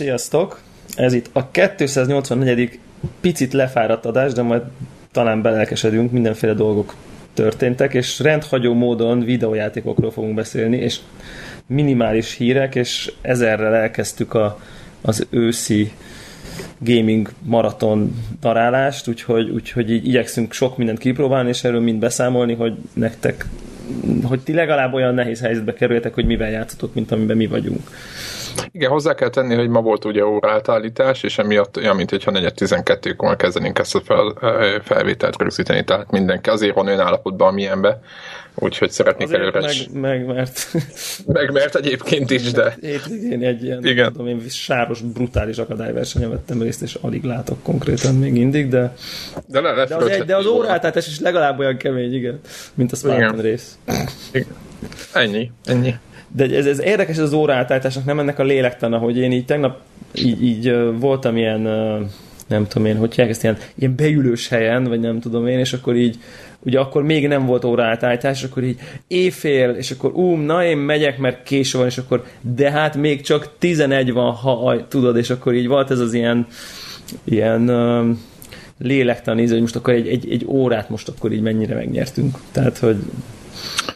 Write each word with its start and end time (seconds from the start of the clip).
Sziasztok! 0.00 0.60
Ez 0.96 1.12
itt 1.12 1.30
a 1.32 1.50
284. 1.50 2.78
picit 3.20 3.52
lefáradt 3.52 4.06
adás, 4.06 4.32
de 4.32 4.42
majd 4.42 4.62
talán 5.12 5.42
belelkesedünk, 5.42 6.10
mindenféle 6.10 6.54
dolgok 6.54 6.94
történtek, 7.34 7.94
és 7.94 8.18
rendhagyó 8.18 8.74
módon 8.74 9.20
videójátékokról 9.20 10.10
fogunk 10.10 10.34
beszélni, 10.34 10.76
és 10.76 10.98
minimális 11.66 12.34
hírek, 12.34 12.74
és 12.74 13.12
ezerrel 13.20 13.74
elkezdtük 13.74 14.34
a, 14.34 14.60
az 15.00 15.26
őszi 15.30 15.92
gaming 16.78 17.32
maraton 17.42 18.14
darálást, 18.40 19.08
úgyhogy, 19.08 19.50
úgyhogy 19.50 19.90
így 19.90 20.06
igyekszünk 20.06 20.52
sok 20.52 20.76
mindent 20.76 20.98
kipróbálni, 20.98 21.48
és 21.48 21.64
erről 21.64 21.80
mind 21.80 21.98
beszámolni, 21.98 22.54
hogy 22.54 22.74
nektek 22.92 23.46
hogy 24.22 24.40
ti 24.40 24.52
legalább 24.52 24.92
olyan 24.92 25.14
nehéz 25.14 25.40
helyzetbe 25.40 25.72
kerüljetek, 25.72 26.14
hogy 26.14 26.26
mivel 26.26 26.50
játszotok, 26.50 26.94
mint 26.94 27.12
amiben 27.12 27.36
mi 27.36 27.46
vagyunk. 27.46 27.90
Igen, 28.72 28.90
hozzá 28.90 29.14
kell 29.14 29.28
tenni, 29.28 29.54
hogy 29.54 29.68
ma 29.68 29.80
volt 29.80 30.04
ugye 30.04 30.26
órátállítás, 30.26 31.22
és 31.22 31.38
emiatt 31.38 31.76
olyan, 31.76 31.96
mint 31.96 32.10
hogyha 32.10 32.30
4.12-kor 32.30 33.36
kezdenénk 33.36 33.78
ezt 33.78 33.94
a 33.94 34.00
fel, 34.00 34.34
felvételt 34.82 35.38
rögzíteni, 35.38 35.84
tehát 35.84 36.10
mindenki 36.10 36.50
azért 36.50 36.74
van 36.74 36.86
olyan 36.86 37.00
állapotban, 37.00 37.48
amilyenbe, 37.48 38.00
úgyhogy 38.54 38.90
szeretnék 38.90 39.32
előre 39.32 39.60
meg, 39.60 39.74
meg, 39.92 40.26
mert... 40.26 40.66
meg, 41.26 41.52
mert 41.52 41.74
egyébként 41.74 42.30
is, 42.30 42.50
de... 42.52 42.76
Én 43.30 43.42
egy 43.44 43.64
ilyen, 43.64 43.84
Igen. 43.84 44.12
tudom 44.12 44.26
én, 44.26 44.42
sáros, 44.48 45.00
brutális 45.00 45.58
akadályversenyen 45.58 46.30
vettem 46.30 46.62
részt, 46.62 46.82
és 46.82 46.94
alig 47.00 47.24
látok 47.24 47.62
konkrétan 47.62 48.14
még 48.14 48.32
mindig, 48.32 48.68
de... 48.68 48.94
De, 49.46 49.60
le, 49.60 49.84
de, 49.84 49.96
az, 49.96 50.06
egy, 50.06 50.24
de 50.24 50.36
az 50.36 50.46
órátátás 50.46 51.06
is 51.06 51.20
legalább 51.20 51.58
olyan 51.58 51.76
kemény, 51.76 52.14
igen, 52.14 52.40
mint 52.74 52.92
a 52.92 52.96
Spartan 52.96 53.40
rész. 53.40 53.78
Igen. 54.32 54.56
Ennyi, 55.12 55.50
ennyi. 55.64 55.94
De 56.32 56.56
ez, 56.56 56.66
ez 56.66 56.80
érdekes 56.80 57.18
az 57.18 57.32
óráltáltásnak, 57.32 58.04
nem 58.04 58.18
ennek 58.18 58.38
a 58.38 58.42
lélektana, 58.42 58.98
hogy 58.98 59.16
én 59.18 59.32
így 59.32 59.44
tegnap 59.44 59.80
így, 60.14 60.44
így 60.44 60.74
voltam 60.98 61.36
ilyen, 61.36 61.60
nem 62.46 62.66
tudom 62.66 62.86
én, 62.86 62.96
hogy 62.96 63.14
ezt 63.16 63.42
ilyen, 63.42 63.56
ilyen 63.74 63.94
beülős 63.96 64.48
helyen, 64.48 64.84
vagy 64.84 65.00
nem 65.00 65.20
tudom 65.20 65.46
én, 65.46 65.58
és 65.58 65.72
akkor 65.72 65.96
így 65.96 66.18
ugye 66.62 66.78
akkor 66.78 67.02
még 67.02 67.28
nem 67.28 67.46
volt 67.46 67.64
óraátállítás, 67.64 68.42
akkor 68.42 68.62
így 68.62 68.78
éjfél, 69.06 69.70
és 69.70 69.90
akkor 69.90 70.12
ú, 70.14 70.34
na 70.34 70.64
én 70.64 70.76
megyek, 70.76 71.18
mert 71.18 71.42
késő 71.42 71.78
van, 71.78 71.86
és 71.86 71.98
akkor 71.98 72.24
de 72.40 72.70
hát 72.70 72.96
még 72.96 73.20
csak 73.20 73.52
11 73.58 74.12
van, 74.12 74.32
ha 74.32 74.86
tudod, 74.88 75.16
és 75.16 75.30
akkor 75.30 75.54
így 75.54 75.66
volt 75.66 75.90
ez 75.90 75.98
az 75.98 76.14
ilyen 76.14 76.46
ilyen 77.24 77.70
uh, 77.70 78.16
lélektani, 78.78 79.48
hogy 79.48 79.60
most 79.60 79.76
akkor 79.76 79.94
egy, 79.94 80.08
egy, 80.08 80.30
egy 80.30 80.44
órát 80.46 80.88
most 80.88 81.08
akkor 81.08 81.32
így 81.32 81.40
mennyire 81.40 81.74
megnyertünk. 81.74 82.38
Tehát, 82.52 82.78
hogy 82.78 82.96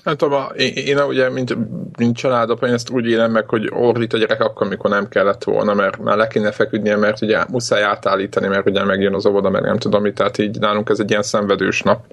nem 0.04 0.16
tudom, 0.16 0.42
én, 0.56 0.72
én 0.74 0.98
ugye, 0.98 1.30
mint, 1.30 1.56
mint 1.98 2.16
családapa, 2.16 2.66
én 2.66 2.72
ezt 2.72 2.90
úgy 2.90 3.06
élem 3.06 3.30
meg, 3.30 3.48
hogy 3.48 3.70
ordít 3.72 4.12
a 4.12 4.18
gyerek 4.18 4.40
akkor, 4.40 4.66
amikor 4.66 4.90
nem 4.90 5.08
kellett 5.08 5.44
volna, 5.44 5.74
mert 5.74 5.98
már 5.98 6.16
le 6.16 6.26
kéne 6.26 6.50
feküdnie, 6.50 6.96
mert 6.96 7.22
ugye 7.22 7.44
muszáj 7.50 7.82
átállítani, 7.82 8.46
mert 8.46 8.68
ugye 8.68 8.84
megjön 8.84 9.14
az 9.14 9.26
óvoda, 9.26 9.50
meg 9.50 9.62
nem 9.62 9.78
tudom 9.78 10.02
mit, 10.02 10.14
tehát 10.14 10.38
így 10.38 10.58
nálunk 10.58 10.88
ez 10.88 11.00
egy 11.00 11.10
ilyen 11.10 11.22
szenvedős 11.22 11.82
nap. 11.82 12.04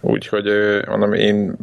Úgyhogy 0.00 0.50
mondom, 0.86 1.12
én 1.12 1.56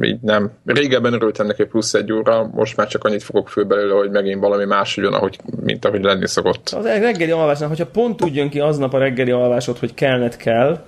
így 0.00 0.20
nem. 0.20 0.50
Régebben 0.64 1.12
örültem 1.12 1.46
neki 1.46 1.64
plusz 1.64 1.94
egy 1.94 2.12
óra, 2.12 2.50
most 2.54 2.76
már 2.76 2.86
csak 2.86 3.04
annyit 3.04 3.22
fogok 3.22 3.48
fő 3.48 3.66
hogy 4.00 4.10
megint 4.10 4.40
valami 4.40 4.64
más 4.64 4.96
jön, 4.96 5.12
ahogy, 5.12 5.38
mint 5.64 5.84
ahogy 5.84 6.02
lenni 6.02 6.26
szokott. 6.26 6.68
Az 6.68 6.84
reggeli 6.84 7.30
alvásnál, 7.30 7.68
hogyha 7.68 7.86
pont 7.86 8.22
úgy 8.22 8.34
jön 8.34 8.48
ki 8.48 8.60
aznap 8.60 8.94
a 8.94 8.98
reggeli 8.98 9.30
alvásod, 9.30 9.78
hogy 9.78 9.94
kellnet 9.94 10.36
kell, 10.36 10.78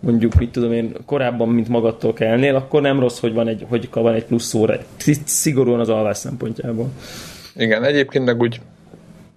mondjuk, 0.00 0.34
mit 0.34 0.50
tudom 0.50 0.72
én, 0.72 0.92
korábban, 1.06 1.48
mint 1.48 1.68
magadtól 1.68 2.12
kellnél, 2.12 2.54
akkor 2.56 2.80
nem 2.80 3.00
rossz, 3.00 3.20
hogy 3.20 3.32
van 3.32 3.48
egy, 3.48 3.66
hogy 3.68 3.88
van 3.92 4.14
egy 4.14 4.24
plusz 4.24 4.54
óra, 4.54 4.76
szigorúan 5.24 5.80
az 5.80 5.88
alvás 5.88 6.16
szempontjából. 6.16 6.88
Igen, 7.56 7.84
egyébként 7.84 8.24
meg 8.24 8.40
úgy, 8.40 8.60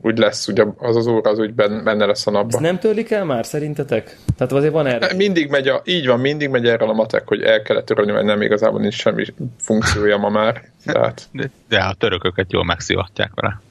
úgy 0.01 0.18
lesz, 0.18 0.47
ugye 0.47 0.66
az 0.78 0.96
az 0.96 1.07
óra 1.07 1.29
az 1.29 1.40
úgy 1.40 1.53
benne 1.53 2.06
lesz 2.06 2.28
a 2.28 2.31
napban. 2.31 2.50
Ezt 2.50 2.59
nem 2.59 2.79
törlik 2.79 3.12
el 3.12 3.25
már 3.25 3.46
szerintetek? 3.46 4.18
Tehát 4.38 4.53
azért 4.53 4.74
van 4.74 4.85
erre? 4.85 5.13
Mindig 5.16 5.50
megy, 5.50 5.68
a, 5.68 5.81
így 5.85 6.07
van, 6.07 6.19
mindig 6.19 6.50
megy 6.50 6.68
erre 6.68 6.85
a 6.85 6.94
matek, 6.94 7.28
hogy 7.28 7.41
el 7.41 7.62
kellett 7.62 7.85
törölni, 7.85 8.12
mert 8.12 8.25
nem 8.25 8.41
igazából 8.41 8.80
nincs 8.80 8.94
semmi 8.94 9.25
funkciója 9.57 10.18
ma 10.18 10.30
már. 10.30 10.62
Tehát... 10.85 11.28
De, 11.31 11.50
de 11.68 11.80
a 11.80 11.94
törököket 11.94 12.51
jól 12.51 12.63
megszivatják 12.63 13.31
vele. 13.35 13.62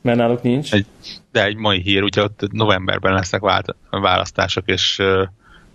Mert 0.00 0.18
náluk 0.18 0.42
nincs? 0.42 0.72
Egy, 0.72 0.86
de 1.32 1.44
egy 1.44 1.56
mai 1.56 1.80
hír, 1.80 2.02
ugye 2.02 2.22
ott 2.22 2.40
novemberben 2.52 3.12
lesznek 3.12 3.40
választások, 3.90 4.64
és 4.66 5.02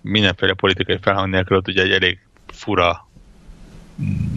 mindenféle 0.01 0.53
politikai 0.53 0.97
felhang 1.01 1.29
nélkül 1.29 1.57
ott 1.57 1.67
ugye 1.67 1.81
egy 1.81 1.91
elég 1.91 2.19
fura 2.47 3.07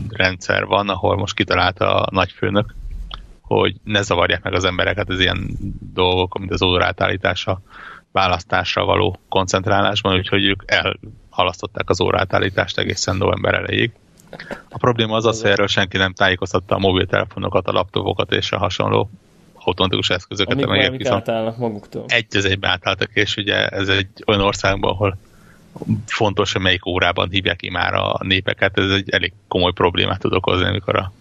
rendszer 0.08 0.64
van, 0.64 0.88
ahol 0.88 1.16
most 1.16 1.34
kitalálta 1.34 1.94
a 1.94 2.08
nagyfőnök, 2.10 2.74
hogy 3.40 3.76
ne 3.84 4.02
zavarják 4.02 4.42
meg 4.42 4.54
az 4.54 4.64
embereket 4.64 5.08
az 5.08 5.20
ilyen 5.20 5.56
dolgok, 5.92 6.38
mint 6.38 6.52
az 6.52 6.62
óraátállítása 6.62 7.60
választásra 8.12 8.84
való 8.84 9.18
koncentrálásban, 9.28 10.16
úgyhogy 10.16 10.44
ők 10.44 10.62
elhalasztották 10.66 11.90
az 11.90 12.00
óraátállítást 12.00 12.78
egészen 12.78 13.16
november 13.16 13.54
elejéig. 13.54 13.92
A 14.68 14.78
probléma 14.78 15.16
az 15.16 15.24
az, 15.24 15.40
hogy 15.40 15.50
erről 15.50 15.66
senki 15.66 15.96
nem 15.96 16.12
tájékoztatta 16.12 16.74
a 16.74 16.78
mobiltelefonokat, 16.78 17.66
a 17.66 17.72
laptopokat 17.72 18.32
és 18.32 18.52
a 18.52 18.58
hasonló 18.58 19.10
automatikus 19.54 20.10
eszközöket, 20.10 20.62
amelyek 20.62 20.96
viszont 20.96 21.56
maguktól. 21.58 22.04
egy 22.08 22.36
az 22.36 22.44
egyben 22.44 22.70
átálltak, 22.70 23.10
és 23.12 23.36
ugye 23.36 23.66
ez 23.66 23.88
egy 23.88 24.08
olyan 24.26 24.40
országban, 24.40 24.90
ahol 24.90 25.18
fontos, 26.06 26.52
hogy 26.52 26.62
melyik 26.62 26.86
órában 26.86 27.28
hívják 27.30 27.56
ki 27.56 27.70
már 27.70 27.94
a 27.94 28.20
népeket, 28.22 28.78
ez 28.78 28.90
egy 28.90 29.10
elég 29.10 29.32
komoly 29.48 29.72
problémát 29.72 30.20
tud 30.20 30.32
okozni, 30.32 30.66
amikor 30.66 30.96
a 30.96 31.12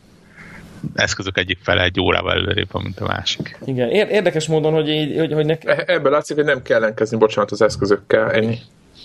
eszközök 0.95 1.37
egyik 1.37 1.57
fele 1.61 1.83
egy 1.83 1.99
órával 1.99 2.31
előrébb 2.31 2.71
van, 2.71 2.83
mint 2.83 2.99
a 2.99 3.05
másik. 3.05 3.57
Igen, 3.65 3.89
érdekes 3.89 4.47
módon, 4.47 4.73
hogy, 4.73 4.89
így, 4.89 5.17
hogy, 5.17 5.33
hogy 5.33 5.45
nek... 5.45 5.65
E- 5.65 5.83
ebből 5.87 6.11
látszik, 6.11 6.35
hogy 6.35 6.45
nem 6.45 6.61
kell 6.61 6.77
ellenkezni, 6.81 7.17
bocsánat, 7.17 7.51
az 7.51 7.61
eszközökkel, 7.61 8.31
ennyi. 8.31 8.57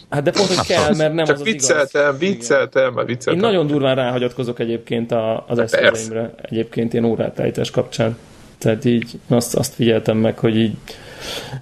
Hát 0.09 0.23
de 0.23 0.31
pont, 0.31 0.49
hogy 0.49 0.67
kell, 0.67 0.95
mert 0.97 1.15
nem 1.15 1.25
Csak 1.25 1.35
az, 1.35 1.41
az 1.41 1.47
vicceltem, 1.47 2.03
igaz. 2.03 2.19
vicceltem, 2.19 2.93
mert 2.93 3.07
vicceltem. 3.07 3.43
Én 3.43 3.49
nagyon 3.51 3.67
durván 3.67 3.95
ráhagyatkozok 3.95 4.59
egyébként 4.59 5.13
a, 5.13 5.45
az 5.49 5.59
eszközeimre, 5.59 6.35
egyébként 6.43 6.93
ilyen 6.93 7.05
órátállítás 7.05 7.71
kapcsán. 7.71 8.17
Tehát 8.59 8.85
így 8.85 9.21
azt, 9.29 9.55
azt 9.55 9.75
figyeltem 9.75 10.17
meg, 10.17 10.39
hogy 10.39 10.57
így 10.57 10.77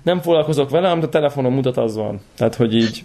nem 0.02 0.20
foglalkozok 0.20 0.70
vele, 0.70 0.90
amit 0.90 1.04
a 1.04 1.08
telefonon 1.08 1.52
mutat, 1.52 1.76
az 1.76 1.96
van. 1.96 2.20
Tehát, 2.36 2.54
hogy 2.54 2.74
így 2.74 3.04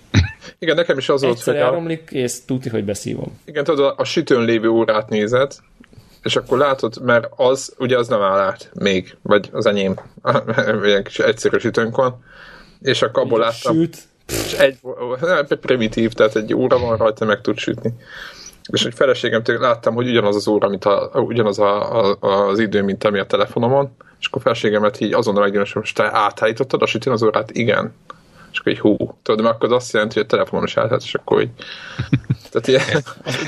igen, 0.60 0.76
nekem 0.76 0.98
is 0.98 1.10
az 1.10 1.22
volt, 1.22 1.44
hogy 1.44 1.56
elromlik, 1.56 2.10
a... 2.12 2.16
és 2.16 2.46
tudni, 2.46 2.70
hogy 2.70 2.86
beszívom. 2.86 3.40
Igen, 3.46 3.64
tudod, 3.64 3.86
a, 3.86 3.94
a 4.02 4.04
sütőn 4.04 4.42
lévő 4.42 4.68
órát 4.68 5.10
nézed, 5.10 5.56
és 6.24 6.36
akkor 6.36 6.58
látod, 6.58 7.02
mert 7.04 7.28
az, 7.36 7.74
ugye 7.78 7.98
az 7.98 8.08
nem 8.08 8.22
áll 8.22 8.40
át 8.40 8.72
még, 8.74 9.18
vagy 9.22 9.50
az 9.52 9.66
enyém, 9.66 9.96
ilyen 10.84 11.04
kis 11.04 11.20
egyszerű 11.20 11.58
sütőnk 11.58 11.96
van, 11.96 12.24
és 12.82 13.02
akkor 13.02 13.24
abból 13.24 13.40
láttam. 13.40 13.76
Süt. 13.76 13.98
És 14.28 14.54
egy, 14.54 14.78
primitív, 15.62 16.14
tehát 16.14 16.36
egy 16.36 16.54
óra 16.54 16.80
van 16.80 16.98
rajta, 16.98 17.26
meg 17.26 17.42
tud 17.42 17.58
sütni. 17.58 17.94
És 18.72 18.86
egy 18.86 18.94
feleségemtől 18.94 19.60
láttam, 19.60 19.94
hogy 19.94 20.08
ugyanaz 20.08 20.36
az 20.36 20.48
óra, 20.48 20.70
mint 20.70 20.86
a, 20.86 21.12
ugyanaz 21.14 21.60
a, 21.60 22.12
a, 22.12 22.18
az 22.20 22.60
idő, 22.60 22.84
mint 22.84 23.04
ami 23.04 23.20
a 23.20 23.26
telefonomon, 23.26 23.96
és 24.20 24.28
akkor 24.28 24.42
feleségemet 24.42 25.00
így 25.00 25.14
azonnal 25.14 25.44
meggyőzöm, 25.44 25.82
hogy 25.82 25.92
te 25.96 26.14
átállítottad 26.14 26.82
a 26.82 26.86
sütőn 26.86 27.14
az 27.14 27.24
órát? 27.24 27.52
Igen 27.52 27.94
és 28.52 28.60
akkor 28.60 28.72
egy 28.72 28.80
hú, 28.80 28.96
tudod, 29.24 29.42
mert 29.42 29.56
akkor 29.56 29.72
az 29.72 29.76
azt 29.76 29.94
jelenti, 29.94 30.14
hogy 30.14 30.24
a 30.24 30.28
telefonon 30.28 30.66
is 30.66 30.78
átállhat, 30.78 31.04
és 31.04 31.14
akkor 31.14 31.42
így... 31.42 31.50
Tehát 32.52 32.68
ilyen... 32.68 33.04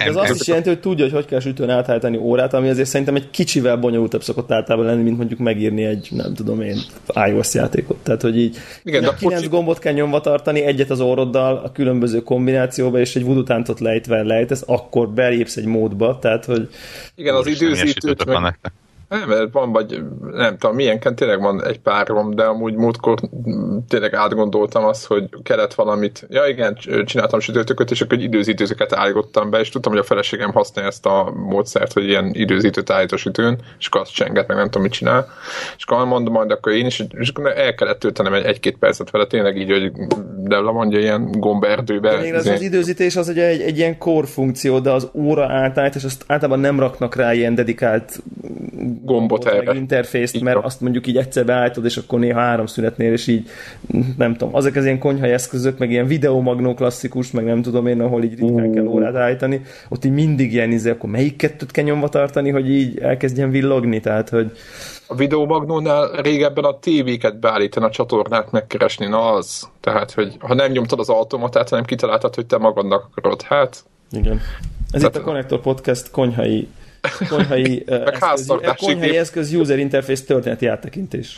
Ez 0.08 0.16
azt 0.16 0.42
is 0.42 0.48
jelenti, 0.48 0.70
hogy 0.70 0.80
tudja, 0.80 1.04
hogy 1.04 1.14
hogy 1.14 1.26
kell 1.26 1.40
sütőn 1.40 1.70
átállítani 1.70 2.18
órát, 2.18 2.54
ami 2.54 2.70
azért 2.70 2.88
szerintem 2.88 3.16
egy 3.16 3.30
kicsivel 3.30 3.78
bonyolultabb 3.78 4.24
szokott 4.24 4.52
általában 4.52 4.86
lenni, 4.86 5.04
mint 5.04 5.18
mondjuk 5.18 5.40
megírni 5.40 5.84
egy, 5.84 6.08
nem 6.12 6.34
tudom 6.34 6.62
én, 6.62 6.78
iOS 7.28 7.54
játékot. 7.54 7.98
Tehát, 7.98 8.22
hogy 8.22 8.38
így 8.38 8.58
Igen, 8.84 9.02
de 9.02 9.14
kilenc 9.18 9.42
pocsi... 9.42 9.56
gombot 9.56 9.80
kell 9.80 9.94
nyomva 9.94 10.22
tartani, 10.22 10.62
egyet 10.62 10.90
az 10.90 11.00
orroddal 11.00 11.58
a 11.58 11.72
különböző 11.72 12.22
kombinációba, 12.22 13.00
és 13.00 13.16
egy 13.16 13.24
voodoo 13.24 13.44
táncot 13.44 13.80
lejtve 13.80 14.24
lejtesz, 14.24 14.64
akkor 14.66 15.10
belépsz 15.10 15.58
egy 15.58 15.66
módba, 15.66 16.20
tehát, 16.22 16.46
hogy... 16.46 16.70
Igen, 17.16 17.36
az 17.36 17.48
időzítőt 17.48 18.26
meg... 18.26 18.60
Nem, 19.20 19.30
mert 19.30 19.52
van, 19.52 19.72
vagy 19.72 20.04
nem 20.32 20.58
tudom, 20.58 20.76
milyenken 20.76 21.16
tényleg 21.16 21.42
van 21.42 21.66
egy 21.66 21.80
párom, 21.80 22.36
de 22.36 22.44
amúgy 22.44 22.76
múltkor 22.76 23.20
tényleg 23.88 24.14
átgondoltam 24.14 24.86
azt, 24.86 25.06
hogy 25.06 25.30
kellett 25.44 25.74
valamit. 25.74 26.28
Ja 26.30 26.48
igen, 26.48 26.78
csináltam 27.06 27.40
sütőtököt, 27.40 27.92
és 27.92 28.02
akkor 28.02 28.18
egy 28.18 28.24
időzítőzőket 28.24 28.94
állítottam 28.94 29.50
be, 29.50 29.60
és 29.60 29.70
tudtam, 29.70 29.92
hogy 29.92 30.02
a 30.02 30.06
feleségem 30.06 30.52
használja 30.52 30.90
ezt 30.90 31.06
a 31.06 31.34
módszert, 31.36 31.94
hogy 31.94 32.04
ilyen 32.04 32.30
időzítőt 32.34 32.90
állít 32.90 33.12
a 33.12 33.18
sütőn, 33.18 33.60
és 33.80 33.88
akkor 33.88 34.02
azt 34.02 34.14
csenget, 34.14 34.48
meg 34.48 34.58
nem 34.58 34.66
tudom, 34.66 34.82
mit 34.82 34.92
csinál. 34.92 35.28
És 35.78 35.84
akkor 35.86 36.06
mondom 36.06 36.34
majd 36.34 36.52
akkor 36.52 36.72
én 36.72 36.86
is, 36.86 37.04
és 37.18 37.30
akkor 37.30 37.58
el 37.58 37.76
kellett 37.76 38.00
töltenem 38.00 38.34
egy, 38.34 38.46
egy-két 38.46 38.78
percet 38.78 39.12
vele, 39.12 39.26
tényleg 39.26 39.58
így, 39.58 39.72
hogy 39.72 39.92
de 40.44 40.60
mondja 40.60 41.00
ilyen 41.00 41.32
gomberdőbe. 41.32 42.18
Még 42.18 42.34
az, 42.34 42.48
az 42.48 42.62
időzítés 42.62 43.16
az 43.16 43.28
ugye 43.28 43.48
egy, 43.48 43.62
egy 43.62 43.78
ilyen 43.78 43.98
core 43.98 44.28
funkció, 44.28 44.80
de 44.80 44.92
az 44.92 45.10
óra 45.14 45.46
átállít, 45.46 45.96
és 45.96 46.04
azt 46.04 46.24
általában 46.28 46.60
nem 46.60 46.80
raknak 46.80 47.16
rá 47.16 47.34
ilyen 47.34 47.56
dedikált 47.56 48.24
gombot 49.06 49.46
erre. 49.46 49.74
interfészt, 49.74 50.42
mert 50.42 50.64
azt 50.64 50.82
mondjuk 50.82 51.08
így 51.08 51.18
egyszer 51.18 51.46
beállítod, 51.46 51.86
és 51.86 51.98
akkor 51.98 52.20
néha 52.20 52.40
három 52.40 52.66
szünetnél, 52.66 53.12
és 53.12 53.28
így 53.28 53.48
nem 54.18 54.36
tudom, 54.36 54.56
azok 54.56 54.76
az 54.76 54.84
ilyen 54.86 55.00
konyhai 55.00 55.32
eszközök, 55.32 55.78
meg 55.78 55.92
ilyen 55.92 56.08
videomagnó 56.08 56.74
klasszikus, 56.74 57.32
meg 57.32 57.46
nem 57.46 57.62
tudom 57.62 57.88
én, 57.88 58.02
ahol 58.02 58.24
így 58.24 58.40
ritkán 58.40 58.72
kell 58.72 58.86
órát 58.86 59.16
állítani, 59.16 59.62
ott 59.90 60.06
így 60.06 60.14
mindig 60.14 60.54
ilyen 60.54 60.72
izé, 60.72 60.90
akkor 60.90 61.10
melyik 61.10 61.36
kettőt 61.36 61.72
kell 61.72 61.84
nyomva 61.84 62.10
tartani, 62.10 62.50
hogy 62.50 62.70
így 62.70 62.98
elkezdjen 63.00 63.50
villogni, 63.50 64.00
tehát 64.00 64.30
hogy 64.30 64.52
a 65.08 65.16
videomagnónál 65.16 66.08
régebben 66.22 66.64
a 66.64 66.80
tévéket 66.80 67.40
beállítani, 67.40 67.86
a 67.86 67.90
csatornát 67.90 68.52
megkeresni, 68.52 69.06
na 69.06 69.32
az. 69.32 69.70
Tehát, 69.80 70.12
hogy 70.12 70.36
ha 70.40 70.54
nem 70.54 70.72
nyomtad 70.72 71.00
az 71.00 71.10
automatát, 71.10 71.70
hanem 71.70 71.86
kitaláltad, 71.86 72.36
hogy 72.36 72.46
te 72.46 72.58
magadnak 72.58 73.08
akarod, 73.12 73.42
hát... 73.42 73.84
Igen. 74.12 74.40
Ez 74.92 75.02
Tehát... 75.02 75.16
itt 75.16 75.22
a 75.22 75.24
Connector 75.24 75.62
Podcast 75.62 76.12
konyhai 76.12 76.68
konyhai, 77.30 77.84
eszköz, 77.88 78.54
konyhai 78.78 79.18
eszköz 79.18 79.54
user 79.54 79.80
interface 79.80 80.24
történeti 80.24 80.66
áttekintés. 80.66 81.38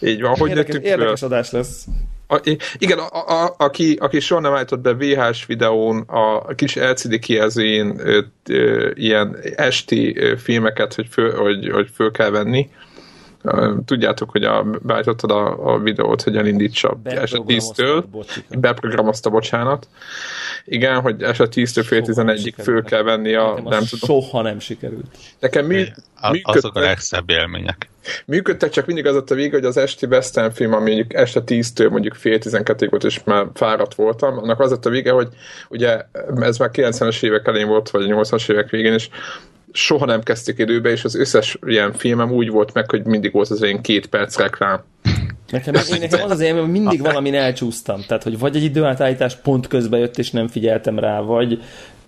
Így 0.00 0.20
van, 0.20 0.36
hogy 0.36 0.48
érdekes, 0.48 0.76
érdekes 0.82 1.22
adás 1.22 1.50
lesz. 1.50 1.84
A, 2.28 2.40
igen, 2.78 2.98
a, 2.98 3.42
a, 3.42 3.54
aki, 3.58 3.96
aki 4.00 4.20
soha 4.20 4.40
nem 4.40 4.54
állított 4.54 4.80
be 4.80 4.94
VHS 4.94 5.46
videón 5.46 6.00
a 6.06 6.54
kis 6.54 6.74
LCD 6.74 7.18
kijelzőjén 7.18 8.00
ilyen 8.94 9.36
esti 9.56 10.16
filmeket, 10.36 10.94
hogy 10.94 11.06
föl, 11.10 11.36
hogy, 11.36 11.70
hogy 11.70 11.88
föl 11.94 12.10
kell 12.10 12.30
venni, 12.30 12.70
Tudjátok, 13.84 14.30
hogy 14.30 14.44
a, 14.44 14.64
beállítottad 14.82 15.30
a, 15.30 15.72
a 15.72 15.78
videót, 15.78 16.22
hogy 16.22 16.36
elindítsa 16.36 17.00
eset 17.04 17.42
10-től, 17.46 18.04
beprogramozta, 18.48 19.30
bocsánat. 19.30 19.88
Igen, 20.64 21.00
hogy 21.00 21.22
eset 21.22 21.52
10-től 21.56 21.84
fél 21.86 22.02
11-ig 22.06 22.54
föl 22.56 22.82
kell 22.82 23.02
venni 23.02 23.34
a... 23.34 23.48
Nekem 23.48 23.64
nem 23.64 23.84
tudom. 23.84 24.20
Soha 24.22 24.42
nem 24.42 24.58
sikerült. 24.58 25.04
Nekem 25.38 25.66
mi, 25.66 25.86
a, 26.20 26.40
azok 26.42 26.76
a 26.76 26.80
legszebb 26.80 27.30
élmények. 27.30 27.88
Működtek, 28.26 28.70
csak 28.70 28.86
mindig 28.86 29.06
az 29.06 29.16
a 29.16 29.34
vége, 29.34 29.54
hogy 29.54 29.64
az 29.64 29.76
esti 29.76 30.06
western 30.06 30.52
film, 30.52 30.72
ami 30.72 30.84
mondjuk 30.84 31.14
este 31.14 31.42
10-től 31.46 31.90
mondjuk 31.90 32.14
fél 32.14 32.38
12 32.38 32.88
volt, 32.88 33.04
és 33.04 33.20
már 33.24 33.46
fáradt 33.54 33.94
voltam, 33.94 34.38
annak 34.38 34.60
az 34.60 34.78
a 34.82 34.88
vége, 34.88 35.10
hogy 35.10 35.28
ugye 35.68 36.00
ez 36.40 36.58
már 36.58 36.70
90-es 36.72 37.22
évek 37.22 37.46
elején 37.46 37.68
volt, 37.68 37.90
vagy 37.90 38.06
80-as 38.08 38.50
évek 38.50 38.70
végén, 38.70 38.92
és 38.92 39.08
soha 39.72 40.04
nem 40.04 40.22
kezdték 40.22 40.58
időbe, 40.58 40.90
és 40.90 41.04
az 41.04 41.14
összes 41.14 41.58
ilyen 41.66 41.92
filmem 41.92 42.32
úgy 42.32 42.50
volt 42.50 42.72
meg, 42.74 42.90
hogy 42.90 43.04
mindig 43.04 43.32
volt 43.32 43.48
az 43.48 43.62
ilyen 43.62 43.80
két 43.80 44.06
perc 44.06 44.38
reklám. 44.38 44.82
Nekem, 45.50 45.74
én, 45.74 46.00
nekem 46.00 46.22
az 46.22 46.30
az 46.30 46.40
élmény, 46.40 46.62
hogy 46.62 46.72
mindig 46.72 47.00
valamin 47.00 47.34
elcsúsztam. 47.34 48.00
Tehát, 48.06 48.22
hogy 48.22 48.38
vagy 48.38 48.56
egy 48.56 48.62
időátállítás 48.62 49.36
pont 49.36 49.66
közbe 49.66 49.98
jött, 49.98 50.18
és 50.18 50.30
nem 50.30 50.48
figyeltem 50.48 50.98
rá, 50.98 51.20
vagy, 51.20 51.62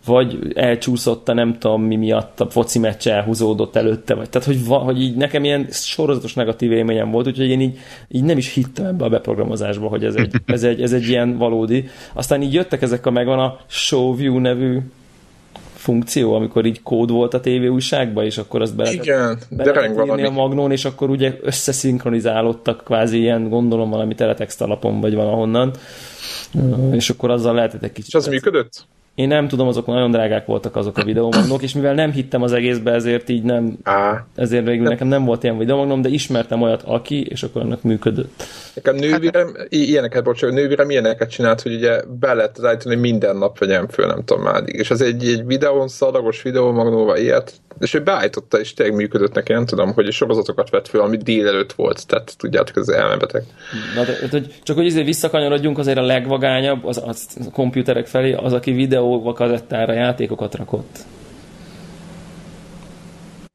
vagy 0.04 0.52
elcsúszott 0.54 1.28
a 1.28 1.32
nem 1.32 1.58
tudom 1.58 1.82
mi 1.82 1.96
miatt 1.96 2.40
a 2.40 2.50
foci 2.50 2.78
meccs 2.78 3.08
elhúzódott 3.08 3.76
előtte, 3.76 4.14
vagy 4.14 4.30
tehát, 4.30 4.46
hogy, 4.46 4.66
va, 4.66 4.78
hogy 4.78 5.02
így 5.02 5.16
nekem 5.16 5.44
ilyen 5.44 5.66
sorozatos 5.70 6.34
negatív 6.34 6.72
élményem 6.72 7.10
volt, 7.10 7.26
úgyhogy 7.26 7.48
én 7.48 7.60
így, 7.60 7.78
így 8.08 8.24
nem 8.24 8.38
is 8.38 8.52
hittem 8.52 8.86
ebbe 8.86 9.04
a 9.04 9.08
beprogramozásba, 9.08 9.88
hogy 9.88 10.04
ez 10.04 10.14
egy, 10.14 10.34
ez 10.46 10.62
egy, 10.62 10.82
ez 10.82 10.92
egy 10.92 11.08
ilyen 11.08 11.38
valódi. 11.38 11.88
Aztán 12.12 12.42
így 12.42 12.52
jöttek 12.52 12.82
ezek 12.82 13.06
a 13.06 13.10
megvan 13.10 13.38
a 13.38 13.58
ShowView 13.66 14.38
nevű 14.38 14.78
funkció, 15.82 16.34
amikor 16.34 16.66
így 16.66 16.82
kód 16.82 17.10
volt 17.10 17.34
a 17.34 17.40
tévé 17.40 17.66
újságban, 17.66 18.24
és 18.24 18.38
akkor 18.38 18.62
azt 18.62 18.76
be 18.76 18.82
lehetett, 18.82 19.04
Igen, 19.04 19.38
be 19.50 19.64
de 19.64 19.72
lehetett 19.72 20.06
írni 20.06 20.24
a 20.24 20.30
magnón, 20.30 20.70
és 20.72 20.84
akkor 20.84 21.10
ugye 21.10 21.38
összeszinkronizálódtak 21.42 22.84
kvázi 22.84 23.18
ilyen, 23.18 23.48
gondolom 23.48 23.90
valami 23.90 24.14
teletext 24.14 24.60
alapon, 24.60 25.00
vagy 25.00 25.14
valahonnan, 25.14 25.72
és 26.92 27.10
akkor 27.10 27.30
azzal 27.30 27.54
lehetett 27.54 27.82
egy 27.82 27.92
kicsit. 27.92 28.08
És 28.08 28.14
az 28.14 28.26
működött? 28.26 28.86
Én 29.14 29.28
nem 29.28 29.48
tudom, 29.48 29.68
azok 29.68 29.86
nagyon 29.86 30.10
drágák 30.10 30.46
voltak 30.46 30.76
azok 30.76 30.98
a 30.98 31.04
videómagnók, 31.04 31.62
és 31.62 31.74
mivel 31.74 31.94
nem 31.94 32.12
hittem 32.12 32.42
az 32.42 32.52
egészbe, 32.52 32.92
ezért 32.92 33.28
így 33.28 33.42
nem, 33.42 33.78
ezért 34.34 34.66
végül 34.66 34.88
nekem 34.88 35.08
nem 35.08 35.24
volt 35.24 35.42
ilyen 35.42 35.58
videómagnóm, 35.58 36.02
de 36.02 36.08
ismertem 36.08 36.62
olyat, 36.62 36.82
aki, 36.82 37.26
és 37.26 37.42
akkor 37.42 37.62
annak 37.62 37.82
működött. 37.82 38.44
Nekem 38.74 38.94
nővérem, 38.94 39.56
ilyeneket, 39.68 40.24
bocsánat, 40.24 40.56
nővérem 40.56 40.90
ilyeneket 40.90 41.30
csinált, 41.30 41.62
hogy 41.62 41.74
ugye 41.74 42.00
be 42.20 42.34
lehet 42.34 42.64
állítani, 42.64 42.94
hogy 42.94 43.02
minden 43.02 43.36
nap 43.36 43.58
vegyem 43.58 43.88
föl, 43.88 44.06
nem 44.06 44.24
tudom 44.24 44.42
már 44.42 44.62
És 44.66 44.90
az 44.90 45.00
egy, 45.00 45.26
egy 45.26 45.46
videón, 45.46 45.88
szalagos 45.88 46.42
videómagnóval 46.42 47.16
ilyet, 47.16 47.52
és 47.78 47.94
ő 47.94 48.02
beállította, 48.02 48.60
és 48.60 48.74
tényleg 48.74 48.96
működött 48.96 49.34
neki, 49.34 49.52
nem 49.52 49.66
tudom, 49.66 49.92
hogy 49.92 50.12
sorozatokat 50.12 50.70
vett 50.70 50.88
föl, 50.88 51.00
ami 51.00 51.16
délelőtt 51.16 51.72
volt, 51.72 52.06
tehát 52.06 52.34
tudjátok, 52.38 52.76
ez 52.76 52.88
elmebeteg. 52.88 53.42
Na, 53.94 54.04
de, 54.04 54.28
hogy 54.30 54.54
csak 54.62 54.76
hogy 54.76 54.86
azért 54.86 55.06
visszakanyarodjunk, 55.06 55.78
azért 55.78 55.98
a 55.98 56.02
legvagányabb 56.02 56.84
az, 56.84 57.02
az 57.06 57.26
a 57.46 57.50
komputerek 57.50 58.06
felé, 58.06 58.32
az, 58.32 58.52
aki 58.52 58.72
videóba 59.02 59.32
kazettára 59.32 59.92
játékokat 59.92 60.54
rakott. 60.54 60.98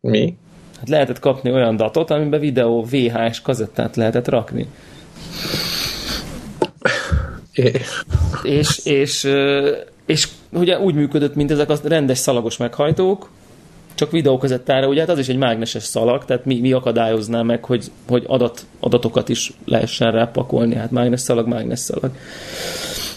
Mi? 0.02 0.38
Hát 0.78 0.90
lehetett 0.90 1.20
kapni 1.20 1.52
olyan 1.52 1.76
datot, 1.76 2.12
amiben 2.12 2.40
videó 2.40 2.84
VHS 2.84 3.42
kazettát 3.42 3.96
lehetett 3.96 4.28
rakni. 4.28 4.68
É. 7.54 7.72
És, 8.44 8.78
és, 8.86 9.28
és 10.06 10.28
ugye 10.52 10.80
úgy 10.80 10.96
működött, 10.96 11.36
mint 11.36 11.52
ezek 11.52 11.70
a 11.70 11.78
rendes 11.84 12.18
szalagos 12.18 12.58
meghajtók, 12.58 13.30
csak 13.96 14.12
videókazettára, 14.12 14.88
ugye 14.88 15.00
hát 15.00 15.10
az 15.10 15.20
is 15.20 15.28
egy 15.28 15.38
mágneses 15.38 15.84
szalag, 15.84 16.26
tehát 16.26 16.46
mi, 16.46 16.60
mi 16.60 16.72
akadályozná 16.72 17.42
meg, 17.42 17.64
hogy, 17.66 17.92
hogy 18.08 18.24
adat, 18.28 18.66
adatokat 18.80 19.30
is 19.30 19.54
lehessen 19.66 20.12
rápakolni, 20.12 20.76
hát 20.76 20.92
mágnes 20.92 21.22
szalag, 21.22 21.48
mágnes 21.48 21.80
szalag. 21.80 22.12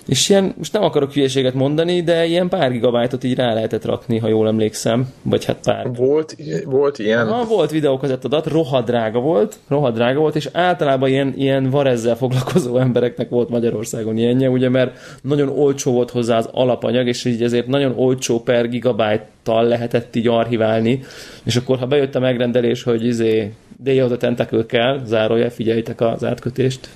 És 0.06 0.28
ilyen, 0.28 0.54
most 0.56 0.72
nem 0.72 0.82
akarok 0.82 1.12
hülyeséget 1.12 1.54
mondani, 1.54 2.02
de 2.02 2.26
ilyen 2.26 2.48
pár 2.48 2.70
gigabájtot 2.70 3.24
így 3.24 3.34
rá 3.34 3.54
lehetett 3.54 3.84
rakni, 3.84 4.18
ha 4.18 4.28
jól 4.28 4.46
emlékszem. 4.46 5.12
Vagy 5.22 5.44
hát 5.44 5.58
pár. 5.64 5.94
Volt, 5.94 6.36
volt 6.64 6.98
ilyen? 6.98 7.28
Ha, 7.28 7.44
volt 7.44 7.70
videókazettadat, 7.70 8.46
rohadt 8.46 8.86
drága 8.86 9.20
volt, 9.20 9.58
rohadt 9.68 9.94
drága 9.94 10.20
volt, 10.20 10.36
és 10.36 10.48
általában 10.52 11.08
ilyen, 11.08 11.34
ilyen 11.36 11.70
varezzel 11.70 12.16
foglalkozó 12.16 12.76
embereknek 12.76 13.28
volt 13.28 13.48
Magyarországon 13.48 14.16
ilyenje, 14.16 14.48
ugye, 14.48 14.68
mert 14.68 14.98
nagyon 15.22 15.48
olcsó 15.48 15.92
volt 15.92 16.10
hozzá 16.10 16.36
az 16.36 16.48
alapanyag, 16.52 17.06
és 17.06 17.24
így 17.24 17.42
ezért 17.42 17.66
nagyon 17.66 17.92
olcsó 17.96 18.40
per 18.40 18.68
gigabájttal 18.68 19.64
lehetett 19.64 20.16
így 20.16 20.28
archiválni, 20.28 21.00
és 21.44 21.56
akkor 21.56 21.78
ha 21.78 21.86
bejött 21.86 22.14
a 22.14 22.20
megrendelés, 22.20 22.82
hogy 22.82 23.04
izé 23.04 23.52
Day 23.82 24.02
of 24.02 24.08
the 24.08 24.16
Tentacle 24.16 24.66
kell, 24.66 25.00
zárója, 25.04 25.50
figyeljétek 25.50 26.00
az 26.00 26.24
átkötést, 26.24 26.88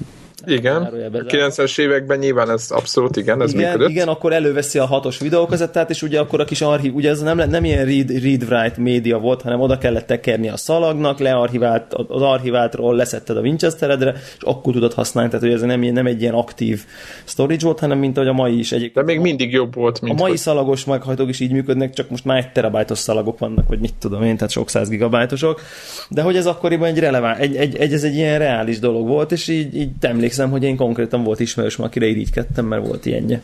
igen, 0.47 0.83
a 0.83 0.91
90-es 0.91 1.79
években 1.79 2.19
nyilván 2.19 2.51
ez 2.51 2.71
abszolút 2.71 3.17
igen, 3.17 3.43
ez 3.43 3.53
igen, 3.53 3.67
működött. 3.67 3.89
Igen, 3.89 4.09
akkor 4.09 4.33
előveszi 4.33 4.79
a 4.79 4.87
hatos 4.87 5.19
videókazettát, 5.19 5.91
és 5.91 6.03
ugye 6.03 6.21
akkor 6.21 6.41
a 6.41 6.45
kis 6.45 6.61
archív, 6.61 6.95
ugye 6.95 7.11
ez 7.11 7.21
nem, 7.21 7.51
nem 7.51 7.65
ilyen 7.65 7.85
read, 7.85 8.11
read-write 8.11 8.75
média 8.77 9.19
volt, 9.19 9.43
hanem 9.43 9.61
oda 9.61 9.79
kellett 9.79 10.07
tekerni 10.07 10.49
a 10.49 10.57
szalagnak, 10.57 11.19
learchivált, 11.19 11.95
az 12.09 12.23
archiváltról 12.23 12.95
leszetted 12.95 13.37
a 13.37 13.41
Winchesteredre, 13.41 14.13
és 14.13 14.43
akkor 14.43 14.73
tudod 14.73 14.93
használni, 14.93 15.31
tehát 15.31 15.45
hogy 15.45 15.55
ez 15.55 15.61
nem, 15.61 15.81
nem 15.81 16.07
egy 16.07 16.21
ilyen 16.21 16.35
aktív 16.35 16.85
storage 17.25 17.65
volt, 17.65 17.81
hanem 17.81 17.99
mint 17.99 18.17
ahogy 18.17 18.29
a 18.29 18.33
mai 18.33 18.59
is 18.59 18.73
egyik. 18.73 18.95
De 18.95 19.03
még 19.03 19.21
mindig 19.21 19.53
jobb 19.53 19.75
volt, 19.75 20.01
mint 20.01 20.15
A 20.15 20.21
mai 20.21 20.31
hogy... 20.31 20.39
szalagos 20.39 20.85
meghajtók 20.85 21.29
is 21.29 21.41
így 21.41 21.53
működnek, 21.53 21.93
csak 21.93 22.11
most 22.11 22.25
már 22.25 22.39
egy 22.39 22.53
terabájtos 22.53 22.99
szalagok 22.99 23.39
vannak, 23.39 23.69
vagy 23.69 23.81
mit 23.81 23.95
tudom 23.99 24.23
én, 24.23 24.37
tehát 24.37 24.53
sok 24.53 24.71
száz 24.71 24.89
gigabájtosok, 24.89 25.61
de 26.09 26.23
hogy 26.23 26.37
ez 26.37 26.47
akkoriban 26.47 26.89
egy 26.89 26.99
releváns, 26.99 27.39
egy, 27.39 27.57
egy, 27.57 27.77
egy, 27.77 27.93
ez 27.93 28.05
egy 28.05 28.15
ilyen 28.15 28.39
reális 28.39 28.79
dolog 28.79 29.07
volt, 29.07 29.33
és 29.33 29.49
így, 29.49 29.77
így 29.77 29.91
emlékszem 30.01 30.34
emlékszem, 30.39 30.51
hogy 30.51 30.63
én 30.63 30.77
konkrétan 30.77 31.23
volt 31.23 31.41
ismerősöm, 31.41 31.85
akire 31.85 32.07
irigykedtem, 32.07 32.67
mert 32.67 32.87
volt 32.87 33.07
ilyenje. 33.07 33.43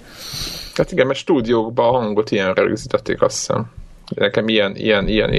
Hát 0.74 0.92
igen, 0.92 1.06
mert 1.06 1.18
stúdiókban 1.18 1.94
a 1.94 1.98
hangot 1.98 2.30
ilyenre 2.30 2.62
rögzítették, 2.62 3.22
azt 3.22 3.36
hiszem. 3.36 3.70
Nekem 4.14 4.48
ilyen, 4.48 4.76
ilyen, 4.76 5.08
ilyen 5.08 5.32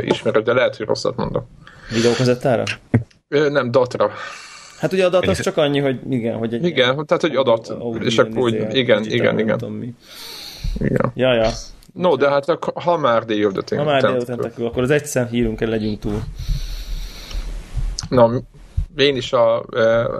ismerő, 0.00 0.40
de 0.40 0.52
lehet, 0.52 0.76
hogy 0.76 0.86
rosszat 0.86 1.16
mondok. 1.16 1.44
Videókazettára? 1.94 2.62
nem, 3.28 3.70
datra. 3.70 4.10
Hát 4.78 4.92
ugye 4.92 5.04
adat 5.04 5.26
az 5.26 5.40
csak 5.40 5.56
annyi, 5.56 5.78
hogy 5.78 5.98
igen, 6.10 6.36
hogy 6.36 6.54
egy 6.54 6.64
Igen, 6.64 7.06
tehát 7.06 7.20
hogy 7.20 7.36
adat. 7.36 7.72
És 8.00 8.18
akkor 8.18 8.38
úgy, 8.38 8.54
igen, 8.54 9.04
igen, 9.04 9.38
igen. 9.38 9.70
Mi. 9.70 9.94
Igen. 10.78 11.12
Ja, 11.14 11.34
ja. 11.34 11.50
No, 11.92 12.16
de 12.16 12.28
hát 12.28 12.58
ha 12.74 12.96
már 12.96 13.24
Day 13.24 13.44
of 13.44 13.52
Ha 13.76 13.84
már 13.84 14.02
Day 14.02 14.16
of 14.16 14.28
akkor 14.58 14.82
az 14.82 14.90
egyszer 14.90 15.28
hírünkkel 15.28 15.68
legyünk 15.68 15.98
túl. 15.98 16.22
Na, 18.08 18.30
én 18.96 19.16
is 19.16 19.32
a, 19.32 19.64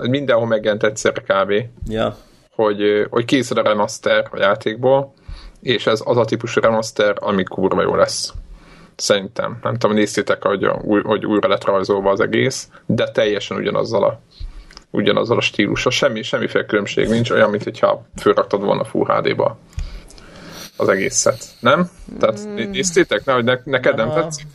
mindenhol 0.01 0.47
megjelent 0.47 0.83
egyszer 0.83 1.13
kb. 1.13 1.53
Ja. 1.89 2.17
Hogy, 2.55 3.07
hogy 3.11 3.25
készül 3.25 3.59
a 3.59 3.63
remaster 3.63 4.29
a 4.31 4.39
játékból, 4.39 5.15
és 5.61 5.87
ez 5.87 6.01
az 6.05 6.17
a 6.17 6.25
típusú 6.25 6.61
remaster, 6.61 7.17
ami 7.21 7.43
kurva 7.43 7.83
jó 7.83 7.95
lesz. 7.95 8.33
Szerintem. 8.97 9.59
Nem 9.63 9.77
tudom, 9.77 9.97
néztétek, 9.97 10.43
hogy, 10.43 10.71
hogy 11.03 11.27
újra 11.27 11.49
lett 11.49 11.65
rajzolva 11.65 12.11
az 12.11 12.21
egész, 12.21 12.69
de 12.87 13.11
teljesen 13.11 13.57
ugyanazzal 13.57 14.05
a 14.05 14.21
ugyanazzal 14.91 15.37
a 15.37 15.41
stílusa. 15.41 15.91
Semmi, 15.91 16.23
semmiféle 16.23 16.65
különbség 16.65 17.09
nincs, 17.09 17.31
olyan, 17.31 17.51
mint 17.51 17.63
hogyha 17.63 18.07
fölraktad 18.21 18.63
volna 18.63 18.85
Full 18.85 19.07
HD-ba 19.07 19.59
az 20.77 20.89
egészet. 20.89 21.45
Nem? 21.61 21.91
Tehát 22.19 22.47
mm. 22.47 22.71
néztétek? 22.71 23.25
Ne, 23.25 23.33
hogy 23.33 23.45
ne, 23.45 23.59
neked 23.65 23.99
Aha. 23.99 24.15
nem 24.15 24.23
tetszik? 24.23 24.47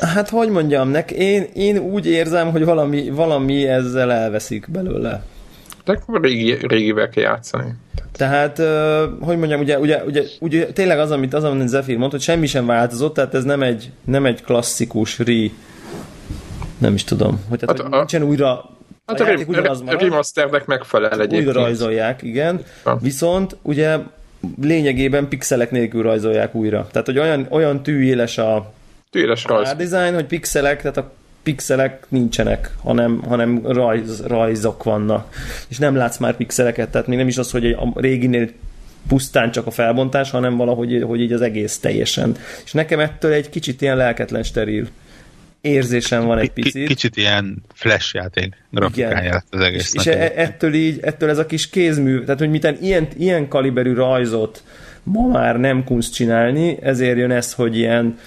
Hát 0.00 0.28
hogy 0.28 0.48
mondjam, 0.48 0.88
nek, 0.88 1.10
én, 1.10 1.46
én 1.54 1.78
úgy 1.78 2.06
érzem, 2.06 2.50
hogy 2.50 2.64
valami, 2.64 3.10
valami 3.10 3.66
ezzel 3.66 4.12
elveszik 4.12 4.70
belőle. 4.70 5.22
De 5.84 5.98
régi, 6.20 6.58
régivel 6.66 7.08
kell 7.08 7.22
játszani. 7.22 7.74
Tehát 8.12 8.58
hogy 9.20 9.38
mondjam, 9.38 9.60
ugye, 9.60 9.78
ugye, 9.78 10.02
ugye, 10.04 10.22
ugye 10.40 10.66
tényleg 10.66 10.98
az, 10.98 11.10
amit, 11.10 11.34
az, 11.34 11.44
amit 11.44 11.68
Zephyr 11.68 11.96
mondta, 11.96 12.16
hogy 12.16 12.24
semmi 12.24 12.46
sem 12.46 12.66
változott, 12.66 13.14
tehát 13.14 13.34
ez 13.34 13.44
nem 13.44 13.62
egy, 13.62 13.90
nem 14.04 14.26
egy 14.26 14.42
klasszikus 14.42 15.18
re, 15.18 15.32
nem 16.78 16.94
is 16.94 17.04
tudom, 17.04 17.40
hogy, 17.48 17.58
tehát, 17.58 17.76
hát, 17.76 17.86
hogy 17.86 17.98
nincsen 17.98 18.22
újra 18.22 18.76
Hát 19.06 19.20
a, 19.20 19.24
a, 19.24 19.76
a 19.86 19.98
remasternek 19.98 20.66
megfelel 20.66 21.12
egyébként. 21.12 21.46
Újra 21.46 21.60
rajzolják, 21.60 22.22
igen. 22.22 22.60
Ha. 22.84 22.98
Viszont 23.02 23.56
ugye 23.62 23.98
lényegében 24.60 25.28
pixelek 25.28 25.70
nélkül 25.70 26.02
rajzolják 26.02 26.54
újra. 26.54 26.86
Tehát, 26.90 27.06
hogy 27.06 27.18
olyan, 27.18 27.46
olyan 27.50 27.82
tűéles 27.82 28.38
a 28.38 28.72
tűéles 29.10 29.44
rajz. 29.44 29.74
design, 29.76 30.14
hogy 30.14 30.24
pixelek, 30.26 30.80
tehát 30.80 30.96
a 30.96 31.12
pixelek 31.42 32.06
nincsenek, 32.08 32.74
hanem, 32.82 33.22
hanem 33.22 33.66
rajz, 33.66 34.26
rajzok 34.26 34.82
vannak. 34.82 35.34
És 35.68 35.78
nem 35.78 35.96
látsz 35.96 36.18
már 36.18 36.36
pixeleket, 36.36 36.90
tehát 36.90 37.06
még 37.06 37.18
nem 37.18 37.28
is 37.28 37.38
az, 37.38 37.50
hogy 37.50 37.66
a 37.66 37.92
réginél 37.94 38.48
pusztán 39.08 39.50
csak 39.50 39.66
a 39.66 39.70
felbontás, 39.70 40.30
hanem 40.30 40.56
valahogy 40.56 41.02
hogy 41.02 41.20
így 41.20 41.32
az 41.32 41.40
egész 41.40 41.78
teljesen. 41.78 42.36
És 42.64 42.72
nekem 42.72 43.00
ettől 43.00 43.32
egy 43.32 43.48
kicsit 43.50 43.82
ilyen 43.82 43.96
lelketlen 43.96 44.42
steril 44.42 44.88
érzésem 45.60 46.26
van 46.26 46.38
egy 46.38 46.50
picit. 46.50 46.86
Kicsit 46.86 47.16
ilyen 47.16 47.62
flash 47.74 48.14
játék 48.14 48.54
grafikája 48.70 49.42
az 49.50 49.60
egész. 49.60 49.94
És, 49.94 50.06
és 50.06 50.12
e- 50.12 50.32
ettől 50.36 50.74
így, 50.74 50.98
ettől 51.02 51.30
ez 51.30 51.38
a 51.38 51.46
kis 51.46 51.68
kézmű, 51.70 52.20
tehát 52.20 52.38
hogy 52.38 52.50
miten 52.50 52.76
ilyen, 52.80 53.08
ilyen 53.16 53.48
kaliberű 53.48 53.94
rajzot 53.94 54.62
ma 55.02 55.26
már 55.26 55.56
nem 55.56 55.84
kunsz 55.84 56.10
csinálni, 56.10 56.78
ezért 56.82 57.16
jön 57.16 57.30
ez, 57.30 57.52
hogy 57.52 57.76
ilyen 57.76 58.18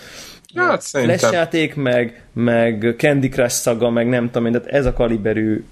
Hát, 0.55 0.83
flash 0.83 1.31
játék, 1.31 1.75
meg, 1.75 2.23
meg 2.33 2.95
Candy 2.97 3.29
Crush 3.29 3.53
szaga, 3.53 3.89
meg 3.89 4.07
nem 4.07 4.25
tudom 4.25 4.45
én, 4.45 4.51
tehát 4.51 4.67
ez 4.67 4.85
a 4.85 4.93
kaliberű 4.93 5.63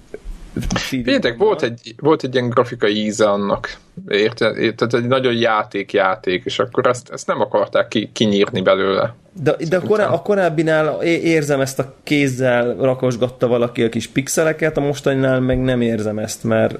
Figyeljetek, 0.74 1.36
volt 1.36 1.62
egy, 1.62 1.94
volt 1.98 2.22
egy 2.22 2.34
ilyen 2.34 2.48
grafikai 2.48 3.04
íze 3.04 3.30
annak, 3.30 3.76
érted? 4.08 4.54
Tehát 4.54 4.94
egy 4.94 5.06
nagyon 5.06 5.34
játék-játék, 5.34 6.44
és 6.44 6.58
akkor 6.58 6.86
ezt, 6.86 7.10
ezt 7.10 7.26
nem 7.26 7.40
akarták 7.40 7.88
ki, 7.88 8.10
kinyírni 8.12 8.60
belőle. 8.60 9.14
De, 9.32 9.56
de 9.68 9.76
a, 9.76 9.80
korá, 9.80 10.06
a 10.06 10.22
korábbinál 10.22 11.02
érzem 11.02 11.60
ezt 11.60 11.78
a 11.78 11.94
kézzel 12.02 12.74
rakosgatta 12.74 13.46
valaki 13.46 13.82
a 13.82 13.88
kis 13.88 14.06
pixeleket, 14.06 14.76
a 14.76 14.80
mostaninál 14.80 15.40
meg 15.40 15.60
nem 15.60 15.80
érzem 15.80 16.18
ezt, 16.18 16.44
mert 16.44 16.78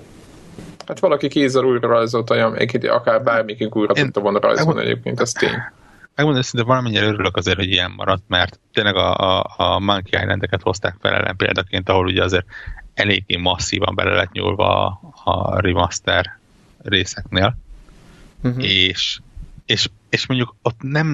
Hát 0.86 0.98
valaki 0.98 1.28
kézzel 1.28 1.64
újra 1.64 1.88
rajzolta, 1.88 2.54
akár 2.82 3.22
bármikig 3.22 3.76
újra 3.76 3.92
Én... 3.96 4.02
tudta 4.04 4.20
volna 4.20 4.40
rajzolni 4.40 4.80
egyébként, 4.80 5.20
ez 5.20 5.32
tény 5.32 5.50
megmondom 6.14 6.42
hogy 6.50 6.64
valamennyire 6.64 7.06
örülök 7.06 7.36
azért, 7.36 7.56
hogy 7.56 7.70
ilyen 7.70 7.90
maradt, 7.90 8.22
mert 8.26 8.60
tényleg 8.72 8.96
a, 8.96 9.38
a, 9.38 9.54
a 9.56 9.78
Monkey 9.78 10.20
Island-eket 10.20 10.62
hozták 10.62 10.96
fel 11.00 11.14
ellen 11.14 11.36
példaként, 11.36 11.88
ahol 11.88 12.06
ugye 12.06 12.22
azért 12.22 12.46
eléggé 12.94 13.36
masszívan 13.36 13.94
bele 13.94 14.14
lett 14.14 14.32
nyúlva 14.32 14.86
a, 14.86 15.00
a 15.24 15.60
remaster 15.60 16.38
részeknél, 16.82 17.56
uh-huh. 18.42 18.64
és, 18.64 19.20
és, 19.66 19.88
és 20.08 20.26
mondjuk 20.26 20.54
ott 20.62 20.80
nem, 20.80 21.06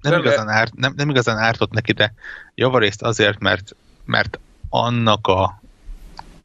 nem, 0.00 0.12
nem, 0.12 0.20
igazán 0.20 0.48
árt, 0.48 0.74
nem, 0.74 0.92
nem 0.96 1.10
igazán 1.10 1.38
ártott 1.38 1.72
neki, 1.72 1.92
de 1.92 2.14
javarészt 2.54 3.02
azért, 3.02 3.38
mert, 3.38 3.74
mert 4.04 4.38
annak 4.68 5.26
a 5.26 5.60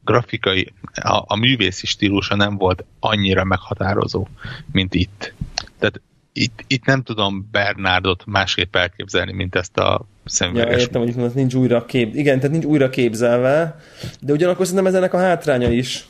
grafikai, 0.04 0.72
a, 0.94 1.24
a 1.26 1.36
művészi 1.36 1.86
stílusa 1.86 2.36
nem 2.36 2.56
volt 2.56 2.84
annyira 3.00 3.44
meghatározó, 3.44 4.26
mint 4.72 4.94
itt. 4.94 5.32
Tehát 5.78 6.00
itt, 6.36 6.64
itt 6.66 6.84
nem 6.84 7.02
tudom 7.02 7.48
Bernardot 7.50 8.22
másképp 8.26 8.76
elképzelni, 8.76 9.32
mint 9.32 9.54
ezt 9.54 9.78
a 9.78 10.06
szemüveges. 10.24 10.72
Ja, 10.72 10.78
értem, 10.78 11.00
hogy 11.00 11.34
nincs 11.34 11.54
újra 11.54 11.84
kép... 11.84 12.14
Igen, 12.14 12.36
tehát 12.36 12.50
nincs 12.50 12.64
újra 12.64 12.90
képzelve, 12.90 13.80
de 14.20 14.32
ugyanakkor 14.32 14.66
szerintem 14.66 14.86
ez 14.92 14.94
ennek 14.98 15.14
a 15.14 15.18
hátránya 15.18 15.70
is 15.70 16.06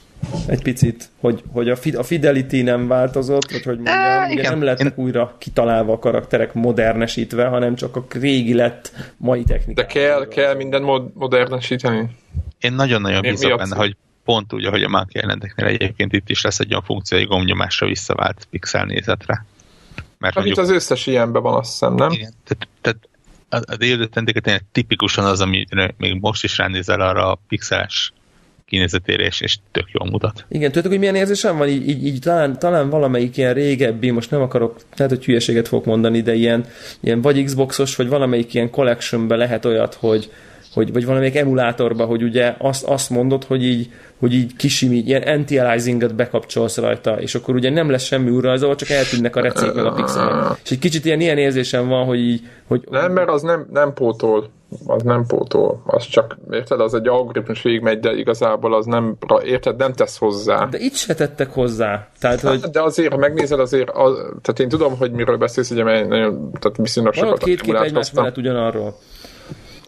egy 0.47 0.62
picit, 0.62 1.09
hogy, 1.21 1.42
hogy 1.52 1.68
a, 1.68 1.76
a 1.95 2.02
fidelity 2.02 2.62
nem 2.62 2.88
változott, 2.88 3.50
vagy 3.50 3.62
hogy 3.62 3.76
mondjam, 3.76 3.97
e, 3.97 4.28
ugye 4.30 4.42
nem 4.42 4.62
lettek 4.62 4.97
Én... 4.97 5.04
újra 5.04 5.37
kitalálva 5.38 5.92
a 5.92 5.99
karakterek 5.99 6.54
modernesítve, 6.54 7.47
hanem 7.47 7.75
csak 7.75 7.97
a 7.97 8.04
régi 8.12 8.54
lett 8.54 8.92
mai 9.16 9.45
technika. 9.45 9.80
De 9.80 9.87
kell, 9.87 10.28
kell 10.28 10.54
minden 10.54 10.83
mod- 10.83 11.14
modernesíteni? 11.14 12.09
Én 12.61 12.73
nagyon-nagyon 12.73 13.21
bízok 13.21 13.59
benne, 13.59 13.76
hogy 13.76 13.97
pont 14.25 14.52
úgy, 14.52 14.64
ahogy 14.64 14.83
a 14.83 14.88
Monkey 14.88 15.21
Islandeknél 15.23 15.66
egyébként 15.66 16.12
itt 16.12 16.28
is 16.28 16.42
lesz 16.42 16.59
egy 16.59 16.71
olyan 16.71 16.83
funkció, 16.83 17.18
hogy 17.18 17.26
gombnyomásra 17.26 17.87
visszavált 17.87 18.47
pixel 18.50 18.85
nézetre. 18.85 19.45
Mert 20.18 20.35
hát 20.35 20.44
mondjuk, 20.44 20.66
az 20.66 20.70
összes 20.70 21.06
ilyenben 21.06 21.42
van, 21.42 21.54
azt 21.54 21.70
hiszem, 21.70 21.94
nem? 21.94 22.11
Igen, 22.11 22.32
tehát, 22.44 22.68
tehát 22.80 23.08
a, 23.49 23.73
a 23.73 23.76
délután 23.76 24.26
tipikusan 24.73 25.25
az, 25.25 25.40
ami 25.40 25.64
még 25.96 26.20
most 26.20 26.44
is 26.44 26.58
ránézel 26.58 27.00
arra 27.00 27.30
a 27.30 27.38
pixeles 27.49 28.12
kinézetére, 28.66 29.25
és, 29.25 29.40
és 29.40 29.58
tök 29.73 29.88
jól 29.92 30.11
mutat. 30.11 30.44
Igen, 30.49 30.66
tudjátok, 30.66 30.90
hogy 30.90 31.00
milyen 31.00 31.14
érzésem 31.14 31.56
van? 31.56 31.68
Így, 31.68 31.88
így, 31.88 32.06
így 32.06 32.18
talán, 32.20 32.58
talán 32.58 32.90
valamelyik 32.90 33.37
ilyen 33.37 33.54
régebbi, 33.54 34.11
most 34.11 34.30
nem 34.30 34.40
akarok, 34.40 34.76
lehet, 34.96 35.12
hogy 35.12 35.25
hülyeséget 35.25 35.68
fogok 35.68 35.85
mondani, 35.85 36.20
de 36.20 36.35
ilyen, 36.35 36.66
ilyen 37.00 37.20
vagy 37.20 37.44
Xboxos, 37.44 37.96
vagy 37.96 38.08
valamelyik 38.08 38.54
ilyen 38.54 38.70
collectionbe 38.70 39.37
lehet 39.37 39.64
olyat, 39.64 39.94
hogy, 39.94 40.30
hogy, 40.76 40.92
vagy 40.92 41.06
valamelyik 41.06 41.37
emulátorba, 41.37 42.04
hogy 42.04 42.23
ugye 42.23 42.54
azt, 42.59 42.85
azt 42.85 43.11
mondod, 43.11 43.45
hogy 43.45 43.64
így, 43.64 43.90
hogy 44.18 44.35
így 44.35 44.56
kisimít, 44.56 45.06
ilyen 45.06 45.23
anti-aliasinget 45.23 46.14
bekapcsolsz 46.14 46.76
rajta, 46.76 47.21
és 47.21 47.35
akkor 47.35 47.54
ugye 47.54 47.71
nem 47.71 47.90
lesz 47.90 48.02
semmi 48.02 48.30
urrajzolva, 48.30 48.75
csak 48.76 48.88
eltűnnek 48.88 49.37
a 49.37 49.40
recék 49.40 49.73
meg 49.73 49.85
a 49.85 49.92
pixelek. 49.92 50.59
És 50.64 50.71
egy 50.71 50.78
kicsit 50.78 51.04
ilyen, 51.04 51.21
ilyen 51.21 51.38
érzésem 51.38 51.88
van, 51.88 52.04
hogy 52.04 52.18
így... 52.18 52.40
Hogy, 52.66 52.85
nem, 52.90 53.12
mert 53.12 53.28
az 53.28 53.42
nem, 53.42 53.66
nem 53.73 53.92
pótol. 53.92 54.49
Az 54.87 55.02
nem 55.02 55.26
pótol. 55.26 55.83
Az 55.87 56.06
csak, 56.06 56.37
érted, 56.50 56.80
az 56.80 56.95
egy 56.95 57.09
algoritmus 57.09 57.62
végigmegy, 57.62 58.00
de 58.00 58.12
igazából 58.12 58.75
az 58.75 58.87
nem, 58.87 59.16
érted, 59.45 59.76
nem 59.76 59.92
tesz 59.92 60.18
hozzá. 60.18 60.66
De 60.66 60.78
itt 60.78 60.95
se 60.95 61.14
tettek 61.14 61.52
hozzá. 61.52 62.09
Tehát, 62.21 62.40
hogy... 62.40 62.61
De 62.61 62.83
azért, 62.83 63.12
ha 63.12 63.18
megnézed, 63.18 63.61
azért, 63.61 63.90
az, 63.90 64.14
tehát 64.16 64.61
én 64.61 64.68
tudom, 64.68 64.97
hogy 64.97 65.12
miről 65.12 65.37
beszélsz, 65.37 65.71
ugye, 65.71 65.85
mert 65.85 66.09
nagyon, 66.09 66.50
tehát 66.59 66.76
viszonylag 66.76 67.14
sokat 67.14 67.42
két 67.42 67.61
kép 67.61 67.75
egymás 67.75 68.12
mellett 68.12 68.37
ugyanarról. 68.37 68.97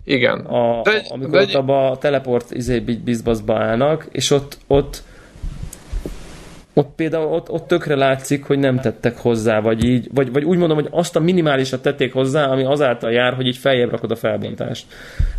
Igen. 0.08 0.38
A, 0.38 0.82
de, 0.82 1.02
amikor 1.08 1.30
de, 1.30 1.40
ott 1.40 1.54
abba 1.54 1.90
a 1.90 1.98
teleport 1.98 2.50
izé, 2.50 2.78
bizbaszba 3.04 3.58
állnak, 3.58 4.08
és 4.10 4.30
ott, 4.30 4.58
ott 4.66 5.02
ott 6.78 6.94
például 6.96 7.32
ott, 7.32 7.50
ott 7.50 7.66
tökre 7.66 7.96
látszik, 7.96 8.44
hogy 8.44 8.58
nem 8.58 8.80
tettek 8.80 9.18
hozzá, 9.18 9.60
vagy 9.60 9.84
így, 9.84 10.08
vagy, 10.14 10.32
vagy 10.32 10.44
úgy 10.44 10.58
mondom, 10.58 10.76
hogy 10.76 10.88
azt 10.90 11.16
a 11.16 11.20
minimálisat 11.20 11.82
tették 11.82 12.12
hozzá, 12.12 12.46
ami 12.46 12.64
azáltal 12.64 13.12
jár, 13.12 13.34
hogy 13.34 13.46
így 13.46 13.56
feljebb 13.56 13.90
rakod 13.90 14.10
a 14.10 14.16
felbontást. 14.16 14.86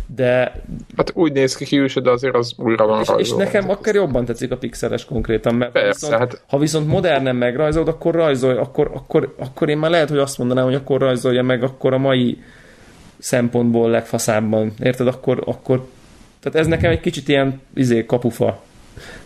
De... 0.06 0.52
Hát 0.96 1.10
úgy 1.14 1.32
néz 1.32 1.56
ki 1.56 1.64
ki 1.64 2.00
de 2.00 2.10
azért 2.10 2.34
az 2.34 2.54
újra 2.56 2.86
van 2.86 3.00
és, 3.00 3.08
és 3.16 3.32
nekem 3.32 3.70
akár 3.70 3.94
jobban 3.94 4.24
tetszik 4.24 4.50
a 4.50 4.56
pixeles 4.56 5.04
konkrétan, 5.04 5.54
mert 5.54 5.72
Persze, 5.72 5.88
viszont, 5.88 6.14
hát... 6.14 6.42
ha 6.48 6.58
viszont 6.58 6.86
modernen 6.86 7.36
megrajzolod, 7.36 7.88
akkor 7.88 8.14
rajzolj, 8.14 8.56
akkor, 8.56 8.90
akkor, 8.94 9.34
akkor 9.38 9.68
én 9.68 9.78
már 9.78 9.90
lehet, 9.90 10.08
hogy 10.08 10.18
azt 10.18 10.38
mondanám, 10.38 10.64
hogy 10.64 10.74
akkor 10.74 11.00
rajzolja 11.00 11.42
meg 11.42 11.62
akkor 11.62 11.92
a 11.92 11.98
mai 11.98 12.38
szempontból 13.20 13.90
legfaszábban. 13.90 14.72
Érted? 14.82 15.06
Akkor, 15.06 15.42
akkor 15.46 15.88
tehát 16.40 16.58
ez 16.58 16.66
nekem 16.66 16.90
egy 16.90 17.00
kicsit 17.00 17.28
ilyen 17.28 17.60
izé, 17.74 18.06
kapufa. 18.06 18.62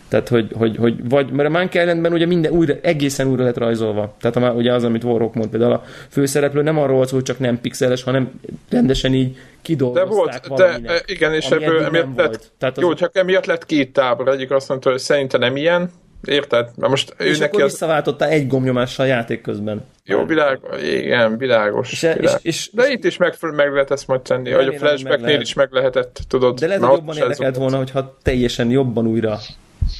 Tehát, 0.07 0.27
hogy, 0.27 0.51
hogy, 0.57 0.77
hogy 0.77 1.09
vagy, 1.09 1.31
mert 1.31 1.49
a 1.49 1.51
Monkey 1.51 1.81
Islandben 1.81 2.13
ugye 2.13 2.25
minden 2.25 2.51
újra, 2.51 2.73
egészen 2.81 3.27
újra 3.27 3.43
lett 3.43 3.57
rajzolva. 3.57 4.15
Tehát 4.19 4.35
a, 4.35 4.53
ugye 4.53 4.73
az, 4.73 4.83
amit 4.83 5.03
Warrock 5.03 5.33
mond, 5.33 5.49
például 5.49 5.71
a 5.71 5.83
főszereplő 6.09 6.61
nem 6.61 6.77
arról 6.77 6.95
volt 6.95 7.09
hogy 7.09 7.23
csak 7.23 7.39
nem 7.39 7.61
pixeles, 7.61 8.03
hanem 8.03 8.31
rendesen 8.69 9.13
így 9.13 9.37
kidolgozták 9.61 10.41
De 10.41 10.47
volt, 10.47 10.81
de 10.81 11.01
igen, 11.05 11.33
és 11.33 11.45
ebből 11.45 11.83
emiatt 11.83 12.15
lett, 12.17 12.51
Tehát 12.57 12.81
jó, 12.81 12.89
az... 12.89 12.97
csak 12.97 13.15
emiatt 13.15 13.45
lett 13.45 13.65
két 13.65 13.93
tábor. 13.93 14.27
Egyik 14.27 14.51
azt 14.51 14.69
mondta, 14.69 14.89
hogy 14.89 14.99
szerintem 14.99 15.39
nem 15.39 15.55
ilyen, 15.55 15.91
Érted? 16.25 16.69
Na 16.75 16.87
most 16.87 17.13
és 17.17 17.25
ő 17.25 17.29
neki 17.29 17.43
akkor 17.43 17.61
az... 17.61 17.71
visszaváltotta 17.71 18.27
egy 18.27 18.47
gombnyomással 18.47 19.07
játék 19.07 19.41
közben. 19.41 19.85
Jó, 20.03 20.25
világ, 20.25 20.59
igen, 20.81 21.37
világos. 21.37 21.91
És, 21.91 22.01
világ. 22.01 22.19
és, 22.23 22.31
és, 22.41 22.69
De 22.73 22.87
itt 22.87 23.03
is 23.03 23.17
meg, 23.17 23.35
meg 23.41 23.71
lehet 23.71 23.91
ezt 23.91 24.07
majd 24.07 24.21
tenni, 24.21 24.51
hogy 24.51 24.67
a 24.67 24.77
flashbacknél 24.77 25.41
is 25.41 25.53
meg 25.53 25.71
lehetett, 25.71 26.19
tudod. 26.27 26.59
De 26.59 26.67
lehet, 26.67 26.83
hogy 26.83 26.97
jobban 26.97 27.17
érdekelt 27.17 27.55
volna, 27.55 27.77
hogyha 27.77 28.17
teljesen 28.21 28.69
jobban 28.69 29.07
újra 29.07 29.37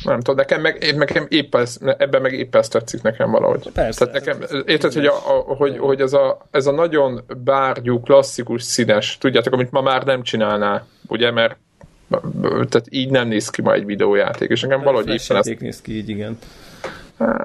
nem 0.03 0.17
tudom, 0.19 0.35
nekem, 0.35 0.61
meg, 0.61 0.95
nekem 0.95 1.25
épp 1.29 1.55
ez, 1.55 1.77
ebben 1.97 2.21
meg 2.21 2.33
épp 2.33 2.55
ez 2.55 2.67
tetszik 2.67 3.01
nekem 3.01 3.31
valahogy. 3.31 3.69
Persze. 3.73 4.05
Tehát 4.05 4.25
nekem, 4.25 4.61
érted, 4.65 4.93
hogy, 4.93 5.05
a, 5.05 5.13
a, 5.13 5.55
hogy, 5.55 5.77
hogy 5.77 6.01
ez, 6.01 6.13
a, 6.13 6.37
ez 6.51 6.65
a 6.65 6.71
nagyon 6.71 7.23
bárgyú, 7.43 7.99
klasszikus, 7.99 8.63
színes, 8.63 9.17
tudjátok, 9.17 9.53
amit 9.53 9.71
ma 9.71 9.81
már 9.81 10.03
nem 10.03 10.23
csinálná, 10.23 10.85
ugye, 11.07 11.31
mert 11.31 11.57
tehát 12.39 12.85
így 12.89 13.09
nem 13.09 13.27
néz 13.27 13.49
ki 13.49 13.61
ma 13.61 13.73
egy 13.73 13.85
videójáték, 13.85 14.49
és 14.49 14.61
nekem 14.61 14.81
valahogy 14.81 15.07
éppen 15.07 15.37
ezt... 15.37 15.59
néz 15.59 15.81
ki 15.81 15.95
így, 15.95 16.09
igen. 16.09 16.37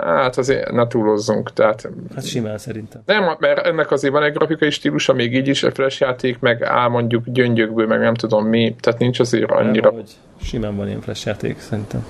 Hát 0.01 0.39
azért 0.39 0.71
ne 0.71 0.87
túlozzunk, 0.87 1.53
tehát... 1.53 1.89
Hát 2.15 2.27
simán 2.27 2.59
szerintem. 2.59 3.03
Nem, 3.07 3.37
mert 3.39 3.67
ennek 3.67 3.91
azért 3.91 4.13
van 4.13 4.23
egy 4.23 4.33
grafikai 4.33 4.71
stílusa, 4.71 5.13
még 5.13 5.35
így 5.35 5.49
is, 5.49 5.63
a 5.63 5.71
flash 5.71 6.01
játék, 6.01 6.39
meg 6.39 6.63
áll 6.63 6.89
mondjuk 6.89 7.25
gyöngyökből, 7.27 7.87
meg 7.87 8.01
nem 8.01 8.15
tudom 8.15 8.47
mi, 8.47 8.77
tehát 8.81 8.99
nincs 8.99 9.21
azért 9.21 9.51
annyira... 9.51 9.91
Nem, 9.91 10.03
simán 10.43 10.77
van 10.77 10.87
ilyen 10.87 11.01
flash 11.01 11.27
játék, 11.27 11.61
szerintem. 11.61 12.07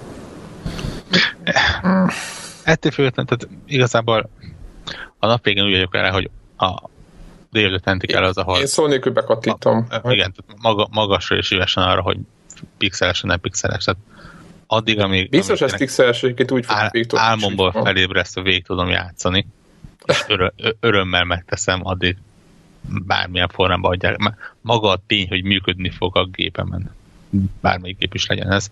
Ettől 2.65 2.93
függetlenül, 2.93 3.37
tehát 3.37 3.49
igazából 3.67 4.31
a 5.19 5.27
nap 5.27 5.45
végén 5.45 5.65
úgy 5.65 5.73
vagyok 5.73 5.95
rá, 5.95 6.11
hogy 6.11 6.31
a 6.57 6.89
délőtt 7.51 7.85
mentik 7.85 8.13
el 8.13 8.25
az, 8.25 8.37
ahol... 8.37 8.59
Én 8.59 8.67
szó 8.67 8.87
nélkül 8.87 9.13
bekattítom. 9.13 9.87
igen, 10.05 10.35
maga, 10.63 10.89
magasra 10.91 11.37
és 11.37 11.47
szívesen 11.47 11.83
arra, 11.83 12.03
hogy 12.03 12.19
pixeles, 12.79 13.21
nem 13.21 13.41
pixeles. 13.41 13.85
Tehát 13.85 14.01
addig, 14.67 14.99
amíg... 14.99 15.29
Biztos 15.29 15.61
ezt 15.61 15.77
pixeles 15.77 16.23
egyébként 16.23 16.51
úgy 16.51 16.65
ál, 16.69 16.91
Álmomból 17.09 17.73
felébresztve 17.73 18.43
végig 18.43 18.65
tudom 18.65 18.89
játszani, 18.89 19.47
és 20.05 20.25
örö, 20.29 20.49
örömmel 20.81 21.25
megteszem, 21.25 21.81
addig 21.83 22.17
bármilyen 23.07 23.49
formában 23.49 23.93
adják. 23.93 24.35
Maga 24.61 24.89
a 24.89 25.03
tény, 25.07 25.29
hogy 25.29 25.45
működni 25.45 25.91
fog 25.91 26.17
a 26.17 26.25
gépemen. 26.25 26.95
Bármelyik 27.61 27.99
gép 27.99 28.15
is 28.15 28.27
legyen 28.27 28.53
ez 28.53 28.71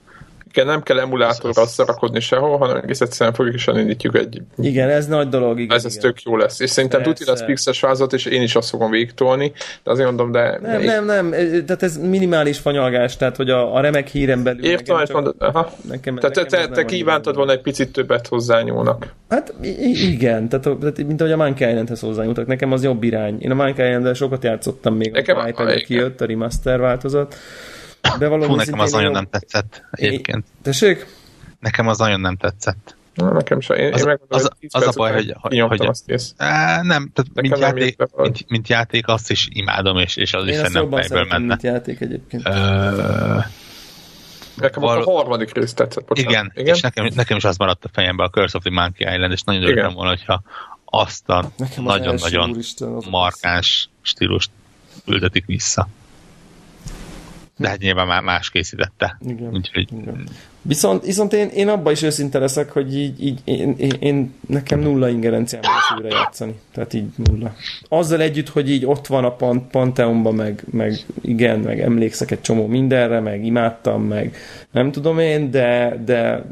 igen, 0.58 0.70
nem 0.70 0.82
kell 0.82 0.98
emulátorra 0.98 1.62
összerakodni 1.62 2.20
sehol, 2.20 2.58
hanem 2.58 2.76
egész 2.76 3.00
egyszerűen 3.00 3.34
fogjuk 3.34 3.54
is 3.54 3.68
elindítjuk 3.68 4.16
egy... 4.16 4.42
Igen, 4.56 4.88
ez 4.88 5.06
nagy 5.06 5.28
dolog. 5.28 5.60
Igen, 5.60 5.76
ez, 5.76 5.84
ez 5.84 5.94
tök 5.94 6.22
jó 6.22 6.36
lesz. 6.36 6.60
És 6.60 6.70
szerintem 6.70 7.02
tuti 7.02 7.24
lesz 7.26 7.44
pixes 7.44 7.80
vázat, 7.80 8.12
és 8.12 8.24
én 8.24 8.42
is 8.42 8.54
azt 8.54 8.68
fogom 8.68 8.90
végtolni, 8.90 9.52
de 9.82 9.90
azért 9.90 10.06
mondom, 10.06 10.32
de... 10.32 10.58
Nem, 10.62 10.82
nem, 10.82 11.04
nem, 11.04 11.30
tehát 11.30 11.82
ez 11.82 11.96
minimális 11.96 12.58
fanyalgás, 12.58 13.16
tehát 13.16 13.36
hogy 13.36 13.50
a, 13.50 13.74
a 13.74 13.80
remek 13.80 14.08
hírem 14.08 14.42
belül... 14.42 14.64
Értem, 14.64 14.96
hogy 14.96 15.10
mondod, 15.12 15.34
aha. 15.38 15.72
Nekem, 15.88 16.16
tehát 16.16 16.36
nekem 16.36 16.50
te, 16.50 16.66
te, 16.66 16.74
te 16.74 16.84
kívántad 16.84 17.36
volna 17.36 17.52
egy 17.52 17.60
picit 17.60 17.92
többet 17.92 18.26
hozzányúlnak. 18.26 19.14
Hát 19.28 19.54
igen, 19.92 20.48
tehát, 20.48 20.78
tehát 20.78 21.06
mint 21.06 21.20
ahogy 21.20 21.32
a 21.32 21.36
Monkey 21.36 21.68
Islandhez 21.68 22.00
hozzányúltak, 22.00 22.46
nekem 22.46 22.72
az 22.72 22.84
jobb 22.84 23.02
irány. 23.02 23.36
Én 23.40 23.50
a 23.50 23.54
Monkey 23.54 23.86
Island-del 23.86 24.14
sokat 24.14 24.44
játszottam 24.44 24.94
még, 24.94 25.12
nekem 25.12 25.36
a 25.36 25.48
iPad-re 25.48 25.80
kijött 25.80 26.20
a 26.20 26.26
remaster 26.26 26.80
változat 26.80 27.36
Bevallom, 28.18 28.48
Fú, 28.48 28.54
nekem 28.54 28.78
az 28.78 28.92
nagyon 28.92 29.12
nem 29.12 29.28
tetszett 29.30 29.82
egyébként. 29.90 30.44
Tessék? 30.62 31.06
Nekem 31.60 31.88
az 31.88 31.98
nagyon 31.98 32.20
nem 32.20 32.36
tetszett. 32.36 32.96
Na, 33.14 33.32
nekem 33.32 33.60
sem. 33.60 33.76
Én, 33.76 33.92
az, 33.92 34.06
én 34.06 34.18
az, 34.28 34.50
az 34.68 34.86
a 34.86 34.92
baj, 34.96 35.12
hogy, 35.12 35.34
hogy, 35.38 35.60
hogy 35.60 35.86
azt 35.86 36.34
á, 36.36 36.82
nem, 36.82 37.10
tehát 37.14 37.30
mint 37.34 37.58
játék, 37.58 37.96
mint, 38.16 38.48
mint, 38.48 38.68
játék 38.68 39.08
azt 39.08 39.30
is 39.30 39.48
imádom, 39.50 39.96
és, 39.96 40.16
és 40.16 40.32
az 40.32 40.42
én 40.42 40.48
is 40.48 40.56
szerintem 40.56 40.90
fejből 40.90 41.24
menne. 41.24 41.46
mint 41.46 41.62
játék 41.62 42.00
egyébként. 42.00 42.46
Ö, 42.46 43.38
Nekem 44.54 44.82
Val- 44.82 45.06
a 45.06 45.10
harmadik 45.10 45.52
rész 45.52 45.72
tetszett, 45.74 46.04
bocsánat. 46.04 46.30
Igen, 46.30 46.52
Igen? 46.54 46.74
és 46.74 46.80
nekem, 46.80 47.10
nekem 47.14 47.36
is 47.36 47.44
az 47.44 47.56
maradt 47.56 47.84
a 47.84 47.88
fejembe 47.92 48.24
a 48.24 48.28
Curse 48.28 48.56
of 48.56 48.64
the 48.64 48.72
Monkey 48.72 49.14
Island, 49.14 49.32
és 49.32 49.42
nagyon 49.42 49.62
örültem 49.62 49.92
volna, 49.92 50.08
hogyha 50.10 50.42
azt 50.84 51.28
a 51.28 51.50
nagyon-nagyon 51.76 52.56
markáns 53.10 53.88
stílust 54.02 54.50
ültetik 55.06 55.46
vissza. 55.46 55.88
De 57.58 57.68
hát 57.68 57.78
nyilván 57.78 58.06
már 58.06 58.22
más 58.22 58.50
készítette. 58.50 59.18
Igen. 59.26 59.54
Úgyhogy... 59.54 59.88
Igen. 60.00 60.28
Viszont, 60.62 61.04
viszont 61.04 61.32
én, 61.32 61.48
én 61.48 61.68
abban 61.68 61.92
is 61.92 62.02
őszinte 62.02 62.38
leszek, 62.38 62.70
hogy 62.70 62.96
így, 62.96 63.24
így 63.24 63.40
én, 63.44 63.74
én, 63.78 63.92
én, 64.00 64.34
nekem 64.46 64.80
nulla 64.80 65.08
ingerenciám 65.08 65.62
lesz 65.62 65.98
újra 65.98 66.16
játszani. 66.16 66.54
Tehát 66.72 66.92
így 66.92 67.06
nulla. 67.16 67.54
Azzal 67.88 68.20
együtt, 68.20 68.48
hogy 68.48 68.70
így 68.70 68.86
ott 68.86 69.06
van 69.06 69.24
a 69.24 69.30
Pant- 69.30 69.70
Pantheonban, 69.70 70.34
meg, 70.34 70.62
meg 70.70 70.98
igen, 71.20 71.60
meg 71.60 71.80
emlékszek 71.80 72.30
egy 72.30 72.40
csomó 72.40 72.66
mindenre, 72.66 73.20
meg 73.20 73.44
imádtam, 73.44 74.02
meg 74.02 74.36
nem 74.70 74.92
tudom 74.92 75.18
én, 75.18 75.50
de, 75.50 76.00
de 76.04 76.44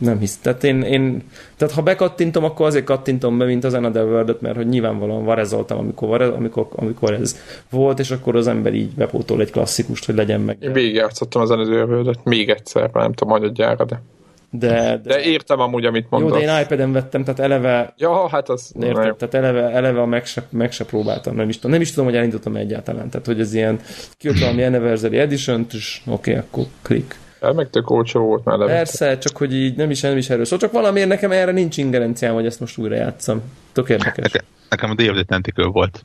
nem 0.00 0.18
hisz. 0.18 0.36
Tehát 0.36 0.64
én, 0.64 0.82
én 0.82 1.22
tehát 1.58 1.74
ha 1.74 1.82
bekattintom, 1.82 2.44
akkor 2.44 2.66
azért 2.66 2.84
kattintom 2.84 3.38
be, 3.38 3.44
mint 3.44 3.64
az 3.64 3.74
Another 3.74 4.04
world 4.04 4.36
mert 4.40 4.56
hogy 4.56 4.68
nyilvánvalóan 4.68 5.24
varezoltam, 5.24 5.78
amikor, 5.78 6.22
amikor, 6.22 6.66
amikor 6.76 7.12
ez 7.12 7.36
volt, 7.70 7.98
és 7.98 8.10
akkor 8.10 8.36
az 8.36 8.46
ember 8.46 8.74
így 8.74 8.90
bepótol 8.90 9.40
egy 9.40 9.50
klasszikust, 9.50 10.04
hogy 10.04 10.14
legyen 10.14 10.40
meg. 10.40 10.56
Én 10.60 10.72
végigjátszottam 10.72 11.42
az 11.42 11.50
Another 11.50 11.84
world 11.84 12.18
még 12.24 12.50
egyszer, 12.50 12.90
nem 12.92 13.12
tudom, 13.12 13.52
gyára, 13.52 13.84
de... 13.84 14.02
De, 14.50 14.68
de, 14.68 15.00
de 15.02 15.22
értem 15.22 15.60
amúgy, 15.60 15.84
amit 15.84 16.06
mondasz. 16.10 16.40
Jó, 16.40 16.46
de 16.46 16.52
én 16.52 16.62
iPad-en 16.62 16.92
vettem, 16.92 17.24
tehát 17.24 17.40
eleve... 17.40 17.94
Ja, 17.96 18.28
hát 18.28 18.48
az... 18.48 18.72
Értem, 18.80 19.16
tehát 19.16 19.34
eleve, 19.34 19.70
eleve 19.70 20.00
a 20.00 20.06
meg 20.06 20.26
se, 20.26 20.42
meg 20.50 20.72
se 20.72 20.84
próbáltam, 20.84 21.34
nem 21.34 21.48
is, 21.48 21.54
tudom, 21.56 21.70
nem 21.70 21.80
is 21.80 21.90
tudom, 21.90 22.04
hogy 22.04 22.16
elindítottam 22.16 22.56
egyáltalán. 22.56 23.10
Tehát, 23.10 23.26
hogy 23.26 23.40
ez 23.40 23.54
ilyen 23.54 23.80
kijött 24.16 24.38
valami 24.38 24.62
Anniversary 24.62 25.18
Edition, 25.18 25.66
és 25.72 26.00
oké, 26.06 26.30
okay, 26.30 26.42
akkor 26.42 26.64
klik. 26.82 27.16
El 27.40 27.52
meg 27.52 27.70
tök 27.70 27.90
olcsó 27.90 28.20
volt 28.20 28.44
már 28.44 28.56
levette. 28.58 28.76
Persze, 28.76 29.18
csak 29.18 29.36
hogy 29.36 29.54
így 29.54 29.76
nem 29.76 29.90
is, 29.90 30.00
nem 30.00 30.16
is 30.16 30.30
erről 30.30 30.44
szól. 30.44 30.58
Csak 30.58 30.72
valamiért 30.72 31.08
nekem 31.08 31.30
erre 31.32 31.52
nincs 31.52 31.76
ingerenciám, 31.76 32.34
hogy 32.34 32.46
ezt 32.46 32.60
most 32.60 32.78
újra 32.78 32.94
játszam. 32.94 33.42
Tök 33.72 33.88
érdekes. 33.88 34.32
Nekem, 34.32 34.44
nekem 34.68 34.90
a 34.90 34.94
David 34.94 35.26
Tentacle 35.26 35.66
volt 35.66 36.04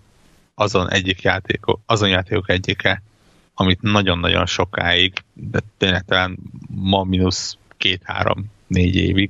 azon 0.55 0.91
egyik 0.91 1.21
játék, 1.21 1.59
azon 1.85 2.09
játékok 2.09 2.49
egyike, 2.49 3.01
amit 3.53 3.81
nagyon-nagyon 3.81 4.45
sokáig, 4.45 5.13
de 5.33 5.59
tényleg 5.77 6.03
talán 6.05 6.37
ma 6.67 7.03
mínusz 7.03 7.57
két-három-négy 7.77 8.95
évig, 8.95 9.29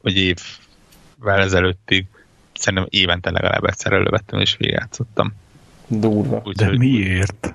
vagy 0.00 0.16
évvel 0.16 1.40
ezelőttig 1.40 2.06
szerintem 2.54 2.86
évente 2.90 3.30
legalább 3.30 3.64
egyszer 3.64 3.92
elővettem 3.92 4.40
és 4.40 4.56
végigjátszottam. 4.56 5.32
Durva. 5.86 6.42
Úgy, 6.44 6.56
de 6.56 6.76
miért? 6.76 7.54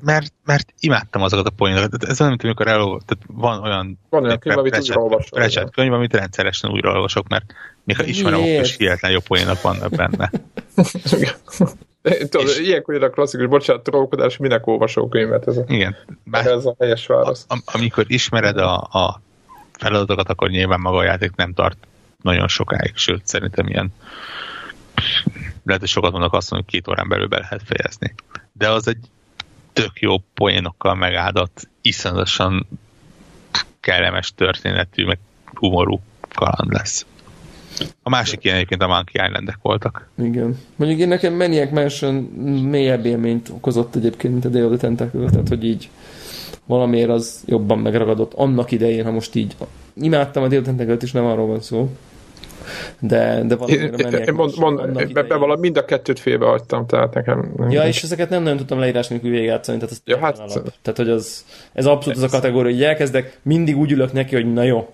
Mert, 0.00 0.32
mert 0.44 0.74
imádtam 0.80 1.22
azokat 1.22 1.46
a 1.46 1.50
poénokat. 1.50 2.04
Ez 2.04 2.20
olyan, 2.20 2.32
mint 2.32 2.44
amikor 2.44 2.66
elolvasok, 2.66 3.04
tehát 3.04 3.24
van 3.26 3.62
olyan, 3.62 3.98
van 4.10 4.24
olyan 4.24 4.38
könyv, 4.38 4.58
amit 4.58 4.78
újraolvasok. 4.78 5.70
könyv, 5.70 5.92
amit 5.92 6.14
rendszeresen 6.14 6.70
újraolvasok, 6.70 7.28
mert 7.28 7.44
még 7.84 7.96
ha 7.96 8.04
ismerem, 8.04 8.40
akkor 8.40 8.60
is 8.60 8.76
hihetetlen 8.76 9.10
jó 9.10 9.18
poénok 9.18 9.60
vannak 9.60 9.90
benne. 9.90 10.30
Tudod, 12.30 12.48
és... 12.48 12.58
ilyenkor 12.58 13.02
a 13.02 13.10
klasszikus, 13.10 13.46
bocsánat, 13.46 13.82
trollkodás, 13.82 14.36
minek 14.36 14.66
olvasó 14.66 15.08
könyvet 15.08 15.46
ez 15.46 15.56
a, 15.56 15.64
igen, 15.66 15.96
bár, 16.24 16.46
ez 16.46 16.64
a 16.64 16.74
helyes 16.78 17.06
válasz. 17.06 17.46
A, 17.48 17.58
amikor 17.64 18.04
ismered 18.08 18.56
a, 18.56 18.76
a 18.76 19.20
feladatokat, 19.78 20.28
akkor 20.28 20.48
nyilván 20.48 20.80
maga 20.80 20.96
a 20.96 21.04
játék 21.04 21.34
nem 21.34 21.54
tart 21.54 21.76
nagyon 22.22 22.48
sokáig, 22.48 22.92
sőt, 22.94 23.26
szerintem 23.26 23.66
ilyen 23.66 23.92
lehet, 25.64 25.80
hogy 25.80 25.88
sokat 25.88 26.12
mondok 26.12 26.34
azt, 26.34 26.48
hogy 26.48 26.64
két 26.64 26.88
órán 26.88 27.08
belül 27.08 27.26
be 27.26 27.38
lehet 27.38 27.62
fejezni. 27.64 28.14
De 28.52 28.70
az 28.70 28.88
egy 28.88 28.98
tök 29.82 30.00
jó 30.00 30.16
poénokkal 30.34 30.94
megáldott, 30.94 31.68
iszonyatosan 31.82 32.66
kellemes 33.80 34.32
történetű, 34.34 35.04
meg 35.04 35.18
humorú 35.54 36.00
kaland 36.34 36.72
lesz. 36.72 37.06
A 38.02 38.10
másik 38.10 38.44
ilyen 38.44 38.56
egyébként 38.56 38.82
a 38.82 38.86
Monkey 38.86 39.26
island 39.26 39.54
voltak. 39.62 40.08
Igen. 40.18 40.58
Mondjuk 40.76 41.00
én 41.00 41.08
nekem 41.08 41.34
Maniac 41.34 41.70
Mansion 41.70 42.14
mélyebb 42.70 43.06
élményt 43.06 43.48
okozott 43.48 43.94
egyébként, 43.94 44.32
mint 44.32 44.44
a 44.44 44.48
Day 44.48 44.62
of 44.62 44.68
the 44.68 44.78
Tentacle, 44.78 45.30
tehát 45.30 45.48
hogy 45.48 45.64
így 45.64 45.88
valamiért 46.66 47.10
az 47.10 47.42
jobban 47.46 47.78
megragadott 47.78 48.34
annak 48.34 48.70
idején, 48.70 49.04
ha 49.04 49.10
most 49.10 49.34
így 49.34 49.56
imádtam 49.94 50.42
a 50.42 50.48
Day 50.48 50.58
of 50.58 50.64
the 50.64 50.72
Tentacle-t 50.72 51.02
is, 51.02 51.12
nem 51.12 51.24
arról 51.24 51.46
van 51.46 51.60
szó, 51.60 51.96
de, 52.98 53.42
de 53.46 53.56
valamiért 53.56 54.02
a 54.02 54.08
Maniac 54.10 54.30
mond, 54.32 54.58
mond, 54.58 55.12
be, 55.12 55.22
be, 55.22 55.36
valami, 55.36 55.60
mind 55.60 55.76
a 55.76 55.84
kettőt 55.84 56.18
félbe 56.18 56.46
hagytam, 56.46 56.86
tehát 56.86 57.14
nekem... 57.14 57.52
Nem 57.56 57.70
ja, 57.70 57.86
és 57.86 58.02
ezeket 58.02 58.30
nem 58.30 58.42
nagyon 58.42 58.58
tudtam 58.58 58.78
leírás 58.78 59.08
nélkül 59.08 59.30
végigjátszani, 59.30 59.78
tehát 59.78 59.92
az 59.92 60.02
ja, 60.04 60.18
hát, 60.18 60.38
alap. 60.38 60.72
Tehát, 60.82 60.98
hogy 60.98 61.08
az, 61.08 61.44
ez 61.72 61.86
abszolút 61.86 62.18
az 62.18 62.24
a 62.24 62.28
kategória, 62.28 62.72
hogy 62.72 62.82
elkezdek, 62.82 63.38
mindig 63.42 63.76
úgy 63.76 63.92
ülök 63.92 64.12
neki, 64.12 64.34
hogy 64.34 64.52
na 64.52 64.62
jó, 64.62 64.88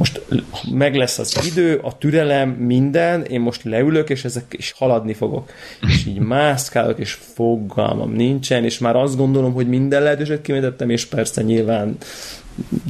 most 0.00 0.22
meg 0.70 0.94
lesz 0.94 1.18
az 1.18 1.50
idő, 1.52 1.80
a 1.82 1.98
türelem, 1.98 2.48
minden, 2.48 3.22
én 3.22 3.40
most 3.40 3.64
leülök, 3.64 4.10
és 4.10 4.24
ezek 4.24 4.44
is 4.50 4.72
haladni 4.76 5.14
fogok. 5.14 5.50
És 5.88 6.06
így 6.06 6.18
mászkálok, 6.18 6.98
és 6.98 7.12
fogalmam 7.12 8.12
nincsen, 8.12 8.64
és 8.64 8.78
már 8.78 8.96
azt 8.96 9.16
gondolom, 9.16 9.52
hogy 9.52 9.68
minden 9.68 10.02
lehetőséget 10.02 10.42
kimetettem, 10.42 10.90
és 10.90 11.06
persze 11.06 11.42
nyilván 11.42 11.96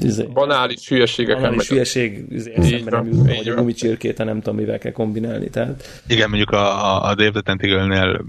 izé, 0.02 0.22
banális 0.22 0.88
hülyeségek 0.88 1.37
banális 1.40 1.68
hülyeség 1.68 2.24
izé, 2.30 2.52
eszembe 2.52 2.90
nem 2.90 3.06
jut, 3.06 3.37
hogy 3.37 3.48
a 3.48 3.54
gumicsirkét, 3.54 4.18
nem 4.18 4.40
tudom, 4.40 4.56
mivel 4.56 4.78
kell 4.78 4.92
kombinálni. 4.92 5.50
Tehát. 5.50 6.02
Igen, 6.06 6.28
mondjuk 6.28 6.50
a, 6.50 6.94
a, 6.94 7.09
a 7.09 7.14
Dave 7.14 7.40
the 7.40 8.20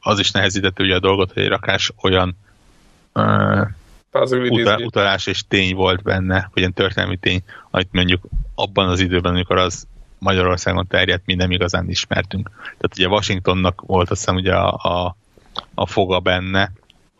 az 0.00 0.18
is 0.18 0.30
nehezítette 0.30 0.82
ugye 0.82 0.94
a 0.94 1.00
dolgot, 1.00 1.32
hogy 1.32 1.42
egy 1.42 1.48
rakás 1.48 1.92
olyan 2.02 2.36
uh, 3.14 3.66
utal, 4.50 4.82
utalás 4.82 5.26
és 5.26 5.42
tény 5.48 5.74
volt 5.74 6.02
benne, 6.02 6.34
vagy 6.34 6.50
ilyen 6.54 6.72
történelmi 6.72 7.16
tény, 7.16 7.42
amit 7.70 7.92
mondjuk 7.92 8.22
abban 8.54 8.88
az 8.88 9.00
időben, 9.00 9.32
amikor 9.32 9.56
az 9.56 9.86
Magyarországon 10.18 10.86
terjedt, 10.86 11.26
mi 11.26 11.34
nem 11.34 11.50
igazán 11.50 11.88
ismertünk. 11.88 12.50
Tehát 12.62 12.92
ugye 12.96 13.08
Washingtonnak 13.08 13.80
volt 13.80 14.10
azt 14.10 14.20
hiszem 14.20 14.36
ugye 14.36 14.54
a, 14.54 14.72
a, 14.72 15.16
a 15.74 15.86
foga 15.86 16.18
benne, 16.18 16.72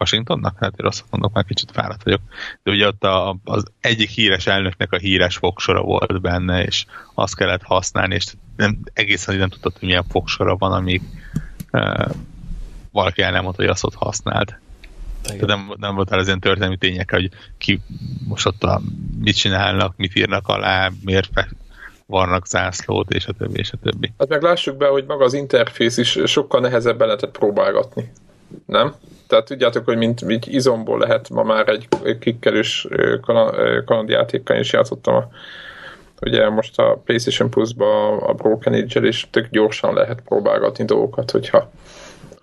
Washingtonnak? 0.02 0.56
Hát 0.58 0.70
én 0.70 0.84
rosszat 0.84 1.06
mondok, 1.10 1.32
már 1.32 1.44
kicsit 1.44 1.70
fáradt 1.70 2.02
vagyok. 2.02 2.20
De 2.62 2.70
ugye 2.70 2.86
ott 2.86 3.04
a, 3.04 3.36
az 3.44 3.64
egyik 3.80 4.10
híres 4.10 4.46
elnöknek 4.46 4.92
a 4.92 4.98
híres 4.98 5.36
fogsora 5.36 5.82
volt 5.82 6.20
benne, 6.20 6.64
és 6.64 6.84
azt 7.14 7.36
kellett 7.36 7.62
használni, 7.62 8.14
és 8.14 8.34
nem, 8.56 8.78
egészen 8.92 9.36
nem 9.36 9.48
tudtad, 9.48 9.72
hogy 9.78 9.88
milyen 9.88 10.04
fogsora 10.08 10.56
van, 10.56 10.72
amíg 10.72 11.02
uh, 11.72 12.10
valaki 12.90 13.22
el 13.22 13.30
nem 13.30 13.42
mondta, 13.42 13.62
hogy 13.62 13.70
azt 13.70 13.84
ott 13.84 13.94
használt. 13.94 14.60
Igen. 15.32 15.46
Nem, 15.46 15.74
nem 15.76 15.94
voltál 15.94 16.18
az 16.18 16.26
ilyen 16.26 16.40
történelmi 16.40 16.76
tények, 16.76 17.10
hogy 17.10 17.30
ki 17.58 17.80
most 18.28 18.46
ott 18.46 18.62
a, 18.62 18.80
mit 19.20 19.36
csinálnak, 19.36 19.96
mit 19.96 20.16
írnak 20.16 20.48
alá, 20.48 20.90
miért 21.04 21.30
varnak 22.06 22.46
zászlót, 22.46 23.10
és 23.10 23.26
a 23.26 23.32
többi, 23.32 23.58
és 23.58 23.72
a 23.72 23.76
többi. 23.82 24.12
Hát 24.18 24.28
meg 24.28 24.42
lássuk 24.42 24.76
be, 24.76 24.86
hogy 24.86 25.04
maga 25.04 25.24
az 25.24 25.32
interfész 25.32 25.96
is 25.96 26.18
sokkal 26.24 26.60
nehezebben 26.60 27.06
lehetett 27.06 27.30
próbálgatni. 27.30 28.12
Nem? 28.66 28.94
Tehát 29.26 29.44
tudjátok, 29.44 29.84
hogy 29.84 29.96
mint, 29.96 30.24
mint 30.24 30.46
izomból 30.46 30.98
lehet 30.98 31.30
ma 31.30 31.42
már 31.42 31.68
egy 31.68 31.88
kikkelős 32.18 32.88
kalandjátékkal 33.84 34.58
is 34.58 34.72
játszottam 34.72 35.14
a 35.14 35.28
ugye 36.26 36.48
most 36.48 36.78
a 36.78 37.00
PlayStation 37.04 37.50
Plus-ba 37.50 38.16
a 38.16 38.32
Broken 38.32 38.72
Age-el 38.72 39.04
is 39.04 39.28
tök 39.30 39.48
gyorsan 39.50 39.94
lehet 39.94 40.20
próbálgatni 40.20 40.84
dolgokat, 40.84 41.30
hogyha 41.30 41.70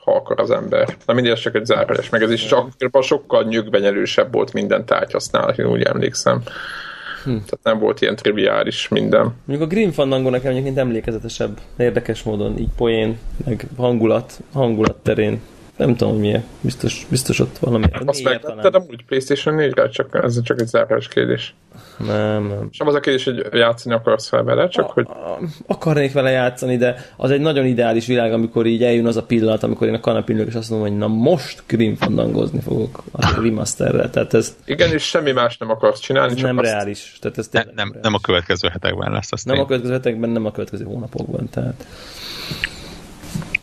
ha 0.03 0.15
akar 0.15 0.39
az 0.39 0.51
ember. 0.51 0.97
Na 1.05 1.13
mindig 1.13 1.31
ez 1.31 1.39
csak 1.39 1.55
egy 1.55 1.65
zárójeles, 1.65 2.09
meg 2.09 2.21
ez 2.21 2.31
is 2.31 2.45
csak 2.45 2.67
sokkal 3.01 3.43
nyögbenyelősebb 3.43 4.33
volt 4.33 4.53
minden 4.53 4.85
tárgyhasznál, 4.85 5.49
én 5.49 5.65
úgy 5.65 5.81
emlékszem. 5.81 6.41
Hm. 7.23 7.29
Tehát 7.29 7.59
nem 7.63 7.79
volt 7.79 8.01
ilyen 8.01 8.15
triviális 8.15 8.87
minden. 8.87 9.35
Mondjuk 9.45 9.71
a 9.71 9.73
Green 9.73 9.91
Fandango 9.91 10.29
nekem 10.29 10.51
egyébként 10.51 10.77
emlékezetesebb, 10.77 11.59
érdekes 11.77 12.23
módon, 12.23 12.57
így 12.57 12.69
poén, 12.77 13.17
meg 13.45 13.67
hangulat, 13.77 14.39
hangulat 14.53 14.95
terén. 14.95 15.41
Nem 15.79 15.95
tudom, 15.95 16.13
hogy 16.13 16.21
milyen. 16.21 16.43
Biztos, 16.61 17.05
biztos 17.09 17.39
ott 17.39 17.57
valami. 17.57 17.85
Azt 18.05 18.23
megtetted 18.23 18.75
amúgy 18.75 19.05
PlayStation 19.05 19.55
4-re? 19.59 19.89
Csak, 19.89 20.19
ez 20.23 20.41
csak 20.41 20.61
egy 20.61 20.67
zárás 20.67 21.07
kérdés. 21.07 21.53
Nem, 21.97 22.47
nem. 22.47 22.69
Sem 22.71 22.87
az 22.87 22.93
a 22.93 22.99
kérdés, 22.99 23.23
hogy 23.23 23.45
játszani 23.51 23.95
akarsz 23.95 24.27
fel 24.27 24.43
vele, 24.43 24.67
csak 24.67 24.85
a, 24.85 24.91
hogy... 24.93 25.07
Akarnék 25.67 26.11
vele 26.11 26.29
játszani, 26.29 26.77
de 26.77 27.05
az 27.15 27.31
egy 27.31 27.39
nagyon 27.39 27.65
ideális 27.65 28.05
világ, 28.05 28.33
amikor 28.33 28.65
így 28.65 28.83
eljön 28.83 29.05
az 29.05 29.17
a 29.17 29.23
pillanat, 29.23 29.63
amikor 29.63 29.87
én 29.87 29.93
a 29.93 29.99
kanapin 29.99 30.35
ülök, 30.35 30.47
és 30.47 30.53
azt 30.53 30.69
mondom, 30.69 30.89
hogy 30.89 30.97
na 30.97 31.07
most 31.07 31.63
Grim 31.67 31.95
fandangozni 31.95 32.59
fogok 32.59 33.03
a 33.11 33.41
remasterrel. 33.41 34.09
Tehát 34.09 34.33
ez... 34.33 34.55
Igen, 34.65 34.91
és 34.91 35.03
semmi 35.03 35.31
más 35.31 35.57
nem 35.57 35.69
akarsz 35.69 35.99
csinálni. 35.99 36.33
Ez 36.33 36.41
nem 36.41 36.57
azt... 36.57 36.69
reális. 36.69 37.17
Tehát 37.21 37.37
ez 37.37 37.47
ne, 37.51 37.63
nem, 37.75 37.95
nem 38.01 38.13
a 38.13 38.19
következő 38.19 38.67
hetekben 38.67 39.11
lesz. 39.11 39.31
Azt 39.31 39.45
nem 39.45 39.55
én. 39.55 39.61
a 39.61 39.65
következő 39.65 39.93
hetekben, 39.93 40.29
nem 40.29 40.45
a 40.45 40.51
következő 40.51 40.83
hónapokban. 40.83 41.49
Tehát... 41.49 41.85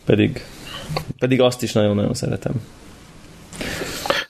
Pedig, 0.04 0.44
pedig 1.18 1.40
azt 1.40 1.62
is 1.62 1.72
nagyon-nagyon 1.72 2.14
szeretem. 2.14 2.52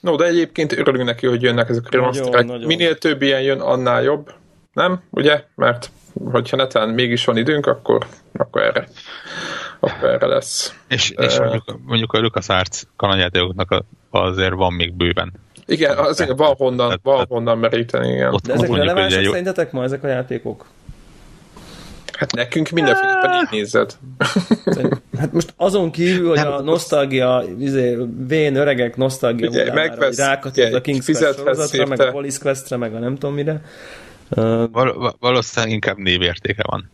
No, 0.00 0.16
de 0.16 0.24
egyébként 0.24 0.72
örülünk 0.72 1.05
neki, 1.05 1.26
hogy 1.26 1.42
jönnek 1.42 1.68
ezek 1.68 1.85
a 1.87 1.88
remasterek. 1.90 2.66
Minél 2.66 2.98
több 2.98 3.22
ilyen 3.22 3.42
jön, 3.42 3.61
annál 3.61 4.02
jobb. 4.02 4.33
Nem? 4.72 5.02
Ugye? 5.11 5.44
Mert 5.55 5.90
hogyha 6.31 6.57
netán 6.57 6.88
mégis 6.88 7.24
van 7.24 7.37
időnk, 7.37 7.66
akkor, 7.66 8.07
akkor 8.33 8.62
erre 8.62 8.88
akkor 9.81 10.09
erre 10.09 10.26
lesz. 10.26 10.74
És, 10.88 11.11
és 11.11 11.38
uh, 11.38 11.40
mondjuk, 11.40 11.79
mondjuk 11.85 12.12
a 12.12 12.18
LucasArts 12.18 12.83
kalandjátékoknak 12.96 13.85
azért 14.11 14.55
van 14.55 14.72
még 14.72 14.92
bőven. 14.92 15.33
Igen, 15.66 15.98
azért 15.98 16.37
van 16.37 16.55
honnan, 16.55 17.00
van 17.02 17.26
honnan 17.29 17.59
meríteni, 17.59 18.12
igen. 18.12 18.33
Ott 18.33 18.46
De 18.46 18.52
ezek 18.52 18.74
relevánsak 18.74 19.24
szerintetek 19.24 19.72
ma 19.72 19.83
ezek 19.83 20.05
a 20.05 20.07
játékok? 20.07 20.66
Hát 22.16 22.33
nekünk 22.33 22.70
mindenféleppen 22.70 23.31
így 23.42 23.50
nézed. 23.50 23.92
Hát 25.18 25.33
most 25.33 25.52
azon 25.57 25.90
kívül, 25.90 26.29
hogy 26.29 26.38
nem, 26.38 26.52
a 26.52 26.61
nosztalgia, 26.61 27.44
izé, 27.59 27.96
vén 28.26 28.57
öregek 28.57 28.96
nosztalgia 28.96 29.48
ugye, 29.48 29.72
megvesz, 29.72 30.18
rákatod 30.18 30.74
a 30.74 30.81
King's 30.81 31.02
Quest 31.05 31.37
sorozatra, 31.37 31.87
meg 31.87 32.00
a 32.00 32.11
Police 32.11 32.38
Questre, 32.40 32.76
meg 32.76 32.94
a 32.94 32.98
nem 32.98 33.14
tudom 33.14 33.35
mire. 33.35 33.62
Val- 34.72 35.16
valószínűleg 35.20 35.74
inkább 35.74 35.96
névértéke 35.96 36.62
van. 36.66 36.90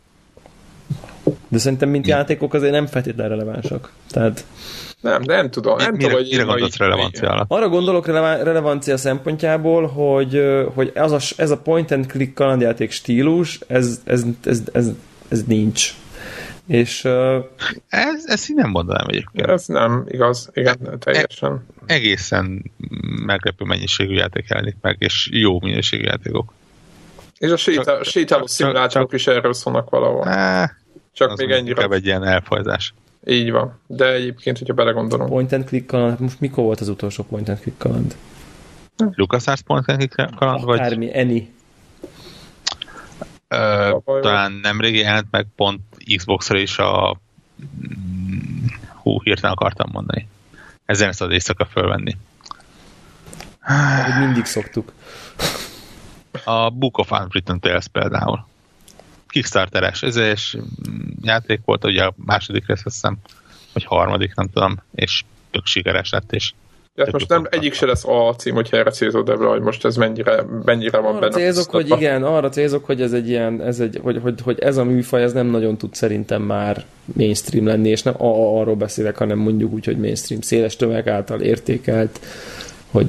De 1.48 1.58
szerintem, 1.58 1.88
mint 1.88 2.04
Mi? 2.04 2.10
játékok 2.10 2.54
azért 2.54 2.72
nem 2.72 2.86
feltétlenül 2.86 3.36
relevánsak. 3.36 3.92
Tehát 4.10 4.44
nem, 5.00 5.22
nem 5.24 5.50
tudom. 5.50 5.76
Nem 5.76 5.92
mire, 5.92 6.02
tudom, 6.02 6.18
hogy 6.18 6.28
mire 6.30 6.42
gondolsz 6.42 6.76
relevancia 6.76 7.30
alatt? 7.30 7.46
Arra 7.48 7.68
gondolok 7.68 8.06
relevancia 8.06 8.96
szempontjából, 8.96 9.86
hogy, 9.86 10.42
hogy 10.74 10.90
ez, 10.94 11.12
a, 11.12 11.18
ez 11.36 11.50
a 11.50 11.58
point 11.58 11.90
and 11.90 12.06
click 12.06 12.34
kalandjáték 12.34 12.90
stílus, 12.90 13.58
ez, 13.66 14.00
ez, 14.04 14.22
ez, 14.44 14.62
ez, 14.72 14.90
ez 15.32 15.44
nincs. 15.44 15.94
És, 16.66 17.04
uh, 17.04 17.44
ez, 17.88 18.24
ezt 18.26 18.50
így 18.50 18.56
nem 18.56 18.70
mondanám 18.70 19.06
egyébként. 19.08 19.46
Ez 19.46 19.66
nem 19.66 20.04
igaz, 20.08 20.50
igen, 20.52 20.98
teljesen. 20.98 21.66
E, 21.86 21.94
egészen 21.94 22.72
meglepő 23.26 23.64
mennyiségű 23.64 24.14
játék 24.14 24.46
jelenik 24.48 24.76
meg, 24.80 24.96
és 24.98 25.28
jó 25.32 25.60
minőségű 25.60 26.04
játékok. 26.04 26.52
És 27.38 27.50
a 27.50 27.56
sétáló, 27.56 28.02
sétáló 28.02 28.46
szimulátorok 28.46 29.12
is 29.12 29.26
erről 29.26 29.52
szólnak 29.52 29.90
valahol. 29.90 30.24
Ne, 30.24 30.66
csak 31.12 31.36
még 31.36 31.50
ennyire. 31.50 31.86
egy 31.90 32.06
ilyen 32.06 32.24
elfajzás. 32.24 32.94
Így 33.26 33.50
van. 33.50 33.80
De 33.86 34.12
egyébként, 34.12 34.58
hogyha 34.58 34.74
belegondolom. 34.74 35.28
Point 35.28 35.52
and 35.52 35.64
click 35.64 35.86
kaland, 35.86 36.20
most 36.20 36.40
mikor 36.40 36.64
volt 36.64 36.80
az 36.80 36.88
utolsó 36.88 37.22
point 37.22 37.48
and 37.48 37.58
click 37.60 37.78
kaland? 37.78 38.16
LucasArts 38.96 39.60
point 39.60 39.88
and 39.88 39.98
click 39.98 40.34
kaland? 40.34 40.64
Vagy... 40.64 40.78
Akármi, 40.78 41.18
Eni. 41.18 41.52
Ö, 43.52 43.96
talán 44.04 44.52
nemrég 44.52 44.94
jelent 44.94 45.26
meg 45.30 45.46
pont 45.56 45.80
Xbox-ra 46.16 46.58
is 46.58 46.78
a 46.78 47.20
hú, 48.88 49.22
hirtelen 49.22 49.52
akartam 49.52 49.90
mondani. 49.92 50.28
Ezen 50.84 51.08
ezt 51.08 51.20
az 51.20 51.30
éjszaka 51.30 51.64
fölvenni. 51.64 52.16
Ahogy 53.60 54.24
mindig 54.24 54.44
szoktuk. 54.44 54.92
A 56.44 56.70
Book 56.70 56.98
of 56.98 57.10
Unwritten 57.10 57.60
Tales 57.60 57.86
például. 57.92 58.46
Kickstarteres, 59.28 60.02
ez 60.02 60.16
és 60.16 60.56
játék 61.22 61.60
volt, 61.64 61.84
ugye 61.84 62.04
a 62.04 62.14
második 62.16 62.66
rész, 62.66 62.82
azt 62.84 62.94
hiszem, 62.94 63.18
vagy 63.72 63.84
harmadik, 63.84 64.34
nem 64.34 64.48
tudom, 64.48 64.76
és 64.94 65.24
tök 65.50 65.66
sikeres 65.66 66.10
lett, 66.10 66.32
és 66.32 66.52
tehát 66.94 67.12
most 67.12 67.28
nem 67.28 67.46
egyik 67.50 67.74
se 67.74 67.86
lesz 67.86 68.04
a 68.04 68.34
cím, 68.36 68.54
hogyha 68.54 68.76
erre 68.76 68.90
célzod 68.90 69.28
ebben, 69.28 69.48
hogy 69.48 69.60
most 69.60 69.84
ez 69.84 69.96
mennyire, 69.96 70.44
mennyire 70.64 70.98
van 70.98 71.10
arra 71.10 71.18
benne. 71.18 71.32
Célzok, 71.32 71.70
hogy 71.70 71.90
igen, 71.90 72.22
arra 72.22 72.48
célzok, 72.48 72.84
hogy 72.84 73.02
ez 73.02 73.12
egy 73.12 73.28
ilyen, 73.28 73.62
ez 73.62 73.80
egy, 73.80 73.98
hogy, 74.02 74.18
hogy, 74.22 74.40
hogy, 74.42 74.58
ez 74.58 74.76
a 74.76 74.84
műfaj, 74.84 75.22
ez 75.22 75.32
nem 75.32 75.46
nagyon 75.46 75.76
tud 75.76 75.94
szerintem 75.94 76.42
már 76.42 76.84
mainstream 77.04 77.66
lenni, 77.66 77.88
és 77.88 78.02
nem 78.02 78.14
arról 78.18 78.76
beszélek, 78.76 79.16
hanem 79.16 79.38
mondjuk 79.38 79.72
úgy, 79.72 79.84
hogy 79.84 79.98
mainstream, 79.98 80.40
széles 80.40 80.76
tömeg 80.76 81.08
által 81.08 81.40
értékelt, 81.40 82.20
hogy 82.90 83.06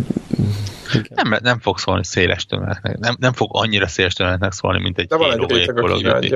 nem, 1.09 1.39
nem 1.41 1.59
fog 1.59 1.77
szólni 1.77 2.05
széles 2.05 2.45
tömegnek, 2.45 2.97
nem, 2.97 3.15
nem 3.19 3.33
fog 3.33 3.49
annyira 3.51 3.87
széles 3.87 4.13
tömegnek 4.13 4.51
szólni, 4.51 4.81
mint 4.81 4.97
egy 4.97 5.07
De 5.07 5.15
van 5.15 5.31
egy 5.31 5.51
réteg, 5.51 5.77
aki 5.77 6.35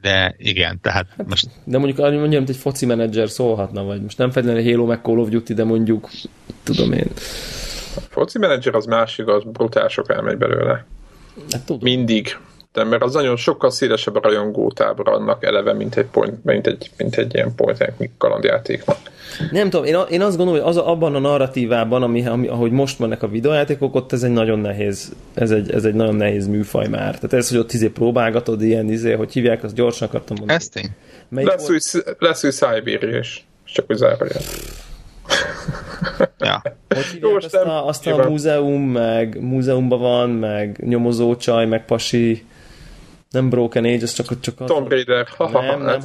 de 0.00 0.34
igen, 0.38 0.78
tehát 0.82 1.06
hát, 1.16 1.28
most... 1.28 1.48
De 1.64 1.78
mondjuk 1.78 1.98
mondjuk, 1.98 2.30
mint 2.30 2.48
egy 2.48 2.56
foci 2.56 2.86
menedzser 2.86 3.28
szólhatna, 3.28 3.82
vagy 3.82 4.02
most 4.02 4.18
nem 4.18 4.30
feltétlenül 4.30 4.70
Halo 4.70 4.86
meg 4.86 5.00
Call 5.02 5.18
of 5.18 5.28
Duty, 5.28 5.54
de 5.54 5.64
mondjuk, 5.64 6.10
tudom 6.62 6.92
én. 6.92 7.10
A 7.96 8.00
foci 8.08 8.38
menedzser 8.38 8.74
az 8.74 8.84
másik, 8.84 9.26
az 9.26 9.42
brutál 9.44 9.88
sok 9.88 10.10
elmegy 10.10 10.36
belőle. 10.36 10.84
Hát, 11.50 11.64
tudom. 11.64 11.80
Mindig. 11.82 12.36
De 12.72 12.84
mert 12.84 13.02
az 13.02 13.14
nagyon 13.14 13.36
sokkal 13.36 13.70
szélesebb 13.70 14.16
a 14.16 14.20
rajongótábor 14.20 15.08
annak 15.08 15.44
eleve, 15.44 15.72
mint 15.72 15.96
egy, 15.96 16.06
point, 16.06 16.44
mint 16.44 16.66
egy, 16.66 16.90
mint 16.96 17.16
egy 17.16 17.34
ilyen 17.34 17.54
point 17.54 17.84
kalandjátéknak. 18.18 18.96
Nem 19.50 19.70
tudom, 19.70 19.86
én, 19.86 19.96
én 20.08 20.22
azt 20.22 20.36
gondolom, 20.36 20.60
hogy 20.60 20.70
az, 20.70 20.76
abban 20.76 21.14
a 21.14 21.18
narratívában, 21.18 22.02
ami, 22.02 22.26
ami, 22.26 22.48
ahogy 22.48 22.70
most 22.70 22.98
mennek 22.98 23.22
a 23.22 23.28
videójátékok, 23.28 23.94
ott 23.94 24.12
ez 24.12 24.22
egy 24.22 24.30
nagyon 24.30 24.58
nehéz, 24.58 25.12
ez 25.34 25.50
egy, 25.50 25.70
ez 25.70 25.84
egy 25.84 25.94
nagyon 25.94 26.14
nehéz 26.14 26.46
műfaj 26.46 26.88
már. 26.88 27.14
Tehát 27.14 27.32
ez, 27.32 27.48
hogy 27.48 27.58
ott 27.58 27.72
izé 27.72 27.88
próbálgatod 27.88 28.62
ilyen, 28.62 28.90
izé, 28.90 29.12
hogy 29.12 29.32
hívják, 29.32 29.64
azt 29.64 29.74
gyorsan 29.74 30.08
akartam 30.08 30.36
mondani. 30.38 30.58
Ez 30.58 30.68
tény. 30.68 30.90
Lesz, 31.28 31.68
új, 31.68 31.78
lesz 32.18 32.44
új 32.44 32.50
Siberia 32.50 33.18
is. 33.18 33.46
Csak 33.64 33.86
hogy 33.86 33.96
zárja. 33.96 34.40
ja. 36.38 36.62
Hogy 36.88 37.44
azt, 37.44 37.54
a, 37.54 37.86
azt 37.86 38.06
a 38.06 38.28
múzeum, 38.28 38.82
meg 38.82 39.40
múzeumban 39.40 40.00
van, 40.00 40.30
meg 40.30 40.84
nyomozócsaj, 40.86 41.66
meg 41.66 41.84
pasi, 41.84 42.44
nem 43.30 43.48
Broken 43.48 43.84
Age, 43.84 44.02
az 44.02 44.12
csak, 44.12 44.40
csak 44.40 44.60
az... 44.60 44.66
Tomb 44.66 44.88
Raider. 44.88 45.28
Nem, 45.38 45.52
nem, 45.52 45.82
nem, 45.82 45.82
nem, 45.82 46.00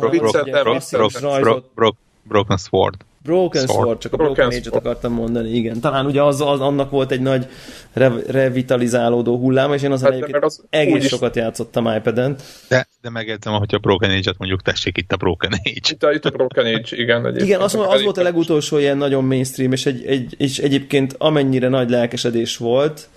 Broken 2.23 2.57
Sword. 2.57 2.95
Broken 3.23 3.67
Sword, 3.67 3.83
Sword 3.83 3.99
csak 3.99 4.13
a 4.13 4.17
Broken, 4.17 4.35
Broken 4.35 4.59
Age-et 4.59 4.75
akartam 4.75 5.13
mondani, 5.13 5.49
igen. 5.49 5.79
Talán 5.79 6.05
ugye 6.05 6.23
az, 6.23 6.41
az 6.41 6.59
annak 6.59 6.89
volt 6.89 7.11
egy 7.11 7.21
nagy 7.21 7.47
re- 7.93 8.21
revitalizálódó 8.27 9.37
hullám, 9.37 9.73
és 9.73 9.81
én 9.81 9.91
azon 9.91 10.11
hát, 10.11 10.17
egyébként 10.17 10.43
az 10.43 10.63
egész 10.69 11.03
is... 11.03 11.09
sokat 11.09 11.35
játszottam 11.35 11.95
iPad-en. 11.95 12.35
De, 12.67 12.87
de 13.01 13.09
megjegyzem, 13.09 13.53
hogyha 13.53 13.77
a 13.77 13.79
Broken 13.79 14.09
Age-et 14.09 14.37
mondjuk 14.37 14.61
tessék 14.61 14.97
itt 14.97 15.11
a 15.11 15.17
Broken 15.17 15.51
Age. 15.51 15.81
Itt 15.91 16.03
a, 16.03 16.11
itt 16.11 16.25
a 16.25 16.29
Broken 16.29 16.65
Age, 16.65 16.87
igen. 16.89 17.37
Igen, 17.37 17.61
az, 17.61 17.75
az 17.75 18.03
volt 18.03 18.17
a 18.17 18.23
legutolsó 18.23 18.77
ilyen 18.77 18.97
nagyon 18.97 19.23
mainstream, 19.23 19.71
és, 19.71 19.85
egy, 19.85 20.05
egy, 20.05 20.35
és 20.37 20.57
egyébként 20.57 21.15
amennyire 21.17 21.67
nagy 21.67 21.89
lelkesedés 21.89 22.57
volt, 22.57 23.09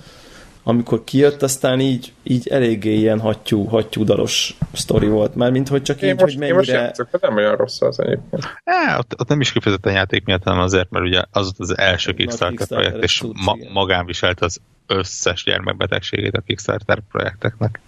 amikor 0.69 1.05
kijött, 1.05 1.43
aztán 1.43 1.81
így, 1.81 2.13
így 2.23 2.49
eléggé 2.49 2.95
ilyen 2.95 3.21
hattyú, 3.21 3.65
hattyú 3.65 4.05
dalos 4.05 4.55
sztori 4.73 5.07
volt. 5.07 5.35
Már 5.35 5.51
mint 5.51 5.69
hogy 5.69 5.83
csak 5.83 6.03
én 6.03 6.09
így, 6.09 6.21
most, 6.21 6.39
hogy 6.39 6.39
mennyire... 6.39 6.73
Én 6.73 6.81
most 6.81 6.99
játszok, 6.99 7.21
nem 7.21 7.37
olyan 7.37 7.57
rossz 7.57 7.81
az 7.81 8.01
egyébként. 8.01 8.43
É, 8.65 8.95
ott, 8.99 9.21
ott, 9.21 9.29
nem 9.29 9.41
is 9.41 9.53
kifejezetten 9.53 9.93
játék 9.93 10.25
miatt, 10.25 10.43
hanem 10.43 10.61
azért, 10.61 10.91
mert 10.91 11.05
ugye 11.05 11.23
az 11.31 11.47
ott 11.47 11.59
az 11.59 11.79
első 11.79 12.15
Kickstarter, 12.15 12.49
Kickstarter 12.49 12.87
projekt, 12.87 13.05
és 13.05 13.19
tudsz, 13.19 13.45
ma, 13.45 13.57
magán 13.73 14.07
viselt 14.07 14.41
az 14.41 14.61
összes 14.87 15.45
gyermekbetegségét 15.45 16.37
a 16.37 16.41
Kickstarter 16.41 17.01
projekteknek. 17.11 17.81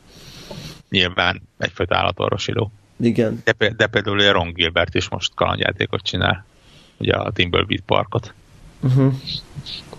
Nyilván 0.89 1.43
egyfajta 1.59 1.97
állatorvosiló. 1.97 2.73
Igen. 3.01 3.43
De, 3.45 3.73
de 3.77 3.87
például 3.87 4.21
a 4.21 4.33
Ron 4.33 4.53
Gilbert 4.53 4.95
is 4.95 5.09
most 5.09 5.35
kalandjátékot 5.35 6.03
csinál, 6.03 6.45
ugye 6.97 7.15
a 7.15 7.33
Timbleweed 7.33 7.81
Parkot. 7.81 8.35
Uh-huh. 8.83 9.13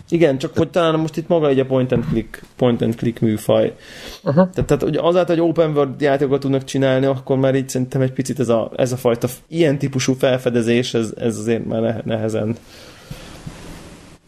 Igen, 0.10 0.38
csak 0.38 0.58
hogy 0.58 0.70
talán 0.70 1.00
most 1.00 1.18
itt 1.18 1.28
maga 1.28 1.48
egy 1.48 1.60
a 1.60 1.66
point 1.66 1.92
and 1.92 2.06
click, 2.10 2.44
point 2.56 2.82
and 2.82 2.96
click 2.96 3.20
műfaj. 3.20 3.76
Uh-huh. 4.24 4.50
Tehát, 4.50 4.68
tehát 4.68 4.84
hogy 4.84 4.96
azáltal, 4.96 5.36
hogy 5.36 5.48
open 5.50 5.72
world 5.72 6.02
játékokat 6.02 6.40
tudnak 6.40 6.64
csinálni, 6.64 7.06
akkor 7.06 7.38
már 7.38 7.56
így 7.56 7.70
szerintem 7.70 8.02
egy 8.02 8.12
picit 8.12 8.40
ez 8.40 8.50
a, 8.50 8.72
ez 8.76 8.92
a 8.92 8.98
fajta 8.98 9.28
ilyen 9.48 9.78
típusú 9.78 10.14
felfedezés, 10.14 10.94
ez, 10.94 11.14
ez 11.18 11.38
azért 11.38 11.66
már 11.66 12.02
nehezen 12.06 12.56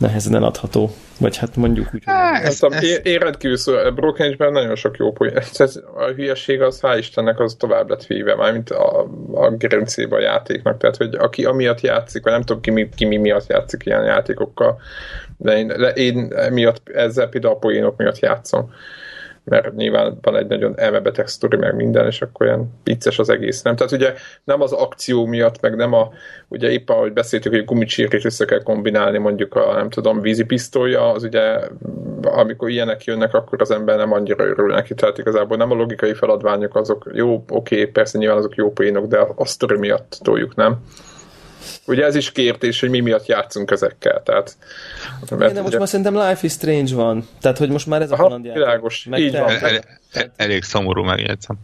nehezen 0.03 0.35
eladható. 0.35 0.89
Vagy 1.19 1.37
hát 1.37 1.55
mondjuk 1.55 1.89
úgy. 1.93 2.03
Há, 2.05 2.41
ez, 2.41 2.63
ez, 2.63 2.83
én, 2.83 2.99
én 3.03 3.19
rendkívül 3.19 3.57
szó, 3.57 3.73
a 3.75 3.91
Broken 3.91 4.35
nagyon 4.37 4.75
sok 4.75 4.97
jó 4.97 5.11
poén. 5.11 5.37
A 5.95 6.03
hülyeség 6.15 6.61
az, 6.61 6.79
hál' 6.81 6.95
Istennek, 6.97 7.39
az 7.39 7.55
tovább 7.59 7.89
lett 7.89 8.03
híve, 8.03 8.35
mármint 8.35 8.69
a, 8.69 9.07
a 9.33 9.49
gerincébe 9.49 10.15
a 10.15 10.19
játéknak. 10.19 10.77
Tehát, 10.77 10.97
hogy 10.97 11.15
aki 11.15 11.45
amiatt 11.45 11.81
játszik, 11.81 12.23
vagy 12.23 12.31
nem 12.31 12.41
tudom 12.41 12.61
ki 12.61 12.71
mi, 12.71 12.89
ki 12.95 13.05
mi 13.05 13.17
miatt 13.17 13.47
játszik 13.47 13.85
ilyen 13.85 14.03
játékokkal, 14.03 14.79
de 15.37 15.57
én, 15.57 15.67
de 15.67 15.89
én 15.89 16.33
miatt, 16.51 16.89
ezzel 16.89 17.27
például 17.27 17.53
a 17.53 17.57
poénok 17.57 17.97
miatt 17.97 18.19
játszom. 18.19 18.73
Mert 19.43 19.75
nyilván 19.75 20.17
van 20.21 20.35
egy 20.35 20.47
nagyon 20.47 20.73
elmebeteg 20.79 21.27
sztori, 21.27 21.57
meg 21.57 21.75
minden, 21.75 22.05
és 22.05 22.21
akkor 22.21 22.45
olyan 22.45 22.79
vicces 22.83 23.19
az 23.19 23.29
egész, 23.29 23.61
nem? 23.61 23.75
Tehát 23.75 23.91
ugye 23.91 24.13
nem 24.43 24.61
az 24.61 24.71
akció 24.71 25.25
miatt, 25.25 25.61
meg 25.61 25.75
nem 25.75 25.93
a, 25.93 26.11
ugye 26.47 26.69
éppen 26.69 26.95
ahogy 26.95 27.13
beszéltük, 27.13 27.51
hogy 27.51 27.65
gumicsirkét 27.65 28.25
össze 28.25 28.45
kell 28.45 28.63
kombinálni 28.63 29.17
mondjuk 29.17 29.55
a, 29.55 29.73
nem 29.73 29.89
tudom, 29.89 30.21
vízipisztolya, 30.21 31.11
az 31.11 31.23
ugye, 31.23 31.59
amikor 32.21 32.69
ilyenek 32.69 33.03
jönnek, 33.03 33.33
akkor 33.33 33.61
az 33.61 33.71
ember 33.71 33.97
nem 33.97 34.13
annyira 34.13 34.45
örül 34.45 34.73
neki, 34.73 34.93
tehát 34.93 35.17
igazából 35.17 35.57
nem 35.57 35.71
a 35.71 35.75
logikai 35.75 36.13
feladványok 36.13 36.75
azok 36.75 37.09
jó, 37.13 37.43
oké, 37.49 37.85
persze 37.85 38.17
nyilván 38.17 38.37
azok 38.37 38.55
jó 38.55 38.71
poénok, 38.71 39.05
de 39.05 39.27
a 39.35 39.45
sztori 39.45 39.77
miatt 39.77 40.19
toljuk, 40.21 40.55
nem? 40.55 40.77
Ugye 41.85 42.05
ez 42.05 42.15
is 42.15 42.31
kérdés, 42.31 42.79
hogy 42.79 42.89
mi 42.89 42.99
miatt 42.99 43.25
játszunk 43.25 43.71
ezekkel. 43.71 44.21
Tehát, 44.23 44.57
mert 45.29 45.53
de 45.53 45.59
most 45.59 45.67
ugye... 45.67 45.77
már 45.77 45.87
szerintem 45.87 46.15
Life 46.15 46.39
is 46.41 46.51
Strange 46.51 46.95
van. 46.95 47.27
Tehát, 47.41 47.57
hogy 47.57 47.69
most 47.69 47.87
már 47.87 48.01
ez 48.01 48.11
Aha, 48.11 48.23
a 48.23 48.25
kalandjáték. 48.25 48.61
Világos, 48.61 49.07
így 49.15 49.31
van. 49.31 49.49
El, 49.49 49.57
el, 49.57 49.81
el, 50.11 50.31
elég 50.35 50.63
szomorú 50.63 51.03
megjegyzem. 51.03 51.55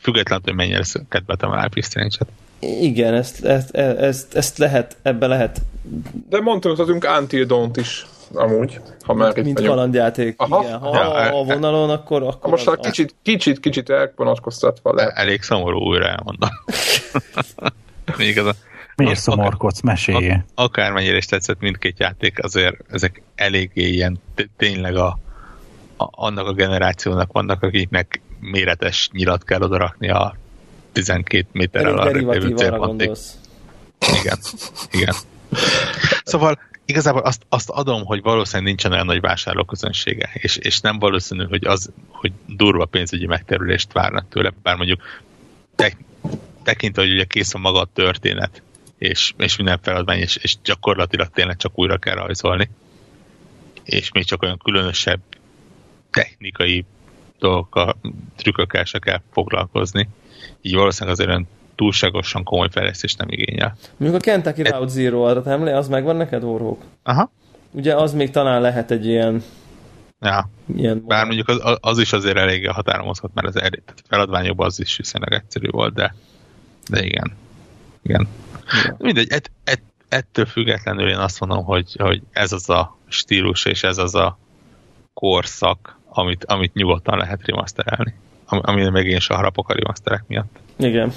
Függetlenül, 0.00 0.44
hogy 0.44 0.54
mennyire 0.54 0.82
kedveltem 1.08 1.50
a 1.50 1.54
Life 1.54 1.70
is 1.74 1.84
Strange-et. 1.84 2.28
Igen, 2.60 3.14
ezt, 3.14 3.44
ezt, 3.44 3.74
ezt, 3.74 4.34
ezt 4.34 4.58
lehet, 4.58 4.96
ebbe 5.02 5.26
lehet. 5.26 5.60
De 6.28 6.40
mondtunk 6.40 7.06
Until 7.18 7.44
Dawn-t 7.44 7.76
is 7.76 8.06
amúgy, 8.34 8.80
ha 9.02 9.14
már 9.14 9.28
itt 9.28 9.44
Mint 9.44 9.58
vagyunk. 9.58 9.74
kalandjáték, 9.74 10.34
Aha. 10.36 10.62
igen. 10.64 10.78
Ha 10.78 10.94
ja, 10.94 11.38
a 11.38 11.44
vonalon, 11.44 11.90
akkor... 11.90 12.22
akkor 12.22 12.38
ha 12.40 12.48
most 12.48 12.66
az, 12.66 12.76
kicsit, 12.80 13.14
kicsit, 13.22 13.60
kicsit 13.60 13.90
elvonatkoztatva 13.90 14.94
lehet. 14.94 15.16
Elég 15.16 15.42
szomorú 15.42 15.78
újra 15.78 16.08
elmondom. 16.08 16.50
Még 18.18 18.38
az 18.38 18.46
a 18.46 18.54
Miért 19.04 19.20
szomorkodsz? 19.20 19.80
Mesélj. 19.80 20.32
Akármennyire 20.54 21.16
is 21.16 21.24
tetszett 21.24 21.60
mindkét 21.60 21.98
játék, 21.98 22.44
azért 22.44 22.76
ezek 22.90 23.22
eléggé 23.34 23.88
ilyen 23.88 24.20
tényleg 24.56 24.96
a, 24.96 25.18
a, 25.96 26.08
annak 26.10 26.46
a 26.46 26.52
generációnak 26.52 27.32
vannak, 27.32 27.62
akiknek 27.62 28.20
méretes 28.40 29.08
nyilat 29.12 29.44
kell 29.44 29.62
odarakni 29.62 30.10
a 30.10 30.36
12 30.92 31.46
méterrel 31.52 31.98
a 31.98 32.04
lévő 32.04 32.56
célpontig. 32.56 33.10
Igen, 34.20 34.38
igen. 34.90 35.14
Szóval 36.24 36.58
igazából 36.84 37.22
azt, 37.22 37.42
azt 37.48 37.70
adom, 37.70 38.04
hogy 38.04 38.22
valószínűleg 38.22 38.66
nincsen 38.66 38.92
olyan 38.92 39.06
nagy 39.06 39.20
vásárlóközönsége, 39.20 40.30
és, 40.32 40.56
és 40.56 40.80
nem 40.80 40.98
valószínű, 40.98 41.44
hogy 41.44 41.64
az, 41.64 41.90
hogy 42.08 42.32
durva 42.46 42.84
pénzügyi 42.84 43.26
megterülést 43.26 43.92
várnak 43.92 44.28
tőle, 44.28 44.52
bár 44.62 44.76
mondjuk 44.76 45.00
te, 45.76 45.92
tekintve, 46.62 47.02
hogy 47.02 47.12
ugye 47.12 47.24
kész 47.24 47.54
a 47.54 47.58
maga 47.58 47.80
a 47.80 47.88
történet, 47.92 48.62
és, 49.00 49.32
és 49.36 49.56
minden 49.56 49.78
feladvány, 49.82 50.18
és, 50.18 50.36
és 50.36 50.56
gyakorlatilag 50.64 51.28
tényleg 51.28 51.56
csak 51.56 51.78
újra 51.78 51.98
kell 51.98 52.14
rajzolni. 52.14 52.70
És 53.84 54.12
még 54.12 54.24
csak 54.24 54.42
olyan 54.42 54.60
különösebb 54.64 55.20
technikai 56.10 56.84
dolgokkal, 57.38 57.96
trükkökkel 58.36 58.84
se 58.84 58.98
kell 58.98 59.20
foglalkozni. 59.32 60.08
Így 60.60 60.74
valószínűleg 60.74 61.14
azért 61.14 61.28
olyan 61.28 61.48
túlságosan 61.74 62.44
komoly 62.44 62.68
fejlesztést 62.70 63.18
nem 63.18 63.28
igényel. 63.30 63.76
Mondjuk 63.96 64.22
a 64.22 64.24
Kentucky 64.24 64.62
Route 64.62 64.92
Zero, 64.92 65.22
arra 65.22 65.50
emlé, 65.50 65.72
az 65.72 65.88
megvan 65.88 66.16
neked, 66.16 66.44
Orhók? 66.44 66.82
Aha. 67.02 67.32
Ugye 67.70 67.94
az 67.94 68.12
még 68.12 68.30
talán 68.30 68.60
lehet 68.60 68.90
egy 68.90 69.06
ilyen 69.06 69.42
Ja. 70.20 70.50
Ilyen 70.76 71.04
Bár 71.06 71.24
mondjuk 71.24 71.48
az, 71.48 71.78
az, 71.80 71.98
is 71.98 72.12
azért 72.12 72.36
eléggé 72.36 72.66
határon 72.66 73.06
mozhat, 73.06 73.34
mert 73.34 73.46
az 73.46 73.62
feladványokban 74.08 74.66
az 74.66 74.80
is 74.80 74.96
viszonylag 74.96 75.32
egyszerű 75.32 75.68
volt, 75.70 75.94
de, 75.94 76.14
de 76.88 77.04
igen. 77.04 77.32
Igen. 78.02 78.28
Ja. 78.84 78.96
Mindegy, 78.98 79.32
et, 79.32 79.50
et, 79.64 79.82
ettől 80.08 80.46
függetlenül 80.46 81.08
én 81.08 81.18
azt 81.18 81.40
mondom, 81.40 81.64
hogy, 81.64 81.96
hogy 81.98 82.22
ez 82.32 82.52
az 82.52 82.70
a 82.70 82.96
stílus 83.08 83.64
és 83.64 83.82
ez 83.82 83.98
az 83.98 84.14
a 84.14 84.38
korszak, 85.14 85.98
amit, 86.08 86.44
amit 86.44 86.74
nyugodtan 86.74 87.18
lehet 87.18 87.46
remasterelni. 87.46 88.14
Ami 88.46 88.88
meg 88.88 89.06
én 89.06 89.20
se 89.20 89.34
harapok 89.34 89.68
a 89.68 89.74
remasterek 89.74 90.24
miatt. 90.26 90.58
Igen. 90.76 91.12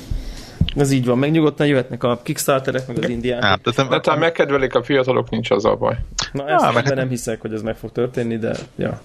Ez 0.76 0.92
így 0.92 1.06
van, 1.06 1.18
meg 1.18 1.32
nyugodtan 1.32 1.68
jöhetnek 1.68 2.04
a 2.04 2.22
Kickstarterek, 2.24 2.88
meg 2.88 2.98
az 2.98 3.10
indiák. 3.10 3.44
Hát, 3.44 3.62
de, 3.62 4.00
talán 4.00 4.20
megkedvelik 4.20 4.76
a 4.76 4.84
fiatalok, 4.84 5.30
nincs 5.30 5.52
az 5.52 5.66
a 5.66 5.76
baj. 5.76 5.98
Na, 6.32 6.48
ezt 6.48 6.64
ja, 6.64 6.72
meg... 6.72 6.94
nem 6.94 7.10
hiszek, 7.10 7.42
hogy 7.42 7.54
ez 7.54 7.62
meg 7.62 7.76
fog 7.76 7.92
történni, 7.92 8.38
de 8.38 8.56
ja. 8.76 9.02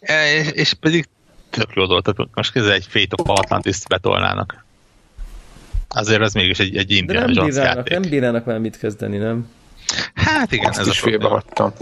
E, 0.00 0.34
és, 0.34 0.50
és 0.50 0.74
pedig 0.74 1.08
tök 1.50 1.70
jó 1.74 1.86
dolog, 1.86 2.02
tehát 2.02 2.30
most 2.34 2.52
kezdve 2.52 2.72
egy 2.72 2.86
Fate 2.86 3.22
of 3.22 3.38
Atlantis 3.38 3.78
betolnának. 3.88 4.65
Azért 5.88 6.20
az 6.20 6.32
mégis 6.32 6.58
egy, 6.58 6.76
egy 6.76 6.90
Indiana 6.90 7.32
nem 7.32 7.46
bírálnak, 7.46 7.88
nem 7.88 8.02
bírálnak 8.02 8.44
már 8.44 8.58
mit 8.58 8.78
kezdeni, 8.78 9.16
nem? 9.16 9.48
Hát 10.14 10.52
igen, 10.52 10.68
Azt 10.68 10.78
ez 10.78 10.86
is 10.86 11.02
a 11.02 11.06
félbehagytam. 11.06 11.72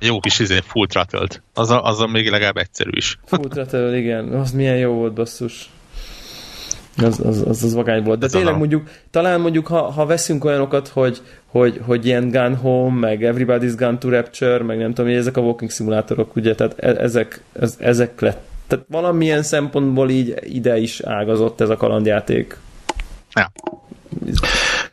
Jó 0.00 0.20
kis 0.20 0.38
izé, 0.38 0.58
full 0.66 0.86
throttle 0.86 1.26
az, 1.54 1.70
a, 1.70 1.84
az 1.84 2.00
a 2.00 2.06
még 2.06 2.30
legalább 2.30 2.56
egyszerű 2.56 2.90
is. 2.92 3.18
Full 3.24 3.48
throttle, 3.48 3.96
igen. 3.96 4.28
Az 4.28 4.52
milyen 4.52 4.76
jó 4.76 4.92
volt, 4.92 5.12
basszus. 5.12 5.70
Az, 6.96 7.20
az, 7.20 7.42
az, 7.46 7.62
az 7.64 7.74
vagány 7.74 8.02
volt. 8.02 8.18
De 8.18 8.26
Ez 8.26 8.32
tényleg 8.32 8.56
mondjuk, 8.56 8.88
talán 9.10 9.40
mondjuk, 9.40 9.66
ha, 9.66 9.90
ha 9.90 10.06
veszünk 10.06 10.44
olyanokat, 10.44 10.88
hogy, 10.88 11.22
hogy, 11.46 11.80
hogy 11.86 12.06
ilyen 12.06 12.30
Gun 12.30 12.56
Home, 12.56 12.98
meg 12.98 13.22
Everybody's 13.22 13.72
Gun 13.76 13.98
to 13.98 14.08
Rapture, 14.08 14.62
meg 14.62 14.78
nem 14.78 14.88
tudom, 14.88 15.10
hogy 15.10 15.20
ezek 15.20 15.36
a 15.36 15.40
walking 15.40 15.70
szimulátorok, 15.70 16.36
ugye, 16.36 16.54
tehát 16.54 16.74
e, 16.78 16.88
ezek, 16.88 17.42
ez, 17.52 17.76
ezek 17.78 18.20
lett. 18.20 18.46
Tehát 18.66 18.84
valamilyen 18.88 19.42
szempontból 19.42 20.10
így 20.10 20.34
ide 20.42 20.78
is 20.78 21.00
ágazott 21.00 21.60
ez 21.60 21.68
a 21.68 21.76
kalandjáték 21.76 22.56
Ja. 23.38 23.52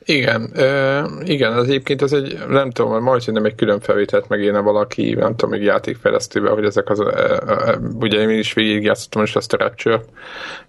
Igen, 0.04 0.52
uh, 0.56 1.30
igen, 1.30 1.54
az 1.54 1.68
egyébként 1.68 2.02
ez 2.02 2.14
egy, 2.14 2.38
nem 2.50 2.72
tudom, 2.72 3.04
majd 3.04 3.32
nem 3.32 3.46
egy 3.46 3.56
külön 3.56 3.80
felvételt 3.80 4.28
megírna 4.28 4.62
valaki, 4.62 5.14
nem 5.14 5.36
tudom, 5.36 5.50
még 5.50 5.62
játékfejlesztővel, 5.62 6.54
hogy 6.54 6.66
ezek 6.66 6.90
az, 6.90 7.00
uh, 7.00 7.08
uh, 7.08 7.76
ugye 8.00 8.22
én 8.22 8.30
is 8.30 8.54
végigjátszottam 8.54 9.24
is 9.24 9.36
ezt 9.36 9.54
a 9.54 9.58
rapture 9.58 10.02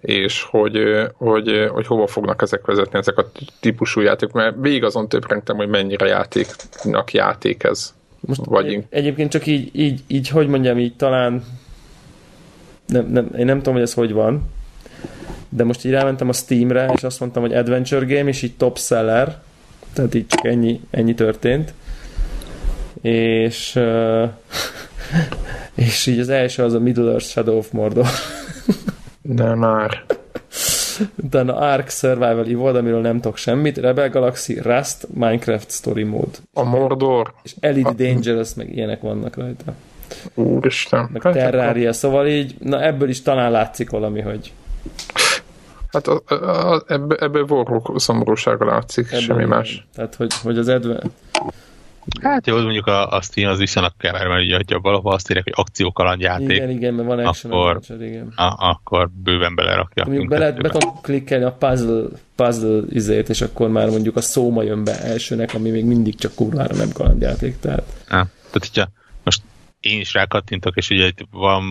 és 0.01 0.43
hogy, 0.49 0.79
hogy, 1.13 1.67
hogy 1.71 1.87
hova 1.87 2.07
fognak 2.07 2.41
ezek 2.41 2.65
vezetni, 2.65 2.99
ezek 2.99 3.17
a 3.17 3.31
típusú 3.59 4.01
játék, 4.01 4.31
mert 4.31 4.55
végig 4.59 4.83
azon 4.83 5.09
többrentem, 5.09 5.55
hogy 5.55 5.67
mennyire 5.67 6.05
játéknak 6.05 7.13
játék 7.13 7.63
ez. 7.63 7.93
Most 8.19 8.41
Vagy 8.45 8.83
egyébként 8.89 9.31
csak 9.31 9.45
így, 9.45 9.69
így, 9.71 10.01
így, 10.07 10.27
hogy 10.27 10.47
mondjam, 10.47 10.77
így 10.77 10.95
talán 10.95 11.43
nem, 12.87 13.05
nem, 13.05 13.29
én 13.37 13.45
nem 13.45 13.57
tudom, 13.57 13.73
hogy 13.73 13.83
ez 13.83 13.93
hogy 13.93 14.11
van, 14.11 14.49
de 15.49 15.63
most 15.63 15.85
így 15.85 15.91
rámentem 15.91 16.29
a 16.29 16.33
Steamre, 16.33 16.91
és 16.95 17.03
azt 17.03 17.19
mondtam, 17.19 17.41
hogy 17.41 17.53
Adventure 17.53 18.05
Game, 18.05 18.29
és 18.29 18.41
így 18.41 18.55
top 18.57 18.77
seller, 18.77 19.39
tehát 19.93 20.13
így 20.13 20.27
csak 20.27 20.45
ennyi, 20.45 20.81
ennyi 20.91 21.13
történt. 21.13 21.73
És 23.01 23.75
uh, 23.75 24.29
és 25.75 26.05
így 26.05 26.19
az 26.19 26.29
első 26.29 26.63
az 26.63 26.73
a 26.73 26.79
Middle 26.79 27.09
Earth 27.11 27.25
Shadow 27.25 27.57
of 27.57 27.71
Mordor. 27.71 28.07
de 29.21 29.55
már. 29.55 30.03
Utána 31.23 31.55
Ark 31.55 31.89
Survival 31.89 32.45
Evolved, 32.45 32.75
amiről 32.75 33.01
nem 33.01 33.15
tudok 33.15 33.37
semmit, 33.37 33.77
Rebel 33.77 34.09
Galaxy, 34.09 34.59
Rust, 34.61 35.07
Minecraft 35.13 35.71
Story 35.71 36.03
Mode. 36.03 36.37
A 36.53 36.63
Mordor. 36.63 37.33
És 37.43 37.55
LED 37.61 37.85
a... 37.85 37.93
Dangerous, 37.93 38.53
meg 38.53 38.75
ilyenek 38.75 39.01
vannak 39.01 39.35
rajta. 39.35 39.73
Úristen. 40.33 41.09
Meg 41.13 41.21
Terraria, 41.21 41.93
szóval 41.93 42.27
így, 42.27 42.55
na 42.59 42.83
ebből 42.83 43.09
is 43.09 43.21
talán 43.21 43.51
látszik 43.51 43.89
valami, 43.89 44.21
hogy 44.21 44.53
Hát 45.91 46.07
a, 46.07 46.21
a, 46.25 46.33
a, 46.73 46.83
ebből, 46.87 47.17
ebből 47.21 47.45
vorrók 47.45 47.99
szomorúsága 47.99 48.65
látszik, 48.65 49.07
ebből 49.07 49.19
semmi 49.19 49.43
igen. 49.43 49.49
más. 49.49 49.87
Tehát, 49.95 50.15
hogy, 50.15 50.33
hogy 50.43 50.57
az 50.57 50.67
Edve... 50.67 50.99
Hát 52.21 52.47
jó, 52.47 52.61
mondjuk 52.61 52.87
a, 52.87 53.11
a 53.11 53.21
Steam 53.21 53.51
az 53.51 53.57
viszonylag 53.59 53.91
kever, 53.97 54.27
mert 54.27 54.41
ugye, 54.43 54.57
ha 54.73 54.79
valahol 54.79 55.13
azt 55.13 55.29
írják, 55.29 55.45
hogy 55.45 55.65
akciókalandjáték, 55.65 56.49
igen, 56.49 56.69
igen, 56.69 56.93
mert 56.93 57.07
van 57.07 57.19
action 57.19 57.53
akkor, 57.53 57.69
adventure, 57.69 58.05
igen. 58.05 58.33
A, 58.35 58.69
akkor 58.69 59.09
bőven 59.23 59.55
belerakja. 59.55 60.05
Mondjuk 60.05 60.27
be, 60.27 60.37
lehet, 60.37 60.61
be 60.61 60.69
tudom 60.69 61.01
klikkelni 61.01 61.43
a 61.43 61.51
puzzle, 61.51 62.03
puzzle 62.35 62.81
izét, 62.89 63.29
és 63.29 63.41
akkor 63.41 63.69
már 63.69 63.89
mondjuk 63.89 64.15
a 64.15 64.21
szóma 64.21 64.63
jön 64.63 64.83
be 64.83 65.01
elsőnek, 65.01 65.53
ami 65.53 65.69
még 65.69 65.85
mindig 65.85 66.15
csak 66.15 66.35
kurvára 66.35 66.75
nem 66.75 66.91
kalandjáték. 66.93 67.59
Tehát, 67.59 67.83
ha, 68.07 68.07
tehát 68.07 68.27
hogyha 68.51 68.87
én 69.79 69.99
is 69.99 70.13
rákattintok, 70.13 70.75
és 70.75 70.89
ugye 70.89 71.11
van 71.31 71.63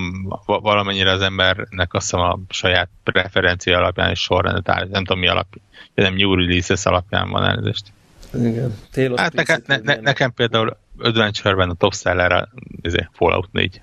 valamennyire 0.44 1.10
az 1.10 1.20
embernek 1.20 1.94
azt 1.94 2.10
hiszem 2.10 2.20
a 2.20 2.38
saját 2.48 2.88
preferencia 3.02 3.78
alapján 3.78 4.10
és 4.10 4.20
sorrendet 4.20 4.68
áll, 4.68 4.88
nem 4.90 5.04
tudom 5.04 5.18
mi 5.20 5.28
alapján, 5.28 5.64
nem 5.94 6.14
new 6.14 6.34
releases 6.34 6.86
alapján 6.86 7.30
van 7.30 7.44
elnézést. 7.44 7.92
Igen. 8.34 8.74
Hát 9.16 9.32
nekem, 9.32 9.62
ne, 9.66 9.76
ne, 9.76 9.94
nekem 9.94 10.32
például 10.32 10.76
Adventure-ben 10.98 11.70
a 11.70 11.74
top 11.74 11.94
seller 11.94 12.32
a 12.32 12.48
izé, 12.82 13.08
Fallout 13.12 13.52
4. 13.52 13.80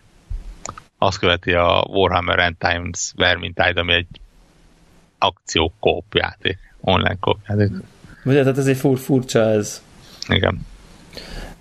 Azt 0.98 1.20
követi 1.20 1.54
a 1.54 1.86
Warhammer 1.90 2.40
End 2.40 2.56
Times 2.58 3.14
Vermintide, 3.16 3.80
ami 3.80 3.94
egy 3.94 4.08
akció 5.18 5.74
kóp 5.80 6.14
játék, 6.14 6.58
online 6.82 7.18
kóp 7.20 7.38
játék. 7.48 7.72
Ugye, 8.26 8.42
tehát 8.42 8.58
ez 8.58 8.68
egy 8.68 8.78
fur, 8.78 8.98
furcsa 9.00 9.40
ez. 9.40 9.84
Igen. 10.28 10.66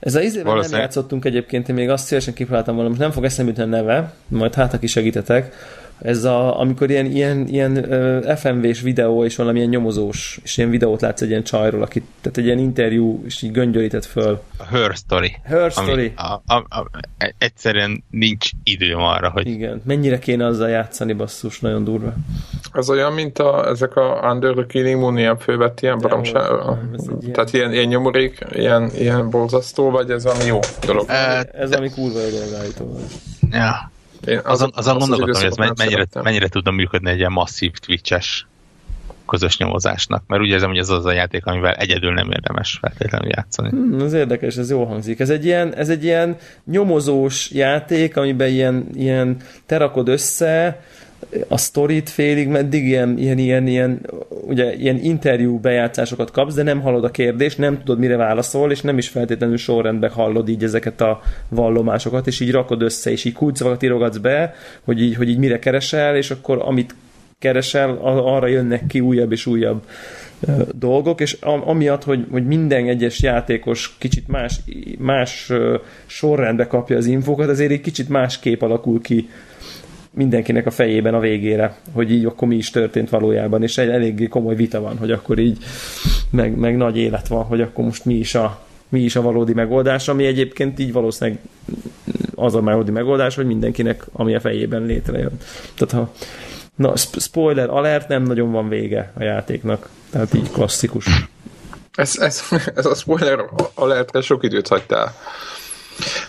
Ez 0.02 0.14
az 0.14 0.22
izében 0.22 0.58
nem 0.58 0.80
játszottunk 0.80 1.24
egyébként, 1.24 1.68
én 1.68 1.74
még 1.74 1.90
azt 1.90 2.06
szívesen 2.06 2.34
kipróbáltam 2.34 2.74
volna, 2.74 2.88
most 2.88 3.00
nem 3.00 3.10
fog 3.10 3.24
eszembe 3.24 3.50
jutni 3.50 3.64
a 3.64 3.76
neve, 3.76 4.12
majd 4.28 4.54
hát 4.54 4.74
aki 4.74 4.86
segítetek. 4.86 5.54
Ez 6.02 6.24
a, 6.24 6.60
amikor 6.60 6.90
ilyen, 6.90 7.06
ilyen, 7.06 7.46
ilyen 7.48 7.76
uh, 7.76 8.36
FMV-s 8.36 8.80
videó 8.80 9.24
és 9.24 9.36
valamilyen 9.36 9.68
nyomozós, 9.68 10.40
és 10.42 10.56
ilyen 10.56 10.70
videót 10.70 11.00
látsz 11.00 11.20
egy 11.20 11.28
ilyen 11.28 11.44
csajról, 11.44 11.82
aki, 11.82 12.02
tehát 12.20 12.38
egy 12.38 12.44
ilyen 12.44 12.58
interjú, 12.58 13.22
és 13.24 13.42
így 13.42 13.52
göngyölített 13.52 14.04
föl. 14.04 14.42
A 14.56 14.64
Her 14.64 14.94
Story. 14.94 15.36
Her 15.44 15.70
Story. 15.70 16.12
A, 16.16 16.54
a, 16.54 16.56
a, 16.68 16.90
egyszerűen 17.38 18.04
nincs 18.10 18.50
időm 18.62 19.00
arra, 19.00 19.30
hogy... 19.30 19.46
Igen, 19.46 19.82
mennyire 19.84 20.18
kéne 20.18 20.46
azzal 20.46 20.68
játszani, 20.68 21.12
basszus, 21.12 21.60
nagyon 21.60 21.84
durva. 21.84 22.12
Az 22.72 22.90
olyan, 22.90 23.12
mint 23.12 23.38
a, 23.38 23.68
ezek 23.68 23.96
a 23.96 24.30
Under 24.32 24.54
the 24.54 24.66
Killing 24.66 25.00
Moon 25.00 25.18
ilyen 25.18 25.38
fővett 25.38 25.80
ilyen 25.80 25.98
baromság, 25.98 26.42
tehát 27.32 27.52
ilyen, 27.52 27.72
ilyen 27.72 27.86
nyomorék, 27.86 28.44
ilyen, 28.50 28.90
ilyen 28.94 29.30
borzasztó, 29.30 29.90
vagy 29.90 30.10
ez 30.10 30.24
valami 30.24 30.44
jó 30.44 30.58
dolog? 30.86 31.04
E, 31.08 31.46
ez 31.52 31.72
ami 31.72 31.90
kurva 31.90 32.20
jó 32.20 32.28
dolog 32.28 32.54
állítólag. 32.58 33.00
Ja. 33.50 33.90
Én 34.26 34.40
azon, 34.44 34.70
az, 34.74 34.86
azon 34.86 34.98
gondolkodom, 34.98 35.34
hogy 35.34 35.50
ez 35.50 35.76
mennyire, 35.76 36.06
mennyire 36.22 36.48
tudna 36.48 36.70
működni 36.70 37.10
egy 37.10 37.18
ilyen 37.18 37.32
masszív 37.32 37.72
Twitch-es 37.72 38.46
közös 39.28 39.56
nyomozásnak, 39.56 40.22
mert 40.26 40.42
úgy 40.42 40.48
érzem, 40.48 40.68
hogy 40.68 40.78
ez 40.78 40.88
az 40.88 41.04
a 41.04 41.12
játék, 41.12 41.46
amivel 41.46 41.74
egyedül 41.74 42.12
nem 42.12 42.30
érdemes 42.30 42.78
feltétlenül 42.80 43.28
játszani. 43.28 43.68
Hmm, 43.68 44.00
ez 44.00 44.12
érdekes, 44.12 44.56
ez 44.56 44.70
jó 44.70 44.84
hangzik. 44.84 45.20
Ez 45.20 45.30
egy 45.30 45.44
ilyen, 45.44 45.74
ez 45.74 45.88
egy 45.88 46.04
ilyen 46.04 46.36
nyomozós 46.64 47.50
játék, 47.50 48.16
amiben 48.16 48.48
ilyen, 48.48 48.86
ilyen 48.94 49.36
terakod 49.66 50.08
össze, 50.08 50.80
a 51.48 51.56
sztorit 51.56 52.10
félig, 52.10 52.48
meddig 52.48 52.84
ilyen, 52.84 53.18
ilyen, 53.18 53.38
ilyen, 53.38 53.66
ilyen, 53.66 54.00
ugye, 54.28 54.74
ilyen 54.74 54.98
interjú 55.02 55.58
bejátszásokat 55.58 56.30
kapsz, 56.30 56.54
de 56.54 56.62
nem 56.62 56.80
hallod 56.80 57.04
a 57.04 57.10
kérdést, 57.10 57.58
nem 57.58 57.78
tudod, 57.78 57.98
mire 57.98 58.16
válaszol, 58.16 58.70
és 58.70 58.80
nem 58.80 58.98
is 58.98 59.08
feltétlenül 59.08 59.56
sorrendben 59.56 60.10
hallod 60.10 60.48
így 60.48 60.64
ezeket 60.64 61.00
a 61.00 61.20
vallomásokat, 61.48 62.26
és 62.26 62.40
így 62.40 62.50
rakod 62.50 62.82
össze, 62.82 63.10
és 63.10 63.24
így 63.24 63.32
kulcsokat 63.32 63.82
írogatsz 63.82 64.16
be, 64.16 64.54
hogy 64.84 65.00
így, 65.02 65.16
hogy 65.16 65.28
így 65.28 65.38
mire 65.38 65.58
keresel, 65.58 66.16
és 66.16 66.30
akkor 66.30 66.62
amit 66.64 66.94
keresel, 67.38 67.98
arra 68.02 68.46
jönnek 68.46 68.86
ki 68.86 69.00
újabb 69.00 69.32
és 69.32 69.46
újabb 69.46 69.82
dolgok, 70.74 71.20
és 71.20 71.36
amiatt, 71.40 72.04
hogy, 72.04 72.26
hogy 72.30 72.46
minden 72.46 72.88
egyes 72.88 73.22
játékos 73.22 73.96
kicsit 73.98 74.28
más, 74.28 74.60
más 74.98 75.52
sorrendbe 76.06 76.66
kapja 76.66 76.96
az 76.96 77.06
infókat, 77.06 77.48
azért 77.48 77.70
egy 77.70 77.80
kicsit 77.80 78.08
más 78.08 78.38
kép 78.38 78.62
alakul 78.62 79.00
ki 79.00 79.28
mindenkinek 80.14 80.66
a 80.66 80.70
fejében 80.70 81.14
a 81.14 81.20
végére, 81.20 81.76
hogy 81.92 82.10
így 82.10 82.24
akkor 82.24 82.48
mi 82.48 82.56
is 82.56 82.70
történt 82.70 83.10
valójában, 83.10 83.62
és 83.62 83.78
egy 83.78 83.88
eléggé 83.88 84.26
komoly 84.26 84.54
vita 84.54 84.80
van, 84.80 84.96
hogy 84.98 85.10
akkor 85.10 85.38
így 85.38 85.58
meg, 86.30 86.56
meg 86.56 86.76
nagy 86.76 86.96
élet 86.96 87.28
van, 87.28 87.44
hogy 87.44 87.60
akkor 87.60 87.84
most 87.84 88.04
mi 88.04 88.14
is 88.14 88.34
a 88.34 88.60
mi 88.88 89.00
is 89.00 89.16
a 89.16 89.22
valódi 89.22 89.52
megoldás, 89.52 90.08
ami 90.08 90.24
egyébként 90.24 90.78
így 90.78 90.92
valószínűleg 90.92 91.40
az 92.34 92.54
a 92.54 92.60
valódi 92.60 92.90
megoldás, 92.90 93.34
hogy 93.34 93.46
mindenkinek, 93.46 94.06
ami 94.12 94.34
a 94.34 94.40
fejében 94.40 94.82
létrejön. 94.82 95.38
Tehát 95.74 95.92
ha 95.92 96.12
Na, 96.76 96.96
spoiler 96.96 97.70
alert, 97.70 98.08
nem 98.08 98.22
nagyon 98.22 98.52
van 98.52 98.68
vége 98.68 99.12
a 99.18 99.22
játéknak. 99.22 99.88
Tehát 100.10 100.34
így 100.34 100.50
klasszikus. 100.50 101.06
Ez, 101.94 102.18
ez, 102.18 102.42
ez 102.74 102.86
a 102.86 102.94
spoiler 102.94 103.44
alertre 103.74 104.20
sok 104.20 104.44
időt 104.44 104.68
hagytál 104.68 105.14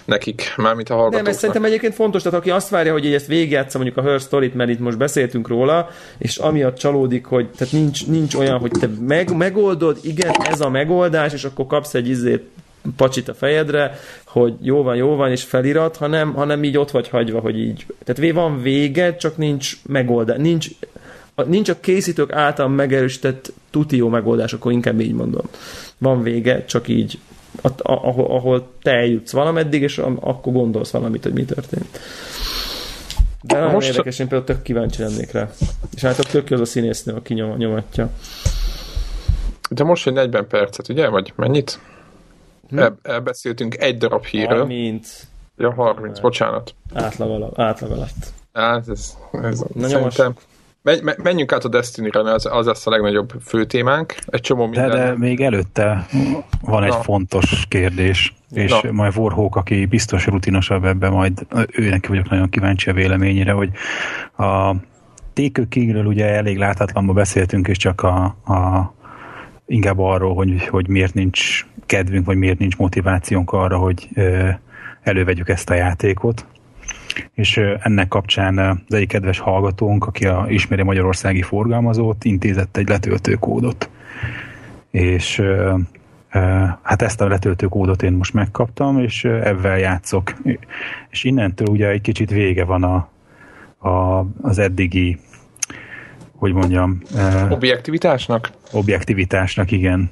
nekik, 0.06 0.54
mármint 0.58 0.90
a 0.90 0.94
hallgatóknak. 0.94 1.24
Nem, 1.24 1.34
ez 1.34 1.40
szerintem 1.40 1.64
egyébként 1.64 1.94
fontos, 1.94 2.22
tehát 2.22 2.40
aki 2.40 2.50
azt 2.50 2.70
várja, 2.70 2.92
hogy 2.92 3.14
ezt 3.14 3.28
végigjátsza 3.28 3.78
mondjuk 3.78 4.06
a 4.06 4.10
Her 4.10 4.20
Story-t, 4.20 4.54
mert 4.54 4.70
itt 4.70 4.80
most 4.80 4.98
beszéltünk 4.98 5.48
róla, 5.48 5.90
és 6.18 6.38
amiatt 6.38 6.78
csalódik, 6.78 7.26
hogy 7.26 7.50
tehát 7.50 7.74
nincs, 7.74 8.08
nincs 8.08 8.36
olyan, 8.36 8.60
hogy 8.60 8.72
te 8.72 8.90
meg, 9.00 9.36
megoldod, 9.36 9.98
igen, 10.02 10.32
ez 10.44 10.62
a 10.62 10.70
megoldás, 10.70 11.34
és 11.34 11.44
akkor 11.44 11.66
kapsz 11.66 11.94
egy 11.94 12.10
izét 12.10 12.44
pacsit 12.96 13.30
a 13.30 13.34
fejedre, 13.34 14.00
hogy 14.26 14.54
jó 14.62 14.84
van, 14.84 14.96
jó 14.96 15.16
van, 15.16 15.32
és 15.32 15.44
felirat, 15.44 15.98
hanem, 15.98 16.34
hanem 16.34 16.64
így 16.64 16.78
ott 16.78 16.92
vagy 16.92 17.10
hagyva, 17.10 17.40
hogy 17.40 17.60
így. 17.60 17.86
Tehát 18.04 18.34
van 18.34 18.62
vége, 18.62 19.16
csak 19.16 19.38
nincs 19.38 19.78
megoldás. 19.86 20.38
Nincs, 20.38 20.68
nincs 21.46 21.70
a 21.70 21.80
készítők 21.80 22.32
által 22.32 22.68
megerősített 22.68 23.54
tuti 23.72 23.98
jó 23.98 24.10
megoldás, 24.10 24.54
akkor 24.54 24.72
inkább 24.72 25.00
így 25.00 25.14
mondom. 25.14 25.46
Van 25.98 26.24
vége, 26.24 26.66
csak 26.66 26.88
így 26.88 27.20
ahol, 27.78 28.26
ahol 28.26 28.68
te 28.82 28.92
eljutsz 28.92 29.32
valameddig, 29.32 29.82
és 29.82 29.98
akkor 29.98 30.54
gondolsz 30.54 30.92
valamit, 30.92 31.24
hogy 31.24 31.34
mi 31.34 31.46
történt. 31.46 32.00
De 33.42 33.56
nagyon 33.56 33.72
Most 33.72 33.88
érdekes, 33.88 34.20
én 34.20 34.28
például 34.28 34.54
tök 34.54 34.62
kíváncsi 34.62 35.02
lennék 35.02 35.32
rá. 35.32 35.50
És 35.96 36.02
hát 36.02 36.30
tök 36.32 36.50
jó 36.50 36.56
az 36.56 36.62
a 36.62 36.66
színésznő, 36.66 37.14
aki 37.14 37.34
nyom, 37.34 37.58
nyomatja. 37.58 38.10
De 39.70 39.84
most, 39.84 40.04
hogy 40.04 40.14
40 40.14 40.48
percet, 40.48 40.90
ugye? 40.90 41.08
Vagy 41.08 41.34
mennyit? 41.36 41.80
Hm? 42.70 42.80
El, 42.80 42.98
elbeszéltünk 43.02 43.78
egy 43.78 43.98
darab 43.98 44.26
hírről. 44.26 44.58
30. 44.60 45.28
Ja, 45.58 45.74
30, 45.74 46.20
bocsánat. 46.20 46.76
Átlag, 46.94 47.30
alatt. 47.30 47.60
átlag 47.60 47.92
alatt. 47.92 48.34
Hát, 48.54 48.90
ez, 48.90 49.18
ez 49.32 49.64
Na, 49.74 49.88
szerintem... 49.88 50.36
Menjünk 51.24 51.52
át 51.52 51.64
a 51.64 51.68
Destiny-re, 51.68 52.22
mert 52.22 52.36
az, 52.36 52.46
az 52.46 52.66
lesz 52.66 52.88
a 52.88 52.90
legnagyobb 52.90 53.34
fő 53.46 53.66
témánk. 53.66 54.16
Egy 54.26 54.42
csomó 54.42 54.66
minden. 54.66 54.90
De, 54.90 54.96
de 54.96 55.18
még 55.18 55.42
előtte 55.42 56.08
van 56.62 56.84
egy 56.84 56.90
Na. 56.90 57.02
fontos 57.02 57.66
kérdés, 57.68 58.34
és 58.52 58.82
Na. 58.82 58.92
majd 58.92 59.18
Warhawk, 59.18 59.56
aki 59.56 59.86
biztos 59.86 60.26
rutinosabb 60.26 60.86
ebben, 60.86 61.12
majd 61.12 61.46
őnek 61.72 62.08
vagyok 62.08 62.30
nagyon 62.30 62.50
kíváncsi 62.50 62.90
a 62.90 62.94
véleményére, 62.94 63.52
hogy 63.52 63.70
a 64.38 64.76
Taker 65.34 65.68
Kingről 65.70 66.06
ugye 66.06 66.26
elég 66.26 66.58
láthatlanban 66.58 67.16
beszéltünk, 67.16 67.68
és 67.68 67.78
csak 67.78 68.02
a, 68.02 68.24
a 68.46 68.94
inkább 69.66 70.00
arról, 70.00 70.36
hogy, 70.36 70.68
hogy 70.68 70.88
miért 70.88 71.14
nincs 71.14 71.66
kedvünk, 71.86 72.26
vagy 72.26 72.38
miért 72.38 72.60
nincs 72.60 72.78
motivációnk 72.78 73.52
arra, 73.52 73.78
hogy 73.78 74.10
elővegyük 75.04 75.50
ezt 75.50 75.70
a 75.70 75.74
játékot. 75.74 76.46
És 77.34 77.58
ennek 77.80 78.08
kapcsán 78.08 78.58
az 78.58 78.94
egyik 78.96 79.08
kedves 79.08 79.40
hallgatónk, 79.40 80.06
aki 80.06 80.26
a, 80.26 80.46
ismeri 80.48 80.84
magyarországi 80.84 81.42
forgalmazót, 81.42 82.24
intézett 82.24 82.78
egy 82.78 82.90
letöltőkódot. 82.90 83.90
És 84.92 85.42
hát 86.82 87.02
ezt 87.02 87.22
a 87.22 87.28
letöltőkódot 87.28 88.04
én 88.04 88.14
most 88.14 88.34
megkaptam, 88.34 89.00
és 89.00 89.24
ebben 89.24 89.78
játszok. 89.78 90.34
És 91.10 91.24
innentől 91.24 91.68
ugye 91.68 91.88
egy 91.88 92.02
kicsit 92.02 92.30
vége 92.30 92.64
van 92.64 92.84
a, 92.84 93.10
a, 93.90 94.26
az 94.42 94.60
eddigi 94.60 95.20
hogy 96.44 96.54
mondjam... 96.54 97.02
Objektivitásnak? 97.50 98.52
Objektivitásnak, 98.72 99.72
igen. 99.72 100.12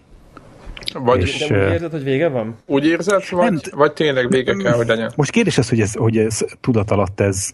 Vagy, 0.94 1.22
és, 1.22 1.48
de 1.48 1.66
úgy 1.66 1.72
érzed, 1.72 1.92
hogy 1.92 2.04
vége 2.04 2.28
van? 2.28 2.56
Úgy 2.66 2.86
érzed, 2.86 3.24
vagy, 3.30 3.52
nem, 3.52 3.60
vagy 3.72 3.94
tényleg 3.94 4.30
vége 4.30 4.56
kell, 4.56 4.74
hogy 4.74 4.88
legyen? 4.88 5.12
Most 5.16 5.32
kérdés 5.32 5.58
az, 5.58 5.70
hogy 5.70 5.82
ez, 5.82 5.94
hogy 5.94 6.18
ez 6.18 6.46
tudat 6.62 6.92
alatt 6.92 7.20
ez, 7.20 7.50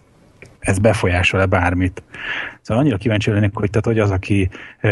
ez 0.59 0.79
befolyásol-e 0.79 1.45
bármit. 1.45 2.03
Szóval 2.61 2.83
annyira 2.83 2.97
kíváncsi 2.97 3.31
lennék, 3.31 3.51
hogy, 3.53 3.69
tehát, 3.69 3.85
hogy 3.85 3.99
az, 3.99 4.11
aki 4.11 4.49
e, 4.79 4.89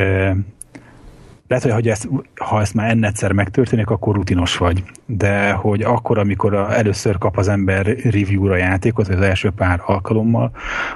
lehet, 1.48 1.64
hogy, 1.64 1.72
hogy 1.72 1.88
ezt, 1.88 2.10
ha 2.36 2.62
ezt 2.62 2.74
már 2.74 2.90
ennetszer 2.90 3.32
megtörténik, 3.32 3.90
akkor 3.90 4.16
rutinos 4.16 4.58
vagy. 4.58 4.84
De 5.06 5.52
hogy 5.52 5.82
akkor, 5.82 6.18
amikor 6.18 6.54
a, 6.54 6.76
először 6.78 7.18
kap 7.18 7.38
az 7.38 7.48
ember 7.48 7.86
review-ra 7.86 8.56
játékot, 8.56 9.08
az 9.08 9.22
első 9.22 9.50
pár 9.50 9.82
alkalommal, 9.86 10.52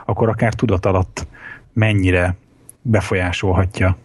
akkor 0.05 0.29
akár 0.29 0.53
tudat 0.53 0.85
alatt 0.85 1.27
mennyire 1.73 2.35
befolyásolhatja 2.81 3.97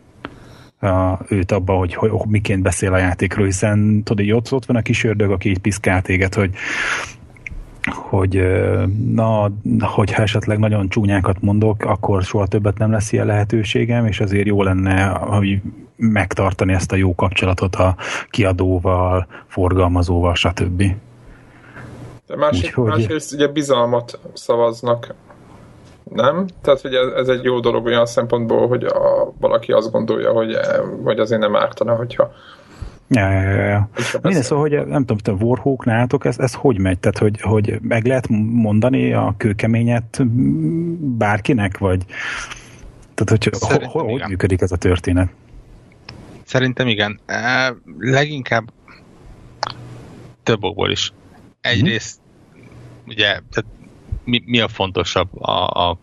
a, 0.85 1.19
őt 1.29 1.53
abban, 1.53 1.77
hogy, 1.77 1.95
hogy, 1.95 2.11
miként 2.27 2.63
beszél 2.63 2.93
a 2.93 2.99
játékról, 2.99 3.47
hiszen 3.47 4.03
tudod, 4.03 4.31
ott, 4.31 4.53
ott 4.53 4.65
van 4.65 4.77
a 4.77 4.83
kis 4.83 5.05
ördög, 5.05 5.31
aki 5.31 5.49
így 5.49 5.59
piszkál 5.59 6.03
téged, 6.03 6.35
hogy 6.35 6.51
hogy 7.93 8.43
na, 9.15 9.51
hogyha 9.81 10.23
esetleg 10.23 10.59
nagyon 10.59 10.89
csúnyákat 10.89 11.41
mondok, 11.41 11.85
akkor 11.85 12.23
soha 12.23 12.47
többet 12.47 12.79
nem 12.79 12.91
lesz 12.91 13.13
ilyen 13.13 13.27
lehetőségem, 13.27 14.07
és 14.07 14.21
azért 14.21 14.47
jó 14.47 14.63
lenne, 14.63 15.07
hogy 15.07 15.61
megtartani 15.97 16.73
ezt 16.73 16.93
a 16.93 16.97
jó 16.97 17.15
kapcsolatot 17.15 17.77
a 17.77 17.97
kiadóval, 18.31 19.27
forgalmazóval, 19.47 20.35
stb. 20.35 20.83
De 22.27 22.37
másrészt, 22.37 22.65
Úgyhogy... 22.65 22.99
másrészt 22.99 23.33
ugye 23.33 23.49
bizalmat 23.49 24.19
szavaznak 24.33 25.15
nem? 26.11 26.47
Tehát, 26.63 26.81
hogy 26.81 26.95
ez, 26.95 27.13
ez 27.13 27.29
egy 27.29 27.45
jó 27.45 27.61
dolog 27.61 27.85
olyan 27.85 28.07
szempontból, 28.07 28.69
hogy 28.69 28.85
a, 28.85 29.33
valaki 29.41 29.73
azt 29.73 29.91
gondolja, 29.91 30.33
hogy, 30.33 30.57
hogy 31.05 31.19
azért 31.19 31.41
nem 31.41 31.57
ártana, 31.57 31.95
hogyha 31.95 32.33
Ja, 33.09 33.31
ja, 33.31 33.41
ja. 33.41 33.65
ja. 33.65 33.89
Minden 34.23 34.43
szóval, 34.43 34.69
hogy 34.69 34.87
nem 34.87 35.05
tudom, 35.05 35.17
te 35.17 35.45
Warhawk 35.45 35.85
nálatok, 35.85 36.25
ez, 36.25 36.39
ez 36.39 36.55
hogy 36.55 36.79
megy? 36.79 36.99
Tehát, 36.99 37.19
hogy, 37.19 37.41
hogy 37.41 37.79
meg 37.83 38.07
lehet 38.07 38.29
mondani 38.29 39.13
a 39.13 39.35
kőkeményet 39.37 40.23
bárkinek, 41.17 41.79
vagy 41.79 42.05
tehát, 43.15 43.45
hogy 43.45 43.51
ho, 43.61 43.89
ho, 43.89 44.11
hogy 44.11 44.25
működik 44.29 44.61
ez 44.61 44.73
a 44.73 44.77
történet? 44.77 45.29
Szerintem 46.45 46.87
igen. 46.87 47.21
E, 47.27 47.75
leginkább 47.99 48.73
több 50.43 50.65
okból 50.65 50.91
is. 50.91 51.13
Egyrészt, 51.61 52.19
mm-hmm. 52.57 52.67
ugye, 53.07 53.27
tehát 53.27 53.65
mi, 54.25 54.43
mi 54.47 54.61
a 54.61 54.69
fontosabb? 54.69 55.43
A, 55.43 55.89
a 55.89 55.99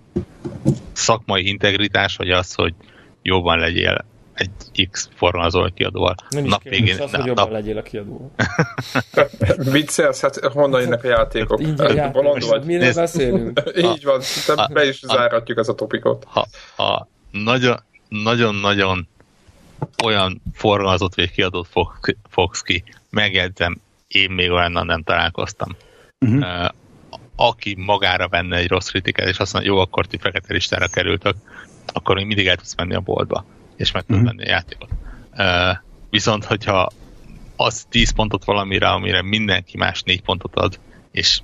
szakmai 0.91 1.47
integritás, 1.47 2.15
vagy 2.15 2.29
az, 2.29 2.53
hogy 2.53 2.73
jobban 3.21 3.59
legyél 3.59 4.05
egy 4.33 4.87
X 4.89 5.09
forgalmazó 5.15 5.69
kiadóval. 5.73 6.15
Nem 6.29 6.43
nap 6.43 6.63
végén, 6.63 7.01
az, 7.01 7.11
hogy 7.11 7.25
jobban 7.25 7.43
nap... 7.43 7.51
legyél 7.51 7.77
a 7.77 7.81
kiadó. 7.81 8.31
Viccelsz, 9.71 10.21
hát 10.21 10.39
honnan 10.39 10.81
jönnek 10.81 11.03
a 11.03 11.07
játékok? 11.07 11.61
Hát, 11.61 11.69
így 11.69 11.81
a 11.81 11.93
játékos, 11.93 12.45
vagy? 12.45 12.65
Miről 12.65 12.93
beszélünk? 12.93 13.61
így 13.93 14.03
van, 14.03 14.21
a, 14.47 14.69
be 14.73 14.87
is 14.87 15.03
a, 15.03 15.07
záratjuk 15.07 15.57
ezt 15.57 15.69
a 15.69 15.75
topikot. 15.75 16.23
Ha, 16.27 16.47
ha 16.75 17.07
nagyon, 17.31 17.79
nagyon-nagyon 18.09 19.07
olyan 20.03 20.41
forgalmazott 20.53 21.15
vagy 21.15 21.31
kiadót 21.31 21.67
fogsz 22.29 22.61
ki, 22.61 22.83
megjegyzem, 23.09 23.81
én 24.07 24.31
még 24.31 24.51
olyannal 24.51 24.83
nem 24.83 25.03
találkoztam. 25.03 25.75
Uh-huh. 26.19 26.69
Aki 27.43 27.75
magára 27.77 28.27
venne 28.27 28.57
egy 28.57 28.67
rossz 28.67 28.89
kritikát, 28.89 29.27
és 29.27 29.37
azt 29.37 29.53
mondja, 29.53 29.71
jó, 29.71 29.79
akkor 29.79 30.05
ti 30.05 30.17
fekete 30.17 30.53
listára 30.53 30.87
kerültök, 30.87 31.35
akkor 31.93 32.15
még 32.15 32.25
mindig 32.25 32.47
el 32.47 32.55
tudsz 32.55 32.75
menni 32.75 32.95
a 32.95 32.99
boltba, 32.99 33.45
és 33.75 33.91
meg 33.91 34.03
tudsz 34.03 34.19
uh-huh. 34.19 34.35
venni 34.35 34.49
a 34.49 34.51
játékot. 34.51 34.89
Uh, 35.31 35.77
viszont, 36.09 36.45
hogyha 36.45 36.89
az 37.55 37.85
10 37.89 38.11
pontot 38.11 38.43
valamire, 38.43 38.89
amire 38.89 39.21
mindenki 39.21 39.77
más 39.77 40.01
4 40.03 40.21
pontot 40.21 40.55
ad, 40.55 40.79
és 41.11 41.41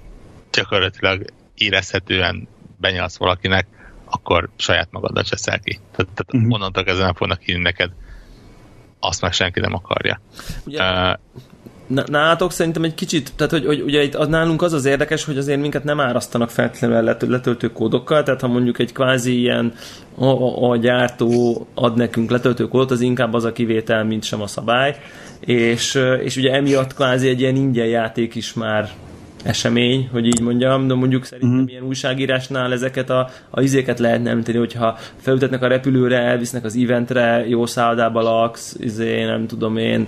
gyakorlatilag 0.52 1.26
érezhetően 1.56 2.48
benyalsz 2.80 3.18
valakinek, 3.18 3.68
akkor 4.06 4.50
saját 4.56 4.92
magaddal 4.92 5.24
cseszel 5.24 5.60
ki. 5.60 5.72
Tehát, 5.72 6.14
tehát 6.14 6.34
uh-huh. 6.34 6.54
onnantól 6.54 6.84
kezdve 6.84 7.06
nem 7.06 7.14
fognak 7.14 7.42
hinni 7.42 7.62
neked, 7.62 7.92
azt 9.00 9.22
meg 9.22 9.34
senki 9.34 9.60
nem 9.60 9.74
akarja. 9.74 10.22
Ugye, 10.66 10.82
uh, 10.82 11.14
nálatok 11.88 12.52
szerintem 12.52 12.84
egy 12.84 12.94
kicsit, 12.94 13.32
tehát 13.36 13.52
hogy, 13.52 13.66
hogy 13.66 13.82
ugye 13.82 14.04
itt 14.04 14.16
az, 14.16 14.28
nálunk 14.28 14.62
az 14.62 14.74
az 14.74 14.86
érdekes, 14.86 15.26
hogy 15.26 15.38
azért 15.38 15.60
minket 15.60 15.84
nem 15.84 16.00
árasztanak 16.00 16.50
feltétlenül 16.50 17.16
letöltő 17.20 17.72
kódokkal, 17.72 18.24
tehát 18.24 18.42
ha 18.42 18.48
mondjuk 18.48 18.80
egy 18.80 18.92
kvázi 18.92 19.40
ilyen 19.40 19.74
a, 20.16 20.26
a, 20.26 20.70
a 20.70 20.78
gyártó 20.78 21.68
ad 21.74 21.96
nekünk 21.96 22.32
letöltő 22.32 22.68
kódot, 22.68 22.92
az 22.92 23.02
inkább 23.02 23.34
az 23.34 23.44
a 23.44 23.52
kivétel, 23.52 24.04
mint 24.04 24.24
sem 24.24 24.42
a 24.42 24.48
szabály, 24.48 24.96
és, 25.40 26.00
és 26.24 26.38
ugye 26.38 26.52
emiatt 26.52 26.94
kvázi 26.94 27.28
egy 27.28 27.40
ilyen 27.40 27.56
ingyen 27.56 27.88
játék 27.88 28.36
is 28.36 28.54
már 28.54 28.90
esemény, 29.48 30.10
hogy 30.12 30.26
így 30.26 30.42
mondjam, 30.42 30.88
de 30.88 30.94
mondjuk 30.94 31.26
szerintem 31.26 31.58
uh-huh. 31.58 31.72
ilyen 31.72 31.84
újságírásnál 31.84 32.74
ezeket 32.74 33.10
a, 33.10 33.30
a 33.50 33.62
izéket 33.62 34.00
lehet 34.00 34.24
nem 34.24 34.44
tenni, 34.44 34.58
hogyha 34.58 34.98
felütetnek 35.18 35.62
a 35.62 35.68
repülőre, 35.68 36.18
elvisznek 36.18 36.64
az 36.64 36.76
eventre, 36.84 37.48
jó 37.48 37.66
szállodába 37.66 38.22
laksz, 38.22 38.76
izé, 38.80 39.24
nem 39.24 39.48
tudom 39.48 39.78
én, 39.78 40.08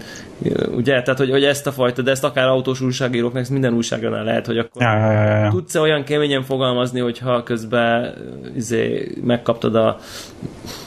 ugye, 0.75 1.01
tehát 1.01 1.17
hogy, 1.17 1.29
hogy 1.29 1.43
ezt 1.43 1.67
a 1.67 1.71
fajta, 1.71 2.01
de 2.01 2.11
ezt 2.11 2.23
akár 2.23 2.47
autós 2.47 2.81
újságíróknak, 2.81 3.41
ezt 3.41 3.51
minden 3.51 3.73
újságnál 3.73 4.23
lehet, 4.23 4.45
hogy 4.45 4.57
akkor 4.57 4.81
ja, 4.81 4.97
ja, 4.97 5.11
ja, 5.11 5.37
ja. 5.37 5.49
tudsz-e 5.49 5.79
olyan 5.79 6.03
keményen 6.03 6.43
fogalmazni, 6.43 6.99
hogyha 6.99 7.43
közben 7.43 8.13
izé, 8.55 9.11
megkaptad 9.23 9.75
a 9.75 9.97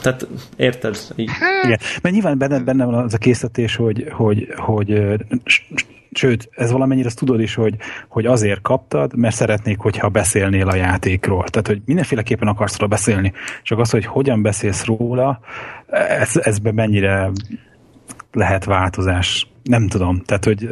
tehát 0.02 0.26
érted? 0.56 0.96
Így. 1.16 1.30
Igen, 1.64 1.78
mert 2.02 2.14
nyilván 2.14 2.38
benne, 2.38 2.60
benne 2.60 2.84
van 2.84 2.94
az 2.94 3.14
a 3.14 3.18
készítés, 3.18 3.76
hogy, 3.76 4.06
hogy, 4.10 4.48
hogy 4.56 4.90
sőt, 6.12 6.48
ez 6.52 6.70
valamennyire 6.70 7.06
azt 7.06 7.18
tudod 7.18 7.40
is, 7.40 7.54
hogy, 7.54 7.74
hogy 8.08 8.26
azért 8.26 8.60
kaptad, 8.60 9.16
mert 9.16 9.34
szeretnék, 9.34 9.78
hogyha 9.78 10.08
beszélnél 10.08 10.68
a 10.68 10.74
játékról. 10.74 11.44
Tehát, 11.44 11.66
hogy 11.66 11.82
mindenféleképpen 11.84 12.48
akarsz 12.48 12.78
róla 12.78 12.90
beszélni. 12.90 13.32
Csak 13.62 13.78
az, 13.78 13.90
hogy 13.90 14.04
hogyan 14.04 14.42
beszélsz 14.42 14.84
róla, 14.84 15.40
ez, 16.08 16.36
ezben 16.36 16.74
mennyire 16.74 17.30
lehet 18.32 18.64
változás 18.64 19.51
nem 19.62 19.88
tudom. 19.88 20.22
Tehát, 20.24 20.44
hogy 20.44 20.68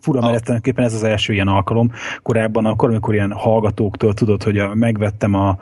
fura, 0.00 0.20
mert 0.20 0.44
tulajdonképpen 0.44 0.84
ez 0.84 0.94
az 0.94 1.02
első 1.02 1.32
ilyen 1.32 1.48
alkalom. 1.48 1.92
Korábban, 2.22 2.66
akkor, 2.66 2.88
amikor 2.88 3.14
ilyen 3.14 3.32
hallgatóktól 3.32 4.14
tudod, 4.14 4.42
hogy 4.42 4.58
a, 4.58 4.74
megvettem 4.74 5.34
a 5.34 5.58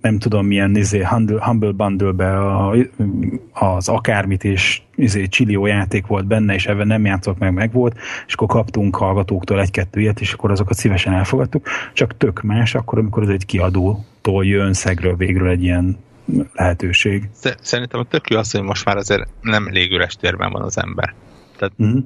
nem 0.00 0.18
tudom 0.18 0.46
milyen 0.46 0.76
izé, 0.76 1.04
Humble, 1.38 1.72
Bundle-be 1.72 2.38
a, 2.38 2.76
az 3.52 3.88
akármit, 3.88 4.44
és 4.44 4.80
izé, 4.94 5.26
Chilio 5.26 5.66
játék 5.66 6.06
volt 6.06 6.26
benne, 6.26 6.54
és 6.54 6.66
ebben 6.66 6.86
nem 6.86 7.04
játszok 7.04 7.38
meg, 7.38 7.52
meg 7.52 7.72
volt, 7.72 7.96
és 8.26 8.34
akkor 8.34 8.48
kaptunk 8.48 8.96
hallgatóktól 8.96 9.60
egy-kettő 9.60 10.00
ilyet, 10.00 10.20
és 10.20 10.32
akkor 10.32 10.50
azokat 10.50 10.76
szívesen 10.76 11.12
elfogadtuk. 11.12 11.66
Csak 11.92 12.16
tök 12.16 12.42
más 12.42 12.74
akkor, 12.74 12.98
amikor 12.98 13.22
ez 13.22 13.28
egy 13.28 13.46
kiadótól 13.46 14.44
jön 14.44 14.72
szegről 14.72 15.16
végről 15.16 15.48
egy 15.48 15.62
ilyen 15.62 15.98
lehetőség. 16.52 17.28
Szerintem 17.60 18.00
a 18.00 18.04
tök 18.04 18.30
jó 18.30 18.38
az, 18.38 18.50
hogy 18.50 18.62
most 18.62 18.84
már 18.84 18.96
azért 18.96 19.28
nem 19.40 19.68
légüres 19.70 20.14
térben 20.14 20.52
van 20.52 20.62
az 20.62 20.78
ember. 20.78 21.14
Tehát, 21.58 21.74
uh-huh. 21.76 22.04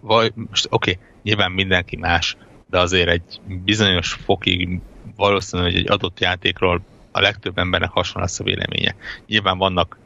vagy, 0.00 0.32
most 0.34 0.66
oké, 0.70 0.90
okay, 0.90 1.04
nyilván 1.22 1.52
mindenki 1.52 1.96
más, 1.96 2.36
de 2.70 2.80
azért 2.80 3.08
egy 3.08 3.40
bizonyos 3.64 4.12
fokig 4.12 4.80
valószínű, 5.16 5.62
hogy 5.62 5.76
egy 5.76 5.90
adott 5.90 6.20
játékról 6.20 6.82
a 7.12 7.20
legtöbb 7.20 7.58
embernek 7.58 7.90
hasonló 7.90 8.20
lesz 8.20 8.40
a 8.40 8.44
véleménye. 8.44 8.94
Nyilván 9.26 9.58
vannak 9.58 9.98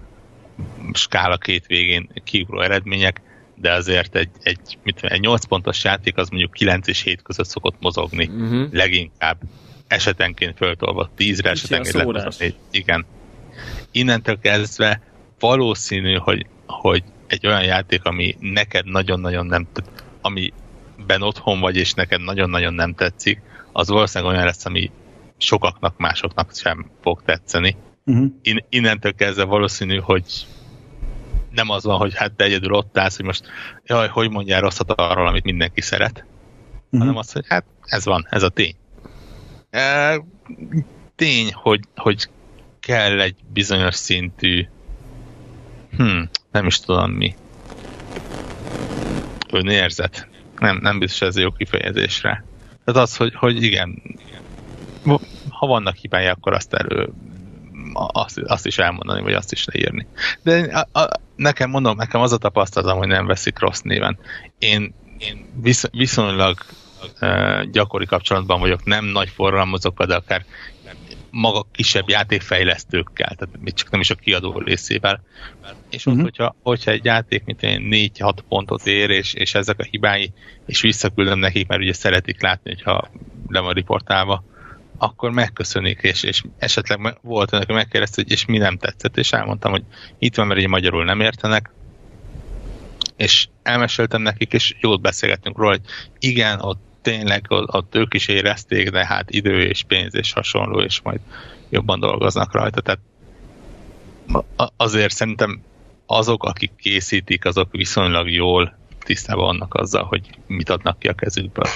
skála 0.93 1.37
két 1.37 1.67
végén 1.67 2.09
kiugró 2.25 2.61
eredmények, 2.61 3.21
de 3.55 3.73
azért 3.73 4.17
egy, 4.17 4.31
egy, 4.43 4.79
mit 4.83 5.05
egy 5.05 5.21
8 5.21 5.45
pontos 5.45 5.85
játék 5.85 6.17
az 6.17 6.29
mondjuk 6.29 6.53
9 6.53 6.87
és 6.87 7.03
7 7.03 7.23
között 7.23 7.47
szokott 7.47 7.77
mozogni, 7.81 8.27
uh-huh. 8.27 8.73
leginkább 8.73 9.39
esetenként 9.87 10.57
föltolva 10.57 11.11
10-re, 11.19 11.51
esetenként 11.51 12.13
lehet 12.13 12.55
Igen. 12.71 13.07
Innentől 13.91 14.39
kezdve 14.39 15.01
valószínű, 15.39 16.15
hogy, 16.15 16.47
hogy 16.67 17.03
egy 17.31 17.47
olyan 17.47 17.65
játék, 17.65 18.05
ami 18.05 18.37
neked 18.41 18.87
nagyon-nagyon 18.87 19.47
nem, 19.47 19.69
amiben 20.21 21.23
otthon 21.23 21.61
vagy, 21.61 21.77
és 21.77 21.95
neked 21.95 22.21
nagyon-nagyon 22.21 22.75
nem 22.75 22.95
tetszik, 22.95 23.41
az 23.73 23.89
valószínűleg 23.89 24.33
olyan 24.33 24.47
lesz, 24.47 24.67
ami 24.67 24.91
sokaknak, 25.37 25.99
másoknak 25.99 26.55
sem 26.55 26.91
fog 27.03 27.23
tetszeni. 27.23 27.77
Uh-huh. 28.05 28.27
In, 28.43 28.65
innentől 28.69 29.15
kezdve 29.15 29.45
valószínű, 29.45 29.99
hogy 29.99 30.25
nem 31.51 31.71
az 31.71 31.85
van, 31.85 31.97
hogy 31.97 32.15
hát 32.15 32.33
te 32.33 32.45
egyedül 32.45 32.73
ott 32.73 32.99
állsz, 32.99 33.17
hogy 33.17 33.25
most 33.25 33.47
jaj, 33.85 34.09
hogy 34.09 34.31
mondjál 34.31 34.61
rosszat 34.61 34.91
arról, 34.91 35.27
amit 35.27 35.45
mindenki 35.45 35.81
szeret, 35.81 36.25
uh-huh. 36.85 37.01
hanem 37.01 37.17
az, 37.17 37.33
hogy 37.33 37.45
hát 37.49 37.65
ez 37.83 38.05
van, 38.05 38.27
ez 38.31 38.43
a 38.43 38.49
tény. 38.49 38.75
E, 39.71 40.21
tény, 41.17 41.53
hogy, 41.53 41.81
hogy 41.97 42.29
kell 42.81 43.21
egy 43.21 43.37
bizonyos 43.53 43.95
szintű 43.95 44.67
hm, 45.97 46.23
nem 46.53 46.67
is 46.67 46.81
tudom 46.81 47.11
mi. 47.11 47.35
Önérzet. 49.53 50.29
Nem, 50.59 50.79
nem 50.83 50.99
biztos 50.99 51.29
ez 51.29 51.37
jó 51.37 51.51
kifejezésre. 51.51 52.45
Tehát 52.85 53.01
az, 53.03 53.17
hogy, 53.17 53.35
hogy 53.35 53.63
igen, 53.63 54.03
ha 55.51 55.67
vannak 55.67 55.97
hibái, 55.97 56.27
akkor 56.27 56.53
azt 56.53 56.75
elő 56.75 57.13
azt, 57.95 58.39
azt 58.39 58.67
is 58.67 58.79
elmondani, 58.79 59.23
vagy 59.23 59.33
azt 59.33 59.53
is 59.53 59.65
leírni. 59.65 60.07
De 60.43 60.87
a, 60.93 61.01
a, 61.01 61.09
nekem 61.37 61.71
mondom, 61.71 61.97
nekem 61.97 62.21
az 62.21 62.33
a 62.33 62.37
tapasztalatom, 62.37 62.99
hogy 62.99 63.09
nem 63.09 63.27
veszik 63.27 63.59
rossz 63.59 63.81
néven. 63.81 64.19
Én, 64.59 64.95
én 65.19 65.47
visz, 65.63 65.85
viszonylag 65.91 66.59
uh, 67.21 67.63
gyakori 67.63 68.07
kapcsolatban 68.07 68.61
vagyok, 68.61 68.85
nem 68.85 69.05
nagy 69.05 69.29
forgalmazókkal, 69.29 70.07
de 70.07 70.15
akár 70.15 70.45
maga 71.31 71.67
kisebb 71.73 72.09
játékfejlesztőkkel, 72.09 73.35
tehát 73.35 73.59
még 73.61 73.75
csak 73.75 73.91
nem 73.91 74.01
is 74.01 74.11
a 74.11 74.15
kiadó 74.15 74.59
részével. 74.59 75.23
És 75.91 76.07
uh-huh. 76.07 76.23
ott, 76.23 76.29
hogyha, 76.29 76.57
hogyha 76.63 76.91
egy 76.91 77.05
játék 77.05 77.45
mint 77.45 77.61
4-6 77.63 78.35
pontot 78.49 78.87
ér, 78.87 79.11
és, 79.11 79.35
és 79.35 79.55
ezek 79.55 79.79
a 79.79 79.87
hibái, 79.91 80.33
és 80.67 80.81
visszaküldöm 80.81 81.39
nekik, 81.39 81.67
mert 81.67 81.81
ugye 81.81 81.93
szeretik 81.93 82.43
látni, 82.43 82.71
hogyha 82.71 83.11
le 83.49 83.61
van 83.61 83.73
riportálva, 83.73 84.45
akkor 84.99 85.31
megköszönik, 85.31 85.99
és, 86.03 86.23
és 86.23 86.43
esetleg 86.59 87.19
volt 87.23 87.53
ennek 87.53 87.69
megkérdezte, 87.69 88.23
hogy 88.23 88.33
és 88.33 88.47
mi 88.47 88.59
nem 88.59 88.77
tetszett, 88.77 89.17
és 89.17 89.33
elmondtam, 89.33 89.71
hogy 89.71 89.83
itt 90.19 90.35
van, 90.35 90.47
mert 90.47 90.59
ugye 90.59 90.69
magyarul 90.69 91.05
nem 91.05 91.21
értenek, 91.21 91.71
és 93.17 93.49
elmeséltem 93.63 94.23
nekik, 94.23 94.53
és 94.53 94.75
jót 94.81 95.01
beszélgettünk 95.01 95.59
róla, 95.59 95.71
hogy 95.71 95.83
igen, 96.19 96.61
ott 96.61 96.90
tényleg 97.03 97.47
ott 97.49 97.95
ők 97.95 98.15
is 98.15 98.29
érezték, 98.29 98.91
de 98.91 99.07
hát 99.07 99.31
idő 99.31 99.63
és 99.63 99.83
pénz 99.83 100.15
és 100.15 100.33
hasonló, 100.33 100.81
és 100.81 101.01
majd 101.01 101.21
jobban 101.69 102.01
dolgoznak 102.01 102.53
rajta. 102.53 102.81
Tehát 102.81 103.01
azért 104.77 105.15
szerintem 105.15 105.63
azok, 106.07 106.45
akik 106.45 106.71
készítik, 106.77 107.45
azok 107.45 107.73
viszonylag 107.73 108.31
jól 108.31 108.79
tisztában 108.99 109.45
vannak 109.45 109.75
azzal, 109.75 110.05
hogy 110.05 110.31
mit 110.47 110.71
adnak 110.71 110.99
ki 110.99 111.09
a 111.09 111.13
kezükből. 111.13 111.67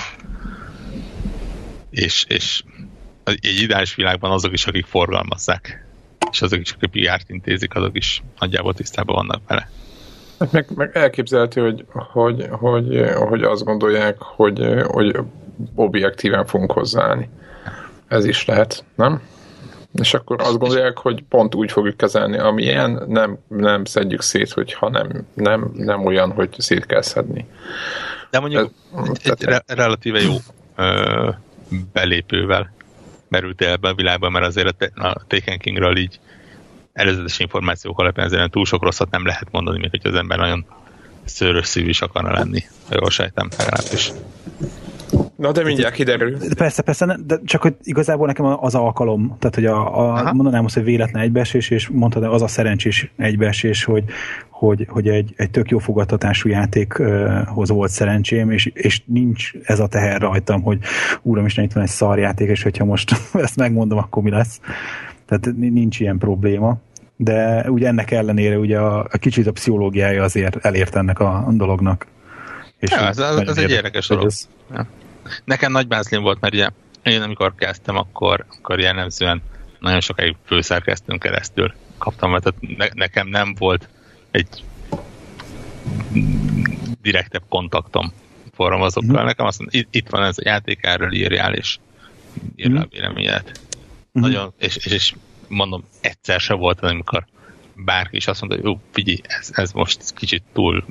És, 1.91 2.25
és 2.29 2.63
egy 3.25 3.61
ideális 3.61 3.95
világban 3.95 4.31
azok 4.31 4.53
is, 4.53 4.67
akik 4.67 4.87
forgalmazzák, 4.87 5.87
és 6.31 6.43
azok 6.43 6.61
is, 6.61 6.73
akik 6.73 6.91
PR-t 6.91 7.31
intézik, 7.31 7.75
azok 7.75 7.97
is 7.97 8.23
nagyjából 8.39 8.75
tisztában 8.75 9.15
vannak 9.15 9.49
vele. 9.49 9.71
Hát 10.39 10.53
meg, 10.53 10.67
meg 10.75 10.91
elképzelhető, 10.93 11.63
hogy, 11.63 11.85
hogy, 11.93 12.49
hogy, 12.51 13.11
hogy 13.15 13.43
azt 13.43 13.65
gondolják, 13.65 14.17
hogy, 14.19 14.83
hogy 14.87 15.17
objektíven 15.75 16.47
fogunk 16.47 16.73
hozzáállni. 16.73 17.29
Ez 18.09 18.25
is 18.25 18.45
lehet, 18.45 18.85
nem? 18.95 19.23
És 19.93 20.15
akkor 20.15 20.41
azt 20.41 20.59
gondolják, 20.59 20.99
hogy 20.99 21.25
pont 21.29 21.55
úgy 21.55 21.73
fogjuk 21.73 21.97
kezelni, 21.97 22.39
amilyen, 22.39 23.03
nem, 23.07 23.39
nem 23.49 23.85
szedjük 23.85 24.23
szét, 24.23 24.53
hogyha 24.53 24.89
nem, 24.89 25.27
nem, 25.35 25.71
nem 25.75 26.05
olyan, 26.07 26.33
hogy 26.33 26.55
szét 26.59 26.87
kell 26.87 27.03
szedni. 27.03 27.47
De 28.31 28.41
mondjuk 28.41 28.71
Ez, 28.97 29.09
egy, 29.09 29.31
egy 29.31 29.43
re- 29.43 29.65
relatíve 29.67 30.21
jó 30.21 30.35
ö, 30.77 31.31
belépővel 31.93 32.73
merült 33.29 33.63
el 33.63 33.73
ebbe 33.73 33.89
a 33.89 33.95
világba, 33.95 34.29
mert 34.29 34.47
azért 34.47 34.69
a, 34.69 34.73
te, 34.73 34.91
a 34.95 35.25
Taken 35.27 35.59
Kingről 35.59 35.97
így 35.97 36.21
előzetes 36.95 37.39
információk 37.39 37.99
alapján 37.99 38.27
ezért 38.27 38.51
túl 38.51 38.65
sok 38.65 38.83
rosszat 38.83 39.11
nem 39.11 39.27
lehet 39.27 39.49
mondani, 39.51 39.79
még 39.79 39.91
hogy 39.91 40.07
az 40.13 40.15
ember 40.15 40.39
nagyon 40.39 40.67
szőrös 41.25 41.67
szívű 41.67 41.89
is 41.89 42.01
akarna 42.01 42.33
lenni. 42.33 42.63
Jól 42.91 43.11
sejtem, 43.11 43.49
legalábbis. 43.59 44.13
Na, 45.37 45.53
de 45.53 45.65
mindjárt 45.65 45.95
kiderül. 45.95 46.39
Persze, 46.57 46.83
persze, 46.83 47.19
de 47.27 47.41
csak 47.45 47.63
hogy 47.63 47.75
igazából 47.83 48.27
nekem 48.27 48.45
az 48.45 48.75
alkalom, 48.75 49.37
tehát 49.39 49.55
hogy 49.55 49.67
a, 49.67 50.29
a 50.29 50.33
mondanám 50.33 50.65
azt, 50.65 50.75
hogy 50.75 50.85
véletlen 50.85 51.23
egybeesés, 51.23 51.71
és 51.71 51.89
mondtad, 51.89 52.25
az 52.25 52.43
a 52.43 52.47
szerencsés 52.47 53.13
egybeesés, 53.17 53.85
hogy, 53.85 54.05
hogy, 54.51 54.87
hogy 54.89 55.09
egy, 55.09 55.33
egy 55.37 55.51
tök 55.51 55.71
jó 55.71 55.79
fogadtatású 55.79 56.49
játékhoz 56.49 57.69
volt 57.69 57.91
szerencsém, 57.91 58.51
és, 58.51 58.71
és 58.75 59.03
nincs 59.07 59.53
ez 59.63 59.81
a 59.81 59.87
teher 59.87 60.21
rajtam, 60.21 60.63
hogy 60.63 60.79
úram 61.23 61.47
is 61.47 61.57
itt 61.57 61.73
van 61.73 61.83
egy 61.83 61.89
szarjáték, 61.89 62.49
és 62.49 62.63
hogyha 62.63 62.85
most 62.85 63.13
ezt 63.33 63.57
megmondom, 63.57 63.99
akkor 63.99 64.23
mi 64.23 64.31
lesz. 64.31 64.61
Tehát 65.27 65.57
nincs 65.57 66.01
ilyen 66.01 66.19
probléma 66.19 66.81
de 67.17 67.71
ugye 67.71 67.87
ennek 67.87 68.11
ellenére 68.11 68.59
ugye 68.59 68.79
a, 68.79 68.99
a 68.99 69.19
kicsit 69.19 69.47
a 69.47 69.53
pszichológiája 69.53 70.23
azért 70.23 70.57
elért 70.65 70.97
ennek 70.97 71.19
a 71.19 71.47
dolognak. 71.51 72.07
És 72.79 72.91
ja, 72.91 73.07
ez, 73.07 73.19
ez, 73.19 73.37
ez 73.37 73.57
egy 73.57 73.71
érdekes 73.71 74.09
dolog. 74.09 74.27
Ez... 74.27 74.49
Ja. 74.73 74.87
Nekem 75.45 75.73
nagy 75.73 75.87
bázlin 75.87 76.23
volt, 76.23 76.41
mert 76.41 76.55
ugye 76.55 76.69
én 77.03 77.23
amikor 77.23 77.55
kezdtem, 77.55 77.97
akkor, 77.97 78.45
akkor 78.59 78.81
jellemzően 78.81 79.43
nagyon 79.81 80.01
sokáig 80.01 80.37
főszerkeztünk 80.45 81.23
keresztül 81.23 81.75
kaptam, 81.99 82.31
mert 82.31 82.55
ne, 82.61 82.87
nekem 82.93 83.29
nem 83.29 83.55
volt 83.59 83.89
egy 84.31 84.65
direktebb 87.03 87.43
kontaktom 87.49 88.13
forgalmazókkal. 88.53 89.23
Mm. 89.23 89.27
Nekem 89.27 89.47
azt 89.47 89.59
mondja, 89.59 89.81
itt, 89.81 89.95
itt 89.95 90.09
van 90.09 90.23
ez 90.23 90.39
a 90.39 90.43
játék, 90.45 90.79
erről 90.83 91.13
írjál, 91.13 91.55
és 91.55 91.79
ír 92.57 92.71
mm. 92.71 92.77
a 92.77 92.87
véleményet. 92.91 93.61
Mm. 94.19 94.21
Nagyon, 94.21 94.53
és, 94.59 94.77
és, 94.77 94.87
és 94.87 95.15
mondom, 95.49 95.85
egyszer 96.01 96.41
se 96.41 96.55
volt, 96.55 96.81
amikor 96.81 97.27
bárki 97.77 98.17
is 98.17 98.27
azt 98.27 98.41
mondta, 98.41 98.59
hogy 98.59 98.69
jó, 98.69 98.81
figyelj, 98.91 99.21
ez, 99.23 99.51
ez 99.53 99.73
most 99.73 100.15
kicsit 100.15 100.43
túl 100.53 100.85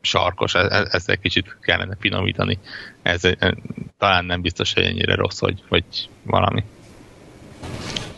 sarkos, 0.00 0.54
e, 0.54 0.58
e, 0.58 1.00
egy 1.06 1.20
kicsit 1.20 1.56
kellene 1.60 1.96
finomítani. 2.00 2.58
Ez 3.02 3.22
talán 3.98 4.24
nem 4.24 4.40
biztos, 4.40 4.72
hogy 4.72 4.84
ennyire 4.84 5.14
rossz, 5.14 5.38
hogy, 5.38 5.62
vagy 5.68 5.84
valami. 6.22 6.64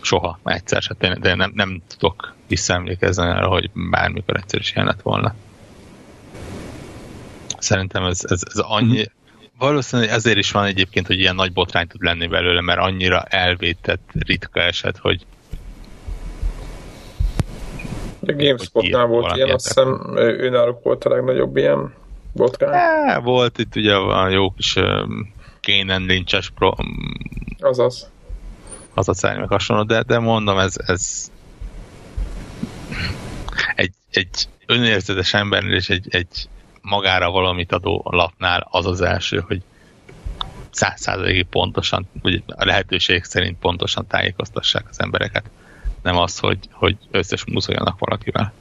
Soha, 0.01 0.39
egyszer 0.45 0.83
se, 0.83 0.95
de 0.99 1.35
nem, 1.35 1.53
nem 1.55 1.83
tudok 1.87 2.35
visszaemlékezni 2.47 3.23
arra, 3.23 3.49
hogy 3.49 3.71
bármikor 3.75 4.37
egyszer 4.37 4.61
is 4.61 4.73
ilyen 4.73 4.87
lett 4.87 5.03
volna. 5.03 5.35
Szerintem 7.59 8.05
ez, 8.05 8.21
ez, 8.29 8.43
ez 8.51 8.59
annyi. 8.59 9.05
Valószínűleg 9.59 10.11
ezért 10.11 10.37
is 10.37 10.51
van 10.51 10.65
egyébként, 10.65 11.07
hogy 11.07 11.19
ilyen 11.19 11.35
nagy 11.35 11.53
botrány 11.53 11.87
tud 11.87 12.03
lenni 12.03 12.27
belőle, 12.27 12.61
mert 12.61 12.81
annyira 12.81 13.23
elvétett 13.23 14.11
ritka 14.13 14.61
eset, 14.61 14.97
hogy 14.97 15.27
a 18.27 18.33
GameSpotnál 18.33 19.07
volt 19.07 19.37
ilyen, 19.37 19.51
azt 19.51 19.67
hiszem 19.67 20.17
őnáluk 20.17 20.83
volt 20.83 21.05
a 21.05 21.09
legnagyobb 21.09 21.57
ilyen 21.57 21.95
botrány. 22.33 23.09
É, 23.09 23.23
volt 23.23 23.59
itt 23.59 23.77
ugye 23.77 23.95
a 23.95 24.29
jó 24.29 24.51
kis 24.51 24.77
um, 24.77 25.33
Kénen 25.61 26.03
lincses 26.03 26.51
pro... 26.51 26.73
Azaz. 27.59 28.11
Az 28.95 29.09
a 29.09 29.15
szerint 29.15 29.41
meg 29.41 29.49
hasonló, 29.49 29.83
de, 29.83 30.03
de 30.03 30.19
mondom, 30.19 30.59
ez, 30.59 30.75
ez 30.87 31.31
egy, 33.75 33.93
egy 34.11 34.49
önérzetes 34.67 35.35
embernél 35.35 35.75
és 35.75 35.89
egy, 35.89 36.07
egy 36.11 36.49
magára 36.83 37.31
valamit 37.31 37.73
adó 37.73 38.07
lapnál 38.11 38.67
az 38.71 38.87
az 38.87 39.01
első, 39.01 39.45
hogy 39.47 39.63
száz 40.71 41.01
százalékig 41.01 41.47
pontosan, 41.47 42.09
vagy 42.23 42.43
a 42.47 42.65
lehetőség 42.65 43.25
szerint 43.25 43.59
pontosan 43.59 44.07
tájékoztassák 44.07 44.85
az 44.91 45.01
embereket. 45.01 45.51
Nem 46.03 46.17
az, 46.17 46.39
hogy, 46.39 46.59
hogy 46.73 46.97
összes 47.11 47.45
muszoljanak 47.45 47.99
valakivel. 47.99 48.53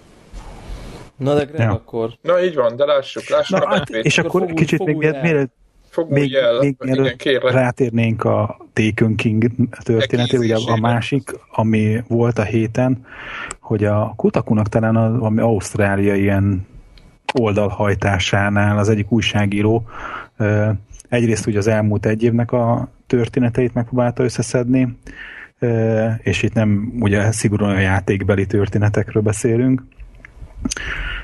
Na 1.18 1.34
de 1.34 1.44
Greg, 1.44 1.60
ja. 1.60 1.72
akkor... 1.72 2.14
Na 2.22 2.44
így 2.44 2.56
van, 2.56 2.76
de 2.76 2.86
lássuk, 2.86 3.30
lássuk 3.30 3.60
Na, 3.60 3.68
hát, 3.68 3.90
És 3.90 4.18
akkor, 4.18 4.42
akkor 4.42 4.54
kicsit 4.54 4.84
még, 4.84 4.96
mielőtt 4.96 5.54
még, 6.08 6.34
el. 6.34 6.60
még 6.60 6.76
mielőtt 6.80 7.24
rátérnénk 7.42 8.24
a 8.24 8.58
Taken 8.74 9.16
King 9.16 9.52
történetére, 9.84 10.40
ugye 10.40 10.56
a 10.72 10.78
másik, 10.78 11.32
ami 11.52 12.04
volt 12.08 12.38
a 12.38 12.44
héten, 12.44 13.06
hogy 13.60 13.84
a 13.84 14.14
Kutakunak 14.16 14.68
talán 14.68 14.96
az, 14.96 15.22
ami 15.22 15.40
Ausztrália 15.40 16.16
ilyen 16.16 16.68
oldalhajtásánál 17.34 18.78
az 18.78 18.90
egyik 18.90 19.12
újságíró 19.12 19.86
egyrészt 21.10 21.48
ugye 21.48 21.58
az 21.58 21.68
elmúlt 21.68 22.06
egy 22.06 22.24
évnek 22.24 22.52
a 22.52 22.90
történeteit 23.08 23.74
megpróbálta 23.74 24.24
összeszedni, 24.24 24.98
és 26.18 26.44
itt 26.44 26.54
nem 26.54 26.94
ugye 27.00 27.32
szigorúan 27.32 27.76
a 27.76 27.80
játékbeli 27.80 28.46
történetekről 28.46 29.24
beszélünk, 29.24 29.84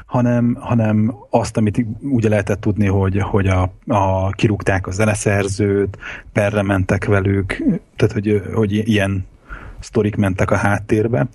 hanem, 0.06 0.58
hanem 0.60 1.16
azt, 1.30 1.58
amit 1.58 1.86
ugye 2.01 2.30
lehetett 2.30 2.62
tudni, 2.62 2.88
hogy, 2.88 3.20
hogy 3.22 3.47
a, 3.47 3.74
a 3.88 4.30
kirúgták 4.30 4.88
a 4.88 4.91
zeneszerzőt, 4.91 5.97
perre 6.34 6.62
mentek 6.62 7.06
velük, 7.06 7.64
tehát 7.95 8.14
hogy, 8.14 8.43
hogy 8.54 8.89
ilyen 8.89 9.26
sztorik 9.84 10.15
mentek 10.15 10.51
a 10.51 10.55
háttérbe, 10.55 11.27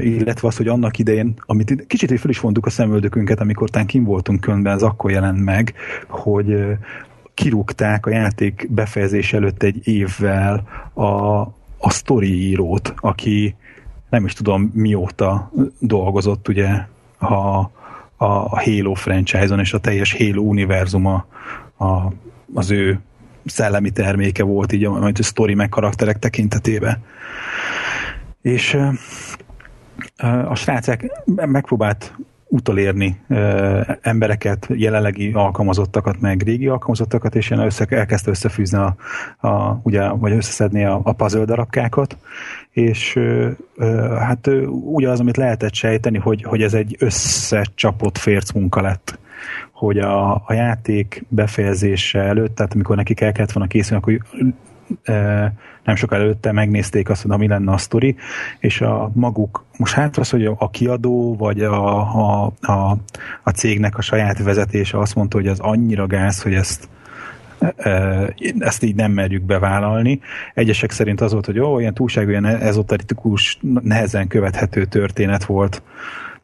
illetve 0.00 0.48
az, 0.48 0.56
hogy 0.56 0.68
annak 0.68 0.98
idején, 0.98 1.34
amit 1.46 1.86
kicsit 1.86 2.20
föl 2.20 2.30
is 2.30 2.40
mondtuk 2.40 2.66
a 2.66 2.70
szemöldökünket, 2.70 3.40
amikor 3.40 3.70
tán 3.70 3.86
kim 3.86 4.04
voltunk 4.04 4.40
könyvben, 4.40 4.74
ez 4.74 4.82
akkor 4.82 5.10
jelent 5.10 5.44
meg, 5.44 5.74
hogy 6.08 6.76
kirúgták 7.34 8.06
a 8.06 8.10
játék 8.10 8.66
befejezés 8.70 9.32
előtt 9.32 9.62
egy 9.62 9.88
évvel 9.88 10.62
a, 10.92 11.04
a 11.78 11.90
sztori 11.90 12.48
írót, 12.48 12.94
aki 12.96 13.54
nem 14.10 14.24
is 14.24 14.32
tudom 14.32 14.70
mióta 14.74 15.50
dolgozott 15.78 16.48
ugye 16.48 16.68
a, 17.18 17.70
a 18.16 18.60
Halo 18.60 18.94
franchise-on 18.94 19.60
és 19.60 19.72
a 19.72 19.78
teljes 19.78 20.16
Halo 20.16 20.42
univerzuma 20.42 21.26
a, 21.78 22.12
az 22.54 22.70
ő 22.70 23.00
szellemi 23.44 23.90
terméke 23.90 24.42
volt 24.42 24.72
így 24.72 24.84
a, 24.84 25.02
a 25.02 25.12
sztori 25.14 25.54
meg 25.54 25.68
karakterek 25.68 26.18
tekintetében. 26.18 27.02
És 28.42 28.78
a 30.48 30.54
srácák 30.54 31.10
megpróbált 31.24 32.14
utolérni 32.48 33.20
embereket, 34.00 34.66
jelenlegi 34.70 35.32
alkalmazottakat, 35.32 36.20
meg 36.20 36.42
régi 36.42 36.66
alkalmazottakat, 36.66 37.34
és 37.34 37.50
össze, 37.50 37.86
elkezdte 37.88 38.30
összefűzni 38.30 38.78
a, 38.78 38.96
a, 39.48 39.80
ugye, 39.82 40.08
vagy 40.08 40.32
összeszedni 40.32 40.84
a, 40.84 41.00
a 41.04 41.12
puzzle 41.12 41.44
darabkákat, 41.44 42.16
és 42.70 43.18
hát 44.18 44.50
ugye 44.68 45.08
az, 45.08 45.20
amit 45.20 45.36
lehetett 45.36 45.74
sejteni, 45.74 46.18
hogy, 46.18 46.42
hogy 46.42 46.62
ez 46.62 46.74
egy 46.74 46.96
összecsapott 46.98 48.18
férc 48.18 48.52
munka 48.52 48.80
lett 48.80 49.18
hogy 49.72 49.98
a, 49.98 50.34
a 50.34 50.52
játék 50.52 51.24
befejezése 51.28 52.18
előtt, 52.18 52.54
tehát 52.54 52.74
amikor 52.74 52.96
nekik 52.96 53.20
el 53.20 53.32
kellett 53.32 53.52
volna 53.52 53.68
készülni, 53.68 54.02
akkor 54.02 54.20
nem 55.84 55.94
sok 55.94 56.12
előtte 56.12 56.52
megnézték 56.52 57.08
azt, 57.08 57.22
hogy 57.22 57.38
mi 57.38 57.48
lenne 57.48 57.72
a 57.72 57.76
sztori, 57.76 58.16
és 58.58 58.80
a 58.80 59.10
maguk, 59.14 59.64
most 59.76 59.94
hát 59.94 60.16
az, 60.16 60.30
hogy 60.30 60.44
a 60.44 60.70
kiadó, 60.70 61.36
vagy 61.36 61.60
a, 61.60 61.98
a, 61.98 62.52
a, 62.60 62.96
a 63.42 63.50
cégnek 63.50 63.98
a 63.98 64.02
saját 64.02 64.42
vezetése 64.42 64.98
azt 64.98 65.14
mondta, 65.14 65.36
hogy 65.36 65.48
az 65.48 65.60
annyira 65.60 66.06
gáz, 66.06 66.42
hogy 66.42 66.54
ezt 66.54 66.88
ezt 68.58 68.82
így 68.82 68.94
nem 68.94 69.12
merjük 69.12 69.42
bevállalni. 69.42 70.20
Egyesek 70.54 70.90
szerint 70.90 71.20
az 71.20 71.32
volt, 71.32 71.46
hogy 71.46 71.58
ó, 71.58 71.78
ilyen 71.78 71.94
túlságosan 71.94 72.44
ezoterikus, 72.44 73.58
nehezen 73.82 74.28
követhető 74.28 74.84
történet 74.84 75.44
volt. 75.44 75.82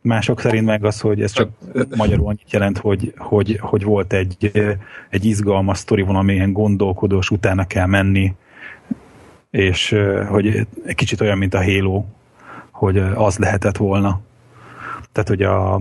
Mások 0.02 0.40
szerint 0.40 0.66
meg 0.66 0.84
az, 0.84 1.00
hogy 1.00 1.22
ez 1.22 1.32
csak 1.32 1.50
magyarul 1.96 2.26
annyit 2.26 2.52
jelent, 2.52 2.78
hogy, 2.78 3.12
hogy, 3.16 3.58
hogy 3.60 3.84
volt 3.84 4.12
egy, 4.12 4.52
egy 5.10 5.24
izgalmas 5.24 5.78
sztori, 5.78 6.02
valamilyen 6.02 6.52
gondolkodós, 6.52 7.30
utána 7.30 7.66
kell 7.66 7.86
menni, 7.86 8.34
és 9.50 9.96
hogy 10.28 10.66
egy 10.84 10.94
kicsit 10.94 11.20
olyan, 11.20 11.38
mint 11.38 11.54
a 11.54 11.64
Halo, 11.64 12.04
hogy 12.70 12.98
az 12.98 13.38
lehetett 13.38 13.76
volna. 13.76 14.20
Tehát, 15.12 15.28
hogy 15.28 15.42
a, 15.42 15.80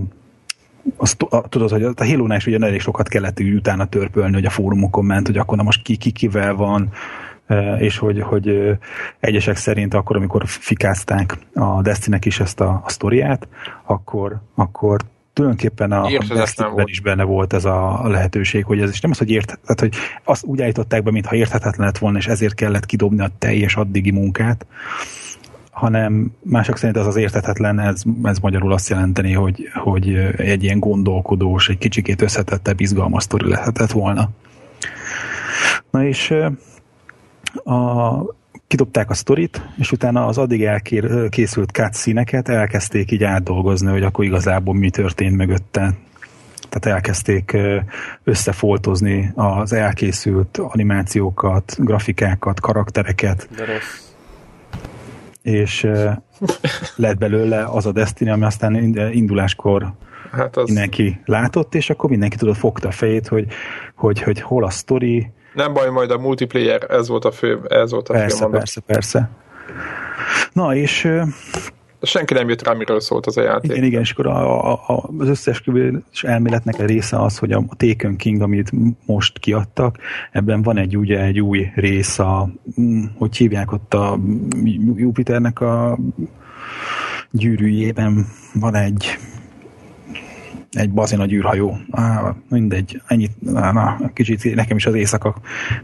azt, 0.96 1.22
a, 1.22 1.48
tudod, 1.48 1.70
hogy 1.70 1.82
a 1.82 1.92
Halo-nál 1.96 2.36
is 2.36 2.46
ugye 2.46 2.58
elég 2.58 2.80
sokat 2.80 3.08
kellett 3.08 3.40
úgy 3.40 3.54
utána 3.54 3.88
törpölni, 3.88 4.34
hogy 4.34 4.44
a 4.44 4.50
fórumokon 4.50 5.04
ment, 5.04 5.26
hogy 5.26 5.38
akkor 5.38 5.56
na 5.56 5.62
most 5.62 5.82
ki, 5.82 5.96
ki 5.96 6.10
kivel 6.10 6.54
van, 6.54 6.92
és 7.78 7.98
hogy, 7.98 8.20
hogy 8.20 8.78
egyesek 9.20 9.56
szerint 9.56 9.94
akkor, 9.94 10.16
amikor 10.16 10.42
fikázták 10.46 11.38
a 11.54 11.82
destiny 11.82 12.18
is 12.20 12.40
ezt 12.40 12.60
a, 12.60 12.82
a 12.84 12.88
sztoriát, 12.88 13.48
akkor, 13.84 14.40
akkor 14.54 15.00
tulajdonképpen 15.32 15.92
a, 15.92 16.04
a 16.04 16.34
Destiny-ben 16.34 16.86
is 16.86 17.00
benne 17.00 17.22
volt 17.22 17.52
ez 17.52 17.64
a, 17.64 18.08
lehetőség, 18.08 18.64
hogy 18.64 18.80
ez 18.80 18.90
is 18.90 19.00
nem 19.00 19.10
az, 19.10 19.18
hogy 19.18 19.30
ért, 19.30 19.46
tehát, 19.46 19.80
hogy 19.80 19.94
azt 20.24 20.44
úgy 20.44 20.62
állították 20.62 21.02
be, 21.02 21.10
mintha 21.10 21.34
érthetetlen 21.34 21.86
lett 21.86 21.98
volna, 21.98 22.18
és 22.18 22.26
ezért 22.26 22.54
kellett 22.54 22.86
kidobni 22.86 23.22
a 23.22 23.30
teljes 23.38 23.76
addigi 23.76 24.10
munkát, 24.10 24.66
hanem 25.70 26.32
mások 26.42 26.76
szerint 26.76 26.96
az 26.96 27.06
az 27.06 27.16
értetetlen, 27.16 27.80
ez, 27.80 28.02
ez 28.22 28.38
magyarul 28.38 28.72
azt 28.72 28.88
jelenteni, 28.88 29.32
hogy, 29.32 29.68
hogy 29.74 30.14
egy 30.36 30.62
ilyen 30.62 30.78
gondolkodós, 30.78 31.68
egy 31.68 31.78
kicsikét 31.78 32.22
összetettebb, 32.22 32.80
izgalmas 32.80 33.22
sztori 33.22 33.48
lehetett 33.48 33.90
volna. 33.90 34.28
Na 35.90 36.04
és 36.04 36.34
a 37.54 38.38
kidobták 38.66 39.10
a 39.10 39.14
sztorit, 39.14 39.62
és 39.78 39.92
utána 39.92 40.26
az 40.26 40.38
addig 40.38 40.64
elkészült 40.64 41.70
cutscene-eket 41.70 42.48
elkezdték 42.48 43.10
így 43.10 43.24
átdolgozni, 43.24 43.90
hogy 43.90 44.02
akkor 44.02 44.24
igazából 44.24 44.74
mi 44.74 44.90
történt 44.90 45.36
mögötte. 45.36 45.94
Tehát 46.68 46.96
elkezdték 46.96 47.56
összefoltozni 48.24 49.32
az 49.34 49.72
elkészült 49.72 50.58
animációkat, 50.58 51.76
grafikákat, 51.78 52.60
karaktereket. 52.60 53.48
De 53.56 53.64
rossz. 53.64 54.14
És 55.42 55.86
lett 56.96 57.18
belőle 57.18 57.64
az 57.64 57.86
a 57.86 57.92
Destiny, 57.92 58.30
ami 58.30 58.44
aztán 58.44 58.74
induláskor 59.12 59.92
hát 60.32 60.56
az... 60.56 60.66
mindenki 60.66 61.20
látott, 61.24 61.74
és 61.74 61.90
akkor 61.90 62.10
mindenki 62.10 62.36
tudott 62.36 62.56
fogta 62.56 62.88
a 62.88 62.92
fejét, 62.92 63.28
hogy, 63.28 63.46
hogy, 63.94 64.22
hogy 64.22 64.40
hol 64.40 64.64
a 64.64 64.70
sztori, 64.70 65.30
nem 65.54 65.72
baj, 65.72 65.90
majd 65.90 66.10
a 66.10 66.18
multiplayer, 66.18 66.90
ez 66.90 67.08
volt 67.08 67.24
a 67.24 67.30
fő, 67.30 67.60
ez 67.68 67.90
volt 67.90 68.08
a 68.08 68.12
persze, 68.12 68.36
fő 68.36 68.42
mondat. 68.42 68.60
Persze, 68.60 68.80
persze. 68.80 69.30
Na, 70.52 70.74
és 70.74 71.08
senki 72.02 72.34
nem 72.34 72.48
jött 72.48 72.66
rá, 72.66 72.72
miről 72.72 73.00
szólt 73.00 73.26
az 73.26 73.36
a 73.36 73.42
játék. 73.42 73.70
Igen, 73.70 73.84
igen, 73.84 74.00
és 74.00 74.10
akkor 74.10 74.26
a, 74.26 74.72
a, 74.72 75.10
az 75.18 75.28
összes 75.28 75.62
elméletnek 76.22 76.78
a 76.78 76.84
része 76.84 77.22
az, 77.22 77.38
hogy 77.38 77.52
a 77.52 77.64
Taken 77.76 78.16
King, 78.16 78.40
amit 78.40 78.72
most 79.06 79.38
kiadtak, 79.38 79.96
ebben 80.32 80.62
van 80.62 80.76
egy 80.76 80.96
ugye 80.96 81.20
egy 81.20 81.40
új 81.40 81.70
rész, 81.74 82.18
a, 82.18 82.48
mm, 82.80 83.02
hogy 83.18 83.36
hívják 83.36 83.72
ott 83.72 83.94
a 83.94 84.18
Jupiternek 84.94 85.60
a 85.60 85.98
gyűrűjében 87.30 88.26
van 88.54 88.74
egy 88.74 89.18
egy 90.70 90.90
bazin 90.90 91.20
a 91.20 91.26
gyűrhajó. 91.26 91.76
Á, 91.90 92.34
mindegy, 92.48 93.02
ennyit, 93.06 93.40
na, 93.40 93.72
na, 93.72 94.10
kicsit 94.12 94.54
nekem 94.54 94.76
is 94.76 94.86
az 94.86 94.94
éjszaka 94.94 95.34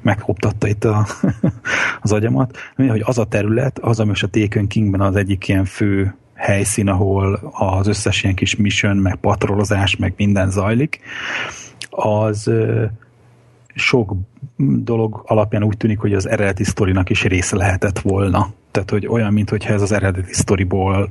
meghoptatta 0.02 0.68
itt 0.68 0.84
a, 0.84 1.06
az 2.02 2.12
agyamat. 2.12 2.56
Hogy 2.76 3.02
az 3.04 3.18
a 3.18 3.24
terület, 3.24 3.78
az, 3.78 4.00
ami 4.00 4.08
most 4.08 4.22
a 4.22 4.28
Taken 4.28 4.66
Kingben 4.66 5.00
az 5.00 5.16
egyik 5.16 5.48
ilyen 5.48 5.64
fő 5.64 6.14
helyszín, 6.34 6.88
ahol 6.88 7.34
az 7.52 7.86
összes 7.86 8.22
ilyen 8.22 8.34
kis 8.34 8.56
mission, 8.56 8.96
meg 8.96 9.16
patrolozás, 9.16 9.96
meg 9.96 10.14
minden 10.16 10.50
zajlik, 10.50 11.00
az 11.90 12.50
sok 13.74 14.14
dolog 14.56 15.22
alapján 15.26 15.64
úgy 15.64 15.76
tűnik, 15.76 15.98
hogy 15.98 16.14
az 16.14 16.28
eredeti 16.28 16.64
sztorinak 16.64 17.10
is 17.10 17.24
része 17.24 17.56
lehetett 17.56 17.98
volna. 17.98 18.52
Tehát, 18.70 18.90
hogy 18.90 19.06
olyan, 19.06 19.32
mintha 19.32 19.72
ez 19.72 19.82
az 19.82 19.92
eredeti 19.92 20.32
sztoriból 20.32 21.10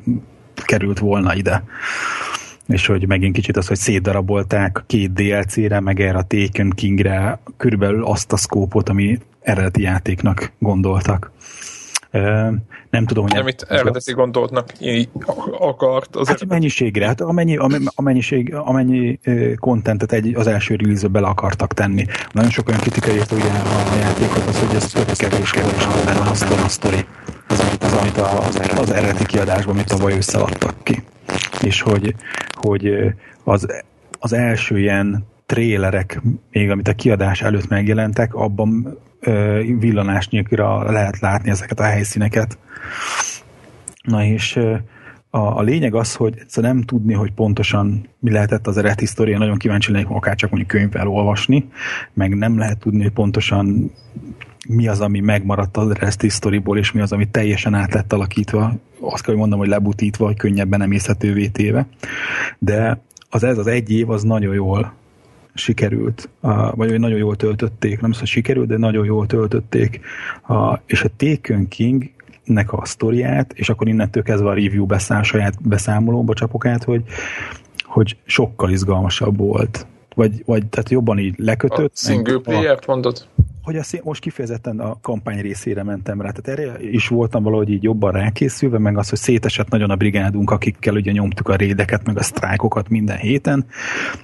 került 0.66 1.00
volna 1.00 1.36
ide 1.36 1.64
és 2.68 2.86
hogy 2.86 3.08
megint 3.08 3.34
kicsit 3.34 3.58
az, 3.58 3.68
hogy 3.68 3.78
szétdarabolták 3.78 4.84
két 4.88 5.14
DLC-re, 5.14 5.80
meg 5.80 6.00
erre 6.00 6.18
a 6.18 6.24
Taken 6.24 6.70
Kingre 6.70 7.40
körülbelül 7.58 8.06
azt 8.06 8.34
a 8.34 8.38
szkópot, 8.38 8.90
ami 8.90 9.20
eredeti 9.42 9.82
játéknak 9.82 10.52
gondoltak. 10.60 11.32
Nem 12.90 13.06
tudom, 13.06 13.24
hogy... 13.24 13.34
Nem, 13.34 13.48
itt 13.48 13.62
eredeti 13.62 14.14
gondoltnak 14.14 14.70
akart. 15.60 16.16
Az 16.16 16.28
hát 16.28 16.36
eredeti. 16.36 16.46
mennyiségre, 16.46 17.06
hát 17.06 17.22
amennyi, 17.22 17.58
amennyiség, 17.96 18.54
amennyi 18.54 19.20
kontentet 19.60 20.12
egy, 20.12 20.36
az 20.36 20.48
első 20.48 20.76
release 20.76 21.08
bele 21.08 21.28
akartak 21.28 21.74
tenni. 21.74 22.06
Nagyon 22.32 22.50
sok 22.50 22.68
olyan 22.68 22.80
kritika 22.80 23.12
ért 23.12 23.32
ugye 23.32 23.50
a 23.92 23.96
játékot, 24.00 24.48
az, 24.48 24.60
hogy 24.60 24.76
ez 24.76 24.92
tök 24.92 25.18
kevés 25.18 25.52
kevés 25.52 25.88
benne 26.06 26.20
a, 26.20 26.30
a 26.64 26.68
sztori. 26.68 27.06
Az, 27.48 27.60
amit, 27.60 27.84
az, 27.84 27.94
amit 27.94 28.18
az, 28.18 28.80
az 28.80 28.92
eredeti 28.92 29.26
kiadásban, 29.26 29.74
amit 29.74 29.88
tavaly 29.88 30.14
összeadtak 30.14 30.84
ki 30.84 31.04
és 31.62 31.82
hogy, 31.82 32.16
hogy 32.66 33.14
az, 33.44 33.68
az 34.20 34.34
első 34.34 34.80
ilyen 34.80 35.26
trélerek, 35.46 36.22
még 36.52 36.70
amit 36.70 36.88
a 36.88 36.94
kiadás 36.94 37.42
előtt 37.42 37.68
megjelentek, 37.68 38.34
abban 38.34 38.98
villanás 39.80 40.28
lehet 40.30 41.20
látni 41.20 41.50
ezeket 41.50 41.80
a 41.80 41.84
helyszíneket. 41.84 42.58
Na 44.04 44.24
és 44.24 44.56
a, 45.30 45.58
a 45.58 45.62
lényeg 45.62 45.96
az, 45.96 46.16
hogy 46.16 46.44
nem 46.56 46.82
tudni, 46.82 47.14
hogy 47.14 47.32
pontosan 47.32 48.08
mi 48.20 48.32
lehetett 48.32 48.68
az 48.68 48.78
eredeti 48.78 49.06
sztoria, 49.06 49.38
nagyon 49.38 49.58
kíváncsi 49.58 49.92
lennék 49.92 50.10
akár 50.10 50.36
csak 50.36 50.50
mondjuk 50.50 50.72
könyvvel 50.72 51.08
olvasni, 51.08 51.68
meg 52.14 52.36
nem 52.36 52.58
lehet 52.58 52.80
tudni, 52.80 53.02
hogy 53.02 53.12
pontosan 53.12 53.92
mi 54.68 54.88
az, 54.88 55.02
ami 55.02 55.20
megmaradt 55.20 55.78
az 55.78 55.90
eredeti 55.90 56.30
sztoriból, 56.30 56.78
és 56.78 56.92
mi 56.92 57.02
az, 57.02 57.12
ami 57.12 57.28
teljesen 57.28 57.74
át 57.74 57.94
lett 57.94 58.14
alakítva, 58.14 58.74
azt 59.00 59.24
kell, 59.24 59.34
hogy 59.34 59.42
mondom, 59.42 59.60
hogy 59.60 59.68
lebutítva, 59.68 60.26
hogy 60.26 60.38
könnyebben 60.38 60.80
nem 60.80 60.92
észhetővé 60.92 61.52
De 62.60 63.02
az 63.30 63.44
ez 63.44 63.58
az 63.58 63.68
egy 63.68 63.92
év, 63.92 64.10
az 64.10 64.24
nagyon 64.24 64.54
jól 64.54 64.94
sikerült, 65.54 66.30
vagy 66.72 66.90
hogy 66.90 67.00
nagyon 67.00 67.18
jól 67.18 67.36
töltötték, 67.36 68.02
nem 68.02 68.12
szóval 68.12 68.28
sikerült, 68.28 68.68
de 68.68 68.78
nagyon 68.78 69.06
jól 69.06 69.28
töltötték. 69.28 70.00
És 70.86 71.04
a 71.04 71.10
Taken 71.18 71.68
King 71.68 72.10
nek 72.44 72.74
a 72.74 72.86
sztoriát, 72.86 73.54
és 73.54 73.70
akkor 73.70 73.88
innentől 73.88 74.24
kezdve 74.24 74.50
a 74.50 74.54
review 74.54 74.86
beszáll, 74.86 75.24
saját 75.24 75.68
beszámolóba 75.68 76.34
csapok 76.34 76.66
át, 76.66 76.84
hogy, 76.84 77.04
hogy 77.84 78.18
sokkal 78.26 78.72
izgalmasabb 78.72 79.38
volt. 79.38 79.86
Vagy, 80.16 80.44
vagy 80.46 80.66
tehát 80.68 80.90
jobban 80.90 81.20
így 81.20 81.34
lekötött. 81.38 81.92
A 81.94 81.98
single 81.98 82.40
player-t 82.40 82.88
mondod? 82.88 83.28
Hogy 83.66 83.76
azt 83.76 84.02
most 84.04 84.22
kifejezetten 84.22 84.80
a 84.80 84.98
kampány 85.02 85.42
részére 85.42 85.84
mentem 85.84 86.22
rá. 86.22 86.32
Tehát 86.32 86.60
erre 86.60 86.80
is 86.80 87.08
voltam 87.08 87.44
valahogy 87.44 87.70
így 87.70 87.84
jobban 87.84 88.12
rákészülve, 88.12 88.78
meg 88.78 88.98
az, 88.98 89.10
hogy 89.10 89.20
szétesett 89.20 89.70
nagyon 89.70 89.90
a 89.90 89.96
brigádunk, 89.96 90.52
akikkel 90.52 90.96
ugye 90.96 91.12
nyomtuk 91.12 91.48
a 91.48 91.56
rédeket, 91.56 92.06
meg 92.06 92.18
a 92.18 92.24
sztrájkokat 92.24 92.90
minden 92.90 93.18
héten, 93.18 93.66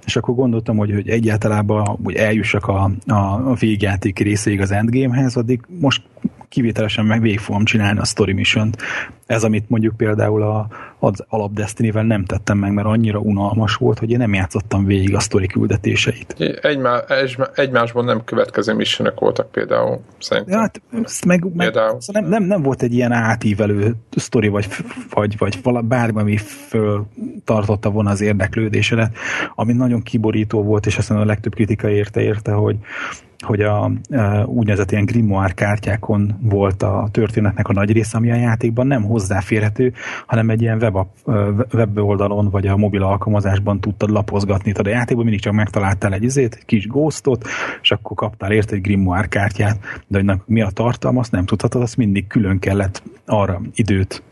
és 0.06 0.16
akkor 0.16 0.36
gondoltam, 0.36 0.78
hogy, 0.78 0.92
hogy 0.92 1.10
egyáltalában 1.10 2.00
hogy 2.04 2.16
eljussak 2.16 2.68
a, 2.68 2.92
a, 3.08 3.50
a 3.50 3.54
végjáték 3.54 4.20
részéig 4.20 4.62
az 4.62 4.72
endgamehez, 4.72 5.36
addig 5.36 5.62
most 5.80 6.02
kivételesen 6.50 7.06
meg 7.06 7.22
végig 7.22 7.40
fogom 7.40 7.66
csinálni 7.66 8.00
a 8.00 8.06
story 8.06 8.34
mission. 8.34 8.70
Ez, 9.32 9.44
amit 9.44 9.70
mondjuk 9.70 9.98
például 9.98 10.44
a, 10.44 10.68
az 11.00 11.26
alap 11.30 11.54
Destiny-vel 11.54 12.04
nem 12.04 12.26
tettem 12.26 12.58
meg, 12.58 12.74
mert 12.74 12.88
annyira 12.88 13.20
unalmas 13.20 13.76
volt, 13.76 14.00
hogy 14.00 14.12
én 14.12 14.18
nem 14.18 14.34
játszottam 14.34 14.86
végig 14.86 15.16
a 15.16 15.20
sztori 15.20 15.48
küldetéseit. 15.48 16.36
Egymá, 16.62 17.04
egymásban 17.56 18.06
nem 18.06 18.24
következő 18.24 18.74
missionek 18.74 19.20
voltak 19.20 19.52
például, 19.52 20.00
szerintem. 20.20 20.54
Ja, 20.54 20.60
hát, 20.60 20.82
meg, 21.26 21.44
meg 21.44 21.54
például. 21.56 22.02
Szóval 22.02 22.22
nem, 22.22 22.32
nem, 22.32 22.44
nem, 22.44 22.62
volt 22.62 22.82
egy 22.82 22.94
ilyen 22.94 23.12
átívelő 23.12 23.96
sztori, 24.16 24.48
vagy, 24.48 24.68
vagy, 25.10 25.38
vagy 25.38 25.60
bármi, 25.84 26.20
ami 26.20 26.38
föl 26.38 27.06
tartotta 27.44 27.90
volna 27.90 28.10
az 28.10 28.22
érdeklődésedet, 28.22 29.16
ami 29.56 29.74
nagyon 29.74 30.02
kiborító 30.02 30.64
volt, 30.64 30.86
és 30.86 30.98
aztán 30.98 31.18
a 31.18 31.26
legtöbb 31.26 31.54
kritika 31.54 31.90
érte 31.90 32.22
érte, 32.22 32.52
hogy 32.52 32.78
hogy 33.42 33.62
a, 33.62 33.84
a 33.84 33.92
úgynevezett 34.46 34.92
ilyen 34.92 35.06
grimoire 35.06 35.54
kártyákon 35.54 36.38
volt 36.42 36.84
a 36.84 37.08
történetnek 37.12 37.68
a 37.68 37.74
nagy 37.74 37.92
része, 37.92 38.18
ami 38.18 38.32
a 38.32 38.36
játékban 38.36 38.88
nem 38.88 39.04
hozzáférhető, 39.04 39.94
hanem 40.28 40.50
egy 40.50 40.62
ilyen 40.62 40.82
web, 40.82 41.08
web 41.74 41.98
oldalon 41.98 42.50
vagy 42.50 42.68
a 42.68 42.78
mobil 42.78 43.04
alkalmazásban 43.04 43.80
tudtad 43.80 44.10
lapozgatni. 44.10 44.72
Tehát 44.72 44.88
a 44.88 44.98
játékban 44.98 45.24
mindig 45.24 45.42
csak 45.42 45.54
megtaláltál 45.54 46.14
egy 46.14 46.24
izét, 46.24 46.56
egy 46.56 46.66
kis 46.66 46.88
ghostot, 46.88 47.48
és 47.82 47.92
akkor 47.92 48.18
kaptál 48.18 48.52
érte 48.52 48.76
egy 48.76 48.82
grimoire 48.82 49.28
kártyát, 49.28 49.80
de 50.08 50.22
hogy 50.24 50.40
mi 50.46 50.62
a 50.62 50.70
tartalma, 50.70 51.20
azt 51.20 51.32
nem 51.32 51.46
tudhatod, 51.46 51.82
azt 51.82 51.98
mindig 51.98 52.28
külön 52.28 52.60
kellett 52.60 53.04
arra 53.26 53.62
időt 53.74 54.24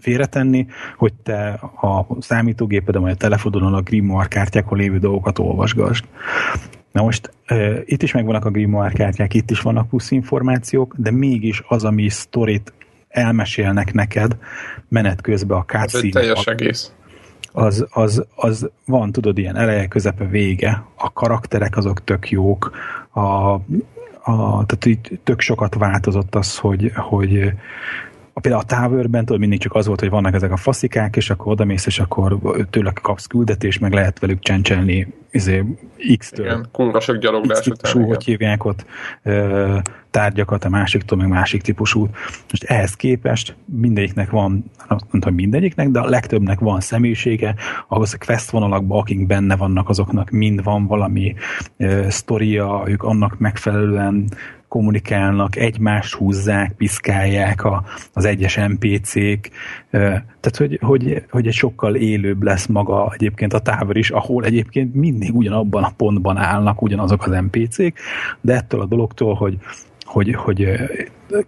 félretenni, 0.00 0.66
hogy 0.96 1.12
te 1.22 1.48
a 1.80 2.06
számítógépeden 2.18 3.02
vagy 3.02 3.10
a 3.10 3.16
telefonon 3.16 3.74
a 3.74 3.80
grimoire 3.80 4.28
kártyákon 4.28 4.78
lévő 4.78 4.98
dolgokat 4.98 5.38
olvasgass. 5.38 6.02
Na 6.92 7.02
most 7.02 7.32
uh, 7.50 7.78
itt 7.84 8.02
is 8.02 8.12
megvannak 8.12 8.44
a 8.44 8.50
grimoire 8.50 8.92
kártyák, 8.92 9.34
itt 9.34 9.50
is 9.50 9.60
vannak 9.60 9.88
plusz 9.88 10.10
információk, 10.10 10.94
de 10.96 11.10
mégis 11.10 11.62
az, 11.68 11.84
ami 11.84 12.08
sztorit 12.08 12.72
elmesélnek 13.08 13.92
neked 13.92 14.36
menet 14.88 15.20
közben 15.20 15.58
a 15.58 15.64
cutscene 15.64 16.10
teljes 16.10 16.46
egész. 16.46 16.92
Az, 17.52 17.86
az, 17.90 18.24
az 18.34 18.70
van, 18.86 19.12
tudod, 19.12 19.38
ilyen 19.38 19.56
eleje, 19.56 19.86
közepe, 19.86 20.24
vége. 20.24 20.84
A 20.94 21.12
karakterek 21.12 21.76
azok 21.76 22.04
tök 22.04 22.30
jók. 22.30 22.70
A, 23.10 23.20
a, 23.20 24.66
tehát 24.66 24.86
így 24.86 25.20
tök 25.24 25.40
sokat 25.40 25.74
változott 25.74 26.34
az, 26.34 26.58
hogy, 26.58 26.92
hogy 26.94 27.52
a, 28.32 28.40
például 28.40 28.62
a 28.62 28.66
Towerben 28.66 29.24
tudod, 29.24 29.40
mindig 29.40 29.60
csak 29.60 29.74
az 29.74 29.86
volt, 29.86 30.00
hogy 30.00 30.10
vannak 30.10 30.34
ezek 30.34 30.52
a 30.52 30.56
faszikák, 30.56 31.16
és 31.16 31.30
akkor 31.30 31.52
odamész, 31.52 31.86
és 31.86 31.98
akkor 31.98 32.38
tőlek 32.70 32.98
kapsz 33.02 33.26
küldetés, 33.26 33.78
meg 33.78 33.92
lehet 33.92 34.18
velük 34.18 34.40
csencselni 34.40 35.14
izé, 35.30 35.64
X-től. 36.18 36.46
Igen, 36.46 36.68
kurva 36.72 37.00
sok 37.00 37.16
gyaloglás 37.16 37.66
után. 37.66 38.04
hogy 38.04 38.24
hívják 38.24 38.64
ott 38.64 38.84
ö, 39.22 39.78
tárgyakat, 40.10 40.64
a 40.64 40.68
másiktól, 40.68 41.18
meg 41.18 41.28
másik 41.28 41.62
típusú. 41.62 42.08
Most 42.50 42.64
ehhez 42.64 42.94
képest 42.94 43.56
mindegyiknek 43.64 44.30
van, 44.30 44.70
nem 44.88 44.98
tudom 45.10 45.34
mindegyiknek, 45.34 45.88
de 45.88 46.00
a 46.00 46.08
legtöbbnek 46.08 46.58
van 46.58 46.80
személyisége, 46.80 47.54
ahhoz 47.88 48.14
a 48.14 48.24
quest 48.24 48.50
vonalakban, 48.50 48.98
akik 48.98 49.26
benne 49.26 49.56
vannak, 49.56 49.88
azoknak 49.88 50.30
mind 50.30 50.62
van 50.62 50.86
valami 50.86 51.34
ö, 51.76 52.06
sztoria, 52.08 52.82
ők 52.86 53.02
annak 53.02 53.38
megfelelően 53.38 54.28
kommunikálnak, 54.72 55.56
egymást 55.56 56.14
húzzák, 56.14 56.72
piszkálják 56.72 57.64
a, 57.64 57.84
az 58.12 58.24
egyes 58.24 58.56
NPC-k, 58.56 59.50
tehát 59.90 60.56
hogy, 60.56 60.78
hogy, 60.82 61.24
hogy 61.30 61.46
egy 61.46 61.52
sokkal 61.52 61.94
élőbb 61.94 62.42
lesz 62.42 62.66
maga 62.66 63.12
egyébként 63.14 63.52
a 63.52 63.58
távol 63.58 63.96
is, 63.96 64.10
ahol 64.10 64.44
egyébként 64.44 64.94
mindig 64.94 65.34
ugyanabban 65.34 65.82
a 65.82 65.92
pontban 65.96 66.36
állnak 66.36 66.82
ugyanazok 66.82 67.26
az 67.26 67.32
NPC-k, 67.50 67.98
de 68.40 68.54
ettől 68.54 68.80
a 68.80 68.86
dologtól, 68.86 69.34
hogy 69.34 69.58
hogy, 70.12 70.34
hogy 70.34 70.68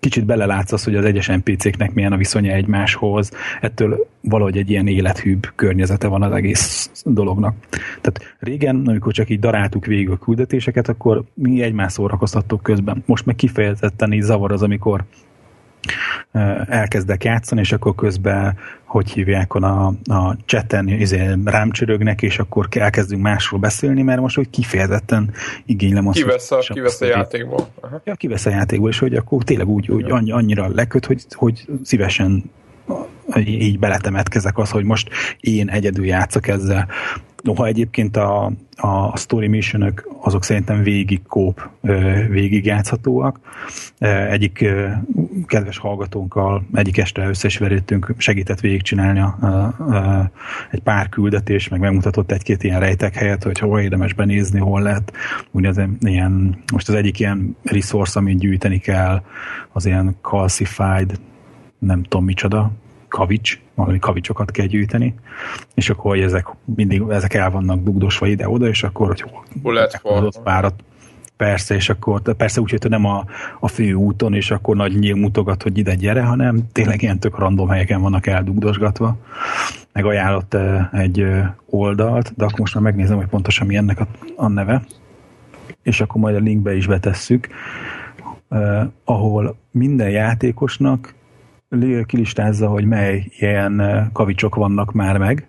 kicsit 0.01 0.25
belelátsz 0.25 0.85
hogy 0.85 0.97
az 0.97 1.05
egyes 1.05 1.27
NPC-knek 1.27 1.95
milyen 1.95 2.12
a 2.12 2.17
viszonya 2.17 2.53
egymáshoz, 2.53 3.31
ettől 3.61 4.07
valahogy 4.21 4.57
egy 4.57 4.71
ilyen 4.71 4.87
élethűbb 4.87 5.53
környezete 5.55 6.07
van 6.07 6.23
az 6.23 6.33
egész 6.33 6.91
dolognak. 7.05 7.55
Tehát 8.01 8.37
régen, 8.39 8.83
amikor 8.87 9.12
csak 9.12 9.31
így 9.31 9.39
daráltuk 9.39 9.87
végig 9.87 10.11
a 10.11 10.17
küldetéseket, 10.17 10.89
akkor 10.89 11.25
mi 11.35 11.62
egymás 11.62 11.93
szórakoztattuk 11.93 12.62
közben. 12.62 13.03
Most 13.07 13.27
meg 13.27 13.35
kifejezetten 13.35 14.12
így 14.12 14.23
zavar 14.23 14.53
az, 14.53 14.62
amikor 14.62 15.05
elkezdek 16.68 17.24
játszani, 17.24 17.61
és 17.61 17.72
akkor 17.72 17.95
közben, 17.95 18.59
hogy 18.85 19.11
hívják, 19.11 19.55
a, 19.55 19.87
a 20.05 20.37
chaten 20.45 20.89
izé, 20.89 21.30
rám 21.45 21.70
csörögnek, 21.70 22.22
és 22.22 22.39
akkor 22.39 22.68
elkezdünk 22.70 23.22
másról 23.22 23.61
beszélni, 23.61 24.03
mert 24.03 24.20
most 24.20 24.37
hogy 24.37 24.51
kifejezetten 24.51 25.30
igénylem 25.66 26.09
azt. 26.09 26.18
Kivesz 26.18 26.51
a, 26.51 26.59
kivesz 26.59 27.01
a 27.01 27.07
játékból. 27.07 27.68
Aha. 27.80 28.01
Ja, 28.05 28.14
kivesz 28.14 28.47
a 28.47 28.51
játékból, 28.51 28.89
és 28.89 28.99
hogy 28.99 29.14
akkor 29.14 29.43
tényleg 29.43 29.68
úgy, 29.68 29.91
úgy 29.91 30.30
annyira 30.30 30.68
leköt, 30.68 31.07
hogy, 31.07 31.24
hogy 31.30 31.66
szívesen 31.82 32.51
így 33.37 33.78
beletemetkezek 33.78 34.59
az, 34.59 34.70
hogy 34.70 34.85
most 34.85 35.09
én 35.41 35.68
egyedül 35.68 36.07
játszok 36.07 36.49
ezzel. 36.49 36.89
Noha 37.45 37.66
egyébként 37.66 38.16
a, 38.16 38.53
a 38.76 39.16
story 39.16 39.49
mission 39.49 39.95
azok 40.20 40.45
szerintem 40.45 40.82
végig 40.82 41.22
kóp, 41.22 41.68
végig 42.28 42.64
játszhatóak. 42.64 43.40
Egyik 44.30 44.64
kedves 45.47 45.78
hallgatónkkal 45.78 46.66
egyik 46.74 46.99
este 46.99 47.28
összesverítünk, 47.28 48.14
segített 48.16 48.61
végigcsinálni 48.61 49.20
a, 49.20 49.36
a, 49.40 49.47
a, 49.47 50.30
egy 50.70 50.80
pár 50.80 51.09
küldetés, 51.09 51.68
meg 51.68 51.80
megmutatott 51.80 52.32
egy-két 52.32 52.62
ilyen 52.62 52.80
rejtek 52.80 53.14
helyet, 53.14 53.42
hogy 53.42 53.59
hol 53.59 53.80
érdemes 53.80 54.12
benézni, 54.12 54.59
hol 54.59 54.82
lehet. 54.82 55.12
Ugye 55.51 55.68
az 55.68 55.80
ilyen, 56.01 56.62
most 56.72 56.88
az 56.88 56.95
egyik 56.95 57.18
ilyen 57.20 57.57
resource, 57.62 58.18
amit 58.18 58.38
gyűjteni 58.38 58.78
kell, 58.78 59.22
az 59.72 59.86
ilyen 59.86 60.16
calcified, 60.20 61.20
nem 61.78 62.03
tudom 62.03 62.24
micsoda, 62.24 62.72
kavics, 63.15 63.61
valami 63.75 63.99
kavicsokat 63.99 64.51
kell 64.51 64.67
gyűjteni, 64.67 65.15
és 65.75 65.91
akkor 65.91 66.11
hogy 66.11 66.21
ezek 66.21 66.47
mindig 66.65 67.03
ezek 67.11 67.35
el 67.35 67.51
vannak 67.51 67.83
dugdosva 67.83 68.27
ide-oda, 68.27 68.69
és 68.69 68.83
akkor, 68.83 69.07
hogy 69.07 69.25
hol 69.62 69.75
lehet 69.75 70.41
párat, 70.43 70.75
persze, 71.37 71.75
és 71.75 71.89
akkor 71.89 72.21
persze 72.37 72.61
úgy, 72.61 72.71
hogy 72.71 72.91
nem 72.91 73.05
a, 73.05 73.25
a 73.61 73.69
fő 73.69 73.93
úton, 73.93 74.35
és 74.35 74.51
akkor 74.51 74.77
nagy 74.77 74.99
nyíl 74.99 75.15
mutogat, 75.15 75.62
hogy 75.62 75.79
ide 75.79 75.95
gyere, 75.95 76.23
hanem 76.23 76.69
tényleg 76.73 77.03
ilyen 77.03 77.19
tök 77.19 77.39
random 77.39 77.69
helyeken 77.69 78.01
vannak 78.01 78.27
eldugdosgatva. 78.27 79.17
Meg 79.93 80.05
ajánlott 80.05 80.57
egy 80.93 81.27
oldalt, 81.67 82.33
de 82.37 82.45
akkor 82.45 82.59
most 82.59 82.75
már 82.75 82.83
megnézem, 82.83 83.17
hogy 83.17 83.27
pontosan 83.27 83.67
mi 83.67 83.77
ennek 83.77 84.01
a, 84.01 84.07
a 84.37 84.49
neve, 84.49 84.85
és 85.83 86.01
akkor 86.01 86.21
majd 86.21 86.37
a 86.37 86.39
linkbe 86.39 86.77
is 86.77 86.87
betesszük, 86.87 87.49
eh, 88.49 88.87
ahol 89.05 89.57
minden 89.71 90.11
játékosnak 90.11 91.15
kilistázza, 92.07 92.68
hogy 92.68 92.85
mely 92.85 93.31
ilyen 93.39 93.83
kavicsok 94.12 94.55
vannak 94.55 94.93
már 94.93 95.18
meg. 95.18 95.47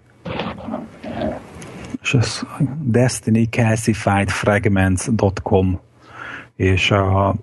És 2.01 2.13
ez 2.13 2.41
destinycalcifiedfragments.com 2.83 5.79
és 6.55 6.91
a, 6.91 7.35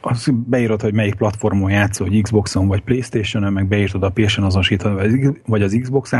az 0.00 0.32
beírod, 0.46 0.80
hogy 0.80 0.94
melyik 0.94 1.14
platformon 1.14 1.70
játszol, 1.70 2.08
hogy 2.08 2.22
Xboxon 2.22 2.66
vagy 2.66 2.82
Playstation-on, 2.82 3.52
meg 3.52 3.66
beírtad 3.66 4.02
a 4.02 4.10
PlayStation 4.10 4.46
azonosítódat, 4.46 5.06
vagy 5.46 5.62
az 5.62 5.78
Xbox, 5.80 6.12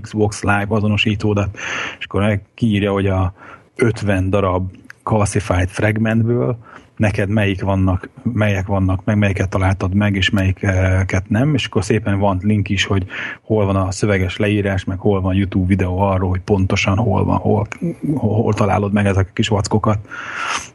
Xbox 0.00 0.42
Live 0.42 0.66
azonosítódat, 0.68 1.58
és 1.98 2.04
akkor 2.04 2.40
kiírja, 2.54 2.92
hogy 2.92 3.06
a 3.06 3.34
50 3.76 4.30
darab 4.30 4.70
classified 5.02 5.68
fragmentből 5.68 6.58
neked 6.96 7.28
melyik 7.28 7.62
vannak, 7.62 8.08
melyek 8.22 8.66
vannak, 8.66 9.04
meg 9.04 9.18
melyiket 9.18 9.48
találtad 9.48 9.94
meg, 9.94 10.16
és 10.16 10.30
melyiket 10.30 11.28
nem, 11.28 11.54
és 11.54 11.66
akkor 11.66 11.84
szépen 11.84 12.18
van 12.18 12.38
link 12.42 12.68
is, 12.68 12.84
hogy 12.84 13.06
hol 13.42 13.66
van 13.66 13.76
a 13.76 13.90
szöveges 13.90 14.36
leírás, 14.36 14.84
meg 14.84 14.98
hol 14.98 15.20
van 15.20 15.34
YouTube 15.34 15.66
videó 15.66 15.98
arról, 15.98 16.30
hogy 16.30 16.40
pontosan 16.40 16.96
hol 16.96 17.24
van, 17.24 17.36
hol, 17.36 17.66
hol 18.14 18.54
találod 18.54 18.92
meg 18.92 19.06
ezek 19.06 19.26
a 19.28 19.32
kis 19.32 19.48
vackokat, 19.48 19.98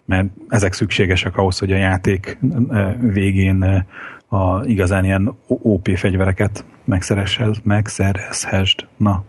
mert 0.06 0.28
ezek 0.48 0.74
szükségesek 0.74 1.38
ahhoz, 1.38 1.60
hogy 1.60 1.72
a 1.72 1.78
játék 1.78 2.38
eh, 2.70 2.94
végén 3.00 3.64
eh, 3.64 3.84
a 4.28 4.66
igazán 4.66 5.06
ilyen 5.06 5.36
OP 5.48 5.90
fegyvereket 5.96 6.66
megszerezhesd, 6.84 7.62
megszerezhesd. 7.64 8.88
Na, 8.98 9.24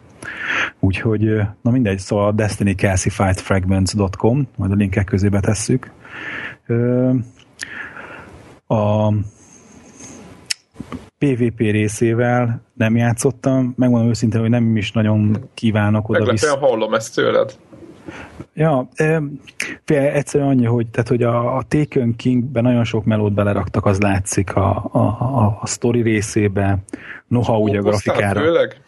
Úgyhogy, 0.78 1.40
na 1.62 1.70
mindegy, 1.70 1.98
szóval 1.98 2.32
destinycalcifiedfragments.com, 2.32 4.48
majd 4.56 4.72
a 4.72 4.74
linkek 4.74 5.04
közé 5.04 5.28
betesszük. 5.28 5.90
A 8.66 9.12
PvP 11.18 11.58
részével 11.58 12.62
nem 12.74 12.96
játszottam, 12.96 13.74
megmondom 13.76 14.08
őszintén, 14.08 14.40
hogy 14.40 14.50
nem 14.50 14.76
is 14.76 14.92
nagyon 14.92 15.48
kívánok 15.54 16.08
oda 16.08 16.30
vissza. 16.30 16.58
hallom 16.58 16.94
ezt 16.94 17.14
tőled. 17.14 17.58
Ja, 18.54 18.88
e, 18.94 19.22
egyszerűen 19.86 20.50
annyi, 20.50 20.64
hogy, 20.64 20.88
tehát, 20.88 21.08
hogy 21.08 21.22
a, 21.22 21.56
a 21.56 21.62
Taken 21.68 22.16
Kingben 22.16 22.62
nagyon 22.62 22.84
sok 22.84 23.04
melót 23.04 23.32
beleraktak, 23.32 23.86
az 23.86 24.00
látszik 24.00 24.54
a, 24.54 24.88
a, 24.92 24.98
a, 24.98 25.58
a 25.60 25.66
story 25.66 26.02
részébe, 26.02 26.78
noha 27.28 27.58
ugye 27.58 27.78
a 27.78 27.82
grafikára. 27.82 28.40
Főleg? 28.40 28.80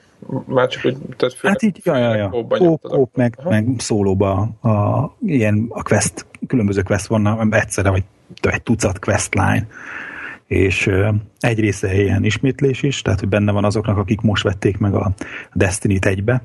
Már 0.46 0.68
csak, 0.68 0.82
hogy 0.82 0.96
tehát 1.16 1.36
Hát 1.42 1.62
így, 1.62 1.80
ja, 1.84 1.96
ja, 1.96 2.14
ja. 2.14 2.28
Kóp, 2.28 2.80
kóp 2.80 3.16
meg, 3.16 3.38
meg 3.44 3.66
szólóba 3.78 4.32
a, 4.60 5.16
ilyen 5.24 5.66
a 5.68 5.82
quest, 5.82 6.26
különböző 6.46 6.82
quest 6.82 7.06
vannak, 7.06 7.54
egyszerre 7.54 7.90
vagy 7.90 8.04
egy 8.40 8.62
tucat 8.62 8.98
questline, 8.98 9.66
és 10.46 10.90
egy 11.40 11.60
része 11.60 11.94
ilyen 12.02 12.24
ismétlés 12.24 12.82
is, 12.82 13.02
tehát 13.02 13.20
hogy 13.20 13.28
benne 13.28 13.52
van 13.52 13.64
azoknak, 13.64 13.96
akik 13.96 14.20
most 14.20 14.42
vették 14.42 14.78
meg 14.78 14.94
a 14.94 15.12
Destiny-t 15.52 16.06
egybe, 16.06 16.42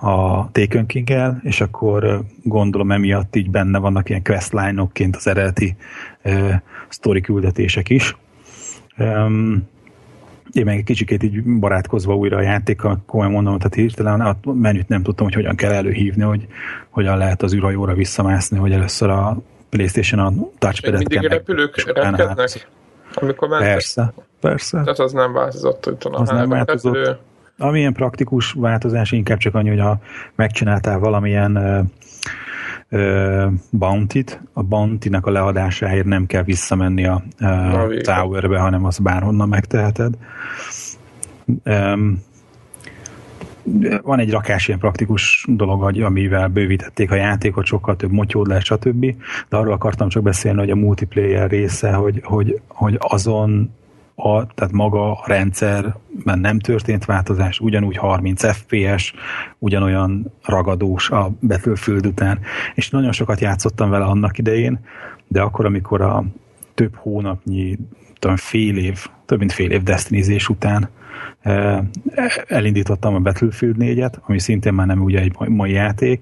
a 0.00 0.50
Taken 0.52 0.86
king 0.86 1.12
és 1.42 1.60
akkor 1.60 2.22
gondolom 2.42 2.92
emiatt 2.92 3.36
így 3.36 3.50
benne 3.50 3.78
vannak 3.78 4.08
ilyen 4.08 4.22
questline-okként 4.22 5.16
az 5.16 5.26
eredeti 5.26 5.76
story 6.88 7.20
küldetések 7.20 7.88
is. 7.88 8.16
Um, 8.98 9.68
én 10.52 10.64
meg 10.64 10.76
egy 10.76 10.84
kicsikét 10.84 11.22
így 11.22 11.42
barátkozva 11.42 12.14
újra 12.14 12.36
a 12.36 12.40
játékkal, 12.42 13.02
komolyan 13.06 13.32
mondom, 13.32 13.58
tehát 13.58 13.74
hirtelen 13.74 14.20
a 14.20 14.36
menüt 14.42 14.88
nem 14.88 15.02
tudtam, 15.02 15.26
hogy 15.26 15.34
hogyan 15.34 15.56
kell 15.56 15.72
előhívni, 15.72 16.22
hogy 16.22 16.46
hogyan 16.90 17.18
lehet 17.18 17.42
az 17.42 17.54
űrhajóra 17.54 17.94
visszamászni, 17.94 18.58
hogy 18.58 18.72
először 18.72 19.10
a 19.10 19.38
Playstation 19.68 20.20
a 20.20 20.32
touchpad-et 20.58 21.08
mindig 21.08 21.30
repülők 21.30 21.84
repkednek, 21.84 22.66
amikor 23.14 23.48
mentek? 23.48 23.68
Persze, 23.68 24.12
persze. 24.40 24.80
Tehát 24.80 24.98
az 24.98 25.12
nem 25.12 25.32
változott, 25.32 25.84
hogy 25.84 25.96
talán 25.96 26.20
az 26.20 26.28
nem 26.28 26.48
változott. 26.48 26.94
Repülő. 26.94 27.16
Amilyen 27.58 27.92
praktikus 27.92 28.52
változás, 28.52 29.12
inkább 29.12 29.38
csak 29.38 29.54
annyi, 29.54 29.68
hogy 29.68 29.80
ha 29.80 29.98
megcsináltál 30.34 30.98
valamilyen 30.98 31.52
bounty-t, 33.70 34.40
a 34.52 34.62
bounty-nak 34.62 35.26
a 35.26 35.30
leadásáért 35.30 36.04
nem 36.04 36.26
kell 36.26 36.42
visszamenni 36.42 37.06
a, 37.06 37.22
a 37.38 37.86
towerbe, 38.02 38.58
hanem 38.58 38.84
azt 38.84 39.02
bárhonnan 39.02 39.48
megteheted. 39.48 40.14
Um, 41.64 42.26
van 44.02 44.18
egy 44.18 44.30
rakás 44.30 44.68
ilyen 44.68 44.80
praktikus 44.80 45.46
dolog, 45.48 46.00
amivel 46.00 46.48
bővítették 46.48 47.10
a 47.10 47.14
játékot, 47.14 47.64
sokkal 47.64 47.96
több 47.96 48.10
motyód 48.10 48.46
lesz, 48.46 48.64
stb. 48.64 49.14
De 49.48 49.56
arról 49.56 49.72
akartam 49.72 50.08
csak 50.08 50.22
beszélni, 50.22 50.58
hogy 50.58 50.70
a 50.70 50.76
multiplayer 50.76 51.50
része, 51.50 51.92
hogy, 51.92 52.20
hogy, 52.24 52.60
hogy 52.68 52.96
azon 52.98 53.74
a, 54.20 54.46
tehát 54.46 54.72
maga 54.72 55.10
a 55.10 55.24
rendszerben 55.26 56.38
nem 56.38 56.58
történt 56.58 57.04
változás, 57.04 57.60
ugyanúgy 57.60 57.96
30 57.96 58.52
FPS, 58.52 59.14
ugyanolyan 59.58 60.32
ragadós 60.44 61.10
a 61.10 61.30
Battlefield 61.40 62.06
után, 62.06 62.38
és 62.74 62.90
nagyon 62.90 63.12
sokat 63.12 63.40
játszottam 63.40 63.90
vele 63.90 64.04
annak 64.04 64.38
idején, 64.38 64.78
de 65.28 65.40
akkor, 65.40 65.64
amikor 65.64 66.00
a 66.00 66.24
több 66.74 66.94
hónapnyi, 66.94 67.78
tudom, 68.18 68.36
fél 68.36 68.76
év, 68.76 69.06
több 69.26 69.38
mint 69.38 69.52
fél 69.52 69.70
év 69.70 69.82
destiny 69.82 70.40
után 70.48 70.88
eh, 71.40 71.78
elindítottam 72.46 73.14
a 73.14 73.18
Battlefield 73.18 73.76
4-et, 73.78 74.12
ami 74.26 74.38
szintén 74.38 74.74
már 74.74 74.86
nem 74.86 75.02
ugye 75.02 75.20
egy 75.20 75.34
mai 75.48 75.70
játék, 75.70 76.20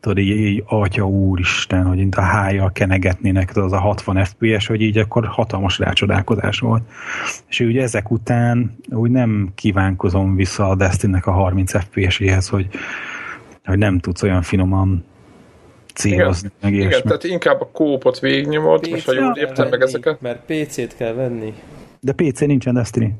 tudod, 0.00 0.18
így, 0.18 0.36
így 0.36 0.64
atya 0.66 1.08
úristen, 1.08 1.84
hogy 1.84 1.98
itt 1.98 2.14
a 2.14 2.20
hája 2.20 2.68
kenegetnének, 2.68 3.56
az 3.56 3.72
a 3.72 3.78
60 3.78 4.24
FPS, 4.24 4.66
hogy 4.66 4.80
így 4.80 4.98
akkor 4.98 5.26
hatalmas 5.26 5.78
rácsodálkozás 5.78 6.58
volt. 6.58 6.82
És 7.48 7.60
ugye 7.60 7.82
ezek 7.82 8.10
után 8.10 8.76
úgy 8.90 9.10
nem 9.10 9.52
kívánkozom 9.54 10.36
vissza 10.36 10.68
a 10.68 10.74
Destiny-nek 10.74 11.26
a 11.26 11.30
30 11.30 11.78
FPS-éhez, 11.78 12.48
hogy, 12.48 12.68
hogy 13.64 13.78
nem 13.78 13.98
tudsz 13.98 14.22
olyan 14.22 14.42
finoman 14.42 15.04
célozni. 15.94 16.50
Igen, 16.58 16.72
meg 16.72 16.86
igen 16.86 17.02
tehát 17.02 17.24
inkább 17.24 17.60
a 17.60 17.68
kópot 17.72 18.18
végignyomod, 18.18 18.88
most 18.90 19.04
ha 19.04 19.14
jól 19.14 19.36
értem 19.36 19.68
meg 19.68 19.82
ezeket. 19.82 20.20
Mert 20.20 20.40
PC-t 20.46 20.96
kell 20.96 21.12
venni. 21.12 21.54
De 22.00 22.12
PC 22.12 22.40
nincsen 22.40 22.74
Destiny. 22.74 23.14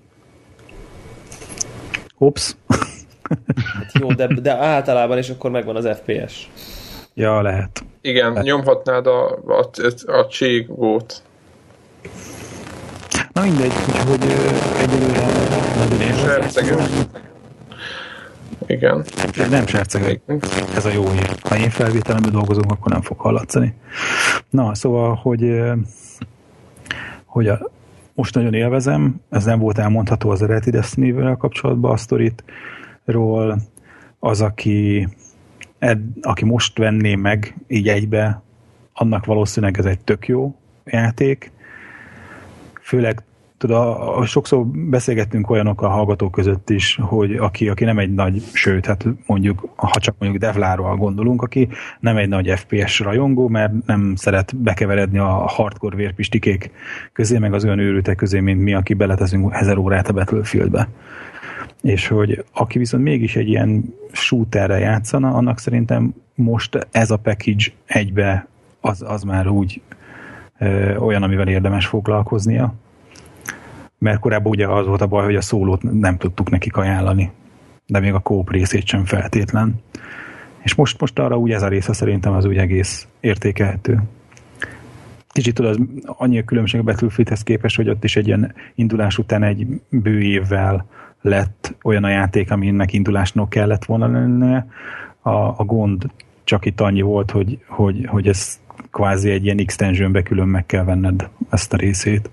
Hops. 2.14 2.57
Hát 3.74 3.93
jó, 4.01 4.12
de, 4.12 4.26
de 4.26 4.57
általában 4.57 5.18
is 5.18 5.29
akkor 5.29 5.51
megvan 5.51 5.76
az 5.76 5.89
FPS. 6.03 6.51
Ja, 7.14 7.43
lehet. 7.43 7.85
Igen, 8.01 8.35
hát. 8.35 8.45
nyomhatnád 8.45 9.07
a, 9.07 9.39
a, 9.47 9.70
a 10.07 10.26
cségót. 10.26 11.22
Na 13.33 13.43
mindegy, 13.43 13.72
úgyhogy 13.89 14.33
egyelőre 14.81 16.47
nagyon. 16.55 16.81
Igen. 18.66 19.05
Nem 19.51 19.66
sercegek. 19.66 20.20
Ez 20.74 20.85
a 20.85 20.91
jó 20.91 21.11
hír. 21.11 21.31
Ha 21.43 21.57
én 21.57 21.70
felvételemben 21.70 22.33
dolgozom, 22.33 22.64
akkor 22.68 22.93
nem 22.93 23.03
fog 23.03 23.18
hallatszani. 23.18 23.74
Na, 24.51 24.74
szóval, 24.74 25.14
hogy, 25.14 25.62
hogy 27.24 27.49
a, 27.49 27.70
most 28.14 28.35
nagyon 28.35 28.55
élvezem, 28.55 29.20
ez 29.31 29.45
nem 29.45 29.59
volt 29.59 29.79
elmondható 29.79 30.31
az 30.31 30.43
eredeti 30.43 30.70
destiny 30.70 31.37
kapcsolatban 31.37 31.93
a 31.93 31.97
sztoritról, 33.09 33.59
az, 34.18 34.40
aki, 34.40 35.09
ed, 35.78 36.00
aki 36.20 36.44
most 36.44 36.78
venné 36.78 37.14
meg 37.14 37.56
így 37.66 37.88
egybe, 37.88 38.42
annak 38.92 39.24
valószínűleg 39.24 39.78
ez 39.78 39.84
egy 39.84 40.00
tök 40.00 40.26
jó 40.26 40.54
játék, 40.84 41.52
főleg 42.80 43.22
tudod, 43.59 44.26
sokszor 44.26 44.66
beszélgettünk 44.66 45.50
olyanok 45.50 45.82
a 45.82 45.88
hallgatók 45.88 46.32
között 46.32 46.70
is, 46.70 46.98
hogy 47.00 47.36
aki, 47.36 47.68
aki 47.68 47.84
nem 47.84 47.98
egy 47.98 48.14
nagy, 48.14 48.42
sőt, 48.52 48.86
hát 48.86 49.06
mondjuk, 49.26 49.68
ha 49.76 50.00
csak 50.00 50.14
mondjuk 50.18 50.42
Devláról 50.42 50.96
gondolunk, 50.96 51.42
aki 51.42 51.68
nem 52.00 52.16
egy 52.16 52.28
nagy 52.28 52.52
FPS 52.56 53.00
rajongó, 53.00 53.48
mert 53.48 53.72
nem 53.86 54.14
szeret 54.16 54.56
bekeveredni 54.56 55.18
a 55.18 55.28
hardcore 55.28 55.96
vérpistikék 55.96 56.70
közé, 57.12 57.38
meg 57.38 57.54
az 57.54 57.64
olyan 57.64 57.78
őrültek 57.78 58.16
közé, 58.16 58.40
mint 58.40 58.62
mi, 58.62 58.74
aki 58.74 58.94
beleteszünk 58.94 59.54
ezer 59.54 59.76
órát 59.76 60.09
a 60.09 60.12
Battlefieldbe. 60.12 60.88
És 61.83 62.09
hogy 62.09 62.45
aki 62.53 62.79
viszont 62.79 63.03
mégis 63.03 63.37
egy 63.37 63.49
ilyen 63.49 63.95
shooterre 64.12 64.79
játszana, 64.79 65.35
annak 65.35 65.59
szerintem 65.59 66.14
most 66.35 66.89
ez 66.91 67.11
a 67.11 67.16
package 67.16 67.64
egybe 67.87 68.47
az, 68.81 69.03
az 69.03 69.22
már 69.22 69.49
úgy 69.49 69.81
ö, 70.59 70.97
olyan, 70.97 71.22
amivel 71.22 71.49
érdemes 71.49 71.87
foglalkoznia 71.87 72.74
mert 73.99 74.18
korábban 74.18 74.53
ugye 74.53 74.68
az 74.68 74.87
volt 74.87 75.01
a 75.01 75.07
baj, 75.07 75.24
hogy 75.24 75.37
a 75.37 75.41
szólót 75.41 75.83
nem 75.83 76.16
tudtuk 76.16 76.51
nekik 76.51 76.76
ajánlani, 76.76 77.31
de 77.87 78.01
még 78.01 78.12
a 78.12 78.18
kóp 78.18 78.51
részét 78.51 78.87
sem 78.87 79.05
feltétlen. 79.05 79.81
És 80.62 80.74
most, 80.74 81.01
most 81.01 81.18
arra 81.18 81.39
úgy 81.39 81.51
ez 81.51 81.62
a 81.62 81.68
része 81.68 81.93
szerintem 81.93 82.33
az 82.33 82.45
úgy 82.45 82.57
egész 82.57 83.09
értékelhető. 83.20 84.03
Kicsit 85.29 85.55
tudod, 85.55 85.81
annyi 86.05 86.39
a 86.39 86.45
különbség 86.45 86.81
a 86.81 86.83
Battlefieldhez 86.83 87.43
képest, 87.43 87.76
hogy 87.76 87.89
ott 87.89 88.05
is 88.05 88.16
egy 88.16 88.26
ilyen 88.26 88.55
indulás 88.74 89.18
után 89.18 89.43
egy 89.43 89.66
bő 89.89 90.22
évvel 90.22 90.87
lett 91.21 91.75
olyan 91.83 92.05
a 92.05 92.09
játék, 92.09 92.51
aminek 92.51 92.93
indulásnak 92.93 93.49
kellett 93.49 93.85
volna 93.85 94.07
lennie. 94.07 94.66
A, 95.21 95.31
a 95.31 95.64
gond 95.64 96.11
csak 96.45 96.64
itt 96.64 96.81
annyi 96.81 97.01
volt, 97.01 97.31
hogy, 97.31 97.59
hogy, 97.66 98.07
hogy 98.07 98.29
ez 98.29 98.61
kvázi 98.91 99.31
egy 99.31 99.45
ilyen 99.45 99.59
extensionbe 99.59 100.23
külön 100.23 100.49
meg 100.49 100.66
kell 100.66 100.85
venned 100.85 101.29
ezt 101.51 101.73
a 101.73 101.77
részét 101.77 102.31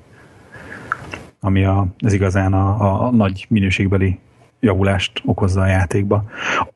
ami 1.45 1.63
a, 1.63 1.87
ez 1.99 2.13
igazán 2.13 2.53
a, 2.53 3.05
a 3.05 3.11
nagy 3.11 3.45
minőségbeli 3.49 4.19
javulást 4.59 5.21
okozza 5.25 5.61
a 5.61 5.67
játékba. 5.67 6.23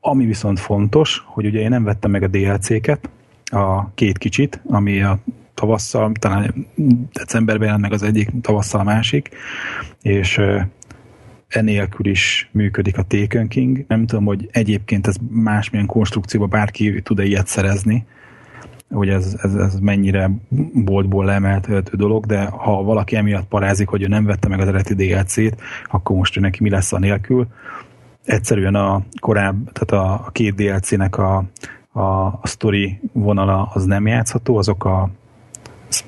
Ami 0.00 0.24
viszont 0.24 0.60
fontos, 0.60 1.22
hogy 1.26 1.46
ugye 1.46 1.60
én 1.60 1.68
nem 1.68 1.84
vettem 1.84 2.10
meg 2.10 2.22
a 2.22 2.26
DLC-ket, 2.26 3.08
a 3.44 3.90
két 3.94 4.18
kicsit, 4.18 4.60
ami 4.66 5.02
a 5.02 5.18
tavasszal, 5.54 6.12
talán 6.18 6.66
decemberben 7.12 7.64
jelent 7.64 7.82
meg 7.82 7.92
az 7.92 8.02
egyik, 8.02 8.30
tavasszal 8.40 8.80
a 8.80 8.84
másik, 8.84 9.28
és 10.02 10.40
enélkül 11.50 12.06
is 12.06 12.48
működik 12.52 12.98
a 12.98 13.02
Taken 13.02 13.48
King. 13.48 13.84
Nem 13.88 14.06
tudom, 14.06 14.24
hogy 14.24 14.48
egyébként 14.52 15.06
ez 15.06 15.16
másmilyen 15.30 15.86
konstrukcióban 15.86 16.48
bárki 16.48 17.02
tud-e 17.02 17.24
ilyet 17.24 17.46
szerezni, 17.46 18.06
hogy 18.90 19.08
ez, 19.08 19.36
ez, 19.42 19.54
ez 19.54 19.74
mennyire 19.74 20.30
boltból 20.74 21.24
leemelhető 21.24 21.82
dolog, 21.92 22.26
de 22.26 22.44
ha 22.44 22.82
valaki 22.82 23.16
emiatt 23.16 23.48
parázik, 23.48 23.88
hogy 23.88 24.02
ő 24.02 24.06
nem 24.06 24.24
vette 24.24 24.48
meg 24.48 24.60
az 24.60 24.68
eredeti 24.68 24.94
DLC-t, 24.94 25.60
akkor 25.90 26.16
most 26.16 26.36
ő 26.36 26.40
neki 26.40 26.62
mi 26.62 26.70
lesz 26.70 26.92
a 26.92 26.98
nélkül. 26.98 27.46
Egyszerűen 28.24 28.74
a 28.74 29.02
korább, 29.20 29.72
tehát 29.72 30.04
a, 30.04 30.12
a 30.26 30.30
két 30.30 30.54
DLC-nek 30.54 31.18
a, 31.18 31.44
a, 31.92 32.00
a 32.26 32.42
story 32.44 33.00
vonala 33.12 33.70
az 33.74 33.84
nem 33.84 34.06
játszható, 34.06 34.56
azok 34.56 34.84
a 34.84 35.10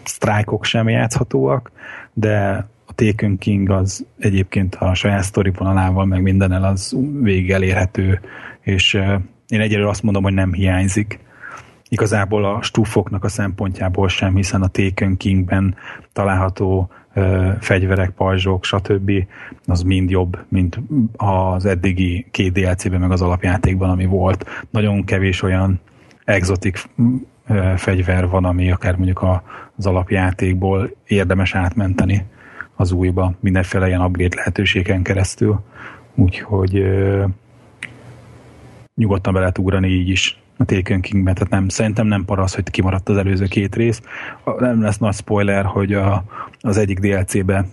sztrájkok 0.05 0.65
sem 0.65 0.89
játszhatóak, 0.89 1.73
de 2.13 2.67
a 2.93 3.05
Taken 3.05 3.39
King 3.39 3.71
az 3.71 4.07
egyébként 4.19 4.75
a 4.75 4.95
saját 4.95 5.23
sztori 5.23 5.51
vonalával, 5.51 6.05
meg 6.05 6.23
mindennel 6.23 6.65
az 6.65 6.97
végig 7.21 7.51
elérhető, 7.51 8.21
és 8.61 8.95
én 9.49 9.61
egyelőre 9.61 9.89
azt 9.89 10.03
mondom, 10.03 10.23
hogy 10.23 10.35
nem 10.35 10.53
hiányzik 10.53 11.19
igazából 11.89 12.45
a 12.45 12.63
stúfoknak 12.63 13.25
a 13.25 13.29
szempontjából 13.29 14.09
sem, 14.09 14.35
hiszen 14.35 14.63
a 14.63 14.69
Taken 14.69 15.17
Kingben 15.17 15.75
található 16.13 16.91
fegyverek, 17.61 18.11
pajzsok, 18.11 18.65
stb. 18.65 19.11
az 19.67 19.83
mind 19.83 20.11
jobb, 20.11 20.39
mint 20.49 20.81
az 21.17 21.67
eddigi 21.67 22.27
két 22.31 22.53
DLC-ben, 22.53 23.01
meg 23.01 23.11
az 23.11 23.23
alapjátékban, 23.23 23.91
ami 23.91 24.07
volt. 24.07 24.67
Nagyon 24.71 25.05
kevés 25.05 25.43
olyan 25.43 25.81
exotik 26.25 26.89
fegyver 27.77 28.29
van, 28.29 28.45
ami 28.45 28.71
akár 28.71 28.97
mondjuk 28.97 29.23
a, 29.23 29.43
az 29.77 29.87
alapjátékból 29.87 30.91
érdemes 31.07 31.55
átmenteni 31.55 32.25
az 32.83 32.93
újba, 32.93 33.35
mindenféle 33.41 33.87
ilyen 33.87 34.01
upgrade 34.01 34.37
lehetőségen 34.37 35.03
keresztül. 35.03 35.61
Úgyhogy 36.15 36.85
nyugodtan 38.95 39.33
be 39.33 39.39
lehet 39.39 39.59
ugrani 39.59 39.89
így 39.89 40.09
is 40.09 40.41
a 40.57 40.65
Taken 40.65 41.01
Kingben, 41.01 41.35
tehát 41.35 41.51
nem, 41.51 41.69
szerintem 41.69 42.07
nem 42.07 42.25
parasz, 42.25 42.55
hogy 42.55 42.71
kimaradt 42.71 43.09
az 43.09 43.17
előző 43.17 43.47
két 43.47 43.77
rész. 43.77 44.03
Nem 44.59 44.83
lesz 44.83 44.99
nagy 44.99 45.15
spoiler, 45.15 45.65
hogy 45.65 45.93
a, 45.93 46.25
az 46.61 46.77
egyik 46.77 46.99
DLC-be 46.99 47.67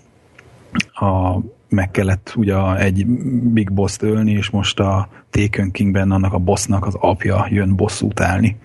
a, 0.93 1.39
meg 1.69 1.91
kellett 1.91 2.33
ugye 2.35 2.75
egy 2.75 3.05
Big 3.53 3.71
Boss-t 3.71 4.01
ölni, 4.01 4.31
és 4.31 4.49
most 4.49 4.79
a 4.79 5.09
Taken 5.29 5.71
Kingben 5.71 6.11
annak 6.11 6.33
a 6.33 6.37
bossnak 6.37 6.85
az 6.85 6.95
apja 6.99 7.47
jön 7.49 7.75
bosszút 7.75 8.19
állni 8.19 8.57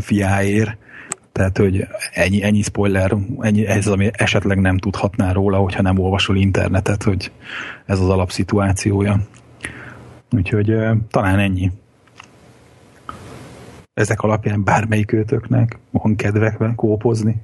fiáért. 0.00 0.76
Tehát, 1.36 1.58
hogy 1.58 1.86
ennyi, 2.12 2.42
ennyi 2.42 2.62
spoiler, 2.62 3.16
ennyi, 3.40 3.66
ez 3.66 3.86
az, 3.86 3.92
ami 3.92 4.10
esetleg 4.12 4.60
nem 4.60 4.78
tudhatná 4.78 5.32
róla, 5.32 5.58
hogyha 5.58 5.82
nem 5.82 5.98
olvasol 5.98 6.36
internetet, 6.36 7.02
hogy 7.02 7.32
ez 7.86 8.00
az 8.00 8.08
alapszituációja. 8.08 9.20
Úgyhogy 10.30 10.76
talán 11.10 11.38
ennyi 11.38 11.72
ezek 13.94 14.20
alapján 14.20 14.64
bármelyik 14.64 15.12
őtöknek 15.12 15.78
van 15.90 16.16
kedve 16.16 16.72
kópozni? 16.76 17.36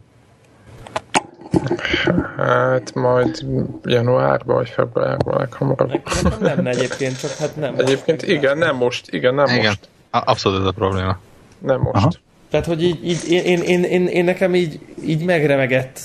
Hát 2.37 2.95
majd 2.95 3.47
januárban 3.83 4.57
vagy 4.57 4.69
februárban 4.69 5.39
leghamarabb. 5.39 6.03
Nem 6.23 6.41
lenne 6.41 6.71
egyébként, 6.71 7.21
csak 7.21 7.31
hát 7.31 7.57
nem. 7.57 7.75
Egyébként 7.79 8.23
igen, 8.23 8.59
nem 8.59 8.77
most. 8.77 9.13
Igen, 9.13 9.35
nem 9.35 9.47
igen. 9.47 9.65
most. 9.65 9.89
Abszolút 10.11 10.61
ez 10.61 10.67
a 10.67 10.73
probléma. 10.73 11.19
Nem 11.59 11.81
most. 11.81 11.97
Aha. 11.97 12.11
Tehát, 12.53 12.67
hogy 12.67 12.83
így, 12.83 12.99
így 13.09 13.31
én, 13.31 13.45
én, 13.45 13.63
én, 13.63 13.83
én, 13.83 14.07
én, 14.07 14.25
nekem 14.25 14.55
így, 14.55 14.79
így 15.07 15.25
megremegett 15.25 16.01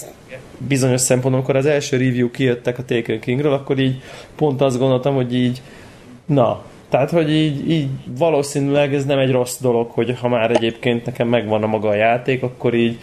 bizonyos 0.68 1.02
szempontból, 1.02 1.34
amikor 1.34 1.56
az 1.56 1.66
első 1.66 1.98
review 1.98 2.32
kijöttek 2.32 2.78
a 2.78 2.86
Taken 2.86 3.20
Kingről, 3.20 3.54
akkor 3.54 3.80
így 3.80 4.02
pont 4.36 4.62
azt 4.62 4.78
gondoltam, 4.78 5.16
hogy 5.16 5.36
így 5.36 5.62
na, 6.26 6.64
tehát, 6.89 7.10
hogy 7.10 7.32
így, 7.32 7.70
így 7.70 7.88
valószínűleg 8.18 8.93
ez 8.93 9.06
nem 9.06 9.20
egy 9.20 9.32
rossz 9.32 9.58
dolog, 9.60 9.91
hogy 9.91 10.20
ha 10.20 10.28
már 10.28 10.52
egyébként 10.52 11.06
nekem 11.06 11.28
megvan 11.28 11.64
a 11.64 11.68
maga 11.68 11.88
a 11.88 11.95
játék, 11.95 12.43
akkor 12.43 12.74
így 12.74 12.98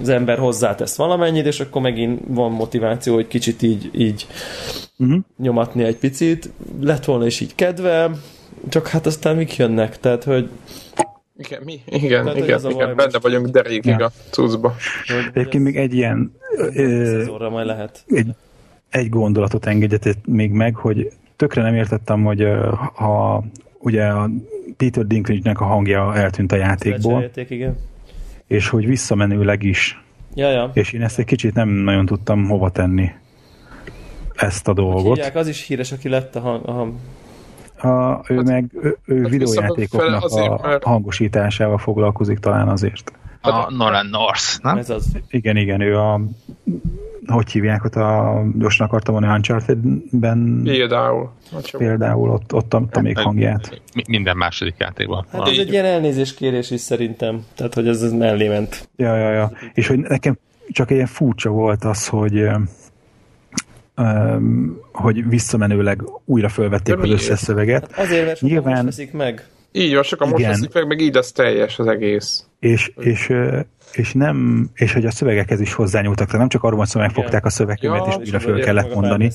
az 0.00 0.08
ember 0.08 0.38
hozzátesz 0.38 0.96
valamennyit, 0.96 1.46
és 1.46 1.60
akkor 1.60 1.82
megint 1.82 2.20
van 2.26 2.52
motiváció, 2.52 3.14
hogy 3.14 3.26
kicsit 3.26 3.62
így, 3.62 3.90
így 3.92 4.26
uh-huh. 4.98 5.20
nyomatni 5.38 5.84
egy 5.84 5.96
picit. 5.96 6.50
Lett 6.80 7.04
volna 7.04 7.26
is 7.26 7.40
így 7.40 7.54
kedve, 7.54 8.10
csak 8.68 8.88
hát 8.88 9.06
aztán 9.06 9.36
mik 9.36 9.56
jönnek, 9.56 10.00
tehát, 10.00 10.24
hogy 10.24 10.48
igen, 11.40 11.62
mi? 11.64 11.80
Igen, 11.86 12.24
Tehát, 12.24 12.38
igen, 12.38 12.70
igen. 12.70 12.96
benne 12.96 13.10
most... 13.12 13.22
vagyunk 13.22 13.46
derékig 13.46 13.94
ja. 13.98 14.06
a 14.06 14.10
cuccba. 14.30 14.74
Egyébként 15.32 15.64
még 15.64 15.76
egy 15.76 15.94
ilyen 15.94 16.32
ö, 16.74 17.48
majd 17.50 17.66
lehet. 17.66 18.04
Egy, 18.08 18.28
egy 18.90 19.08
gondolatot 19.08 19.66
engedjetek 19.66 20.16
még 20.26 20.50
meg, 20.50 20.74
hogy 20.74 21.12
tökre 21.36 21.62
nem 21.62 21.74
értettem, 21.74 22.24
hogy 22.24 22.46
ha 22.94 23.44
ugye 23.78 24.06
a 24.06 24.30
Peter 24.76 25.06
Dinklage-nek 25.06 25.60
a 25.60 25.64
hangja 25.64 26.14
eltűnt 26.14 26.52
a 26.52 26.56
játékból, 26.56 27.22
játék, 27.22 27.50
igen. 27.50 27.76
és 28.46 28.68
hogy 28.68 28.86
visszamenőleg 28.86 29.62
is. 29.62 30.04
Ja, 30.34 30.50
ja. 30.50 30.70
És 30.74 30.92
én 30.92 31.02
ezt 31.02 31.18
egy 31.18 31.24
kicsit 31.24 31.54
nem 31.54 31.68
nagyon 31.68 32.06
tudtam 32.06 32.48
hova 32.48 32.70
tenni 32.70 33.10
ezt 34.34 34.68
a 34.68 34.72
dolgot. 34.72 35.16
Hívják, 35.16 35.36
az 35.36 35.48
is 35.48 35.66
híres, 35.66 35.92
aki 35.92 36.08
lett 36.08 36.36
a, 36.36 36.40
hang, 36.40 36.68
a 36.68 36.72
hang. 36.72 36.94
A, 37.82 38.20
ő 38.28 38.36
hát, 38.36 38.44
meg 38.44 38.70
ő, 38.82 38.96
ő 39.04 39.22
hát 39.22 39.30
videójátékoknak 39.30 40.24
azért, 40.24 40.50
a 40.50 40.60
mert... 40.62 40.84
hangosításával 40.84 41.78
foglalkozik 41.78 42.38
talán 42.38 42.68
azért. 42.68 43.12
A 43.42 43.72
Nolan 43.72 44.06
North, 44.06 44.62
nem? 44.62 44.76
Ez 44.76 44.90
az. 44.90 45.16
Igen, 45.28 45.56
igen, 45.56 45.80
ő 45.80 45.98
a 45.98 46.20
hogy 47.26 47.50
hívják 47.50 47.84
ott 47.84 47.94
a, 47.94 48.42
gyorsan 48.58 48.86
akartam 48.86 49.14
mondani, 49.14 49.34
Uncharted-ben 49.34 50.60
például, 50.64 51.30
például 51.76 52.30
ott, 52.30 52.54
ott 52.54 52.74
a 52.74 53.00
még 53.00 53.18
hangját. 53.18 53.82
Minden 54.08 54.36
második 54.36 54.74
játékban. 54.78 55.26
Hát 55.32 55.48
ez 55.48 55.58
egy 55.58 55.72
ilyen 55.72 55.84
elnézéskérés 55.84 56.70
is 56.70 56.80
szerintem, 56.80 57.44
tehát 57.54 57.74
hogy 57.74 57.88
ez, 57.88 58.02
ez 58.02 58.12
mellé 58.12 58.48
ment. 58.48 58.88
Ja, 58.96 59.16
ja, 59.16 59.30
ja. 59.30 59.52
És 59.74 59.86
hogy 59.86 59.98
nekem 59.98 60.38
csak 60.68 60.90
ilyen 60.90 61.06
furcsa 61.06 61.50
volt 61.50 61.84
az, 61.84 62.08
hogy 62.08 62.48
hogy 64.92 65.28
visszamenőleg 65.28 66.02
újra 66.24 66.48
fölvették 66.48 66.98
az 66.98 67.10
összes 67.10 67.38
szöveget. 67.38 67.90
Hát 67.92 68.06
azért, 68.06 68.26
mert 68.26 68.38
sokan 68.38 68.54
Nyilván... 68.54 68.84
veszik 68.84 69.12
meg. 69.12 69.46
Így 69.72 69.94
van, 69.94 70.02
sokan 70.02 70.28
most 70.28 70.46
veszik 70.46 70.74
meg, 70.74 70.86
meg 70.86 71.00
így 71.00 71.16
az 71.16 71.32
teljes 71.32 71.78
az 71.78 71.86
egész. 71.86 72.44
És, 72.58 72.92
és, 72.96 73.32
és 73.92 74.12
nem, 74.12 74.68
és 74.74 74.92
hogy 74.92 75.04
a 75.04 75.10
szövegekhez 75.10 75.60
is 75.60 75.72
hozzányúltak, 75.72 76.26
tehát 76.26 76.40
nem 76.40 76.48
csak 76.48 76.62
arról 76.62 76.76
van 76.76 76.86
szó, 76.86 77.00
megfogták 77.00 77.44
a 77.44 77.50
szövegkönyvet, 77.50 78.06
ja, 78.06 78.20
és 78.20 78.26
újra 78.26 78.40
föl 78.40 78.60
kellett 78.60 78.94
mondani, 78.94 79.30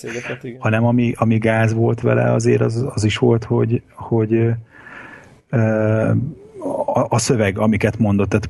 hanem 0.60 0.86
ami, 0.86 1.14
ami 1.18 1.38
gáz 1.38 1.74
volt 1.74 2.02
vele 2.02 2.32
azért, 2.32 2.62
az, 2.62 2.86
az 2.94 3.04
is 3.04 3.18
volt, 3.18 3.44
hogy, 3.44 3.82
hogy 3.94 4.50
a, 6.94 7.06
a 7.10 7.18
szöveg, 7.18 7.58
amiket 7.60 7.98
mondott, 7.98 8.30
tehát, 8.30 8.50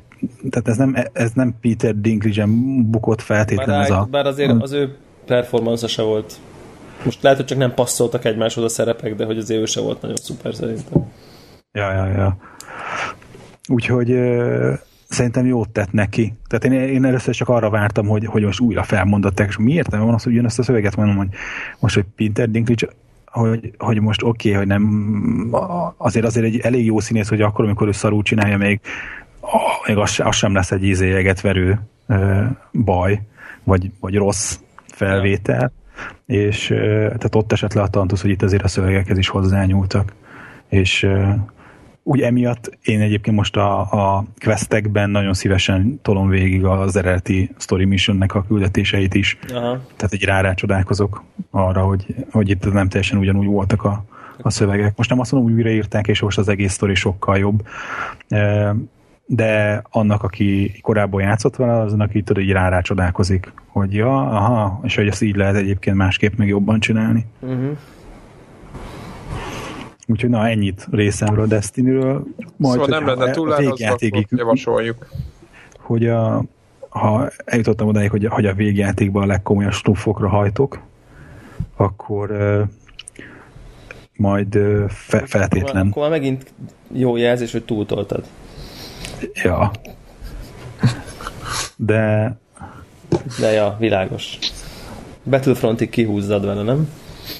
tehát 0.50 0.68
ez, 0.68 0.76
nem, 0.76 0.96
ez 1.12 1.30
nem 1.32 1.54
Peter 1.60 2.00
Dinklage-en 2.00 2.82
bukott 2.90 3.20
feltétlenül. 3.20 3.74
Bár, 3.74 3.82
ez 3.82 3.90
a, 3.90 4.08
bár 4.10 4.26
azért 4.26 4.62
az 4.62 4.72
ő 4.72 4.96
performance 5.26 5.86
se 5.86 6.02
volt 6.02 6.38
most 7.04 7.22
lehet, 7.22 7.38
hogy 7.38 7.46
csak 7.46 7.58
nem 7.58 7.74
passzoltak 7.74 8.24
egymáshoz 8.24 8.64
a 8.64 8.68
szerepek, 8.68 9.14
de 9.14 9.24
hogy 9.24 9.38
azért 9.38 9.60
ő 9.60 9.64
se 9.64 9.80
volt 9.80 10.00
nagyon 10.00 10.16
szuper 10.16 10.54
szerintem. 10.54 11.12
Ja, 11.72 11.92
ja, 11.92 12.06
ja. 12.06 12.36
Úgyhogy 13.68 14.08
szerintem 15.08 15.46
jót 15.46 15.68
tett 15.68 15.92
neki. 15.92 16.34
Tehát 16.48 16.64
én, 16.64 16.72
én 16.72 17.04
először 17.04 17.34
csak 17.34 17.48
arra 17.48 17.70
vártam, 17.70 18.06
hogy, 18.06 18.24
hogy 18.24 18.42
most 18.42 18.60
újra 18.60 18.82
felmondották, 18.82 19.48
és 19.48 19.56
miért 19.56 19.90
nem 19.90 20.04
van 20.04 20.14
az, 20.14 20.22
hogy 20.22 20.32
ugyanazt 20.32 20.58
a 20.58 20.62
szöveget 20.62 20.96
mondom, 20.96 21.16
hogy 21.16 21.28
most, 21.78 21.94
hogy 21.94 22.04
Peter 22.16 22.50
Dinklage 22.50 22.88
hogy, 23.24 23.74
hogy 23.78 24.00
most 24.00 24.22
oké, 24.22 24.48
okay, 24.48 24.58
hogy 24.58 24.66
nem 24.66 25.54
azért 25.96 26.26
azért 26.26 26.46
egy 26.46 26.58
elég 26.58 26.84
jó 26.84 27.00
színész, 27.00 27.28
hogy 27.28 27.40
akkor, 27.40 27.64
amikor 27.64 27.86
ő 27.86 27.92
szarú 27.92 28.22
csinálja, 28.22 28.56
még, 28.56 28.80
oh, 29.40 29.86
még 29.86 29.96
az, 29.96 30.20
az 30.24 30.36
sem 30.36 30.54
lesz 30.54 30.70
egy 30.70 30.84
ízéjeget 30.84 31.40
verő 31.40 31.80
baj, 32.72 33.22
vagy, 33.64 33.90
vagy 34.00 34.14
rossz 34.14 34.58
felvétel, 34.96 35.72
és 36.26 36.66
tehát 36.66 37.34
ott 37.34 37.52
esett 37.52 37.72
le 37.72 37.82
a 37.82 37.88
tantusz, 37.88 38.22
hogy 38.22 38.30
itt 38.30 38.42
azért 38.42 38.62
a 38.62 38.68
szövegekhez 38.68 39.18
is 39.18 39.28
hozzányúltak, 39.28 40.12
és 40.68 41.08
úgy 42.02 42.20
emiatt 42.20 42.78
én 42.82 43.00
egyébként 43.00 43.36
most 43.36 43.56
a, 43.56 43.80
a 43.80 44.24
questekben 44.44 45.10
nagyon 45.10 45.34
szívesen 45.34 45.98
tolom 46.02 46.28
végig 46.28 46.64
az 46.64 46.96
eredeti 46.96 47.50
story 47.58 47.84
missionnek 47.84 48.34
a 48.34 48.44
küldetéseit 48.48 49.14
is. 49.14 49.38
Aha. 49.48 49.80
Tehát 49.96 50.12
egy 50.12 50.24
rárácsodálkozok 50.24 51.24
arra, 51.50 51.82
hogy, 51.82 52.14
hogy 52.30 52.50
itt 52.50 52.72
nem 52.72 52.88
teljesen 52.88 53.18
ugyanúgy 53.18 53.46
voltak 53.46 53.84
a, 53.84 54.04
a 54.42 54.50
szövegek. 54.50 54.96
Most 54.96 55.10
nem 55.10 55.20
azt 55.20 55.32
mondom, 55.32 55.50
hogy 55.50 55.60
újraírták, 55.60 56.08
és 56.08 56.20
most 56.20 56.38
az 56.38 56.48
egész 56.48 56.72
sztori 56.72 56.94
sokkal 56.94 57.38
jobb. 57.38 57.66
De 59.26 59.82
annak, 59.90 60.22
aki 60.22 60.78
korábban 60.82 61.20
játszott 61.20 61.56
vele, 61.56 61.80
azon, 61.80 62.00
aki 62.00 62.22
tudod, 62.22 62.42
így 62.42 62.50
rárácsodálkozik, 62.50 63.52
hogy 63.66 63.94
ja, 63.94 64.20
aha, 64.20 64.80
és 64.82 64.94
hogy 64.94 65.06
ezt 65.06 65.22
így 65.22 65.36
lehet 65.36 65.56
egyébként 65.56 65.96
másképp 65.96 66.36
meg 66.36 66.48
jobban 66.48 66.80
csinálni. 66.80 67.26
Uh-huh. 67.40 67.76
Úgyhogy 70.06 70.30
na, 70.30 70.48
ennyit 70.48 70.86
részemről 70.90 71.46
Destiny-ről. 71.46 72.24
Majd, 72.56 72.80
szóval 72.80 73.00
nem 73.00 73.06
lenne 73.06 73.30
túl 73.30 73.56
végjátékig 73.56 74.26
javasoljuk. 74.30 75.08
Hogy 75.78 76.06
a, 76.06 76.42
ha 76.88 77.30
eljutottam 77.44 77.88
odáig, 77.88 78.10
hogy, 78.10 78.26
hogy 78.26 78.46
a 78.46 78.54
végjátékban 78.54 79.22
a 79.22 79.26
legkomolyabb 79.26 79.72
stuffokra 79.72 80.28
hajtok, 80.28 80.80
akkor 81.76 82.30
uh, 82.30 82.60
majd 84.16 84.56
uh, 84.56 84.88
fe, 84.88 85.26
feltétlen. 85.26 85.76
Akkor, 85.76 85.88
akkor 85.88 86.02
már 86.02 86.10
megint 86.10 86.52
jó 86.92 87.16
jelzés, 87.16 87.52
hogy 87.52 87.64
túltoltad. 87.64 88.24
Ja. 89.42 89.70
De... 91.76 92.36
De 93.40 93.52
ja, 93.52 93.76
világos. 93.78 94.38
Battlefrontig 95.24 95.90
kihúzzad 95.90 96.44
vele, 96.44 96.62
nem? 96.62 96.88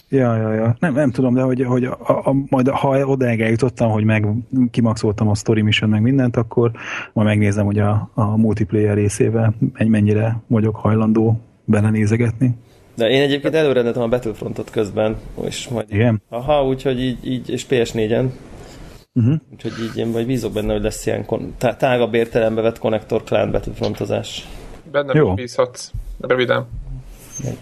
Ja, 0.09 0.37
ja, 0.37 0.53
ja. 0.53 0.77
Nem, 0.79 0.95
nem 0.95 1.11
tudom, 1.11 1.35
de 1.35 1.43
hogy, 1.43 1.65
hogy 1.65 1.85
a, 1.85 1.99
a, 1.99 2.35
majd 2.49 2.69
ha 2.69 3.07
odáig 3.07 3.41
eljutottam, 3.41 3.91
hogy 3.91 4.05
meg 4.05 4.27
kimaxoltam 4.71 5.29
a 5.29 5.35
story 5.35 5.63
mission 5.63 5.91
meg 5.91 6.03
mindent, 6.03 6.37
akkor 6.37 6.71
majd 7.13 7.29
megnézem, 7.29 7.65
hogy 7.65 7.79
a, 7.79 8.11
a 8.15 8.37
multiplayer 8.37 8.95
részével 8.95 9.55
mennyire 9.87 10.41
vagyok 10.47 10.77
hajlandó 10.77 11.41
belenézegetni. 11.65 12.55
De 12.95 13.09
én 13.09 13.23
egyébként 13.23 13.55
előrendetem 13.55 14.03
a 14.03 14.09
Battlefrontot 14.09 14.71
közben, 14.71 15.17
és 15.47 15.69
majd... 15.69 15.87
Igen? 15.91 16.23
Aha, 16.29 16.67
úgyhogy 16.67 17.01
így, 17.01 17.19
így 17.23 17.51
és 17.51 17.67
PS4-en. 17.71 18.27
Uh-huh. 19.17 19.35
Úgyhogy 19.53 19.73
így 19.83 19.97
én 19.97 20.07
majd 20.07 20.27
bízok 20.27 20.53
benne, 20.53 20.73
hogy 20.73 20.83
lesz 20.83 21.07
ilyen 21.07 21.25
kon- 21.25 21.55
tá- 21.59 21.79
tágabb 21.79 22.15
értelembe 22.15 22.61
vett 22.61 22.79
Connector 22.79 23.23
Clan 23.25 23.51
Battlefrontozás. 23.51 24.49
Bennem 24.91 25.17
Jó. 25.17 25.35
bízhatsz, 25.35 25.91
röviden. 26.21 26.67
Meg 27.45 27.57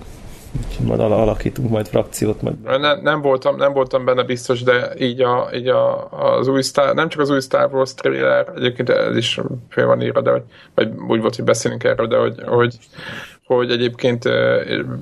majd 0.87 1.01
alakítunk 1.01 1.71
majd 1.71 1.87
frakciót. 1.87 2.43
Majd. 2.43 2.81
Ne, 2.81 3.01
nem, 3.01 3.21
voltam, 3.21 3.57
nem 3.57 3.73
voltam 3.73 4.05
benne 4.05 4.23
biztos, 4.23 4.63
de 4.63 4.93
így, 4.99 5.21
a, 5.21 5.49
így 5.55 5.69
a, 5.69 6.09
az 6.11 6.49
új 6.49 6.63
Star, 6.63 6.95
nem 6.95 7.09
csak 7.09 7.21
az 7.21 7.31
új 7.31 7.41
Star 7.41 7.75
Wars 7.75 7.95
trailer, 7.95 8.53
egyébként 8.57 8.89
ez 8.89 9.17
is 9.17 9.41
fél 9.69 9.87
van 9.87 10.03
írva, 10.03 10.21
de 10.21 10.31
hogy, 10.31 10.43
vagy 10.75 10.93
úgy 11.09 11.21
volt, 11.21 11.37
hogy 11.37 11.45
beszélünk 11.45 11.85
erről, 11.85 12.07
de 12.07 12.17
hogy, 12.17 12.43
hogy 12.47 12.79
hogy 13.57 13.71
egyébként 13.71 14.29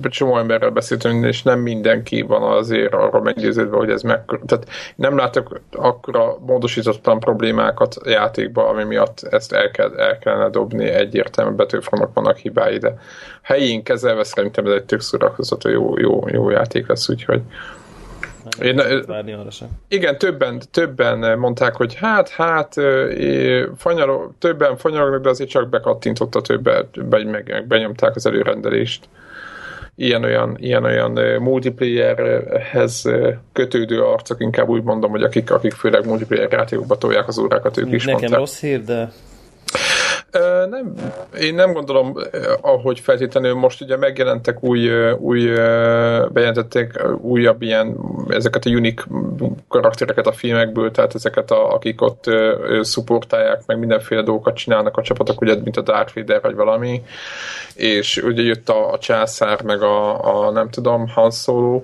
csomó 0.01 0.37
emberrel 0.37 0.69
beszéltünk, 0.69 1.25
és 1.25 1.43
nem 1.43 1.59
mindenki 1.59 2.21
van 2.21 2.41
azért 2.41 2.93
arra 2.93 3.21
meggyőződve, 3.21 3.77
hogy 3.77 3.89
ez 3.89 4.01
meg... 4.01 4.21
Tehát 4.45 4.67
nem 4.95 5.17
látok 5.17 5.61
akkora 5.71 6.37
módosítottan 6.45 7.19
problémákat 7.19 7.95
játékba, 8.05 8.67
ami 8.67 8.83
miatt 8.83 9.27
ezt 9.29 9.53
el, 9.53 9.71
kell, 9.71 9.93
el 9.97 10.17
kellene 10.17 10.49
dobni 10.49 10.85
egyértelműen 10.85 11.57
betűfronok 11.57 12.13
vannak 12.13 12.37
hibái, 12.37 12.77
de 12.77 12.97
helyén 13.41 13.83
kezelve 13.83 14.23
szerintem 14.23 14.65
ez 14.65 14.73
egy 14.73 14.83
tök 14.83 15.01
szórakozható 15.01 15.69
jó, 15.69 15.99
jó, 15.99 16.23
jó 16.27 16.49
játék 16.49 16.87
lesz, 16.87 17.09
úgyhogy 17.09 17.41
én, 18.61 19.03
várni 19.07 19.33
arra 19.33 19.51
sem. 19.51 19.67
Igen, 19.87 20.17
többen, 20.17 20.61
többen 20.71 21.39
mondták, 21.39 21.75
hogy 21.75 21.95
hát, 21.95 22.29
hát, 22.29 22.75
fanyarog, 23.77 24.31
többen 24.39 24.77
fanyarognak, 24.77 25.21
de 25.21 25.29
azért 25.29 25.49
csak 25.49 25.69
bekattintotta 25.69 26.41
többet, 26.41 26.87
vagy 26.95 27.25
meg, 27.25 27.49
meg 27.49 27.67
benyomták 27.67 28.15
az 28.15 28.25
előrendelést. 28.25 29.05
Ilyen-olyan, 29.95 30.57
ilyen-olyan 30.59 31.41
multiplayerhez 31.41 33.09
kötődő 33.53 34.01
arcok, 34.01 34.41
inkább 34.41 34.67
úgy 34.67 34.83
mondom, 34.83 35.11
hogy 35.11 35.23
akik, 35.23 35.51
akik 35.51 35.73
főleg 35.73 36.05
multiplayer 36.05 36.51
játékokba 36.51 36.97
tolják 36.97 37.27
az 37.27 37.37
órákat, 37.37 37.77
ők 37.77 37.91
is 37.91 38.05
Nekem 38.05 38.19
mondták. 38.19 38.39
rossz 38.39 38.59
hír, 38.59 38.83
de 38.83 39.11
nem, 40.69 40.93
én 41.39 41.55
nem 41.55 41.73
gondolom, 41.73 42.17
ahogy 42.61 42.99
feltétlenül 42.99 43.53
most 43.53 43.81
ugye 43.81 43.97
megjelentek 43.97 44.63
új, 44.63 45.11
új 45.11 45.45
bejelentették 46.29 47.01
újabb 47.21 47.61
ilyen, 47.61 47.97
ezeket 48.27 48.65
a 48.65 48.69
unik 48.69 49.03
karaktereket 49.67 50.27
a 50.27 50.31
filmekből, 50.31 50.91
tehát 50.91 51.15
ezeket, 51.15 51.51
a, 51.51 51.73
akik 51.73 52.01
ott 52.01 52.23
szupportálják, 52.81 53.61
meg 53.65 53.79
mindenféle 53.79 54.21
dolgokat 54.21 54.55
csinálnak 54.55 54.97
a 54.97 55.01
csapatok, 55.01 55.41
ugye, 55.41 55.55
mint 55.63 55.77
a 55.77 55.81
Darth 55.81 56.15
Vader 56.15 56.41
vagy 56.41 56.55
valami, 56.55 57.03
és 57.75 58.17
ugye 58.17 58.41
jött 58.41 58.69
a, 58.69 58.91
a 58.91 58.97
császár, 58.97 59.61
meg 59.61 59.81
a, 59.81 60.45
a 60.47 60.51
nem 60.51 60.69
tudom, 60.69 61.07
Han 61.07 61.31
Solo, 61.31 61.81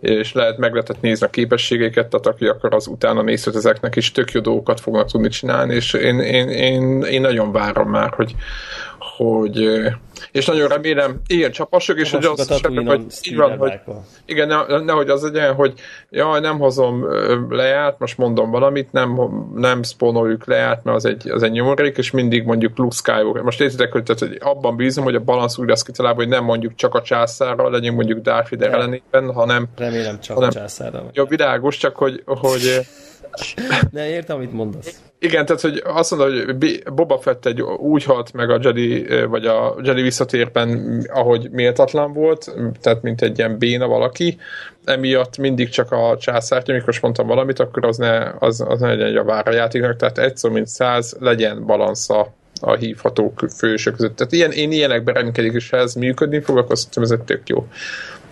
és 0.00 0.32
lehet 0.32 0.58
meg 0.58 0.72
lehetett 0.72 1.00
nézni 1.00 1.26
a 1.26 1.30
képességeket, 1.30 2.08
tehát 2.08 2.26
aki 2.26 2.46
akar, 2.46 2.74
az 2.74 2.86
utána 2.86 3.22
nézhet 3.22 3.54
ezeknek 3.54 3.96
is 3.96 4.12
tök 4.12 4.32
jó 4.32 4.40
dolgokat 4.40 4.80
fognak 4.80 5.10
tudni 5.10 5.28
csinálni, 5.28 5.74
és 5.74 5.92
én, 5.92 6.20
én, 6.20 6.48
én, 6.48 7.02
én 7.02 7.20
nagyon 7.20 7.52
várom 7.52 7.90
már, 7.90 8.12
hogy, 8.14 8.34
hogy 9.00 9.80
és 10.32 10.46
nagyon 10.46 10.68
remélem, 10.68 11.20
ilyen 11.26 11.50
csapasok, 11.50 11.98
és 11.98 12.10
hogy 12.10 12.24
az 12.24 12.58
sem, 12.58 12.86
hogy 12.86 13.04
így 13.22 13.36
van, 13.36 13.56
hogy, 13.56 13.72
igen, 14.24 14.48
ne, 14.48 14.78
nehogy 14.78 15.08
az 15.08 15.22
legyen, 15.22 15.54
hogy 15.54 15.72
jaj, 16.10 16.40
nem 16.40 16.58
hozom 16.58 17.06
lejárt, 17.50 17.98
most 17.98 18.18
mondom 18.18 18.50
valamit, 18.50 18.92
nem, 18.92 19.18
nem 19.54 19.82
spónoljuk 19.82 20.46
lejárt, 20.46 20.84
mert 20.84 20.96
az 20.96 21.04
egy, 21.04 21.30
az 21.30 21.42
egy 21.42 21.50
nyomorék, 21.50 21.96
és 21.96 22.10
mindig 22.10 22.44
mondjuk 22.44 22.78
Luke 22.78 22.96
Skywalker. 22.96 23.42
Most 23.42 23.60
értitek, 23.60 23.92
hogy, 23.92 24.02
tehát, 24.02 24.20
hogy 24.20 24.38
abban 24.40 24.76
bízom, 24.76 25.04
hogy 25.04 25.14
a 25.14 25.20
balansz 25.20 25.58
úgy 25.58 25.68
lesz 25.68 25.82
kitalálva, 25.82 26.18
hogy 26.18 26.28
nem 26.28 26.44
mondjuk 26.44 26.74
csak 26.74 26.94
a 26.94 27.02
császárral 27.02 27.70
legyünk 27.70 27.96
mondjuk 27.96 28.20
Darth 28.20 28.50
Vader 28.50 28.72
ellenében, 28.72 29.32
hanem... 29.32 29.68
Remélem 29.76 30.20
csak 30.20 30.34
hanem, 30.34 30.50
a 30.50 30.52
császárral. 30.52 31.10
Jó, 31.12 31.24
világos, 31.24 31.76
csak 31.76 31.96
hogy, 31.96 32.22
hogy 32.26 32.80
de 33.90 34.08
értem, 34.08 34.36
amit 34.36 34.52
mondasz. 34.52 35.00
Igen, 35.18 35.46
tehát, 35.46 35.62
hogy 35.62 35.82
azt 35.84 36.10
mondod, 36.10 36.44
hogy 36.44 36.82
Boba 36.94 37.18
Fett 37.18 37.46
egy 37.46 37.62
úgy 37.62 38.04
halt 38.04 38.32
meg 38.32 38.50
a 38.50 38.58
Jedi, 38.62 39.06
vagy 39.26 39.46
a 39.46 39.76
Jedi 39.82 40.02
visszatérben, 40.02 41.00
ahogy 41.12 41.50
méltatlan 41.50 42.12
volt, 42.12 42.54
tehát 42.80 43.02
mint 43.02 43.22
egy 43.22 43.38
ilyen 43.38 43.58
béna 43.58 43.86
valaki, 43.86 44.38
emiatt 44.84 45.38
mindig 45.38 45.68
csak 45.68 45.92
a 45.92 46.16
császárt, 46.20 46.68
amikor 46.68 46.98
mondtam 47.00 47.26
valamit, 47.26 47.58
akkor 47.58 47.84
az 47.84 47.96
ne, 47.96 48.32
az, 48.38 48.64
az 48.68 48.80
ne 48.80 48.86
legyen 48.86 49.06
egy 49.06 49.16
a 49.16 49.52
játéknak, 49.52 49.96
tehát 49.96 50.18
egy 50.18 50.36
szó, 50.36 50.50
mint 50.50 50.66
száz, 50.66 51.16
legyen 51.20 51.66
balansza 51.66 52.32
a 52.60 52.74
hívható 52.74 53.32
fősök 53.56 53.96
között. 53.96 54.16
Tehát 54.16 54.32
ilyen, 54.32 54.52
én 54.52 54.72
ilyenekben 54.72 55.14
reménykedik, 55.14 55.52
és 55.52 55.70
ha 55.70 55.76
ez 55.76 55.94
működni 55.94 56.40
fog, 56.40 56.58
akkor 56.58 56.72
azt 56.72 56.98
ez 56.98 57.10
egy 57.10 57.22
tök 57.22 57.48
jó 57.48 57.66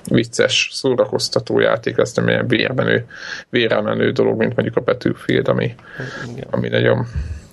vicces, 0.08 0.68
szórakoztató 0.72 1.60
játék 1.60 1.96
lesz, 1.96 2.14
nem 2.14 2.28
ilyen 2.28 2.48
vérmenő, 2.48 3.06
vérelmenő 3.50 4.10
dolog, 4.10 4.38
mint 4.38 4.54
mondjuk 4.54 4.76
a 4.76 4.80
Battlefield, 4.80 5.48
ami, 5.48 5.74
ami 6.50 6.68
nagyon 6.68 7.06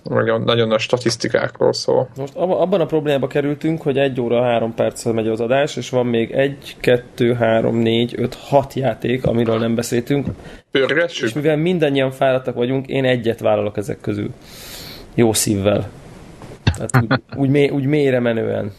nagyon, 0.09 0.41
nagyon 0.41 0.71
a 0.71 0.77
statisztikákról 0.77 1.73
szól. 1.73 2.09
Most 2.17 2.35
abban 2.35 2.81
a 2.81 2.85
problémába 2.85 3.27
kerültünk, 3.27 3.81
hogy 3.81 3.97
egy 3.97 4.21
óra 4.21 4.43
három 4.43 4.73
perccel 4.73 5.13
megy 5.13 5.27
az 5.27 5.39
adás, 5.39 5.75
és 5.75 5.89
van 5.89 6.05
még 6.05 6.31
egy, 6.31 6.75
kettő, 6.79 7.33
három, 7.33 7.77
négy, 7.77 8.13
öt, 8.17 8.33
hat 8.33 8.73
játék, 8.73 9.25
amiről 9.25 9.59
nem 9.59 9.75
beszéltünk. 9.75 10.27
Pörgessük? 10.71 11.27
És 11.27 11.33
mivel 11.33 11.57
mindannyian 11.57 12.11
fáradtak 12.11 12.55
vagyunk, 12.55 12.87
én 12.87 13.05
egyet 13.05 13.39
vállalok 13.39 13.77
ezek 13.77 14.01
közül. 14.01 14.29
Jó 15.15 15.33
szívvel. 15.33 15.89
Tehát 16.75 16.91
úgy, 17.01 17.39
úgy, 17.39 17.49
mély, 17.49 17.69
úgy 17.69 17.85
mélyre 17.85 18.19
menően. 18.19 18.71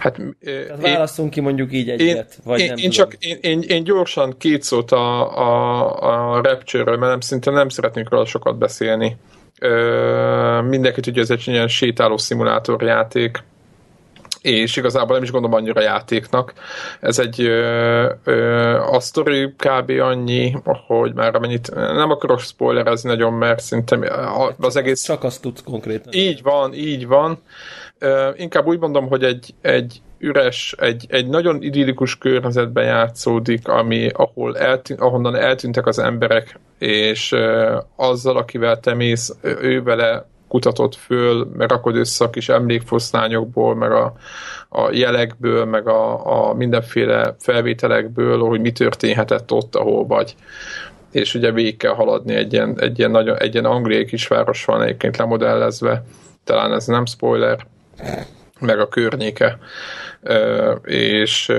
Hát, 0.00 0.20
Tehát 0.44 0.80
választunk 0.80 1.30
ki 1.30 1.40
mondjuk 1.40 1.72
így 1.72 1.88
egyet, 1.88 2.16
én, 2.16 2.24
vagy 2.44 2.60
én, 2.60 2.66
nem 2.66 2.76
én 2.76 2.90
csak 2.90 3.14
én, 3.18 3.38
én, 3.40 3.60
én, 3.60 3.84
gyorsan 3.84 4.36
két 4.38 4.62
szót 4.62 4.92
a, 4.92 5.38
a, 5.38 6.34
a 6.34 6.42
Rapture-ről, 6.42 6.96
mert 6.96 7.10
nem, 7.10 7.20
szinte 7.20 7.50
nem 7.50 7.68
szeretnék 7.68 8.08
róla 8.08 8.24
sokat 8.24 8.58
beszélni. 8.58 9.16
Ö, 9.60 10.60
mindenki 10.68 11.00
tudja, 11.00 11.22
ez 11.22 11.30
egy 11.30 11.48
ilyen 11.48 11.68
sétáló 11.68 12.16
szimulátorjáték, 12.16 13.42
és 14.42 14.76
igazából 14.76 15.14
nem 15.14 15.22
is 15.22 15.30
gondolom 15.30 15.56
annyira 15.56 15.80
játéknak. 15.80 16.52
Ez 17.00 17.18
egy 17.18 17.40
ö, 17.40 18.12
ö, 18.24 18.74
a 18.80 19.00
sztori 19.00 19.54
kb. 19.56 19.90
annyi, 20.00 20.56
hogy 20.86 21.14
már 21.14 21.34
amennyit 21.34 21.74
nem 21.74 22.10
akarok 22.10 22.40
spoilerezni 22.40 23.08
nagyon, 23.08 23.32
mert 23.32 23.60
szerintem 23.60 24.04
az 24.60 24.76
egész... 24.76 25.02
Csak 25.02 25.24
azt 25.24 25.42
tudsz 25.42 25.62
konkrétan. 25.62 26.12
Így 26.12 26.42
van, 26.42 26.74
így 26.74 27.06
van. 27.06 27.42
Inkább 28.36 28.66
úgy 28.66 28.78
mondom, 28.78 29.08
hogy 29.08 29.24
egy, 29.24 29.54
egy 29.60 30.00
üres, 30.18 30.74
egy, 30.78 31.06
egy 31.08 31.28
nagyon 31.28 31.62
idillikus 31.62 32.18
környezetben 32.18 32.84
játszódik, 32.84 33.68
ami, 33.68 34.08
ahol 34.12 34.58
eltűnt, 34.58 35.00
ahonnan 35.00 35.36
eltűntek 35.36 35.86
az 35.86 35.98
emberek, 35.98 36.58
és 36.78 37.34
azzal, 37.96 38.36
akivel 38.36 38.80
te 38.80 38.94
mész, 38.94 39.36
ő 39.42 39.82
vele 39.82 40.26
kutatott 40.48 40.94
föl, 40.94 41.50
meg 41.56 41.68
rakod 41.68 41.96
össze 41.96 42.24
a 42.24 42.30
kis 42.30 42.48
emlékfoszlányokból, 42.48 43.74
meg 43.74 43.92
a, 43.92 44.12
a 44.68 44.90
jelekből, 44.92 45.64
meg 45.64 45.88
a, 45.88 46.26
a 46.50 46.54
mindenféle 46.54 47.34
felvételekből, 47.38 48.38
hogy 48.38 48.60
mi 48.60 48.72
történhetett 48.72 49.52
ott, 49.52 49.76
ahol 49.76 50.06
vagy. 50.06 50.34
És 51.10 51.34
ugye 51.34 51.52
végig 51.52 51.76
kell 51.76 51.92
haladni 51.92 52.34
egy 52.34 52.52
ilyen, 52.52 52.80
egy 52.80 52.98
ilyen, 52.98 53.10
nagyon, 53.10 53.38
egy 53.38 53.52
ilyen 53.52 53.64
angliai 53.64 54.04
kisváros 54.04 54.64
van 54.64 54.82
egyébként 54.82 55.16
lemodellezve, 55.16 56.04
talán 56.44 56.72
ez 56.72 56.86
nem 56.86 57.06
spoiler, 57.06 57.66
meg 58.60 58.78
a 58.78 58.88
környéke. 58.88 59.58
És 60.84 61.52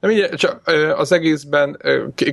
nem 0.00 0.10
így, 0.10 0.28
csak 0.28 0.60
az 0.96 1.12
egészben 1.12 1.80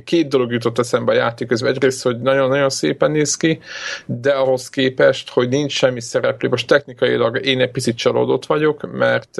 két 0.04 0.28
dolog 0.28 0.52
jutott 0.52 0.78
eszembe 0.78 1.12
a 1.12 1.14
játék 1.14 1.48
közben. 1.48 1.72
Egyrészt, 1.72 2.02
hogy 2.02 2.20
nagyon-nagyon 2.20 2.70
szépen 2.70 3.10
néz 3.10 3.36
ki, 3.36 3.60
de 4.06 4.30
ahhoz 4.30 4.68
képest, 4.68 5.30
hogy 5.30 5.48
nincs 5.48 5.72
semmi 5.72 6.00
szereplő. 6.00 6.48
Most 6.48 6.66
technikailag 6.66 7.46
én 7.46 7.60
egy 7.60 7.70
picit 7.70 7.96
csalódott 7.96 8.46
vagyok, 8.46 8.92
mert, 8.92 9.36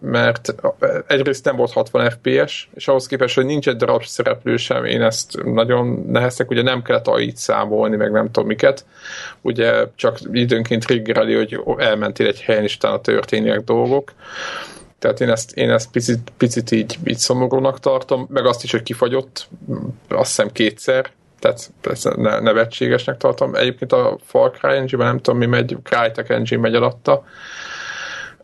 mert 0.00 0.54
egyrészt 1.06 1.44
nem 1.44 1.56
volt 1.56 1.72
60 1.72 2.10
FPS, 2.10 2.68
és 2.74 2.88
ahhoz 2.88 3.06
képest, 3.06 3.34
hogy 3.34 3.46
nincs 3.46 3.68
egy 3.68 3.76
darab 3.76 4.04
szereplő 4.04 4.56
sem, 4.56 4.84
én 4.84 5.02
ezt 5.02 5.44
nagyon 5.44 6.04
neheztek, 6.08 6.50
ugye 6.50 6.62
nem 6.62 6.82
kellett 6.82 7.08
ait 7.08 7.36
számolni, 7.36 7.96
meg 7.96 8.12
nem 8.12 8.30
tudom 8.30 8.46
miket. 8.46 8.84
Ugye 9.40 9.84
csak 9.94 10.18
időnként 10.32 10.86
triggereli, 10.86 11.34
hogy 11.34 11.60
elmentél 11.78 12.26
egy 12.26 12.40
helyen, 12.40 12.62
és 12.62 12.76
utána 12.76 13.00
történnek 13.00 13.60
dolgok. 13.60 14.12
Tehát 14.98 15.20
én 15.20 15.28
ezt, 15.28 15.56
én 15.56 15.70
ezt 15.70 15.90
picit, 15.90 16.32
picit 16.36 16.70
így, 16.70 16.98
így 17.04 17.18
szomorúnak 17.18 17.80
tartom, 17.80 18.26
meg 18.30 18.46
azt 18.46 18.64
is, 18.64 18.70
hogy 18.70 18.82
kifagyott, 18.82 19.48
azt 20.08 20.28
hiszem 20.28 20.52
kétszer, 20.52 21.10
tehát 21.40 22.16
ne, 22.16 22.40
nevetségesnek 22.40 23.16
tartom. 23.16 23.54
Egyébként 23.54 23.92
a 23.92 24.18
Far 24.24 24.50
Cry 24.50 24.76
engine 24.76 25.04
nem 25.04 25.20
tudom 25.20 25.38
mi 25.38 25.46
megy, 25.46 25.76
Crytek 25.82 26.28
engine 26.28 26.60
megy 26.60 26.74
alatta, 26.74 27.24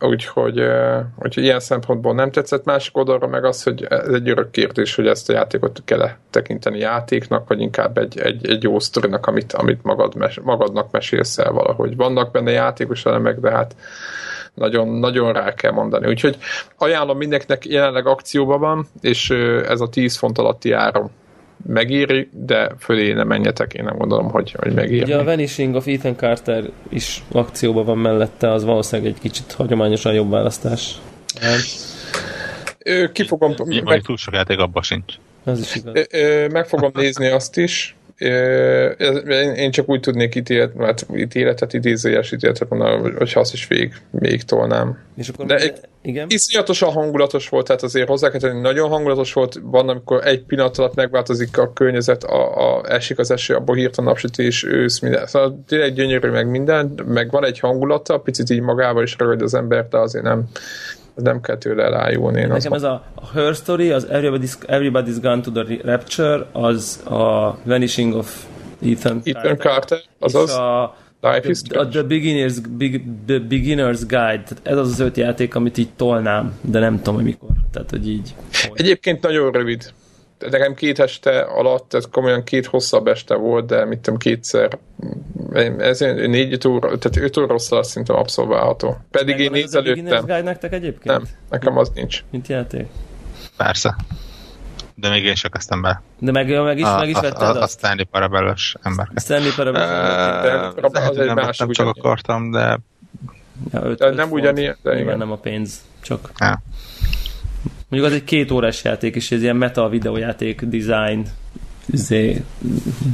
úgyhogy, 0.00 0.62
úgyhogy 1.16 1.44
ilyen 1.44 1.60
szempontból 1.60 2.14
nem 2.14 2.30
tetszett. 2.30 2.64
Másik 2.64 2.96
oldalra 2.96 3.26
meg 3.26 3.44
az, 3.44 3.62
hogy 3.62 3.84
ez 3.88 4.12
egy 4.12 4.28
örök 4.28 4.50
kérdés, 4.50 4.94
hogy 4.94 5.06
ezt 5.06 5.30
a 5.30 5.32
játékot 5.32 5.82
kell 5.84 6.10
tekinteni 6.30 6.78
játéknak, 6.78 7.48
vagy 7.48 7.60
inkább 7.60 7.98
egy, 7.98 8.18
egy, 8.18 8.50
egy 8.50 8.62
jó 8.62 8.78
sztorinak, 8.78 9.26
amit, 9.26 9.52
amit 9.52 9.82
magad 9.82 10.14
mes, 10.14 10.40
magadnak 10.42 10.90
mesélsz 10.90 11.38
el 11.38 11.52
valahogy. 11.52 11.96
Vannak 11.96 12.30
benne 12.30 12.50
játékos 12.50 13.04
elemek, 13.04 13.40
de 13.40 13.50
hát 13.50 13.74
nagyon, 14.54 14.88
nagyon 14.88 15.32
rá 15.32 15.54
kell 15.54 15.72
mondani. 15.72 16.06
Úgyhogy 16.06 16.36
ajánlom 16.78 17.16
mindenkinek, 17.16 17.66
jelenleg 17.66 18.06
akcióban 18.06 18.60
van, 18.60 18.86
és 19.00 19.30
ez 19.68 19.80
a 19.80 19.88
10 19.88 20.16
font 20.16 20.38
alatti 20.38 20.72
áron 20.72 21.10
megéri, 21.66 22.28
de 22.32 22.70
fölé 22.78 23.12
nem 23.12 23.26
menjetek, 23.26 23.74
én 23.74 23.84
nem 23.84 23.96
gondolom, 23.96 24.30
hogy, 24.30 24.54
hogy 24.58 24.72
megéri. 24.72 25.02
Ugye 25.02 25.16
a 25.16 25.24
Vanishing 25.24 25.74
of 25.74 25.86
Ethan 25.86 26.16
Carter 26.16 26.64
is 26.88 27.22
akcióban 27.32 27.84
van 27.84 27.98
mellette, 27.98 28.50
az 28.50 28.64
valószínűleg 28.64 29.12
egy 29.12 29.20
kicsit 29.20 29.52
hagyományosan 29.52 30.12
jobb 30.12 30.30
választás. 30.30 30.94
Ki 33.12 33.24
fogom... 33.24 33.54
Meg... 33.84 34.02
túl 34.02 34.16
sok 34.16 34.34
játék 34.34 34.58
abban 34.58 34.82
sincs. 34.82 35.14
Ez 35.44 35.60
is 35.60 35.74
igaz. 35.74 36.06
Meg 36.52 36.66
fogom 36.66 36.90
nézni 36.94 37.28
azt 37.28 37.56
is, 37.56 37.96
én 39.56 39.70
csak 39.70 39.88
úgy 39.88 40.00
tudnék 40.00 40.34
ítélet, 40.34 40.74
mert 40.74 41.06
ítéletet, 41.16 41.72
idézőjes 41.72 42.32
ítéletet 42.32 42.68
mondani, 42.68 43.12
hogyha 43.18 43.40
azt 43.40 43.52
is 43.52 43.66
végig, 43.66 43.92
végig 44.10 44.42
tolnám. 44.42 44.98
És 45.16 45.28
akkor 45.28 45.46
De 45.46 45.56
egy, 45.56 45.80
igen? 46.02 46.26
iszonyatosan 46.30 46.92
hangulatos 46.92 47.48
volt, 47.48 47.66
tehát 47.66 47.82
azért 47.82 48.08
hozzá 48.08 48.30
kell 48.30 48.40
tenni, 48.40 48.60
nagyon 48.60 48.88
hangulatos 48.88 49.32
volt, 49.32 49.60
van, 49.62 49.88
amikor 49.88 50.26
egy 50.26 50.42
pillanat 50.42 50.78
alatt 50.78 50.94
megváltozik 50.94 51.58
a 51.58 51.72
környezet, 51.72 52.24
a, 52.24 52.76
a 52.76 52.92
esik 52.92 53.18
az 53.18 53.30
eső, 53.30 53.54
abból 53.54 53.76
hirtelen 53.76 54.10
napsütés, 54.10 54.64
ősz, 54.64 54.98
minden. 54.98 55.26
Szóval 55.26 55.62
tényleg 55.66 55.92
gyönyörű 55.92 56.28
meg 56.28 56.48
minden, 56.48 56.94
meg 57.06 57.30
van 57.30 57.44
egy 57.44 57.58
hangulata, 57.58 58.18
picit 58.18 58.50
így 58.50 58.60
magával 58.60 59.02
is 59.02 59.18
ragad 59.18 59.42
az 59.42 59.54
ember, 59.54 59.88
de 59.88 59.98
azért 59.98 60.24
nem, 60.24 60.44
nem 61.14 61.40
kell 61.40 61.56
tőle 61.56 61.84
elájulni. 61.84 62.40
Én 62.40 62.48
Nekem 62.48 62.72
ez 62.72 62.82
a, 62.82 63.04
a 63.14 63.26
Her 63.32 63.54
Story, 63.54 63.90
az 63.90 64.06
Everybody's, 64.10 64.54
Everybody's 64.66 65.16
Gone 65.20 65.40
to 65.40 65.50
the 65.50 65.76
Rapture, 65.84 66.46
az 66.52 67.02
a 67.04 67.58
Vanishing 67.64 68.14
of 68.14 68.44
Ethan, 68.82 69.20
Ethan 69.24 69.56
Carter, 69.56 70.00
azaz. 70.18 70.50
a, 70.50 70.96
Life 71.24 71.48
is 71.48 71.62
the, 71.62 71.86
the, 71.86 72.02
Beginner's, 72.02 72.60
big, 72.76 73.02
the 73.26 73.38
Beginner's 73.38 74.00
Guide, 74.00 74.42
tehát 74.42 74.60
ez 74.62 74.76
az 74.76 74.88
az 74.88 75.00
öt 75.00 75.16
játék, 75.16 75.54
amit 75.54 75.78
így 75.78 75.88
tolnám, 75.96 76.58
de 76.60 76.78
nem 76.78 76.96
tudom, 76.96 77.14
hogy 77.14 77.24
mikor. 77.24 77.48
Tehát, 77.72 77.90
hogy 77.90 78.08
így. 78.08 78.34
Egyébként 78.74 79.22
nagyon 79.22 79.52
rövid 79.52 79.92
nekem 80.50 80.74
két 80.74 80.98
este 80.98 81.40
alatt, 81.40 81.94
ez 81.94 82.08
komolyan 82.10 82.44
két 82.44 82.66
hosszabb 82.66 83.06
este 83.06 83.34
volt, 83.34 83.66
de 83.66 83.84
mit 83.84 83.98
tudom, 83.98 84.18
kétszer, 84.18 84.78
ez 85.78 85.98
négy 85.98 86.66
óra, 86.66 86.98
tehát 86.98 87.16
öt 87.16 87.36
óra 87.36 87.46
rosszal 87.46 87.82
szerintem 87.82 88.16
abszolválható. 88.16 88.96
Pedig 89.10 89.38
én 89.38 89.50
nézelődtem. 89.50 90.28
Ez 90.28 90.42
nektek 90.42 90.72
egyébként? 90.72 91.04
Nem, 91.04 91.22
nekem 91.50 91.78
az 91.78 91.90
nincs. 91.94 92.24
Mint 92.30 92.48
játék? 92.48 92.86
Persze. 93.56 93.96
De 94.94 95.08
még 95.08 95.24
én 95.24 95.34
se 95.34 95.48
kezdtem 95.48 95.82
be. 95.82 96.02
De 96.18 96.30
meg, 96.30 96.62
meg 96.62 96.78
is, 96.78 96.84
a, 96.84 96.98
meg 96.98 97.08
is 97.08 97.20
vetted 97.20 97.42
a, 97.42 97.60
a, 97.60 97.62
a 97.62 97.66
Stanley 97.66 98.04
Parabellus 98.04 98.76
ember. 98.82 99.08
Stanley 99.16 99.52
Parabellus. 99.56 100.74
Uh, 100.76 101.08
az 101.08 101.18
egy 101.18 101.34
másik, 101.34 101.58
nem 101.58 101.70
csak 101.70 101.86
akartam, 101.86 102.50
de... 102.50 102.78
Ja, 103.72 103.82
öt, 103.82 104.00
öt 104.00 104.14
nem 104.14 104.30
ugyanilyen, 104.30 104.76
de 104.82 105.00
igen. 105.00 105.18
Nem 105.18 105.32
a 105.32 105.36
pénz, 105.36 105.80
csak... 106.00 106.30
Ja. 106.38 106.62
Mondjuk 107.92 108.12
az 108.12 108.18
egy 108.18 108.24
két 108.24 108.50
órás 108.50 108.84
játék, 108.84 109.14
és 109.14 109.30
ez 109.30 109.42
ilyen 109.42 109.56
meta 109.56 109.88
videójáték, 109.88 110.62
design, 110.62 111.26
zé, 111.86 112.44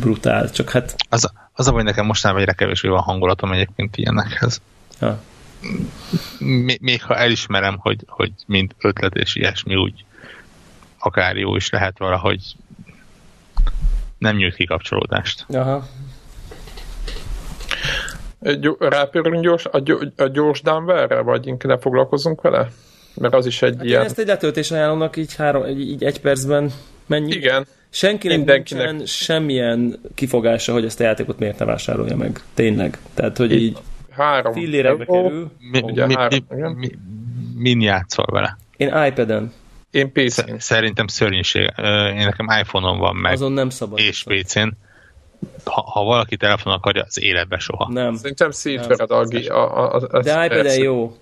brutál, 0.00 0.50
csak 0.50 0.70
hát... 0.70 0.94
Az, 1.08 1.32
az 1.52 1.68
a 1.68 1.72
baj, 1.72 1.82
nekem 1.82 2.06
mostanában 2.06 2.42
egyre 2.42 2.52
kevésbé 2.52 2.88
van 2.88 3.02
hangulatom 3.02 3.52
egyébként 3.52 3.96
ilyenekhez. 3.96 4.60
Ja. 5.00 5.22
Még 6.80 7.02
ha 7.02 7.16
elismerem, 7.16 7.76
hogy, 7.78 8.04
hogy 8.06 8.32
mint 8.46 8.74
ötlet 8.78 9.14
és 9.14 9.34
ilyesmi 9.34 9.76
úgy 9.76 10.04
akár 10.98 11.36
jó 11.36 11.56
is 11.56 11.70
lehet 11.70 11.98
valahogy 11.98 12.40
nem 14.18 14.36
nyújt 14.36 14.54
kikapcsolódást. 14.54 15.46
Aha. 15.48 15.86
Rápörünk 18.78 19.42
gyors, 19.42 19.64
a, 19.64 19.82
a 20.16 20.26
gyors 20.26 20.62
downware 20.62 21.20
vagy 21.20 21.46
inkább 21.46 21.80
foglalkozunk 21.80 22.40
vele? 22.40 22.68
Mert 23.18 23.34
az 23.34 23.46
is 23.46 23.62
egy 23.62 23.74
hát 23.76 23.84
ilyen... 23.84 24.00
Én 24.00 24.06
ezt 24.06 24.18
egy 24.18 24.26
letöltés 24.26 24.70
ajánlónak 24.70 25.16
így, 25.16 25.34
három, 25.34 25.66
így 25.66 26.04
egy 26.04 26.20
percben 26.20 26.72
mennyi. 27.06 27.32
Igen. 27.32 27.66
Senkinek 27.90 28.36
Mindenkinek. 28.36 28.84
nincsen 28.86 29.06
semmilyen 29.06 30.00
kifogása, 30.14 30.72
hogy 30.72 30.84
ezt 30.84 31.00
a 31.00 31.04
játékot 31.04 31.38
miért 31.38 31.58
ne 31.58 31.64
vásárolja 31.64 32.16
meg. 32.16 32.40
Tényleg. 32.54 32.98
Tehát, 33.14 33.36
hogy 33.36 33.52
így, 33.52 33.62
így 33.62 33.78
három 34.10 34.52
fillérekbe 34.52 35.04
kerül. 35.04 35.50
Mi, 35.58 35.80
ugye, 35.80 36.06
mi, 36.06 36.14
három, 36.14 36.46
mi, 36.48 36.72
mi, 36.74 36.90
min 37.56 37.80
játszol 37.80 38.26
vele? 38.30 38.58
Én 38.76 38.88
iPad-en. 39.06 39.52
Én 39.90 40.12
PC-n. 40.12 40.58
Szerintem 40.58 41.06
szörnyűség. 41.06 41.72
Én 42.16 42.24
nekem 42.24 42.46
iPhone-on 42.60 42.98
van 42.98 43.16
meg. 43.16 43.32
Azon 43.32 43.52
nem 43.52 43.70
szabad. 43.70 43.98
És 43.98 44.22
PC-n. 44.22 44.68
ha, 45.64 45.82
ha 45.82 46.02
valaki 46.02 46.36
telefon 46.36 46.72
akarja, 46.72 47.02
az 47.02 47.22
életbe 47.22 47.58
soha. 47.58 47.92
Nem. 47.92 48.14
Szerintem 48.14 48.50
szétvered 48.50 49.10
a, 49.10 49.24
a, 49.48 49.94
a, 49.94 50.08
a, 50.10 50.22
De 50.22 50.44
ipad 50.44 50.76
jó. 50.76 51.16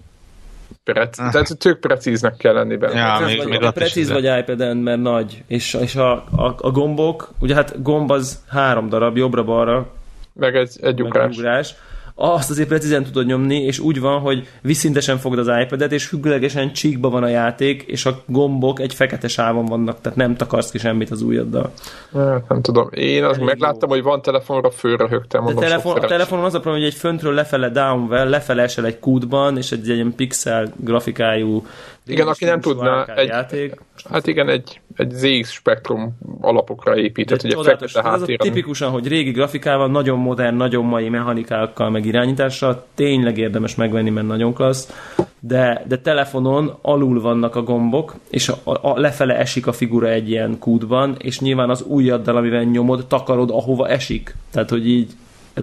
Prec. 0.93 1.17
Tehát 1.33 1.59
tök 1.59 1.81
precíznek 1.81 2.37
kell 2.37 2.53
lenni 2.53 2.77
benne. 2.77 2.99
Ja, 2.99 3.27
még, 3.27 3.37
vagy, 3.37 3.47
még 3.47 3.71
precíz 3.71 4.11
vagy 4.11 4.25
iPad-en, 4.39 4.77
mert 4.77 5.01
nagy. 5.01 5.43
És, 5.47 5.75
és 5.75 5.97
a, 5.97 6.13
a, 6.13 6.55
a 6.59 6.71
gombok, 6.71 7.33
ugye 7.39 7.55
hát 7.55 7.83
gomb 7.83 8.11
az 8.11 8.43
három 8.49 8.89
darab, 8.89 9.17
jobbra-balra. 9.17 9.87
Meg 10.33 10.57
egy, 10.57 10.71
egy 10.81 11.03
ugrás. 11.03 11.27
Meg 11.27 11.39
ugrás 11.39 11.75
azt 12.19 12.51
azért 12.51 12.69
precízen 12.69 13.05
tudod 13.05 13.27
nyomni, 13.27 13.63
és 13.63 13.79
úgy 13.79 14.01
van, 14.01 14.21
hogy 14.21 14.49
visszintesen 14.63 15.19
fogod 15.19 15.39
az 15.39 15.51
iPad-et, 15.63 15.93
és 15.93 16.07
függőlegesen 16.07 16.73
csíkba 16.73 17.09
van 17.11 17.23
a 17.23 17.29
játék, 17.29 17.83
és 17.83 18.07
a 18.07 18.23
gombok 18.27 18.81
egy 18.81 18.95
fekete 18.95 19.29
sávon 19.29 19.65
vannak, 19.65 20.01
tehát 20.01 20.19
nem 20.19 20.37
takarsz 20.37 20.71
ki 20.71 20.79
semmit 20.79 21.11
az 21.11 21.23
ujjaddal. 21.23 21.73
Hát, 22.15 22.49
nem 22.49 22.63
tudom. 22.63 22.89
Én 22.91 23.25
azt 23.25 23.41
megláttam, 23.41 23.89
jó. 23.89 23.95
hogy 23.95 24.05
van 24.05 24.23
telefonra, 24.23 24.71
főre 24.71 25.09
högtem. 25.09 25.45
De 25.45 25.55
telefon, 25.55 25.97
a 25.97 26.07
telefonon 26.07 26.45
az 26.45 26.55
a 26.55 26.61
probléma, 26.61 26.85
hogy 26.85 26.95
egy 26.95 27.01
föntről 27.01 27.35
lefele 27.35 27.69
downwell, 27.69 28.29
lefele 28.29 28.63
esel 28.63 28.85
egy 28.85 28.99
kútban, 28.99 29.57
és 29.57 29.73
egy, 29.73 29.91
egy 29.91 29.95
ilyen 29.95 30.15
pixel 30.15 30.73
grafikájú 30.77 31.65
igen, 32.07 32.29
aki 32.29 32.45
nem 32.45 32.61
tudná, 32.61 33.05
egy, 33.05 33.29
játék. 33.29 33.81
hát 34.11 34.27
igen, 34.27 34.49
egy, 34.49 34.81
egy 34.97 35.11
ZX 35.11 35.51
Spectrum 35.51 36.19
alapokra 36.41 36.97
épített, 36.97 37.43
ugye 37.43 37.63
fekete 37.63 38.03
háttéren. 38.03 38.41
Ez 38.41 38.47
a 38.47 38.51
tipikusan, 38.51 38.91
hogy 38.91 39.09
régi 39.09 39.31
grafikával, 39.31 39.89
nagyon 39.89 40.19
modern, 40.19 40.57
nagyon 40.57 40.85
mai 40.85 41.09
mechanikákkal, 41.09 41.91
meg 41.91 42.05
irányítással, 42.05 42.85
tényleg 42.95 43.39
érdemes 43.39 43.75
megvenni, 43.75 44.11
mert 44.11 44.27
nagyon 44.27 44.55
klassz, 44.55 45.15
de, 45.41 45.85
de 45.89 45.99
telefonon 45.99 46.79
alul 46.83 47.21
vannak 47.21 47.57
a 47.57 47.63
gombok, 47.63 48.15
és 48.31 48.49
a, 48.49 48.57
a, 48.63 48.79
a 48.83 48.99
lefele 48.99 49.37
esik 49.37 49.67
a 49.67 49.73
figura 49.73 50.09
egy 50.09 50.31
ilyen 50.31 50.59
kútban, 50.59 51.15
és 51.19 51.41
nyilván 51.41 51.71
az 51.71 51.85
ujjaddal, 51.87 52.37
amivel 52.37 52.63
nyomod, 52.63 53.07
takarod, 53.07 53.51
ahova 53.51 53.89
esik. 53.89 54.37
Tehát, 54.51 54.71
hogy 54.71 54.89
így 54.89 55.13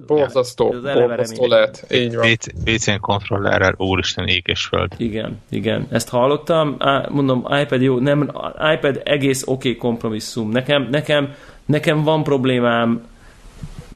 Borzasztó, 0.07 0.75
borzasztó 0.81 1.47
lehet. 1.47 1.85
Így 1.91 2.15
van. 2.15 2.27
PC-n 2.63 2.99
kontrollerrel, 2.99 3.73
úristen, 3.77 4.27
ég 4.27 4.43
és 4.45 4.65
föld. 4.65 4.91
Igen, 4.97 5.41
igen. 5.49 5.87
Ezt 5.91 6.09
hallottam. 6.09 6.77
Mondom, 7.09 7.47
iPad 7.61 7.81
jó, 7.81 7.99
nem, 7.99 8.31
iPad 8.75 9.01
egész 9.03 9.41
oké 9.41 9.51
okay 9.51 9.75
kompromisszum. 9.75 10.49
Nekem, 10.49 10.87
nekem, 10.91 11.33
nekem 11.65 12.03
van 12.03 12.23
problémám 12.23 13.11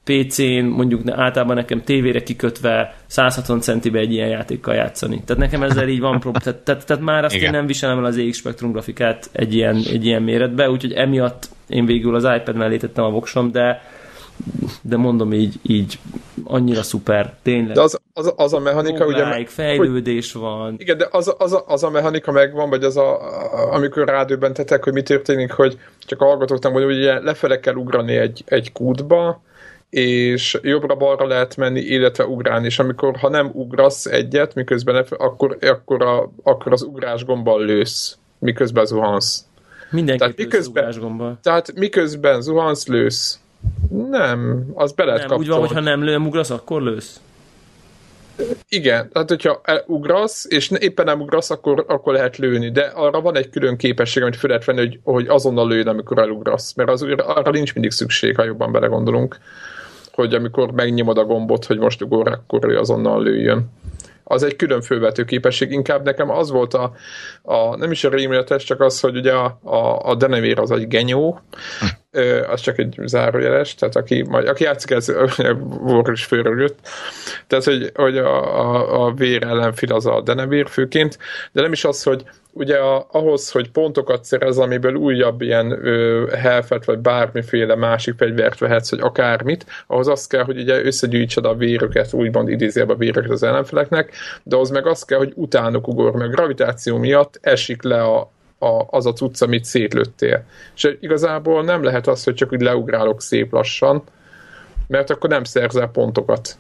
PC-n, 0.04 0.66
mondjuk 0.66 1.02
általában 1.10 1.56
nekem 1.56 1.84
tévére 1.84 2.24
kikötve 2.24 2.96
160 3.06 3.62
centibe 3.62 4.00
egy 4.00 4.12
ilyen 4.12 4.28
játékkal 4.28 4.76
játszani. 4.76 5.22
Tehát 5.26 5.42
nekem 5.42 5.64
ezzel 5.64 5.88
így 5.88 6.00
van 6.00 6.20
probléma. 6.20 6.40
Tehát, 6.46 6.60
tehát, 6.60 6.86
tehát 6.86 7.04
már 7.04 7.24
azt 7.24 7.36
Igen. 7.36 7.46
én 7.46 7.52
nem 7.52 7.66
viselem 7.66 7.98
el 7.98 8.06
az 8.06 8.18
EX 8.18 8.38
Spectrum 8.38 8.72
grafikát 8.72 9.30
egy 9.32 9.54
ilyen, 9.54 9.76
egy 9.76 10.06
ilyen 10.06 10.22
méretbe, 10.22 10.70
úgyhogy 10.70 10.94
emiatt 10.94 11.50
én 11.68 11.86
végül 11.86 12.16
az 12.16 12.24
iPad 12.24 12.56
mellé 12.56 12.78
tettem 12.78 13.04
a 13.04 13.10
voksom, 13.10 13.52
de 13.52 13.82
de 14.82 14.98
mondom 14.98 15.34
így, 15.34 15.60
így 15.62 16.00
annyira 16.44 16.84
szuper, 16.84 17.34
tényleg. 17.42 17.76
De 17.76 17.82
az, 17.82 18.00
az, 18.14 18.34
az 18.36 18.54
a 18.54 18.60
mechanika, 18.60 19.04
Roguelike, 19.04 19.38
ugye... 19.38 19.48
fejlődés 19.48 20.32
hogy, 20.32 20.42
van. 20.42 20.76
Igen, 20.78 20.98
de 20.98 21.08
az, 21.12 21.36
az, 21.38 21.64
az 21.68 21.84
a 21.84 21.90
mechanika 21.90 22.32
megvan, 22.32 22.70
vagy 22.70 22.84
az 22.84 22.98
a, 22.98 23.20
amikor 23.74 24.08
rádöbbentetek, 24.08 24.84
hogy 24.84 24.94
mi 24.94 25.02
történik, 25.02 25.52
hogy 25.52 25.80
csak 26.00 26.20
hallgatottam, 26.20 26.74
hogy 26.74 26.84
ugye 26.84 27.20
lefele 27.20 27.60
kell 27.60 27.76
ugrani 27.76 28.16
egy, 28.16 28.44
egy 28.46 28.72
kútba, 28.72 29.42
és 29.90 30.60
jobbra-balra 30.62 31.28
lehet 31.28 31.56
menni, 31.56 31.80
illetve 31.80 32.26
ugrálni, 32.26 32.66
és 32.66 32.80
amikor, 32.80 33.16
ha 33.16 33.30
nem 33.30 33.50
ugrasz 33.54 34.06
egyet, 34.06 34.54
miközben 34.54 35.06
akkor, 35.10 35.58
akkor, 35.62 36.02
a, 36.02 36.32
akkor 36.44 36.72
az 36.72 36.82
ugrás 36.82 37.26
gombbal 37.26 37.66
lősz, 37.66 38.18
miközben 38.40 38.86
zuhansz. 38.86 39.46
Mindenki 39.90 40.20
tehát 40.20 40.38
miközben, 40.38 41.40
tehát 41.42 41.74
miközben 41.76 42.42
zuhansz, 42.42 42.88
lősz. 42.88 43.40
Nem, 44.10 44.66
az 44.74 44.92
be 44.92 45.04
lehet 45.04 45.28
Nem, 45.28 45.38
úgy 45.38 45.48
van, 45.48 45.60
hogyha 45.60 45.80
nem 45.80 46.04
lőm, 46.04 46.26
ugrasz, 46.26 46.50
akkor 46.50 46.82
lősz? 46.82 47.20
Igen, 48.70 49.10
tehát 49.12 49.30
hogyha 49.30 49.62
ugrasz, 49.86 50.46
és 50.50 50.72
éppen 50.80 51.06
nem 51.06 51.22
ugrasz, 51.22 51.50
akkor, 51.50 51.86
akkor 51.88 52.14
lehet 52.14 52.38
lőni, 52.38 52.72
de 52.72 52.82
arra 52.82 53.22
van 53.22 53.36
egy 53.38 53.50
külön 53.50 53.78
képesség, 53.78 54.24
amit 54.24 54.36
fel 54.36 54.50
lehet 54.50 54.66
venni, 54.66 54.80
hogy, 54.80 55.00
hogy 55.04 55.28
azonnal 55.28 55.68
lőn, 55.68 55.88
amikor 55.88 56.20
elugrasz, 56.20 56.74
mert 56.74 56.90
az, 56.90 57.06
arra 57.18 57.52
nincs 57.52 57.74
mindig 57.74 57.92
szükség, 57.92 58.36
ha 58.36 58.44
jobban 58.44 58.72
belegondolunk, 58.72 59.38
hogy 60.12 60.34
amikor 60.34 60.72
megnyomod 60.72 61.18
a 61.18 61.26
gombot, 61.26 61.66
hogy 61.66 61.78
most 61.78 62.02
ugor, 62.02 62.28
akkor 62.28 62.70
ő 62.70 62.78
azonnal 62.78 63.24
lőjön 63.24 63.70
az 64.28 64.44
egy 64.44 64.56
külön 64.56 64.82
fővető 64.82 65.24
képesség. 65.24 65.72
Inkább 65.72 66.04
nekem 66.04 66.30
az 66.30 66.52
volt 66.52 66.74
a, 66.74 66.94
a 67.42 67.76
nem 67.76 67.92
is 67.92 68.04
a 68.04 68.10
rémületes, 68.10 68.64
csak 68.64 68.82
az, 68.82 69.00
hogy 69.00 69.16
ugye 69.16 69.34
a, 69.34 69.60
a, 69.64 70.10
a 70.10 70.16
denevér 70.16 70.60
az 70.60 70.72
egy 70.72 70.88
genyó, 70.88 71.42
az 72.48 72.62
csak 72.62 72.78
egy 72.78 73.00
zárójeles, 73.06 73.76
tehát 73.76 73.96
aki, 73.96 74.24
majd, 74.24 74.48
aki 74.48 74.64
játszik, 74.64 74.92
ez 74.92 75.12
volt 75.82 76.08
is 76.08 76.26
főről. 76.26 76.76
Tehát, 77.48 77.66
hogy, 77.66 77.92
hogy 77.94 78.18
a, 78.18 78.60
a, 78.60 79.06
a 79.06 79.14
vér 79.14 79.44
ellenfél 79.44 79.94
az 79.94 80.06
a 80.06 80.22
denevér 80.22 80.68
főként, 80.70 81.18
de 81.52 81.62
nem 81.62 81.72
is 81.72 81.84
az, 81.84 82.04
hogy 82.04 82.24
ugye 82.58 82.78
a, 82.78 83.08
ahhoz, 83.12 83.52
hogy 83.52 83.72
pontokat 83.72 84.24
szerez, 84.24 84.58
amiből 84.58 84.94
újabb 84.94 85.42
ilyen 85.42 85.86
ö, 85.86 86.28
helfet, 86.36 86.86
vagy 86.86 87.00
bármiféle 87.00 87.76
másik 87.76 88.16
fegyvert 88.18 88.60
vehetsz, 88.60 88.90
vagy 88.90 89.00
akármit, 89.00 89.66
ahhoz 89.88 90.08
az 90.08 90.28
kell, 90.28 90.44
hogy 90.44 90.60
ugye 90.60 90.84
összegyűjtsed 90.84 91.46
a 91.46 91.56
véröket, 91.56 92.14
úgymond 92.14 92.50
idézőjelben 92.50 92.96
a 92.96 93.00
véröket 93.00 93.32
az 93.32 93.44
ellenfeleknek, 93.44 94.12
de 94.44 94.56
ahhoz 94.56 94.70
meg 94.70 94.88
az 94.88 95.04
kell, 95.04 95.18
hogy 95.18 95.34
utánuk 95.36 95.88
ugor, 95.88 96.12
meg 96.12 96.30
gravitáció 96.30 96.98
miatt 96.98 97.40
esik 97.42 97.84
le 97.84 98.04
a, 98.04 98.20
a, 98.60 98.86
az 98.90 99.06
a 99.06 99.14
cucc, 99.14 99.42
amit 99.42 99.66
szétlőttél. 99.66 100.44
És 100.76 100.98
igazából 101.00 101.64
nem 101.64 101.84
lehet 101.84 102.08
az, 102.08 102.24
hogy 102.24 102.34
csak 102.34 102.54
úgy 102.54 102.62
leugrálok 102.62 103.22
szép 103.22 103.52
lassan, 103.52 104.04
mert 104.88 105.10
akkor 105.10 105.30
nem 105.30 105.44
szerzel 105.44 105.88
pontokat. 105.88 106.58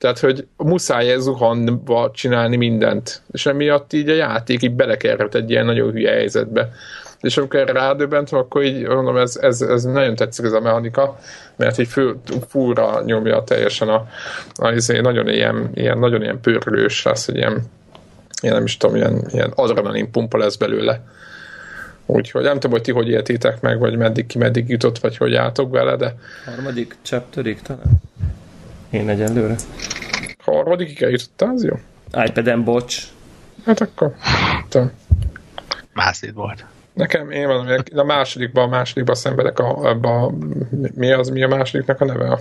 Tehát, 0.00 0.18
hogy 0.18 0.46
muszáj 0.56 1.18
zuhanva 1.18 2.10
csinálni 2.14 2.56
mindent. 2.56 3.22
És 3.32 3.46
emiatt 3.46 3.92
így 3.92 4.08
a 4.08 4.14
játék 4.14 4.62
így 4.62 4.74
belekerült 4.74 5.34
egy 5.34 5.50
ilyen 5.50 5.64
nagyon 5.64 5.90
hülye 5.90 6.10
helyzetbe. 6.10 6.72
És 7.20 7.36
amikor 7.36 7.64
rádöbbentem, 7.64 8.38
akkor 8.38 8.62
így 8.62 8.86
mondom, 8.86 9.16
ez, 9.16 9.36
ez, 9.36 9.60
ez 9.60 9.84
nagyon 9.84 10.14
tetszik 10.14 10.44
ez 10.44 10.52
a 10.52 10.60
mechanika, 10.60 11.18
mert 11.56 11.78
így 11.78 11.88
fő, 11.88 12.16
fúra 12.48 13.02
nyomja 13.04 13.42
teljesen 13.42 13.88
a, 13.88 14.06
a 14.54 14.70
izé, 14.70 15.00
nagyon 15.00 15.28
ilyen, 15.28 15.70
ilyen, 15.74 15.98
nagyon 15.98 16.22
ilyen 16.22 16.40
pörlős 16.40 17.02
lesz, 17.02 17.26
hogy 17.26 17.36
ilyen, 17.36 17.62
ilyen 18.42 18.54
nem 18.54 18.64
is 18.64 18.76
tudom, 18.76 18.96
ilyen, 18.96 19.24
ilyen 19.32 19.52
adrenalin 19.54 20.10
pumpa 20.10 20.38
lesz 20.38 20.56
belőle. 20.56 21.00
Úgyhogy 22.06 22.42
nem 22.42 22.54
tudom, 22.54 22.70
hogy 22.70 22.82
ti 22.82 22.92
hogy 22.92 23.08
éltétek 23.08 23.60
meg, 23.60 23.78
vagy 23.78 23.96
meddig 23.96 24.26
ki 24.26 24.38
meddig 24.38 24.68
jutott, 24.68 24.98
vagy 24.98 25.16
hogy 25.16 25.34
álltok 25.34 25.70
vele, 25.70 25.96
de... 25.96 26.14
Harmadik 26.44 26.96
chapterig 27.02 27.62
talán? 27.62 28.00
Én 28.90 29.08
egyelőre. 29.08 29.56
Harmadikig 30.60 31.02
eljutottál, 31.02 31.48
az 31.54 31.64
jó? 31.64 31.74
iPad-en, 32.24 32.64
bocs. 32.64 33.02
Hát 33.64 33.80
akkor... 33.80 34.14
Mászid 35.92 36.34
volt. 36.34 36.64
Nekem, 36.92 37.30
én 37.30 37.46
van, 37.46 37.84
a 37.94 38.02
másodikban, 38.02 38.64
a 38.64 38.68
másodikban 38.68 39.14
szenvedek 39.14 39.58
a, 39.58 39.90
a, 39.90 40.06
a, 40.06 40.32
mi 40.94 41.12
az, 41.12 41.28
mi 41.28 41.42
a 41.42 41.48
másodiknak 41.48 42.00
a 42.00 42.04
neve? 42.04 42.38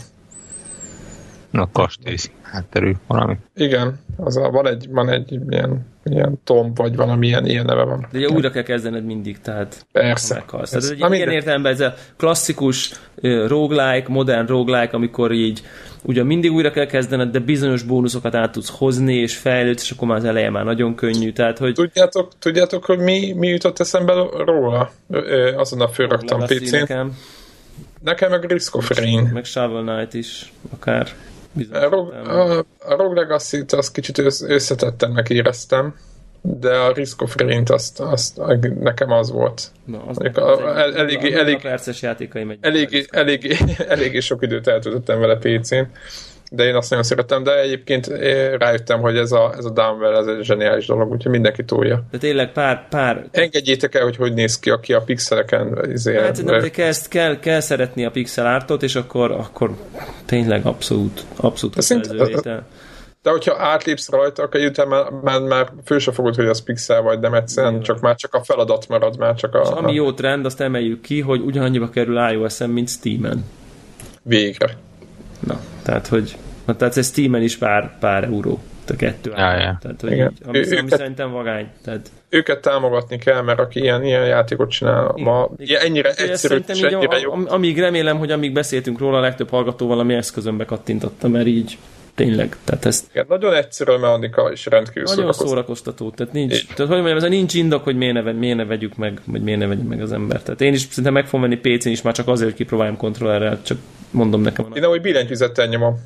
A 1.52 1.72
kastély 1.72 2.16
hátterű 2.42 2.92
valami. 3.08 3.38
Igen, 3.56 4.00
az 4.18 4.38
a, 4.38 4.50
van 4.50 4.68
egy, 4.68 4.88
van 4.90 5.10
egy 5.10 5.40
ilyen, 5.50 5.86
ilyen 6.04 6.40
tom, 6.44 6.74
vagy 6.74 6.96
valamilyen 6.96 7.46
ilyen 7.46 7.66
neve 7.66 7.84
van. 7.84 8.08
De 8.12 8.18
ugye 8.18 8.28
újra 8.28 8.50
kell 8.50 8.64
kezdened 8.64 9.06
mindig, 9.06 9.40
tehát 9.42 9.86
Persze. 9.92 10.34
meghalsz. 10.34 10.70
Tehát 10.70 10.86
ez 10.86 10.92
egy 10.92 11.12
ilyen 11.12 11.30
értelemben 11.30 11.72
ez 11.72 11.80
a 11.80 11.94
klasszikus 12.18 12.92
uh, 13.16 13.48
roguelike, 13.48 14.06
modern 14.08 14.48
roguelike, 14.48 14.96
amikor 14.96 15.32
így 15.32 15.62
ugye 16.04 16.24
mindig 16.24 16.52
újra 16.52 16.72
kell 16.72 16.86
kezdened, 16.86 17.32
de 17.32 17.40
bizonyos 17.40 17.84
bónuszokat 17.84 18.36
át 18.36 18.52
tudsz 18.52 18.70
hozni, 18.78 19.16
és 19.16 19.38
fejlődsz, 19.38 19.84
és 19.84 19.92
akkor 19.92 20.08
már 20.08 20.18
az 20.18 20.24
eleje 20.24 20.50
már 20.50 20.64
nagyon 20.64 20.96
könnyű. 20.96 21.32
Tehát, 21.32 21.58
hogy... 21.58 21.74
Tudjátok, 21.74 22.32
tudjátok 22.40 22.86
hogy 22.86 23.00
mi, 23.00 23.34
mi 23.34 23.48
jutott 23.48 23.80
eszembe 23.80 24.14
róla? 24.46 24.92
Azon 25.56 25.82
a 25.82 25.88
fölraktam 25.88 26.40
PC-n. 26.40 26.76
Nekem. 26.76 27.18
nekem 28.02 28.30
meg 28.30 28.52
Risk 28.52 28.76
of 28.76 28.98
Rain. 28.98 29.30
Meg 29.34 29.46
Shovel 29.46 29.82
Knight 29.82 30.14
is, 30.14 30.54
akár. 30.74 31.08
A 31.72 31.90
Rogue, 31.90 32.18
a, 32.18 32.66
a 32.80 32.96
Rogue 32.96 33.22
Legacy-t 33.22 33.74
azt 33.74 33.92
kicsit 33.92 34.18
összetettennek 34.48 35.30
éreztem, 35.30 35.96
de 36.42 36.78
a 36.78 36.92
Risk 36.92 37.22
of 37.22 37.36
Rain-t 37.38 37.70
azt, 37.70 38.00
azt 38.00 38.42
nekem 38.80 39.12
az 39.12 39.32
volt. 39.32 39.72
Na, 39.86 40.04
az 40.08 40.18
a, 40.34 40.42
a, 40.42 40.78
el, 40.78 40.96
elég, 40.96 41.34
elég, 41.34 41.62
perces 41.62 42.02
játékai 42.02 42.44
megy. 42.44 42.58
Elég, 42.62 43.08
elég, 43.12 43.58
elég 43.88 44.22
sok 44.22 44.44
időt 44.44 44.68
eltöltöttem 44.68 45.20
vele 45.20 45.38
PC-n 45.38 45.84
de 46.50 46.64
én 46.64 46.76
azt 46.76 46.90
nagyon 46.90 47.06
szeretem, 47.06 47.44
de 47.44 47.60
egyébként 47.60 48.08
rájöttem, 48.58 49.00
hogy 49.00 49.18
ez 49.18 49.32
a, 49.32 49.54
ez 49.58 49.66
a 49.66 49.70
Downwell, 49.70 50.16
ez 50.16 50.28
egy 50.28 50.44
zseniális 50.44 50.86
dolog, 50.86 51.12
úgyhogy 51.12 51.32
mindenki 51.32 51.64
túlja. 51.64 52.04
De 52.12 52.18
tényleg 52.18 52.52
pár, 52.52 52.88
pár... 52.90 53.26
Engedjétek 53.32 53.96
el, 53.96 54.04
hogy 54.04 54.16
hogy 54.16 54.34
néz 54.34 54.60
ki, 54.60 54.70
aki 54.70 54.94
a 54.94 55.02
pixeleken 55.02 55.92
izé, 55.92 56.18
Hát 56.18 56.44
nem, 56.44 56.62
de 56.62 56.70
kell, 56.70 56.94
kell, 57.10 57.40
kell 57.40 57.60
szeretni 57.60 58.06
a 58.06 58.12
pixel 58.12 58.46
artot, 58.46 58.84
és 58.84 58.96
akkor, 58.96 59.32
akkor 59.32 59.72
tényleg 60.26 60.66
abszolút, 60.66 61.24
abszolút 61.36 61.78
a 61.78 61.82
szerzővétel. 61.82 62.68
De 63.22 63.30
hogyha 63.30 63.56
átlépsz 63.58 64.10
rajta, 64.10 64.44
akkor 64.44 64.62
utána 64.62 64.90
már, 64.90 65.10
már, 65.12 65.42
már 65.42 65.72
fő 65.86 65.98
se 65.98 66.12
fogod, 66.12 66.36
hogy 66.36 66.46
az 66.46 66.64
pixel 66.64 67.02
vagy, 67.02 67.20
nem 67.20 67.34
egyszerűen, 67.34 67.82
csak 67.82 68.00
már 68.00 68.16
csak 68.16 68.34
a 68.34 68.44
feladat 68.44 68.88
marad, 68.88 69.18
már 69.18 69.36
csak 69.36 69.56
a... 69.56 69.60
És 69.62 69.68
ami 69.70 69.94
jó 69.94 70.12
trend, 70.12 70.46
azt 70.46 70.62
emeljük 70.62 71.02
ki, 71.02 71.22
hogy 71.22 71.42
ugyanannyiba 71.42 71.90
kerül 71.90 72.30
iOS-en, 72.32 72.70
mint 72.70 72.90
Steam-en. 72.90 73.46
Végre. 74.24 74.78
Na, 75.40 75.60
tehát, 75.84 76.08
hogy 76.08 76.38
na, 76.66 76.76
tehát 76.76 76.98
ez 76.98 77.08
Steam-en 77.08 77.42
is 77.42 77.58
pár, 77.58 77.98
pár 78.00 78.24
euró 78.24 78.60
a 78.90 78.96
kettő 78.96 79.32
ja, 79.36 79.58
ja. 79.58 79.78
Tehát, 79.82 80.02
hogy 80.02 80.12
így, 80.12 80.20
ami, 80.20 80.30
ő, 80.32 80.38
ami 80.48 80.58
őket, 80.58 80.98
szerintem 80.98 81.32
vagány. 81.32 81.68
Tehát... 81.84 82.12
Őket 82.30 82.62
támogatni 82.62 83.18
kell, 83.18 83.42
mert 83.42 83.60
aki 83.60 83.80
ilyen, 83.80 84.04
ilyen 84.04 84.26
játékot 84.26 84.70
csinál 84.70 85.14
ma, 85.16 85.50
igen. 85.58 85.82
ennyire 85.82 86.10
Úgyhogy 86.10 86.30
egyszerű, 86.30 86.62
és 86.68 86.82
ennyire 86.82 87.20
jó. 87.20 87.34
Amíg 87.48 87.80
remélem, 87.80 88.18
hogy 88.18 88.32
amíg 88.32 88.54
beszéltünk 88.54 89.00
róla, 89.00 89.18
a 89.18 89.22
legtöbb 89.22 89.50
hallgató 89.50 89.88
valami 89.88 90.14
eszközönbe 90.14 90.66
kattintotta, 90.66 91.28
mert 91.28 91.48
így 91.48 91.78
tényleg. 92.26 92.56
Tehát 92.64 92.86
ezt 92.86 93.08
Igen, 93.12 93.26
nagyon 93.30 93.54
egyszerű 93.54 93.92
a 93.92 93.98
mechanika, 93.98 94.52
és 94.52 94.66
rendkívül 94.66 95.04
Nagyon 95.04 95.16
szórakoztató. 95.16 95.50
szórakoztató. 95.50 96.12
Tehát, 96.12 96.34
nincs, 96.34 96.54
é. 96.54 96.62
tehát 96.62 96.92
hogy 96.92 97.02
mondjam, 97.02 97.18
ez 97.18 97.24
nincs 97.24 97.54
indok, 97.54 97.84
hogy 97.84 97.96
miért 97.96 98.14
ne, 98.14 98.32
miért 98.32 98.58
ne 98.58 98.66
vegyük 98.66 98.96
meg, 98.96 99.22
vagy 99.26 99.42
miért 99.42 99.60
ne 99.60 99.68
vegyük 99.68 99.88
meg 99.88 100.02
az 100.02 100.12
ember. 100.12 100.42
Tehát 100.42 100.62
én 100.62 100.74
is 100.74 100.82
szerintem 100.82 101.14
meg 101.14 101.26
fogom 101.28 101.50
venni 101.50 101.78
PC-n 101.78 101.90
is, 101.90 102.02
már 102.02 102.14
csak 102.14 102.28
azért, 102.28 102.50
hogy 102.50 102.58
kipróbáljam 102.60 102.98
kontrollerrel, 102.98 103.60
csak 103.62 103.78
mondom 104.12 104.42
nekem. 104.42 104.66
Én 104.74 104.82
nem, 104.82 104.90
hogy 104.90 105.02
billentyűzettel 105.02 105.68
nyomom. 105.68 106.00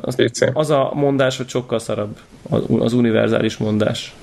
Az, 0.00 0.16
az 0.52 0.70
a 0.70 0.90
mondás, 0.94 1.36
hogy 1.36 1.48
sokkal 1.48 1.78
szarabb. 1.78 2.18
Az 2.78 2.92
univerzális 2.92 3.56
mondás. 3.56 4.14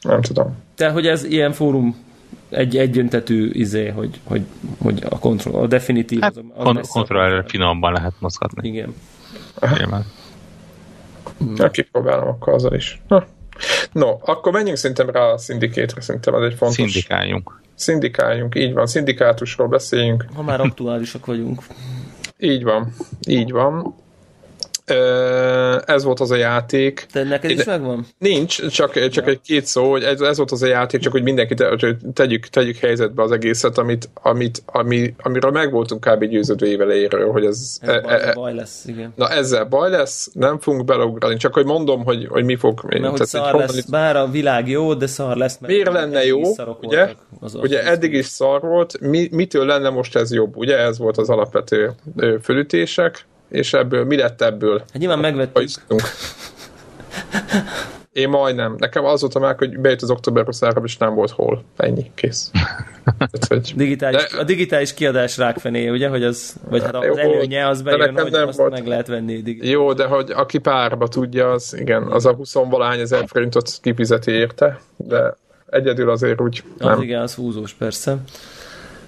Nem 0.00 0.20
tudom. 0.20 0.56
Tehát, 0.74 0.92
hogy 0.92 1.06
ez 1.06 1.24
ilyen 1.24 1.52
fórum 1.52 2.04
egy 2.48 2.76
egyöntetű 2.76 3.50
izé, 3.52 3.88
hogy, 3.88 4.20
hogy, 4.24 4.42
hogy 4.78 5.02
a 5.08 5.18
kontroll, 5.18 5.62
a 5.62 5.66
definitív. 5.66 6.20
Hát, 6.20 6.36
az, 6.36 6.42
az 6.54 6.64
kon- 6.64 6.86
kontrollerre 6.86 7.44
finomban 7.46 7.92
lehet 7.92 8.12
mozgatni. 8.18 8.68
Igen. 8.68 8.94
Nyilván. 9.60 10.04
Na, 11.54 11.70
kipróbálom 11.70 12.28
akkor 12.28 12.52
azzal 12.52 12.74
is. 12.74 13.02
Na. 13.08 13.26
No, 13.92 14.16
akkor 14.20 14.52
menjünk 14.52 14.76
szerintem 14.76 15.10
rá 15.10 15.20
a 15.20 15.38
szindikétre, 15.38 16.00
szerintem 16.00 16.34
ez 16.34 16.42
egy 16.42 16.54
fontos... 16.54 16.76
Szindikáljunk. 16.76 17.60
Szindikáljunk, 17.74 18.54
így 18.54 18.72
van, 18.72 18.86
szindikátusról 18.86 19.68
beszéljünk. 19.68 20.24
Ha 20.34 20.42
már 20.42 20.60
aktuálisak 20.60 21.26
vagyunk. 21.26 21.62
Így 22.38 22.64
van, 22.64 22.92
így 23.28 23.50
van 23.50 23.94
ez 25.86 26.04
volt 26.04 26.20
az 26.20 26.30
a 26.30 26.36
játék. 26.36 27.06
Te 27.12 27.22
neked 27.22 27.50
is 27.50 27.64
megvan? 27.64 28.06
Nincs, 28.18 28.66
csak, 28.68 29.08
csak 29.08 29.24
ja. 29.24 29.30
egy 29.30 29.40
két 29.40 29.66
szó, 29.66 29.90
hogy 29.90 30.02
ez, 30.02 30.20
ez 30.20 30.36
volt 30.36 30.50
az 30.50 30.62
a 30.62 30.66
játék, 30.66 31.00
csak 31.00 31.12
hogy 31.12 31.22
mindenkit 31.22 31.64
tegyük, 32.12 32.46
tegyük 32.46 32.76
helyzetbe 32.76 33.22
az 33.22 33.30
egészet, 33.30 33.78
amit, 33.78 34.08
amit, 34.14 34.62
ami, 34.66 35.14
amiről 35.18 35.50
meg 35.50 35.70
voltunk 35.70 36.06
kb. 36.10 36.24
győződve 36.24 36.66
évelejéről, 36.66 37.30
hogy 37.30 37.44
ez... 37.44 37.78
ez 37.80 37.88
e, 37.88 38.00
baj, 38.00 38.22
e, 38.22 38.32
baj 38.32 38.54
lesz, 38.54 38.84
igen. 38.86 39.12
Na 39.16 39.28
ezzel 39.28 39.64
baj 39.64 39.90
lesz, 39.90 40.30
nem 40.32 40.58
fogunk 40.58 40.84
beleugrani, 40.84 41.36
csak 41.36 41.54
hogy 41.54 41.64
mondom, 41.64 42.04
hogy, 42.04 42.26
hogy 42.26 42.44
mi 42.44 42.56
fog... 42.56 42.80
Mert 42.88 43.18
hogy 43.18 43.26
szar 43.26 43.54
lesz, 43.54 43.70
honnan... 43.70 43.84
bár 43.90 44.16
a 44.16 44.26
világ 44.30 44.68
jó, 44.68 44.94
de 44.94 45.06
szar 45.06 45.36
lesz. 45.36 45.58
Mert 45.58 45.72
Miért 45.72 45.92
lenne 45.92 46.24
jó, 46.24 46.40
ugye? 46.80 47.14
Az 47.40 47.54
ugye 47.54 47.78
az 47.78 47.86
eddig 47.86 48.12
is 48.12 48.26
szar 48.26 48.60
volt, 48.60 49.00
mi, 49.00 49.28
mitől 49.30 49.66
lenne 49.66 49.90
most 49.90 50.16
ez 50.16 50.32
jobb, 50.32 50.56
ugye? 50.56 50.78
Ez 50.78 50.98
volt 50.98 51.16
az 51.16 51.28
alapvető 51.28 51.92
fölütések 52.42 53.26
és 53.56 53.72
ebből 53.72 54.04
mi 54.04 54.16
lett 54.16 54.42
ebből? 54.42 54.78
Hát 54.78 54.98
nyilván 54.98 55.18
megvettük. 55.18 55.68
Én 58.12 58.28
majdnem. 58.28 58.74
Nekem 58.78 59.04
az 59.04 59.20
volt 59.20 59.34
a 59.34 59.38
már, 59.38 59.54
hogy 59.58 59.78
bejött 59.78 60.02
az 60.02 60.10
október 60.10 60.46
szára, 60.48 60.80
és 60.84 60.96
nem 60.96 61.14
volt 61.14 61.30
hol. 61.30 61.64
Ennyi, 61.76 62.10
kész. 62.14 62.50
hogy... 63.48 63.72
digitális, 63.76 64.30
de... 64.30 64.38
A 64.38 64.44
digitális 64.44 64.94
kiadás 64.94 65.36
rákfené, 65.36 65.88
ugye, 65.88 66.08
hogy 66.08 66.24
az, 66.24 66.56
vagy 66.68 66.82
hát 66.82 66.94
az 66.94 67.04
jó, 67.04 67.16
előnye 67.16 67.68
az 67.68 67.82
bejön, 67.82 68.18
hogy 68.18 68.30
nem 68.30 68.48
azt 68.48 68.58
volt. 68.58 68.72
meg 68.72 68.86
lehet 68.86 69.06
venni. 69.06 69.42
Digitális. 69.42 69.72
Jó, 69.72 69.92
de 69.92 70.04
hogy 70.04 70.30
aki 70.30 70.58
párba 70.58 71.08
tudja, 71.08 71.50
az 71.50 71.76
igen, 71.78 72.02
az 72.02 72.26
a 72.26 72.32
20 72.32 72.52
valány 72.52 73.00
ezer 73.00 73.24
forintot 73.26 73.70
kifizeti 73.82 74.30
érte, 74.30 74.80
de 74.96 75.36
egyedül 75.66 76.10
azért 76.10 76.40
úgy 76.40 76.62
nem. 76.78 76.92
Az 76.92 77.02
igen, 77.02 77.22
az 77.22 77.34
húzós, 77.34 77.72
persze. 77.72 78.16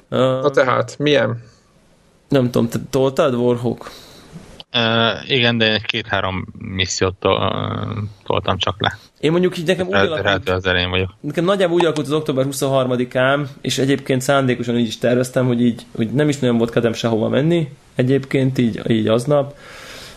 Na 0.09 0.51
tehát, 0.51 0.99
milyen? 0.99 1.43
Nem 2.29 2.45
tudom, 2.51 2.69
te 2.69 2.79
toltad 2.91 3.35
Warhawk? 3.35 3.91
Uh, 4.75 5.31
igen, 5.31 5.59
de 5.59 5.81
két-három 5.87 6.47
missziót 6.59 7.15
toltam 8.25 8.59
csak 8.59 8.77
le. 8.79 8.99
Én 9.21 9.31
mondjuk 9.31 9.59
így 9.59 9.67
nekem 9.67 9.87
úgy 9.87 9.95
alakult, 9.95 10.49
az 10.49 10.67
elején 10.67 10.91
vagyok. 10.91 11.15
Nekem 11.21 11.45
nagyjából 11.45 11.75
úgy 11.77 11.85
alakult 11.85 12.07
az 12.07 12.13
október 12.13 12.47
23-án, 12.51 13.47
és 13.61 13.79
egyébként 13.79 14.21
szándékosan 14.21 14.79
így 14.79 14.87
is 14.87 14.99
terveztem, 14.99 15.47
hogy 15.47 15.63
így 15.63 15.87
hogy 15.97 16.11
nem 16.11 16.29
is 16.29 16.39
nagyon 16.39 16.59
volt 16.59 16.71
kedvem 16.71 16.93
sehova 16.93 17.29
menni, 17.29 17.73
egyébként 17.95 18.59
így, 18.59 18.91
így 18.91 19.09
aznap, 19.09 19.57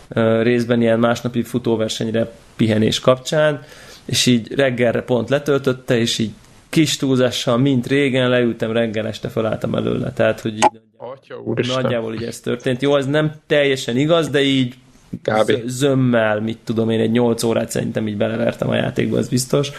uh, 0.10 0.42
részben 0.42 0.82
ilyen 0.82 1.00
másnapi 1.00 1.44
futóversenyre 1.44 2.32
pihenés 2.56 3.00
kapcsán, 3.00 3.64
és 4.06 4.26
így 4.26 4.54
reggelre 4.56 5.02
pont 5.02 5.30
letöltötte, 5.30 5.98
és 5.98 6.18
így 6.18 6.32
kis 6.70 6.98
túlzással, 6.98 7.58
mint 7.58 7.88
régen, 7.88 8.30
leültem 8.30 8.72
reggel, 8.72 9.08
este 9.08 9.30
felálltam 9.30 9.76
előle. 9.76 10.12
Tehát, 10.12 10.40
hogy 10.40 10.56
így 10.56 10.82
Atya, 11.04 11.36
nagyjából 11.76 12.14
így 12.14 12.24
ez 12.24 12.40
történt. 12.40 12.82
Jó, 12.82 12.96
ez 12.96 13.06
nem 13.06 13.34
teljesen 13.48 13.98
igaz, 13.98 14.30
de 14.30 14.42
így 14.42 14.76
Kb. 15.22 15.52
zömmel, 15.66 16.40
mit 16.40 16.58
tudom 16.64 16.90
én, 16.90 17.00
egy 17.00 17.12
8 17.12 17.44
órát 17.44 17.70
szerintem 17.70 18.08
így 18.08 18.18
belevertem 18.18 18.70
a 18.70 18.76
játékba, 18.76 19.18
ez 19.18 19.30
biztos. 19.30 19.72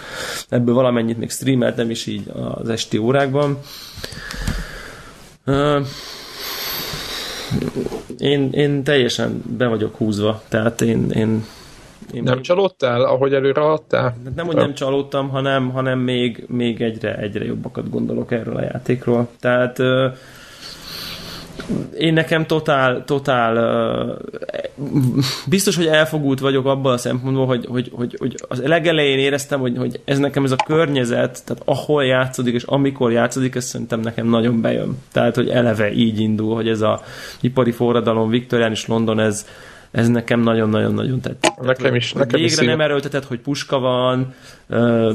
Ebből 0.48 0.74
valamennyit 0.74 1.18
még 1.18 1.30
streameltem 1.30 1.90
is 1.90 2.06
így 2.06 2.30
az 2.54 2.68
esti 2.68 2.98
órákban. 2.98 3.58
Én, 8.18 8.50
én 8.52 8.82
teljesen 8.84 9.42
be 9.56 9.66
vagyok 9.66 9.96
húzva, 9.96 10.42
tehát 10.48 10.80
én, 10.80 11.10
én 11.10 11.44
én 12.12 12.22
nem 12.22 12.34
még... 12.34 12.44
csalódtál, 12.44 13.02
ahogy 13.04 13.34
előre 13.34 13.60
adtál? 13.60 14.16
Nem, 14.36 14.46
hogy 14.46 14.54
nem 14.54 14.74
csalódtam, 14.74 15.28
hanem, 15.28 15.70
hanem 15.70 15.98
még, 15.98 16.44
még 16.48 16.80
egyre, 16.80 17.16
egyre 17.16 17.44
jobbakat 17.44 17.90
gondolok 17.90 18.32
erről 18.32 18.56
a 18.56 18.62
játékról. 18.62 19.28
Tehát 19.40 19.78
én 21.98 22.12
nekem 22.12 22.46
totál, 22.46 23.04
totál 23.04 24.18
biztos, 25.46 25.76
hogy 25.76 25.86
elfogult 25.86 26.40
vagyok 26.40 26.66
abban 26.66 26.92
a 26.92 26.96
szempontból, 26.96 27.46
hogy, 27.46 27.66
hogy, 27.66 27.90
hogy, 27.94 28.16
hogy 28.18 28.34
az 28.48 28.62
legelején 28.62 29.18
éreztem, 29.18 29.60
hogy, 29.60 29.76
hogy 29.76 30.00
ez 30.04 30.18
nekem 30.18 30.44
ez 30.44 30.50
a 30.50 30.56
környezet, 30.64 31.42
tehát 31.44 31.62
ahol 31.64 32.04
játszódik 32.04 32.54
és 32.54 32.62
amikor 32.62 33.12
játszódik, 33.12 33.54
ez 33.54 33.64
szerintem 33.64 34.00
nekem 34.00 34.26
nagyon 34.26 34.60
bejön. 34.60 34.98
Tehát, 35.12 35.34
hogy 35.34 35.48
eleve 35.48 35.92
így 35.92 36.20
indul, 36.20 36.54
hogy 36.54 36.68
ez 36.68 36.80
a 36.80 37.02
ipari 37.40 37.70
forradalom, 37.70 38.28
Viktorián 38.28 38.70
és 38.70 38.86
London, 38.86 39.20
ez, 39.20 39.46
ez 39.92 40.08
nekem 40.08 40.40
nagyon-nagyon-nagyon 40.40 41.20
tett. 41.20 41.52
Nekem 41.62 41.94
is. 41.94 42.12
Nekem 42.12 42.40
végre 42.40 42.62
is 42.62 42.68
nem 42.68 42.80
erőltetett, 42.80 43.24
hogy 43.24 43.40
puska 43.40 43.78
van, 43.78 44.34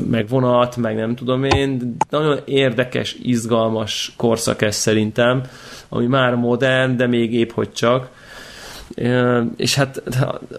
meg 0.09 0.27
vonat, 0.27 0.77
meg 0.77 0.95
nem 0.95 1.15
tudom 1.15 1.43
én. 1.43 1.95
Nagyon 2.09 2.39
érdekes, 2.45 3.15
izgalmas 3.21 4.13
korszak 4.17 4.61
ez 4.61 4.75
szerintem, 4.75 5.41
ami 5.89 6.05
már 6.05 6.35
modern, 6.35 6.97
de 6.97 7.07
még 7.07 7.33
épp 7.33 7.51
hogy 7.51 7.71
csak 7.71 8.09
és 9.55 9.75
hát 9.75 10.01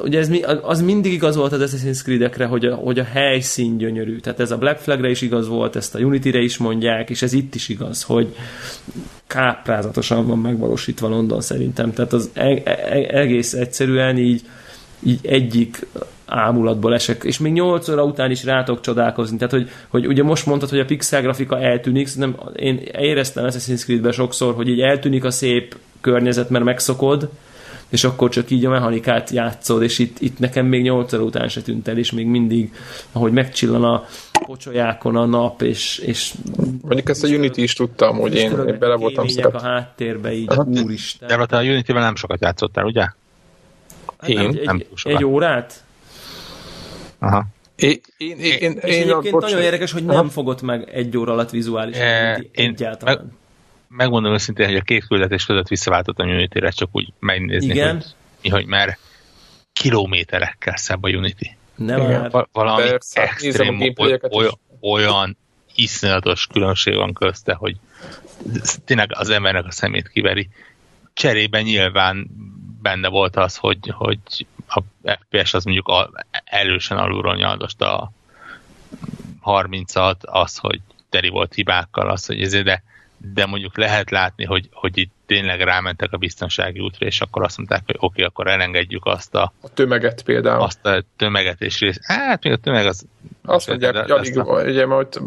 ugye 0.03 0.19
ez, 0.19 0.31
az 0.63 0.83
mindig 0.83 1.13
igaz 1.13 1.37
volt 1.37 1.53
az 1.53 1.75
Assassin's 1.75 2.03
Creed-ekre, 2.03 2.47
hogy 2.47 2.65
a, 2.65 2.75
hogy 2.75 2.99
a 2.99 3.05
helyszín 3.05 3.77
gyönyörű. 3.77 4.19
Tehát 4.19 4.41
ez 4.41 4.51
a 4.51 4.59
Black 4.59 4.79
Flag-re 4.79 5.11
is 5.11 5.21
igaz 5.21 5.49
volt, 5.49 5.77
ezt 5.77 5.95
a 5.95 5.99
Unity-re 5.99 6.39
is 6.39 6.57
mondják, 6.57 7.11
és 7.11 7.23
ez 7.23 7.33
itt 7.33 7.55
is 7.55 7.69
igaz, 7.69 8.03
hogy 8.03 8.35
káprázatosan 9.27 10.27
van 10.27 10.39
megvalósítva 10.39 11.09
London 11.09 11.41
szerintem. 11.41 11.93
Tehát 11.93 12.13
az 12.13 12.31
e- 12.33 12.63
e- 12.65 13.07
egész 13.11 13.53
egyszerűen 13.53 14.19
így, 14.19 14.43
így 15.03 15.21
egyik 15.23 15.87
ámulatból 16.27 16.95
esek, 16.95 17.25
és 17.25 17.39
még 17.39 17.53
8 17.53 17.89
óra 17.89 18.05
után 18.05 18.31
is 18.31 18.45
rátok 18.45 18.81
csodálkozni. 18.81 19.37
Tehát, 19.37 19.53
hogy, 19.53 19.71
hogy 19.89 20.07
ugye 20.07 20.23
most 20.23 20.47
mondtad, 20.47 20.69
hogy 20.69 20.81
a 20.81 20.85
pixel 20.85 21.23
grafika 21.23 21.61
eltűnik, 21.61 22.17
nem, 22.17 22.37
én 22.57 22.81
éreztem 22.99 23.45
Assassin's 23.49 23.83
Creed-ben 23.83 24.13
sokszor, 24.13 24.55
hogy 24.55 24.69
így 24.69 24.81
eltűnik 24.81 25.25
a 25.25 25.31
szép 25.31 25.77
környezet, 26.01 26.51
mert 26.51 26.65
megszokod, 26.65 27.29
és 27.89 28.05
akkor 28.05 28.31
csak 28.31 28.51
így 28.51 28.65
a 28.65 28.71
mechanikát 28.71 29.31
játszod, 29.31 29.83
és 29.83 29.99
itt, 29.99 30.21
itt 30.21 30.39
nekem 30.39 30.67
még 30.67 30.83
8 30.83 31.13
óra 31.13 31.23
után 31.23 31.49
se 31.49 31.63
tűnt 31.63 31.89
el, 31.89 31.99
és 31.99 32.13
még 32.13 32.27
mindig, 32.27 32.75
ahogy 33.13 33.33
megcsillan 33.33 33.85
a 33.85 34.05
pocsolyákon 34.47 35.17
a 35.17 35.25
nap, 35.25 35.63
és... 35.63 35.99
és 35.99 36.35
Mondjuk 36.83 37.09
ezt 37.09 37.25
a 37.25 37.29
Unity 37.29 37.57
is 37.57 37.73
tudtam, 37.73 38.19
hogy 38.19 38.35
én, 38.35 38.51
én 38.51 38.79
bele 38.79 38.95
voltam 38.95 39.29
szeret. 39.29 39.55
a 39.55 39.61
háttérbe, 39.61 40.33
így 40.33 40.51
Aha. 40.51 40.67
úristen. 40.83 41.47
De 41.49 41.57
a 41.57 41.63
Unity-vel 41.63 42.03
nem 42.03 42.17
sokat 42.17 42.41
játszottál, 42.41 42.85
ugye? 42.85 43.07
Hát 44.19 44.29
én? 44.29 44.39
Egy, 44.39 44.65
nem 44.65 44.83
egy, 45.03 45.25
órát? 45.25 45.85
Aha. 47.19 47.45
Én, 47.77 48.01
én, 48.17 48.39
én, 48.39 48.59
én, 48.61 48.79
és 48.83 48.95
én 48.95 49.03
egyébként 49.03 49.41
nagyon 49.41 49.61
érdekes, 49.61 49.93
hogy 49.93 50.05
nem 50.05 50.29
fogott 50.29 50.63
meg 50.63 50.91
egy 50.93 51.17
óra 51.17 51.33
alatt 51.33 51.51
vizuálisan 51.51 52.03
e, 52.03 52.37
én 52.53 52.69
egyáltalán. 52.69 53.17
Meg, 53.17 53.33
megmondom 53.89 54.33
őszintén, 54.33 54.67
hogy 54.67 54.77
a 54.77 54.83
két 54.83 55.07
küldetés 55.07 55.45
között 55.45 55.69
visszaváltottam 55.69 56.29
Unity-re, 56.29 56.71
csak 56.71 56.89
úgy 56.93 57.13
megnézni, 57.19 57.71
Igen? 57.71 58.03
hogy, 58.41 58.51
hogy 58.51 58.67
már 58.67 58.99
kilométerekkel 59.73 60.77
szebb 60.77 61.03
a 61.03 61.09
Unity. 61.09 61.57
Nem 61.75 62.01
már. 62.01 62.47
Valami 62.53 62.83
Persze, 62.83 63.23
extrém, 63.23 63.95
olyan, 64.31 64.59
olyan 64.81 65.37
iszonyatos 65.75 66.47
különbség 66.47 66.95
van 66.95 67.13
közte, 67.13 67.55
hogy 67.55 67.77
tényleg 68.85 69.11
az 69.13 69.29
embernek 69.29 69.65
a 69.65 69.71
szemét 69.71 70.09
kiveri. 70.09 70.49
Cserében 71.13 71.63
nyilván 71.63 72.31
benne 72.83 73.09
volt 73.09 73.37
az, 73.37 73.57
hogy, 73.57 73.79
hogy 73.89 74.19
a 74.69 74.81
FPS 75.03 75.55
az 75.55 75.65
mondjuk 75.65 75.89
a, 75.89 76.11
erősen 76.45 76.99
alulról 76.99 77.37
nyaldosta 77.37 77.99
a 77.99 78.13
30-at, 79.45 80.21
az, 80.21 80.57
hogy 80.57 80.81
teri 81.09 81.29
volt 81.29 81.55
hibákkal, 81.55 82.11
az, 82.11 82.27
hogy 82.27 82.43
ezért, 82.43 82.65
de 82.65 82.83
de 83.19 83.47
mondjuk 83.47 83.77
lehet 83.77 84.11
látni, 84.11 84.45
hogy, 84.45 84.69
hogy 84.73 84.99
itt 84.99 85.13
tényleg 85.27 85.61
rámentek 85.61 86.13
a 86.13 86.17
biztonsági 86.17 86.81
útra, 86.81 87.07
és 87.07 87.21
akkor 87.21 87.43
azt 87.43 87.57
mondták, 87.57 87.83
hogy 87.87 87.95
oké, 87.99 88.07
okay, 88.07 88.25
akkor 88.25 88.47
elengedjük 88.47 89.07
azt 89.07 89.35
a... 89.35 89.53
A 89.61 89.69
tömeget 89.69 90.23
például. 90.23 90.63
Azt 90.63 90.87
a 90.87 91.05
tömeget 91.17 91.61
és 91.61 91.81
rész. 91.81 91.99
Hát 92.03 92.45
még 92.45 92.53
a 92.53 92.57
tömeg 92.57 92.87
az... 92.87 93.07
Azt 93.43 93.69
mondják, 93.69 93.97
hogy 93.97 94.11
alig, 94.11 94.39
a... 94.39 94.63
ugye, 94.63 94.87
mert 94.87 95.21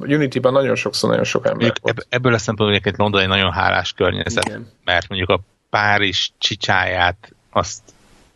Unity-ban 0.00 0.52
nagyon 0.52 0.74
sokszor 0.74 1.10
nagyon 1.10 1.24
sok 1.24 1.46
ember 1.46 1.72
volt. 1.80 2.06
Ebből 2.08 2.34
a 2.34 2.38
szempontból 2.38 2.70
egyébként 2.70 2.96
London 2.96 3.20
egy 3.20 3.28
nagyon 3.28 3.52
hálás 3.52 3.92
környezet, 3.92 4.44
Igen. 4.44 4.70
mert 4.84 5.08
mondjuk 5.08 5.30
a 5.30 5.40
Párizs 5.70 6.30
csicsáját 6.38 7.32
azt 7.50 7.82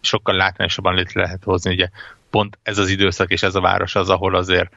sokkal 0.01 0.35
látványosabban 0.35 0.95
létre 0.95 1.21
lehet 1.21 1.45
hozni, 1.45 1.73
ugye 1.73 1.89
pont 2.31 2.59
ez 2.63 2.79
az 2.79 2.89
időszak 2.89 3.31
és 3.31 3.43
ez 3.43 3.55
a 3.55 3.61
város 3.61 3.95
az, 3.95 4.09
ahol 4.09 4.35
azért 4.35 4.73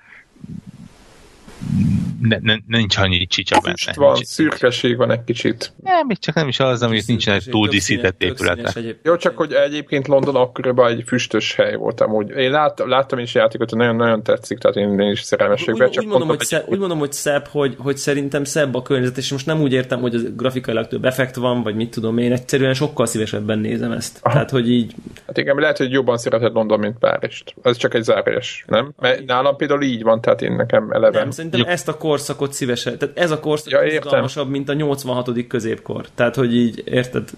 ne, 2.22 2.38
ne, 2.42 2.56
nincs 2.68 2.98
annyi 2.98 3.26
csicsa 3.26 3.60
benne. 3.60 3.76
Füst 3.76 3.96
van, 3.96 4.14
nincs, 4.14 4.26
szürkeség 4.26 4.98
van 4.98 5.12
egy 5.12 5.24
kicsit. 5.24 5.74
Nem, 5.84 6.08
még 6.08 6.20
csak 6.20 6.36
nem 6.36 6.48
is 6.48 6.60
az, 6.60 6.82
amit 6.82 7.08
nincsenek 7.08 7.44
túl 7.44 7.68
díszített 7.68 8.24
épületek. 8.24 8.98
Jó, 9.04 9.16
csak 9.16 9.38
hogy 9.38 9.54
egyébként 9.54 10.08
London 10.08 10.36
akkoriban 10.36 10.92
egy 10.92 11.04
füstös 11.06 11.56
hely 11.56 11.76
volt 11.76 12.02
amúgy. 12.02 12.30
Én 12.30 12.52
lát, 12.52 12.84
láttam 12.86 13.20
is 13.20 13.34
játékot, 13.34 13.70
hogy 13.70 13.80
nagyon-nagyon 13.80 14.24
tetszik, 14.24 14.58
tehát 14.58 14.78
én, 14.78 15.00
én 15.00 15.12
is 15.12 15.22
szerelmes 15.22 15.66
vagyok. 15.66 15.88
Úgy, 15.88 15.98
úgy, 15.98 16.08
mondom, 16.08 16.28
hogy 16.28 16.40
szebb, 16.40 16.64
úgy 16.68 16.80
mondom, 16.80 17.00
hogy 17.00 17.14
szebb, 17.14 17.48
hogy, 17.48 17.76
hogy 17.78 17.98
szerintem 17.98 18.44
szebb 18.44 18.76
a 18.76 18.82
környezet, 18.82 19.18
és 19.18 19.32
most 19.32 19.46
nem 19.46 19.62
úgy 19.62 19.74
értem, 19.74 20.00
hogy 20.00 20.16
az 20.16 20.36
grafikailag 20.36 20.88
több 20.88 21.06
effekt 21.06 21.36
van, 21.36 21.64
vagy 21.64 21.76
mit 21.76 21.92
tudom 21.92 22.18
én, 22.18 22.32
egyszerűen 22.32 22.74
sokkal 22.74 23.06
szívesebben 23.06 23.60
nézem 23.60 23.92
ezt. 23.92 24.20
Aha. 24.22 24.34
Tehát, 24.34 24.50
hogy 24.50 24.70
így... 24.72 24.96
Hát 25.28 25.38
igen, 25.38 25.56
lehet, 25.56 25.78
hogy 25.78 25.92
jobban 25.92 26.18
szereted 26.18 26.54
London, 26.54 26.80
mint 26.80 26.98
Párizst. 26.98 27.56
Ez 27.62 27.78
csak 27.78 27.94
egy 27.94 28.04
zárás, 28.04 28.64
nem? 28.68 28.94
Mert 29.00 29.26
nálam 29.26 29.56
például 29.56 29.82
így 29.82 30.04
van, 30.04 30.22
tehát 30.22 30.42
én 30.42 30.52
nekem 30.52 30.92
eleve. 30.92 31.20
Nem, 31.20 31.30
szerintem 31.54 31.74
Jó. 31.74 31.78
ezt 31.78 31.88
a 31.88 31.98
korszakot 31.98 32.54
szívesen. 32.54 32.98
Tehát 32.98 33.18
ez 33.18 33.32
a 33.32 33.40
korszak 33.40 33.72
ja, 33.72 33.84
izgalmasabb, 33.84 34.50
mint 34.50 34.70
a 34.70 34.74
86. 34.74 35.48
középkor. 35.48 36.08
Tehát, 36.16 36.36
hogy 36.36 36.56
így, 36.56 36.84
érted, 36.86 37.30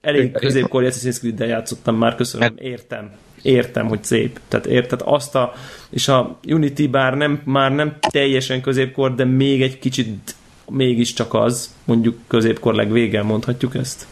elég 0.00 0.32
középkori 0.32 0.86
Assassin's 0.90 1.18
Creed-del 1.18 1.48
játszottam 1.48 1.96
már, 1.96 2.14
köszönöm, 2.14 2.54
értem. 2.58 3.10
Értem, 3.42 3.88
hogy 3.88 4.04
szép. 4.04 4.40
Tehát 4.48 4.66
érted 4.66 5.00
azt 5.04 5.34
a, 5.34 5.52
és 5.90 6.08
a 6.08 6.38
Unity 6.48 6.88
bár 6.90 7.14
nem, 7.14 7.42
már 7.44 7.72
nem 7.72 7.96
teljesen 8.00 8.60
középkor, 8.60 9.14
de 9.14 9.24
még 9.24 9.62
egy 9.62 9.78
kicsit 9.78 10.34
mégiscsak 10.68 11.34
az, 11.34 11.74
mondjuk 11.84 12.18
középkor 12.26 12.74
legvégen 12.74 13.24
mondhatjuk 13.24 13.74
ezt. 13.74 14.06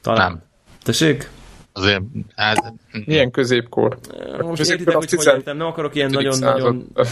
Talán. 0.00 0.30
Nem. 0.30 0.42
Tessék? 0.82 1.30
Azért, 1.76 2.02
hát... 2.36 2.72
Milyen 3.04 3.30
középkor? 3.30 3.98
Most 4.40 4.56
középkor 4.58 4.94
értitek, 4.94 4.94
hogy 4.94 5.24
hogy 5.24 5.36
értem, 5.36 5.56
nem 5.56 5.66
akarok 5.66 5.94
ilyen 5.94 6.10
nagyon-nagyon... 6.10 6.86
Oké, 6.94 7.08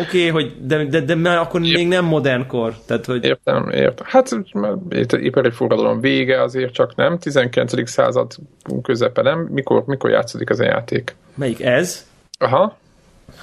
okay, 0.00 0.28
hogy 0.28 0.66
de, 0.66 0.84
de, 0.84 1.00
de, 1.00 1.14
de 1.14 1.30
akkor 1.30 1.62
Ért. 1.62 1.76
még 1.76 1.88
nem 1.88 2.04
modern 2.04 2.46
kor. 2.46 2.74
Tehát, 2.86 3.04
hogy... 3.04 3.24
Értem, 3.24 3.68
értem. 3.68 4.06
Hát 4.10 4.28
ipari 5.10 5.50
forradalom 5.50 6.00
vége 6.00 6.42
azért 6.42 6.72
csak 6.72 6.94
nem, 6.94 7.18
19. 7.18 7.90
század 7.90 8.32
közepe 8.82 9.22
nem. 9.22 9.38
Mikor, 9.40 9.82
mikor 9.86 10.10
játszódik 10.10 10.50
ez 10.50 10.60
a 10.60 10.64
játék? 10.64 11.16
Melyik 11.34 11.62
ez? 11.62 12.06
Aha. 12.38 12.76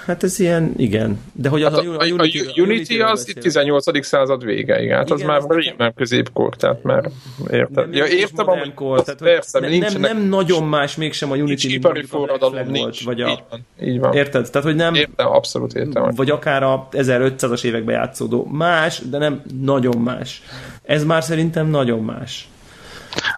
Hát 0.05 0.23
ez 0.23 0.39
ilyen, 0.39 0.73
igen. 0.77 1.19
De 1.33 1.49
hogy 1.49 1.63
az 1.63 1.73
hát 1.73 1.85
a, 1.85 1.91
a, 1.91 2.03
a, 2.03 2.05
Unity, 2.05 2.39
a 2.39 2.61
Unity 2.61 2.99
az 2.99 3.29
itt 3.29 3.39
18. 3.39 4.05
század 4.05 4.43
vége, 4.43 4.81
igen. 4.81 4.97
Hát 4.97 5.05
igen, 5.05 5.17
az 5.17 5.23
már 5.23 5.41
nekem... 5.41 5.75
nem 5.77 5.93
középkor, 5.93 6.55
tehát 6.55 6.83
már 6.83 7.09
érted. 7.51 7.95
Ja, 7.95 8.05
értem, 8.05 8.45
hogy 8.45 8.73
kor, 8.73 9.03
tehát, 9.03 9.19
persze, 9.21 9.59
ne, 9.59 9.77
nem, 9.77 9.99
nem 9.99 10.21
nagyon 10.21 10.63
más 10.63 10.95
mégsem 10.95 11.31
a 11.31 11.35
Unity, 11.35 11.47
nincs 11.47 11.63
ipari 11.63 12.03
forradalom, 12.03 12.67
nincs. 12.67 13.03
Volt, 13.03 13.17
vagy 13.17 13.21
a, 13.21 13.29
így 13.29 13.43
van, 13.49 13.65
így 13.81 13.99
van. 13.99 14.13
Érted? 14.13 14.49
Tehát, 14.49 14.67
hogy 14.67 14.75
nem... 14.75 14.93
Értem, 14.93 15.27
abszolút 15.27 15.73
értem. 15.73 16.11
Vagy 16.15 16.29
akár 16.29 16.63
a 16.63 16.87
1500-as 16.91 17.63
években 17.63 17.95
játszódó. 17.95 18.47
Más, 18.51 18.99
de 18.99 19.17
nem 19.17 19.41
nagyon 19.61 19.97
más. 19.97 20.41
Ez 20.83 21.03
már 21.03 21.23
szerintem 21.23 21.67
nagyon 21.67 22.03
más. 22.03 22.47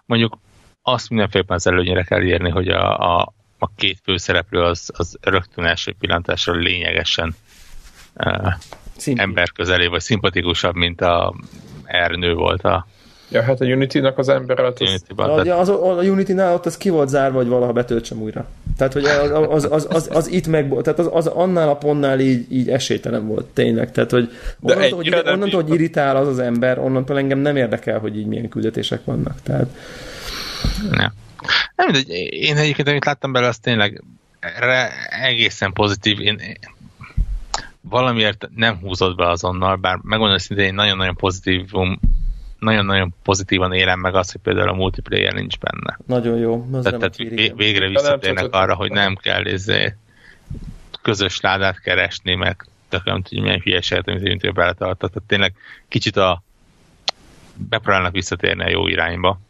Mondjuk 0.06 0.38
azt 0.82 1.08
mindenféleppen 1.10 1.56
az 1.56 1.66
előnyére 1.66 2.02
kell 2.02 2.22
írni, 2.22 2.50
hogy 2.50 2.68
a, 2.68 2.98
a, 2.98 3.32
a 3.64 3.70
két 3.76 3.98
főszereplő 4.02 4.60
az, 4.60 4.90
az 4.96 5.16
rögtön 5.20 5.64
első 5.64 5.94
pillantásra 5.98 6.52
lényegesen 6.52 7.34
uh, 8.14 8.52
emberközeli, 9.14 9.86
vagy 9.86 10.00
szimpatikusabb, 10.00 10.74
mint 10.74 11.00
a 11.00 11.34
Ernő 11.84 12.34
volt 12.34 12.62
a 12.62 12.86
Ja, 13.28 13.42
hát 13.42 13.60
a 13.60 13.64
Unity-nak 13.64 14.18
az 14.18 14.28
ember 14.28 14.60
alatt 14.60 14.80
az... 14.80 15.04
A, 15.16 15.58
az, 15.58 15.68
a, 15.68 15.98
a 15.98 16.02
Unity-nál 16.02 16.54
ott 16.54 16.66
az 16.66 16.76
ki 16.76 16.90
volt 16.90 17.08
zárva, 17.08 17.36
hogy 17.36 17.48
valaha 17.48 17.72
betöltsem 17.72 18.20
újra. 18.20 18.46
Tehát, 18.76 18.92
hogy 18.92 19.04
az, 19.04 19.30
az, 19.30 19.68
az, 19.70 19.86
az, 19.90 20.08
az 20.12 20.30
itt 20.30 20.46
meg, 20.46 20.74
tehát 20.82 20.98
az, 20.98 21.08
az 21.12 21.26
annál 21.26 21.68
a 21.68 21.76
pontnál 21.76 22.20
így, 22.20 22.52
így 22.52 22.68
esélytelen 22.68 23.26
volt, 23.26 23.46
tényleg. 23.46 23.92
Tehát, 23.92 24.10
hogy 24.10 24.30
onnantól, 24.60 24.96
hogy, 24.96 25.14
onnantól, 25.14 25.62
hogy 25.62 25.74
irritál 25.74 26.16
az 26.16 26.28
az 26.28 26.38
ember, 26.38 26.78
onnantól 26.78 27.18
engem 27.18 27.38
nem 27.38 27.56
érdekel, 27.56 27.98
hogy 27.98 28.18
így 28.18 28.26
milyen 28.26 28.48
küldetések 28.48 29.04
vannak. 29.04 29.42
Tehát... 29.42 29.66
Nem. 30.90 31.12
Nem 31.76 31.86
mindegy, 31.90 32.08
én 32.32 32.56
egyébként, 32.56 32.88
amit 32.88 33.04
láttam 33.04 33.32
belőle, 33.32 33.50
az 33.50 33.58
tényleg 33.58 34.02
egészen 35.08 35.72
pozitív. 35.72 36.20
Én, 36.20 36.40
valamiért 37.80 38.48
nem 38.54 38.78
húzott 38.78 39.16
be 39.16 39.28
azonnal, 39.28 39.76
bár 39.76 39.98
megmondom 40.02 40.38
szintén, 40.38 40.66
én 40.66 40.74
nagyon-nagyon 40.74 41.16
pozitívum 41.16 42.00
nagyon-nagyon 42.58 43.14
pozitívan 43.22 43.72
élem 43.72 44.00
meg 44.00 44.14
azt, 44.14 44.32
hogy 44.32 44.40
például 44.40 44.68
a 44.68 44.74
multiplayer 44.74 45.32
nincs 45.32 45.58
benne. 45.58 45.98
Nagyon 46.06 46.38
jó. 46.38 46.68
Az 46.72 46.82
tehát, 46.82 46.98
tehát 46.98 47.54
végre 47.56 47.88
visszatérnek 47.88 48.52
arra, 48.52 48.74
hogy 48.74 48.90
nem 48.90 49.14
kell 49.16 49.46
izé, 49.46 49.94
közös 51.02 51.40
ládát 51.40 51.80
keresni, 51.80 52.34
meg 52.34 52.66
tök 52.88 53.04
nem 53.04 53.22
tudja, 53.22 53.42
milyen 53.42 53.60
hülyeséget, 53.60 54.08
amit 54.08 54.22
én 54.22 54.52
beletartott. 54.54 55.12
Tehát 55.12 55.28
tényleg 55.28 55.54
kicsit 55.88 56.16
a 56.16 56.42
bepróbálnak 57.54 58.12
visszatérni 58.12 58.62
a 58.62 58.70
jó 58.70 58.86
irányba. 58.88 59.40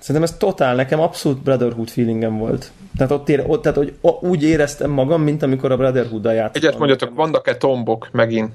Szerintem 0.00 0.30
ez 0.30 0.36
totál, 0.36 0.74
nekem 0.74 1.00
abszolút 1.00 1.42
Brotherhood 1.42 1.88
feelingem 1.88 2.38
volt. 2.38 2.70
Tehát, 2.96 3.12
ott, 3.12 3.28
ére, 3.28 3.44
ott 3.46 3.62
tehát 3.62 3.78
hogy 3.78 3.94
úgy 4.20 4.42
éreztem 4.42 4.90
magam, 4.90 5.22
mint 5.22 5.42
amikor 5.42 5.72
a 5.72 5.76
Brotherhood-dal 5.76 6.32
játszottam. 6.32 6.62
Egyet 6.62 6.78
mondjatok, 6.78 7.14
vannak-e 7.14 7.56
tombok 7.56 8.08
megint? 8.12 8.52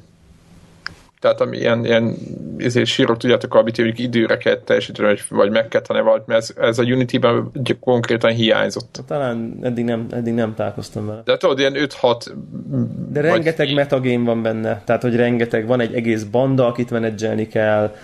Tehát 1.19 1.41
ami 1.41 1.57
ilyen, 1.57 1.85
ilyen 1.85 2.15
ezért 2.57 2.85
sírok, 2.85 3.17
tudjátok, 3.17 3.53
amit 3.53 3.77
mondjuk 3.77 3.99
időre 3.99 4.37
kell 4.37 4.55
teljesíteni, 4.55 5.07
vagy, 5.07 5.21
vagy 5.29 5.51
meg 5.51 5.67
kell 5.67 5.81
tanulni 5.81 6.07
valamit, 6.07 6.27
mert 6.27 6.41
ez, 6.41 6.53
ez 6.57 6.79
a 6.79 6.83
Unity-ben 6.83 7.51
konkrétan 7.79 8.31
hiányzott. 8.31 9.01
Talán 9.07 9.57
eddig 9.61 9.85
nem, 9.85 10.07
eddig 10.11 10.33
nem 10.33 10.55
találkoztam 10.55 11.05
vele. 11.05 11.21
De 11.25 11.37
tudod, 11.37 11.59
ilyen 11.59 11.73
5-6... 11.75 12.31
De 13.11 13.21
rengeteg 13.21 13.65
vagy... 13.65 13.75
metagame 13.75 14.25
van 14.25 14.41
benne, 14.41 14.81
tehát 14.85 15.01
hogy 15.01 15.15
rengeteg, 15.15 15.67
van 15.67 15.79
egy 15.79 15.93
egész 15.93 16.23
banda, 16.23 16.67
akit 16.67 16.91
menedzselni 16.91 17.47
kell, 17.47 17.95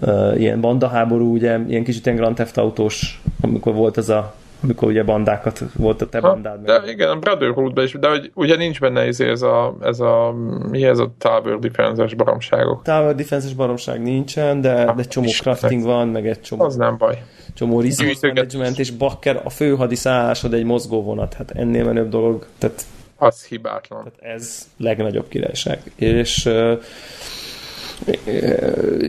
uh, 0.00 0.40
ilyen 0.40 0.60
bandaháború, 0.60 1.32
ugye, 1.32 1.58
ilyen 1.68 1.84
kicsit 1.84 2.06
ilyen 2.06 2.18
Grand 2.18 2.34
Theft 2.34 2.56
Autós, 2.56 3.22
amikor 3.40 3.74
volt 3.74 3.96
ez 3.96 4.08
a 4.08 4.34
amikor 4.62 4.88
ugye 4.88 5.04
bandákat 5.04 5.62
volt 5.74 6.02
a 6.02 6.08
te 6.08 6.20
ha, 6.20 6.28
bandád. 6.28 6.64
De 6.64 6.78
meg. 6.78 6.88
igen, 6.88 7.08
a 7.08 7.16
Brotherhood-ban 7.16 7.84
is, 7.84 7.92
de 7.92 8.08
hogy 8.08 8.30
ugye 8.34 8.56
nincs 8.56 8.80
benne 8.80 9.06
izé 9.06 9.28
ez 9.28 9.42
a, 9.42 9.76
ez 9.82 10.00
a, 10.00 10.34
mi 10.70 10.84
ez 10.84 10.98
a 10.98 11.14
Tower 11.18 11.58
Defense-es 11.58 12.14
baromságok. 12.14 12.82
Tower 12.82 13.14
Defense-es 13.14 13.54
baromság 13.54 14.02
nincsen, 14.02 14.60
de, 14.60 14.84
ha, 14.84 14.92
de 14.92 15.02
csomó 15.02 15.28
crafting 15.28 15.84
lesz. 15.84 15.92
van, 15.92 16.08
meg 16.08 16.28
egy 16.28 16.40
csomó. 16.40 16.64
Az 16.64 16.76
nem 16.76 16.96
baj. 16.96 17.22
Csomó 17.54 17.80
resource 17.80 18.26
management, 18.26 18.78
és 18.78 18.90
bakker, 18.90 19.40
a 19.44 19.50
fő 19.50 19.74
hadiszállásod 19.74 20.54
egy 20.54 20.64
mozgóvonat, 20.64 21.34
hát 21.34 21.50
ennél 21.50 21.84
menőbb 21.84 22.08
dolog, 22.08 22.46
tehát 22.58 22.84
az 23.18 23.44
hibátlan. 23.44 24.12
Tehát 24.18 24.36
ez 24.36 24.68
legnagyobb 24.76 25.28
királyság. 25.28 25.80
És 25.94 26.46
uh, 26.46 26.82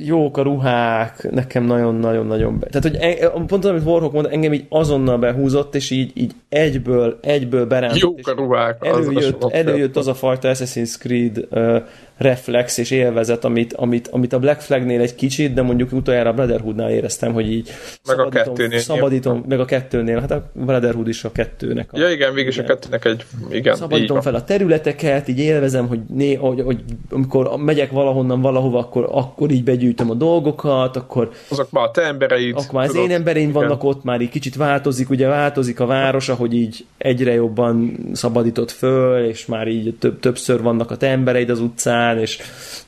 jók 0.05 0.37
a 0.37 0.41
ruhák, 0.41 1.31
nekem 1.31 1.63
nagyon-nagyon-nagyon 1.63 2.59
be. 2.59 2.67
Tehát, 2.67 2.83
hogy 2.83 2.95
e, 2.95 3.29
pont 3.47 3.65
amit 3.65 3.85
Warhawk 3.85 4.13
mondta, 4.13 4.31
engem 4.31 4.53
így 4.53 4.65
azonnal 4.69 5.17
behúzott, 5.17 5.75
és 5.75 5.89
így, 5.89 6.11
így 6.13 6.31
egyből, 6.49 7.19
egyből 7.21 7.65
berántott. 7.65 7.99
Jók 7.99 8.27
a 8.27 8.31
ruhák. 8.31 8.85
Előjött, 8.85 9.43
az, 9.43 9.51
előjött 9.51 9.95
az 9.95 10.07
a 10.07 10.13
fajta 10.13 10.51
Assassin's 10.53 10.97
Creed 10.99 11.47
uh, 11.51 11.83
reflex 12.17 12.77
és 12.77 12.91
élvezet, 12.91 13.45
amit, 13.45 13.73
amit, 13.73 14.07
amit 14.07 14.33
a 14.33 14.39
Black 14.39 14.61
Flagnél 14.61 15.01
egy 15.01 15.15
kicsit, 15.15 15.53
de 15.53 15.61
mondjuk 15.61 15.91
utoljára 15.91 16.29
a 16.29 16.33
Brotherhoodnál 16.33 16.89
éreztem, 16.89 17.33
hogy 17.33 17.51
így 17.51 17.69
meg 18.07 18.19
a 18.19 18.29
kettőnél. 18.29 18.79
Szabadítom, 18.79 19.43
meg 19.47 19.59
a 19.59 19.65
kettőnél, 19.65 20.19
hát 20.19 20.31
a 20.31 20.49
Brotherhood 20.53 21.07
is 21.07 21.23
a 21.23 21.31
kettőnek. 21.31 21.93
A, 21.93 21.99
ja 21.99 22.09
igen, 22.09 22.33
végig 22.33 22.53
igen. 22.53 22.65
a 22.65 22.67
kettőnek 22.67 23.05
egy, 23.05 23.25
igen. 23.49 23.75
Szabadítom 23.75 24.21
fel 24.21 24.35
a 24.35 24.43
területeket, 24.43 25.27
így 25.27 25.39
élvezem, 25.39 25.87
hogy, 25.87 25.99
né, 26.13 26.33
hogy, 26.33 26.61
hogy 26.61 26.83
amikor 27.09 27.57
megyek 27.57 27.91
valahonnan 27.91 28.41
valahova, 28.41 28.79
akkor, 28.79 29.07
akkor 29.11 29.51
így 29.51 29.63
begyűjtöm 29.63 30.09
a 30.09 30.13
dolgokat, 30.13 30.95
akkor... 30.95 31.31
Azok 31.49 31.71
már 31.71 31.83
a 31.83 31.91
te 31.91 32.01
embereid. 32.01 32.55
Akkor 32.55 32.73
már 32.73 32.87
az 32.87 32.95
én 32.95 33.11
embereim 33.11 33.49
igen. 33.49 33.61
vannak 33.61 33.83
ott, 33.83 34.03
már 34.03 34.21
így 34.21 34.29
kicsit 34.29 34.55
változik, 34.55 35.09
ugye 35.09 35.27
változik 35.27 35.79
a 35.79 35.85
város, 35.85 36.29
ahogy 36.29 36.53
így 36.53 36.85
egyre 36.97 37.33
jobban 37.33 37.97
szabadított 38.13 38.71
föl, 38.71 39.25
és 39.25 39.45
már 39.45 39.67
így 39.67 39.95
több, 39.99 40.19
többször 40.19 40.61
vannak 40.61 40.91
a 40.91 40.97
te 40.97 41.07
embereid 41.07 41.49
az 41.49 41.59
utcán, 41.59 42.06
után, 42.07 42.19
és 42.19 42.39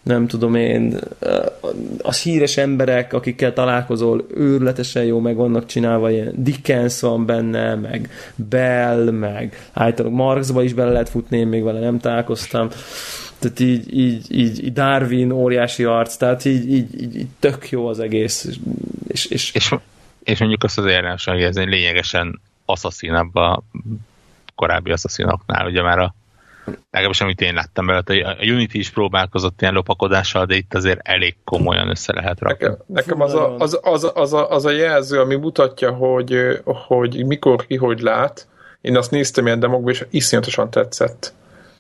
nem 0.04 0.28
tudom 0.28 0.56
én, 0.56 1.00
az 2.02 2.22
híres 2.22 2.58
emberek, 2.58 3.14
akikkel 3.14 3.54
találkozol, 3.54 4.26
őrületesen 4.36 5.04
jó 5.04 5.20
meg 5.20 5.36
vannak 5.36 5.66
csinálva, 5.66 6.12
ilyen 6.12 6.34
Dickens 6.36 7.00
van 7.00 7.26
benne, 7.26 7.76
meg 7.76 8.10
Bell, 8.36 9.12
meg 9.12 9.70
általában 9.74 10.18
Marxba 10.18 10.64
is 10.64 10.74
bele 10.74 10.92
lehet 10.92 11.10
futni, 11.10 11.38
én 11.38 11.48
még 11.48 11.64
vele 11.64 11.80
nem 11.80 12.00
találkoztam. 12.00 12.70
tehát 13.40 13.60
így, 13.60 13.98
így, 13.98 14.26
így, 14.30 14.74
Darwin 14.74 15.32
óriási 15.32 15.84
arc, 15.84 16.16
tehát 16.16 16.46
így, 16.46 16.72
így, 16.72 17.02
így, 17.02 17.16
így 17.16 17.28
tök 17.40 17.70
jó 17.70 17.88
az 17.88 18.00
egész. 18.00 18.50
És, 19.08 19.26
és, 19.26 19.52
és, 19.54 19.76
és 20.24 20.40
mondjuk 20.40 20.64
azt 20.64 20.78
az 20.78 20.86
érdemes 20.86 21.26
hogy 21.26 21.54
lényegesen 21.54 22.42
asszaszínabb 22.66 23.36
a 23.36 23.64
korábbi 24.56 24.92
asszaszínoknál, 24.92 25.68
ugye 25.68 25.82
már 25.82 26.00
a 26.00 26.14
legalábbis 26.92 27.22
amit 27.22 27.42
én 27.42 27.54
láttam 27.54 27.86
belőle, 27.86 28.30
a 28.30 28.44
Unity 28.44 28.74
is 28.74 28.90
próbálkozott 28.90 29.62
ilyen 29.62 29.74
lopakodással, 29.74 30.46
de 30.46 30.56
itt 30.56 30.74
azért 30.74 31.00
elég 31.04 31.36
komolyan 31.44 31.90
össze 31.90 32.14
lehet 32.14 32.40
rakni. 32.40 32.66
Nekem, 32.66 32.84
nekem 32.88 33.22
az, 33.22 33.34
a, 33.34 33.56
az, 33.56 33.80
az, 33.82 34.12
az, 34.14 34.34
a, 34.34 34.52
az 34.52 34.66
a 34.66 34.72
jelző, 34.72 35.20
ami 35.20 35.36
mutatja, 35.36 35.92
hogy, 35.92 36.60
hogy 36.64 37.26
mikor 37.26 37.66
ki 37.66 37.76
hogy 37.76 38.00
lát, 38.00 38.48
én 38.82 38.98
azt 38.98 39.12
néztem 39.12 39.46
ilyen 39.46 39.60
demokban, 39.60 39.94
és 39.94 40.06
iszonyatosan 40.10 40.70
tetszett. 40.70 41.34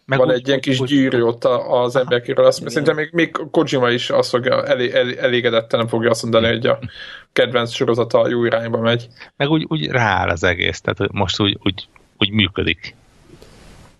Meg 0.05 0.19
Van 0.19 0.27
úgy, 0.27 0.33
egy 0.33 0.47
ilyen 0.47 0.59
kis 0.59 0.79
gyűrű 0.79 1.21
ott 1.21 1.45
az 1.67 1.95
emberkéről, 1.95 2.45
azt, 2.45 2.69
szerintem 2.69 2.95
még, 2.95 3.09
még 3.11 3.37
Kojima 3.51 3.89
is 3.89 4.09
azt 4.09 4.29
fogja, 4.29 4.65
elé, 4.65 4.93
elé, 4.93 5.17
elégedetten 5.17 5.79
nem 5.79 5.87
fogja 5.87 6.09
azt 6.09 6.23
mondani, 6.23 6.47
hogy 6.47 6.65
a 6.65 6.79
kedvenc 7.33 7.71
sorozata 7.71 8.27
jó 8.27 8.45
irányba 8.45 8.79
megy. 8.79 9.07
Meg 9.37 9.49
úgy, 9.49 9.65
úgy 9.67 9.87
rááll 9.87 10.29
az 10.29 10.43
egész, 10.43 10.81
tehát 10.81 11.11
most 11.11 11.41
úgy, 11.41 11.57
úgy, 11.63 11.87
úgy 12.17 12.31
működik 12.31 12.95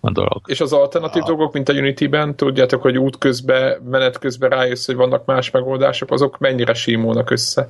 a 0.01 0.11
dolog. 0.11 0.41
És 0.45 0.61
az 0.61 0.73
alternatív 0.73 1.23
a... 1.23 1.25
dolgok, 1.25 1.53
mint 1.53 1.69
a 1.69 1.73
Unity-ben, 1.73 2.35
tudjátok, 2.35 2.81
hogy 2.81 2.97
út 2.97 3.17
közben, 3.17 3.81
menet 3.89 4.19
közben 4.19 4.49
rájössz, 4.49 4.85
hogy 4.85 4.95
vannak 4.95 5.25
más 5.25 5.51
megoldások, 5.51 6.11
azok 6.11 6.37
mennyire 6.37 6.73
simulnak 6.73 7.29
össze? 7.29 7.69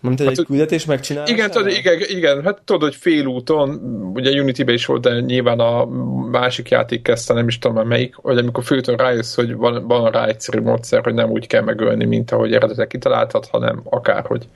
Mint 0.00 0.20
hát, 0.20 0.28
egy 0.28 0.44
küldetés 0.44 0.84
megcsinálni? 0.84 1.30
Igen, 1.30 1.50
tudod, 1.50 1.72
igen, 1.72 1.98
igen, 2.00 2.42
hát 2.42 2.60
tudod, 2.64 2.82
hogy 2.82 2.94
félúton, 2.94 3.70
ugye 4.14 4.40
Unity-ben 4.40 4.74
is 4.74 4.86
volt, 4.86 5.02
de 5.02 5.20
nyilván 5.20 5.58
a 5.60 5.84
másik 6.30 6.68
játék 6.68 7.02
kezdte, 7.02 7.34
nem 7.34 7.48
is 7.48 7.58
tudom 7.58 7.76
már 7.76 7.86
melyik, 7.86 8.14
hogy 8.14 8.38
amikor 8.38 8.64
főtön 8.64 8.96
rájössz, 8.96 9.34
hogy 9.34 9.54
van, 9.54 9.86
van 9.86 10.10
rá 10.10 10.26
egyszerű 10.26 10.60
módszer, 10.60 11.04
hogy 11.04 11.14
nem 11.14 11.30
úgy 11.30 11.46
kell 11.46 11.62
megölni, 11.62 12.04
mint 12.04 12.30
ahogy 12.30 12.54
eredetileg 12.54 12.86
kitaláltad, 12.86 13.46
hanem 13.46 13.80
akárhogy. 13.84 14.48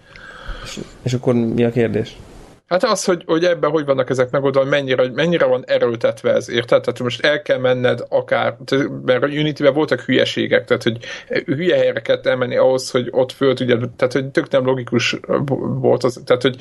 És, 0.64 0.80
és 1.02 1.12
akkor 1.12 1.34
mi 1.34 1.64
a 1.64 1.70
kérdés? 1.70 2.16
Hát 2.66 2.84
az, 2.84 3.04
hogy, 3.04 3.22
hogy 3.26 3.44
ebben 3.44 3.70
hogy 3.70 3.84
vannak 3.84 4.10
ezek 4.10 4.30
megoldva, 4.30 4.64
mennyire, 4.64 5.10
mennyire 5.14 5.44
van 5.44 5.64
erőltetve 5.66 6.32
ez, 6.32 6.50
érted? 6.50 6.82
Tehát 6.82 7.00
most 7.00 7.24
el 7.24 7.42
kell 7.42 7.58
menned 7.58 8.04
akár, 8.08 8.56
mert 9.04 9.22
a 9.22 9.26
Unity-ben 9.26 9.74
voltak 9.74 10.00
hülyeségek, 10.00 10.64
tehát 10.64 10.82
hogy 10.82 10.98
hülye 11.44 11.76
helyre 11.76 12.00
kellett 12.00 12.26
elmenni 12.26 12.56
ahhoz, 12.56 12.90
hogy 12.90 13.08
ott 13.10 13.32
föl 13.32 13.54
tudja, 13.54 13.78
tehát 13.96 14.12
hogy 14.12 14.26
tök 14.26 14.50
nem 14.50 14.64
logikus 14.64 15.16
volt 15.80 16.04
az, 16.04 16.20
tehát 16.24 16.42
hogy 16.42 16.56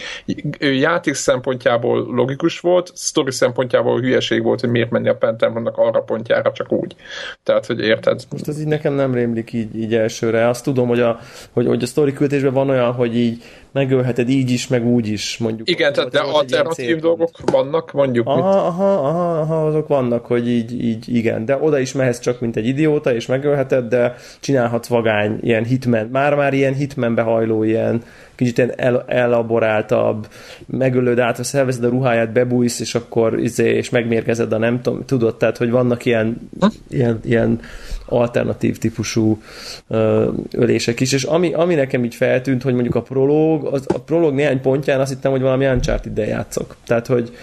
játék 0.59 1.13
szempontjából 1.13 2.05
logikus 2.15 2.59
volt, 2.59 2.91
story 2.95 3.31
szempontjából 3.31 3.99
hülyeség 3.99 4.43
volt, 4.43 4.59
hogy 4.59 4.69
miért 4.69 4.89
menni 4.89 5.09
a 5.09 5.15
Pentagonnak 5.15 5.77
arra 5.77 6.01
pontjára 6.01 6.51
csak 6.51 6.71
úgy. 6.71 6.95
Tehát, 7.43 7.65
hogy 7.65 7.79
érted? 7.79 8.21
Most 8.31 8.47
ez 8.47 8.59
így 8.59 8.67
nekem 8.67 8.93
nem 8.93 9.13
rémlik 9.13 9.53
így, 9.53 9.75
így 9.75 9.95
elsőre. 9.95 10.47
Azt 10.47 10.63
tudom, 10.63 10.87
hogy 10.87 10.99
a, 10.99 11.19
hogy, 11.51 11.67
hogy 11.67 11.83
a 11.83 11.85
story 11.85 12.13
küldésben 12.13 12.53
van 12.53 12.69
olyan, 12.69 12.93
hogy 12.93 13.15
így 13.15 13.43
megölheted 13.75 14.29
így 14.29 14.51
is, 14.51 14.67
meg 14.67 14.85
úgy 14.85 15.07
is, 15.07 15.37
mondjuk. 15.37 15.69
Igen, 15.69 15.93
tehát 15.93 16.11
de 16.11 16.19
alternatív 16.19 16.99
dolgok 16.99 17.29
vannak, 17.51 17.91
mondjuk. 17.91 18.27
Aha, 18.27 18.49
aha, 18.49 18.93
aha, 18.93 19.39
aha, 19.39 19.65
azok 19.65 19.87
vannak, 19.87 20.25
hogy 20.25 20.49
így, 20.49 20.83
így, 20.83 21.15
igen, 21.15 21.45
de 21.45 21.57
oda 21.61 21.79
is 21.79 21.91
mehetsz 21.93 22.19
csak, 22.19 22.39
mint 22.39 22.55
egy 22.55 22.67
idióta, 22.67 23.13
és 23.13 23.25
megölheted, 23.25 23.85
de 23.85 24.15
csinálhatsz 24.39 24.87
vagány, 24.87 25.37
ilyen 25.41 25.63
hitmen, 25.63 26.07
már-már 26.07 26.53
ilyen 26.53 26.73
hitmenbe 26.73 27.21
hajló, 27.21 27.63
ilyen 27.63 28.01
kicsit 28.35 28.57
ilyen 28.57 28.73
el, 28.75 29.03
elaboráltabb, 29.07 30.27
megölöd 30.65 31.19
át, 31.19 31.43
szervezed 31.43 31.83
a 31.83 31.89
ruháját, 31.89 32.31
bebújsz, 32.31 32.79
és 32.79 32.95
akkor 32.95 33.39
izé, 33.39 33.75
és 33.75 33.89
megmérgezed 33.89 34.53
a 34.53 34.57
nem 34.57 34.81
tudom, 34.81 35.05
tudod, 35.05 35.37
tehát, 35.37 35.57
hogy 35.57 35.69
vannak 35.69 36.05
ilyen, 36.05 36.49
ilyen, 36.89 37.19
ilyen 37.23 37.59
alternatív 38.05 38.77
típusú 38.77 39.41
ö, 39.87 40.31
ölések 40.51 40.99
is, 40.99 41.11
és 41.11 41.23
ami, 41.23 41.53
ami 41.53 41.75
nekem 41.75 42.03
így 42.03 42.15
feltűnt, 42.15 42.63
hogy 42.63 42.73
mondjuk 42.73 42.95
a 42.95 43.01
prológ, 43.01 43.65
az, 43.65 43.85
a 43.93 43.99
prológ 43.99 44.33
néhány 44.33 44.61
pontján 44.61 44.99
azt 44.99 45.13
hittem, 45.13 45.31
hogy 45.31 45.41
valami 45.41 45.65
Uncharted-del 45.67 46.27
játszok. 46.27 46.75
Tehát, 46.85 47.07
hogy, 47.07 47.35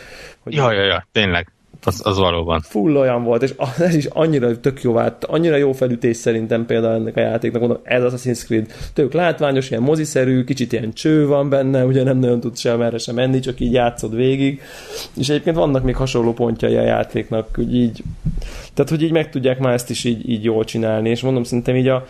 hogy 0.42 0.54
ja, 0.54 0.72
ja, 0.72 0.84
ja, 0.84 1.06
tényleg. 1.12 1.52
Az, 1.84 2.00
az 2.04 2.18
valóban. 2.18 2.60
Full 2.60 2.96
olyan 2.96 3.24
volt, 3.24 3.42
és 3.42 3.54
ez 3.78 3.94
is 3.94 4.06
annyira 4.06 4.60
tök 4.60 4.82
jó 4.82 4.92
vált, 4.92 5.24
annyira 5.24 5.56
jó 5.56 5.72
felütés 5.72 6.16
szerintem 6.16 6.66
például 6.66 6.94
ennek 6.94 7.16
a 7.16 7.20
játéknak, 7.20 7.60
mondom, 7.60 7.80
ez 7.82 8.02
az 8.02 8.14
Assassin's 8.16 8.44
Creed, 8.44 8.72
tök 8.92 9.12
látványos, 9.12 9.70
ilyen 9.70 9.82
moziszerű, 9.82 10.44
kicsit 10.44 10.72
ilyen 10.72 10.92
cső 10.92 11.26
van 11.26 11.48
benne, 11.48 11.84
ugye 11.84 12.02
nem 12.02 12.18
nagyon 12.18 12.40
tud 12.40 12.56
sem 12.56 12.82
erre 12.82 12.98
sem 12.98 13.14
menni, 13.14 13.40
csak 13.40 13.60
így 13.60 13.72
játszod 13.72 14.14
végig, 14.14 14.60
és 15.16 15.28
egyébként 15.28 15.56
vannak 15.56 15.82
még 15.82 15.96
hasonló 15.96 16.32
pontjai 16.32 16.76
a 16.76 16.82
játéknak, 16.82 17.48
hogy 17.54 17.74
így, 17.74 18.02
tehát 18.74 18.90
hogy 18.90 19.02
így 19.02 19.12
meg 19.12 19.30
tudják 19.30 19.58
már 19.58 19.72
ezt 19.72 19.90
is 19.90 20.04
így, 20.04 20.28
így 20.28 20.44
jól 20.44 20.64
csinálni, 20.64 21.08
és 21.08 21.20
mondom, 21.20 21.44
szerintem 21.44 21.76
így 21.76 21.88
a, 21.88 22.06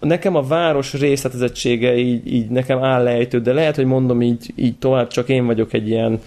nekem 0.00 0.36
a 0.36 0.42
város 0.42 0.92
részletezettsége 0.92 1.96
így, 1.96 2.32
így 2.32 2.48
nekem 2.48 2.82
áll 2.82 3.02
lejtő, 3.02 3.40
de 3.40 3.52
lehet, 3.52 3.76
hogy 3.76 3.84
mondom 3.84 4.22
így, 4.22 4.52
így 4.56 4.78
tovább, 4.78 5.08
csak 5.08 5.28
én 5.28 5.46
vagyok 5.46 5.72
egy 5.72 5.88
ilyen 5.88 6.20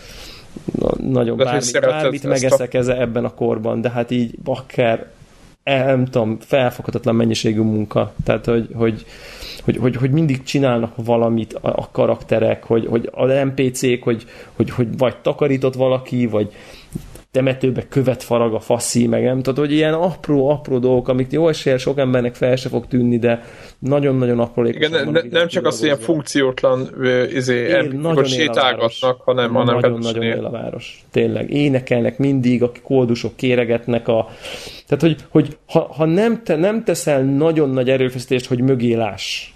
nagyon 0.97 1.38
de 1.38 1.43
bármit, 1.43 1.80
bármit 1.81 2.23
megeszek 2.23 2.73
a... 2.73 2.77
ebben 2.77 3.26
a 3.26 3.34
korban, 3.34 3.81
de 3.81 3.89
hát 3.89 4.11
így 4.11 4.39
bakker, 4.43 5.07
nem 5.63 6.05
tudom, 6.05 6.38
felfoghatatlan 6.39 7.15
mennyiségű 7.15 7.61
munka. 7.61 8.13
Tehát, 8.23 8.45
hogy, 8.45 8.69
hogy, 8.73 9.05
hogy, 9.63 9.77
hogy, 9.77 9.95
hogy 9.95 10.11
mindig 10.11 10.43
csinálnak 10.43 10.93
valamit 10.95 11.53
a, 11.53 11.67
a 11.67 11.89
karakterek, 11.91 12.63
hogy, 12.63 12.85
hogy 12.88 13.09
az 13.11 13.30
NPC-k, 13.30 14.03
hogy, 14.03 14.26
hogy, 14.55 14.69
hogy 14.69 14.97
vagy 14.97 15.15
takarított 15.15 15.73
valaki, 15.73 16.26
vagy 16.26 16.51
temetőbe 17.31 17.88
követ 17.89 18.23
farag 18.23 18.53
a 18.53 18.60
faszi, 18.60 19.07
meg 19.07 19.23
nem 19.23 19.41
tudod, 19.41 19.57
hogy 19.65 19.73
ilyen 19.73 19.93
apró-apró 19.93 20.80
dolgok, 20.80 21.07
amik 21.07 21.31
jó 21.31 21.47
esélye 21.47 21.77
sok 21.77 21.97
embernek 21.97 22.35
fel 22.35 22.56
se 22.56 22.69
fog 22.69 22.88
tűnni, 22.88 23.19
de 23.19 23.43
nagyon-nagyon 23.80 24.39
apró 24.39 24.65
Igen, 24.65 24.91
ne, 24.91 25.03
ne, 25.03 25.22
nem 25.30 25.47
csak 25.47 25.65
az, 25.65 25.77
hogy 25.77 25.85
ilyen 25.85 25.99
funkciótlan 25.99 26.89
izé, 27.34 27.88
nagyon 27.91 28.23
sétálgatnak, 28.23 29.22
hanem, 29.22 29.53
hanem 29.53 29.76
nagyon-nagyon 29.76 30.23
él 30.23 30.45
a 30.45 30.49
város. 30.49 31.03
Tényleg. 31.11 31.53
Énekelnek 31.53 32.18
mindig, 32.18 32.64
a 32.64 32.72
koldusok 32.84 33.35
kéregetnek 33.35 34.07
a... 34.07 34.30
Tehát, 34.88 35.03
hogy, 35.03 35.15
hogy 35.30 35.57
ha, 35.68 35.80
ha 35.80 36.06
nem, 36.06 36.43
te, 36.43 36.56
nem 36.56 36.84
teszel 36.84 37.23
nagyon 37.23 37.69
nagy 37.69 37.89
erőfeszítést, 37.89 38.45
hogy 38.45 38.61
mögé 38.61 38.93
láss, 38.93 39.49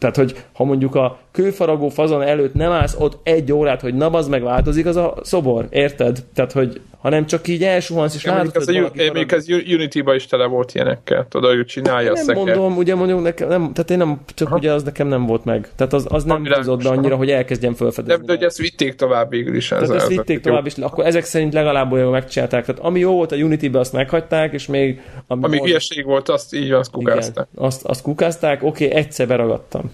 tehát, 0.00 0.16
hogy 0.16 0.44
ha 0.52 0.64
mondjuk 0.64 0.94
a 0.94 1.18
kőfaragó 1.32 1.88
fazon 1.88 2.22
előtt 2.22 2.54
nem 2.54 2.70
állsz 2.70 2.96
ott 2.98 3.18
egy 3.22 3.52
órát, 3.52 3.80
hogy 3.80 3.94
na, 3.94 4.10
az 4.10 4.28
meg 4.28 4.42
változik 4.42 4.86
az 4.86 4.96
a 4.96 5.14
szobor, 5.22 5.66
érted? 5.70 6.24
Tehát, 6.34 6.52
hogy 6.52 6.80
hanem 7.00 7.26
csak 7.26 7.48
így 7.48 7.62
elsuhansz, 7.62 8.14
és 8.14 8.24
látod, 8.24 8.64
hogy 8.64 8.74
valaki 8.74 9.10
Még 9.12 9.32
ez 9.32 9.46
Unity-ba 9.48 10.14
is 10.14 10.26
tele 10.26 10.46
volt 10.46 10.74
ilyenekkel, 10.74 11.26
tudod, 11.28 11.54
hogy 11.56 11.66
csinálja 11.66 12.12
nem 12.12 12.38
a 12.38 12.44
mondom, 12.44 12.76
ugye 12.76 12.94
mondjuk 12.94 13.22
nekem, 13.22 13.48
nem, 13.48 13.72
tehát 13.72 13.90
én 13.90 13.96
nem, 13.96 14.20
csak 14.34 14.46
Aha. 14.46 14.56
ugye 14.56 14.72
az 14.72 14.82
nekem 14.82 15.06
nem 15.06 15.26
volt 15.26 15.44
meg. 15.44 15.68
Tehát 15.76 15.92
az, 15.92 16.06
az 16.08 16.24
nem 16.24 16.46
húzott 16.46 16.82
be 16.82 16.88
annyira, 16.88 17.16
hogy 17.16 17.30
elkezdjem 17.30 17.74
felfedezni. 17.74 18.20
De, 18.20 18.26
de 18.26 18.32
hogy 18.32 18.42
ezt 18.42 18.58
vitték 18.58 18.94
tovább 18.94 19.30
végül 19.30 19.54
is. 19.54 19.68
Tehát 19.68 19.90
ezt 19.90 20.08
vitték 20.08 20.40
tovább, 20.40 20.66
és 20.66 20.74
akkor 20.76 21.06
ezek 21.06 21.24
szerint 21.24 21.52
legalább 21.52 21.92
olyan 21.92 22.10
megcsinálták. 22.10 22.64
Tehát 22.64 22.80
ami 22.80 22.98
jó 22.98 23.12
volt 23.12 23.32
a 23.32 23.36
Unity-be, 23.36 23.78
azt 23.78 23.92
meghagyták, 23.92 24.52
és 24.52 24.66
még... 24.66 25.00
Ami, 25.26 25.44
ami 25.44 25.58
hülyeség 25.58 26.04
volt, 26.04 26.28
azt 26.28 26.54
így 26.54 26.70
azt 26.70 26.90
kukázták. 26.90 27.48
Igen, 27.52 27.66
azt, 27.66 27.84
azt 27.84 28.02
kukázták, 28.02 28.62
oké, 28.62 28.86
okay, 28.86 28.98
egyszer 28.98 29.26
beragadtam. 29.26 29.89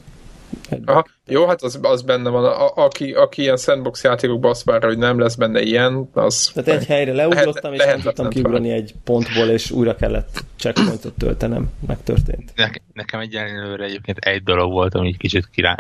Aha. 0.85 1.07
Jó, 1.27 1.47
hát 1.47 1.63
az, 1.63 1.79
az 1.83 2.03
benne 2.03 2.31
van. 2.31 2.45
A, 2.45 2.85
aki, 2.85 3.13
aki 3.13 3.43
ilyen 3.43 3.57
sandbox 3.57 4.03
játékokban 4.03 4.51
azt 4.51 4.65
várja, 4.65 4.89
hogy 4.89 4.99
nem 4.99 5.19
lesz 5.19 5.35
benne 5.35 5.63
ilyen, 5.63 6.09
az... 6.13 6.51
Tehát 6.55 6.81
egy 6.81 6.87
helyre 6.87 7.13
leugrottam, 7.13 7.73
és 7.73 7.85
nem 7.85 8.01
tudtam 8.01 8.29
kiugrani 8.29 8.71
egy 8.71 8.95
pontból, 9.05 9.47
és 9.47 9.71
újra 9.71 9.97
kellett 9.97 10.45
checkpointot 10.57 11.15
töltenem. 11.19 11.71
Megtörtént. 11.87 12.53
Ne, 12.55 12.69
nekem 12.93 13.21
egyenlőre 13.21 13.85
egyébként 13.85 14.19
egy 14.19 14.43
dolog 14.43 14.73
volt, 14.73 14.95
ami 14.95 15.09
egy 15.09 15.17
kicsit 15.17 15.49
kirá... 15.53 15.77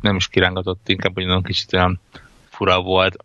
nem 0.00 0.16
is 0.16 0.28
kirángatott, 0.28 0.88
inkább 0.88 1.16
nagyon 1.16 1.42
kicsit 1.42 1.72
olyan 1.72 2.00
fura 2.48 2.82
volt. 2.82 3.16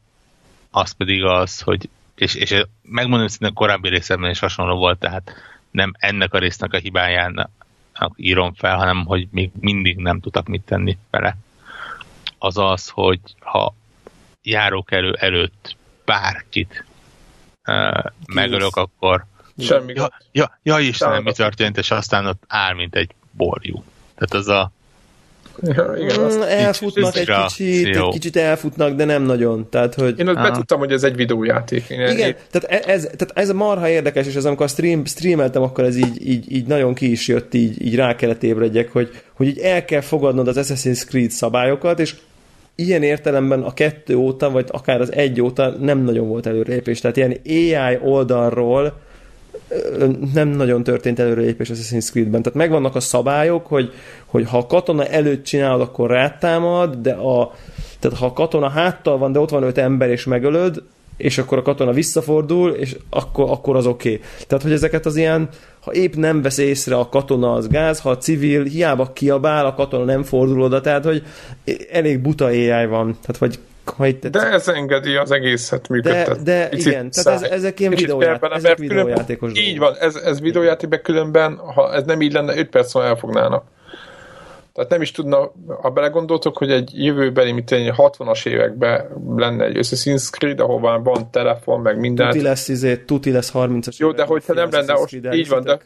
Az 0.72 0.92
pedig 0.92 1.24
az, 1.24 1.62
hogy 1.62 1.90
és, 2.16 2.36
és 2.36 2.64
megmondom, 2.82 3.28
hogy 3.38 3.48
a 3.48 3.54
korábbi 3.54 3.90
részemben 3.90 4.30
is 4.30 4.40
hasonló 4.40 4.78
volt, 4.78 5.00
tehát 5.00 5.32
nem 5.72 5.94
ennek 6.00 6.34
a 6.34 6.40
résznek 6.40 6.74
a 6.74 6.78
hibáján 6.78 7.50
írom 8.16 8.54
fel, 8.54 8.78
hanem 8.78 9.06
hogy 9.06 9.28
még 9.32 9.52
mindig 9.60 9.98
nem 9.98 10.20
tudtak 10.20 10.48
mit 10.48 10.62
tenni 10.62 10.98
vele. 11.10 11.38
Az 12.38 12.58
az, 12.58 12.90
hogy 12.90 13.20
ha 13.40 13.74
járókelő 14.42 15.14
előtt 15.14 15.78
bárkit 16.06 16.86
uh, 17.68 18.04
megölök, 18.34 18.76
akkor 18.76 19.26
Semmi 19.62 19.94
ja, 19.96 20.12
ja, 20.32 20.60
ja 20.64 20.80
Istenem, 20.80 21.24
mi 21.24 21.32
történt, 21.32 21.78
és 21.78 21.92
aztán 21.92 22.26
ott 22.26 22.44
áll, 22.48 22.74
mint 22.74 22.96
egy 22.96 23.12
borjú. 23.32 23.84
Tehát 24.16 24.34
az 24.34 24.48
a 24.48 24.72
Ja, 25.62 25.94
igen, 25.98 26.20
azt 26.20 26.38
mm, 26.38 26.42
elfutnak 26.42 27.16
egy 27.16 27.30
kicsit, 27.48 27.96
egy 27.96 28.10
kicsit 28.12 28.36
elfutnak, 28.36 28.96
de 28.96 29.06
nem 29.06 29.24
nagyon. 29.24 29.70
Tehát, 29.70 29.94
hogy... 29.94 30.20
Én 30.20 30.28
ott 30.28 30.36
betudtam, 30.36 30.80
hogy 30.80 30.92
ez 30.92 31.04
egy 31.04 31.16
videójáték. 31.16 31.90
Én 31.90 32.00
igen, 32.00 32.28
én... 32.28 32.36
tehát 32.52 32.86
ez, 32.86 33.02
tehát 33.02 33.32
ez 33.34 33.52
marha 33.52 33.90
érdekes, 33.90 34.28
és 34.28 34.36
ez 34.36 34.46
amikor 34.46 34.70
stream, 34.70 35.06
streameltem, 35.06 35.62
akkor 35.62 35.84
ez 35.84 35.98
így, 35.98 36.30
így, 36.30 36.52
így 36.52 36.66
nagyon 36.66 36.94
ki 36.94 37.12
is 37.12 37.28
jött, 37.28 37.54
így, 37.54 37.86
így 37.86 37.96
rá 37.96 38.16
kellett 38.16 38.44
ébredjek, 38.44 38.92
hogy, 38.92 39.10
hogy 39.34 39.48
így 39.48 39.60
el 39.60 39.86
kell 39.86 40.02
fogadnod 40.02 40.48
az 40.48 40.58
Assassin's 40.60 41.06
Creed 41.06 41.32
szabályokat, 41.32 42.00
és 42.00 42.16
ilyen 42.76 43.04
értelemben 43.04 43.62
a 43.62 43.74
kettő 43.74 44.16
óta, 44.16 44.50
vagy 44.50 44.66
akár 44.72 45.02
az 45.02 45.14
egy 45.14 45.42
óta 45.42 45.70
nem 45.80 46.04
nagyon 46.04 46.28
volt 46.28 46.46
előrelépés. 46.46 47.00
Tehát 47.00 47.18
ilyen 47.18 47.36
AI 47.46 47.98
oldalról 48.02 49.08
nem 50.34 50.48
nagyon 50.48 50.84
történt 50.84 51.20
előrelépés 51.20 51.70
Assassin's 51.74 52.10
Creed-ben. 52.10 52.42
Tehát 52.42 52.58
megvannak 52.58 52.96
a 52.96 53.00
szabályok, 53.00 53.68
hogy, 53.68 53.94
hogy 54.26 54.48
ha 54.50 54.58
a 54.58 54.66
katona 54.66 55.06
előtt 55.06 55.44
csinálod, 55.44 55.82
akkor 55.82 56.10
rátámad, 56.10 56.96
de 56.96 57.12
a, 57.12 57.54
tehát 58.00 58.18
ha 58.18 58.26
a 58.26 58.34
katona 58.34 58.70
háttal 58.70 59.18
van, 59.18 59.32
de 59.32 59.40
ott 59.40 59.50
van 59.50 59.64
öt 59.64 59.78
ember, 59.78 60.10
és 60.10 60.26
megölöd, 60.26 60.84
és 61.18 61.38
akkor 61.38 61.58
a 61.58 61.62
katona 61.62 61.92
visszafordul, 61.92 62.72
és 62.72 62.96
akkor, 63.10 63.50
akkor 63.50 63.76
az 63.76 63.86
oké. 63.86 64.14
Okay. 64.14 64.28
Tehát, 64.48 64.64
hogy 64.64 64.74
ezeket 64.74 65.06
az 65.06 65.16
ilyen, 65.16 65.50
ha 65.80 65.94
épp 65.94 66.14
nem 66.14 66.42
vesz 66.42 66.58
észre 66.58 66.96
a 66.96 67.10
katona, 67.10 67.54
az 67.54 67.68
gáz, 67.68 68.00
ha 68.00 68.10
a 68.10 68.18
civil 68.18 68.64
hiába 68.64 69.14
kiabál, 69.14 69.66
a 69.66 69.74
katona 69.74 70.04
nem 70.04 70.24
fordul 70.24 70.62
oda, 70.62 70.82
tehát, 70.82 71.04
hogy 71.04 71.24
elég 71.92 72.20
buta 72.20 72.46
AI 72.46 72.86
van. 72.86 73.18
Tehát, 73.22 73.38
vagy 73.38 73.60
ha 73.90 74.08
itt 74.08 74.28
de 74.28 74.52
ez 74.52 74.68
engedi 74.68 75.16
az 75.16 75.32
egészet 75.32 75.88
működtetni. 75.88 76.44
De, 76.44 76.70
de 76.70 76.78
igen, 76.78 77.12
tehát 77.12 77.44
ez, 77.44 77.50
ezek 77.50 77.80
ilyen 77.80 77.94
videóját, 77.96 78.40
bele, 78.40 78.56
ezek 78.56 78.78
videójátékos 78.78 79.52
Így 79.60 79.78
van, 79.78 79.96
ez, 80.00 80.16
ez 80.16 80.42
videójátékben 80.42 81.02
különben, 81.02 81.58
ha 81.58 81.94
ez 81.94 82.04
nem 82.04 82.22
így 82.22 82.34
lenne, 82.34 82.58
5 82.58 82.70
perc 82.70 82.94
múlva 82.94 83.10
elfognának. 83.10 83.64
Tehát 84.74 84.90
nem 84.90 85.02
is 85.02 85.12
tudna, 85.12 85.52
ha 85.82 85.90
belegondoltok, 85.90 86.58
hogy 86.58 86.72
egy 86.72 86.92
jövőbeli, 86.94 87.52
mint 87.52 87.72
egy 87.72 87.92
60-as 87.98 88.48
években 88.48 89.06
lenne 89.36 89.66
egy 89.66 89.78
Assassin's 89.78 90.30
Creed, 90.32 90.60
ahol 90.60 91.02
van 91.04 91.32
telefon, 91.32 91.82
meg 91.82 92.00
minden. 92.00 92.30
Tuti 92.30 92.44
lesz, 92.44 92.68
izé, 92.68 92.98
tuti 92.98 93.32
lesz 93.32 93.52
30-as 93.54 93.98
Jó, 93.98 94.12
de 94.12 94.24
hogyha 94.24 94.54
nem 94.54 94.70
lenne, 94.72 94.94
most, 94.94 95.14
így 95.32 95.48
van, 95.48 95.64
de 95.64 95.80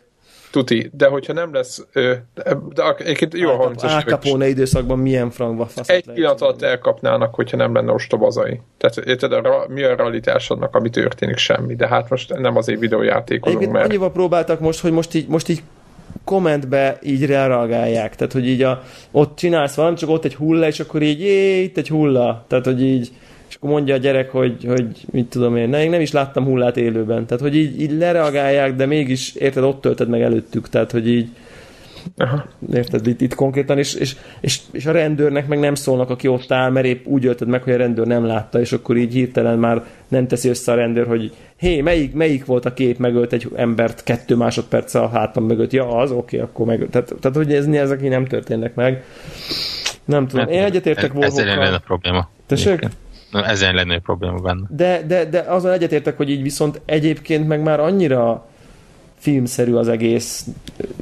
tuti, 0.54 0.90
de 0.94 1.08
hogyha 1.08 1.34
nem 1.34 1.54
lesz, 1.54 1.86
de, 1.94 2.96
egyébként 2.98 3.34
jó 3.34 3.50
a 3.50 3.56
30 3.56 3.84
Al 3.84 4.02
Capone 4.02 4.48
időszakban 4.48 5.00
milyen 5.00 5.30
frankba 5.30 5.66
fasz. 5.66 5.90
Egy 5.90 6.06
pillanat 6.14 6.42
alatt 6.42 6.62
elkapnának, 6.62 7.36
hogyha 7.36 7.58
nem 7.58 7.74
lenne 7.74 7.92
ostobazai. 7.92 8.60
Tehát 8.78 8.98
érted, 8.98 9.32
a, 9.32 9.66
mi 9.68 9.84
a 9.84 9.96
realitásodnak, 9.96 10.76
ami 10.76 10.90
történik, 10.90 11.38
semmi. 11.38 11.76
De 11.76 11.88
hát 11.88 12.10
most 12.10 12.38
nem 12.38 12.58
azért 12.58 12.80
videójátékozunk, 12.80 13.72
mert... 13.72 13.86
Annyival 13.86 14.12
próbáltak 14.12 14.60
most, 14.60 14.80
hogy 14.80 14.92
most 14.92 15.14
így, 15.14 15.28
most 15.28 15.50
így 15.50 15.64
kommentbe 16.24 17.00
így 17.02 17.26
reagálják. 17.26 18.16
Tehát, 18.16 18.34
hogy 18.34 18.48
így 18.48 18.62
a, 18.62 18.84
ott 19.12 19.36
csinálsz 19.36 19.76
valamit, 19.76 20.00
csak 20.00 20.10
ott 20.10 20.26
egy 20.26 20.36
hulla, 20.36 20.68
és 20.68 20.80
akkor 20.80 21.02
így, 21.02 21.20
jé, 21.20 21.62
itt 21.64 21.78
egy 21.78 21.90
hulla. 21.90 22.46
Tehát, 22.48 22.66
hogy 22.66 22.82
így, 22.82 23.12
akkor 23.64 23.76
mondja 23.76 23.96
a 23.96 23.98
gyerek, 23.98 24.32
hogy, 24.32 24.66
hogy 24.66 24.86
mit 25.12 25.30
tudom 25.30 25.56
én, 25.56 25.70
ne, 25.70 25.84
én 25.84 25.90
nem 25.90 26.02
is 26.02 26.12
láttam 26.12 26.46
hullát 26.46 26.78
élőben. 26.78 27.26
Tehát, 27.26 27.44
hogy 27.44 27.56
így, 27.56 27.82
így 27.82 27.92
lereagálják, 27.92 28.76
de 28.76 28.86
mégis, 28.86 29.36
érted, 29.36 29.64
ott 29.64 29.82
tölted 29.82 30.10
meg 30.10 30.22
előttük. 30.22 30.70
Tehát, 30.70 30.92
hogy 30.92 31.08
így, 31.08 31.30
Aha. 32.18 32.46
Érted, 32.74 33.08
itt, 33.08 33.22
itt 33.22 33.36
konkrétan, 33.36 33.78
és, 33.78 33.94
és, 33.94 34.16
és, 34.42 34.60
és, 34.72 34.86
a 34.86 34.92
rendőrnek 34.92 35.48
meg 35.48 35.60
nem 35.60 35.76
szólnak, 35.76 36.10
aki 36.10 36.28
ott 36.28 36.52
áll, 36.52 36.70
mert 36.70 36.86
épp 36.86 37.06
úgy 37.06 37.26
ölted 37.26 37.48
meg, 37.48 37.64
hogy 37.64 37.74
a 37.74 37.78
rendőr 37.78 38.08
nem 38.08 38.26
látta, 38.26 38.60
és 38.60 38.72
akkor 38.72 38.98
így 38.98 39.14
hirtelen 39.14 39.60
már 39.60 39.84
nem 40.08 40.28
teszi 40.28 40.50
össze 40.50 40.72
a 40.72 40.76
rendőr, 40.76 41.08
hogy 41.08 41.32
hé, 41.58 41.82
melyik, 41.82 42.14
melyik 42.14 42.46
volt 42.46 42.66
a 42.66 42.74
kép, 42.74 42.98
megölt 42.98 43.34
egy 43.34 43.48
embert 43.56 44.04
kettő 44.04 44.36
másodperc 44.36 44.94
a 44.94 45.08
hátam 45.08 45.46
mögött. 45.46 45.72
Ja, 45.72 45.88
az, 45.98 46.12
oké, 46.12 46.36
okay, 46.36 46.40
akkor 46.40 46.66
meg. 46.66 46.88
Tehát, 46.92 47.14
tehát 47.22 47.38
hogy 47.38 47.54
ez, 47.54 47.68
ezek 47.68 48.04
így 48.04 48.10
nem 48.10 48.26
történnek 48.26 48.76
meg. 48.76 49.04
Nem 50.06 50.28
tudom. 50.28 50.48
Én 50.48 50.64
egyetértek 50.64 51.12
volna. 51.12 51.28
Ez 51.28 51.46
lenne 51.46 51.76
a 51.76 51.82
probléma. 51.86 52.30
Tessék? 52.46 52.88
Ezen 53.34 53.76
lenne 53.76 53.96
a 53.96 54.00
probléma 54.00 54.40
benne. 54.40 54.68
De, 54.70 55.04
de, 55.08 55.26
de 55.26 55.40
azon 55.40 55.72
egyetértek, 55.72 56.18
hogy 56.18 56.30
így 56.30 56.42
viszont 56.42 56.82
egyébként 56.86 57.48
meg 57.48 57.62
már 57.62 57.80
annyira 57.80 58.48
filmszerű 59.18 59.74
az 59.74 59.88
egész 59.88 60.46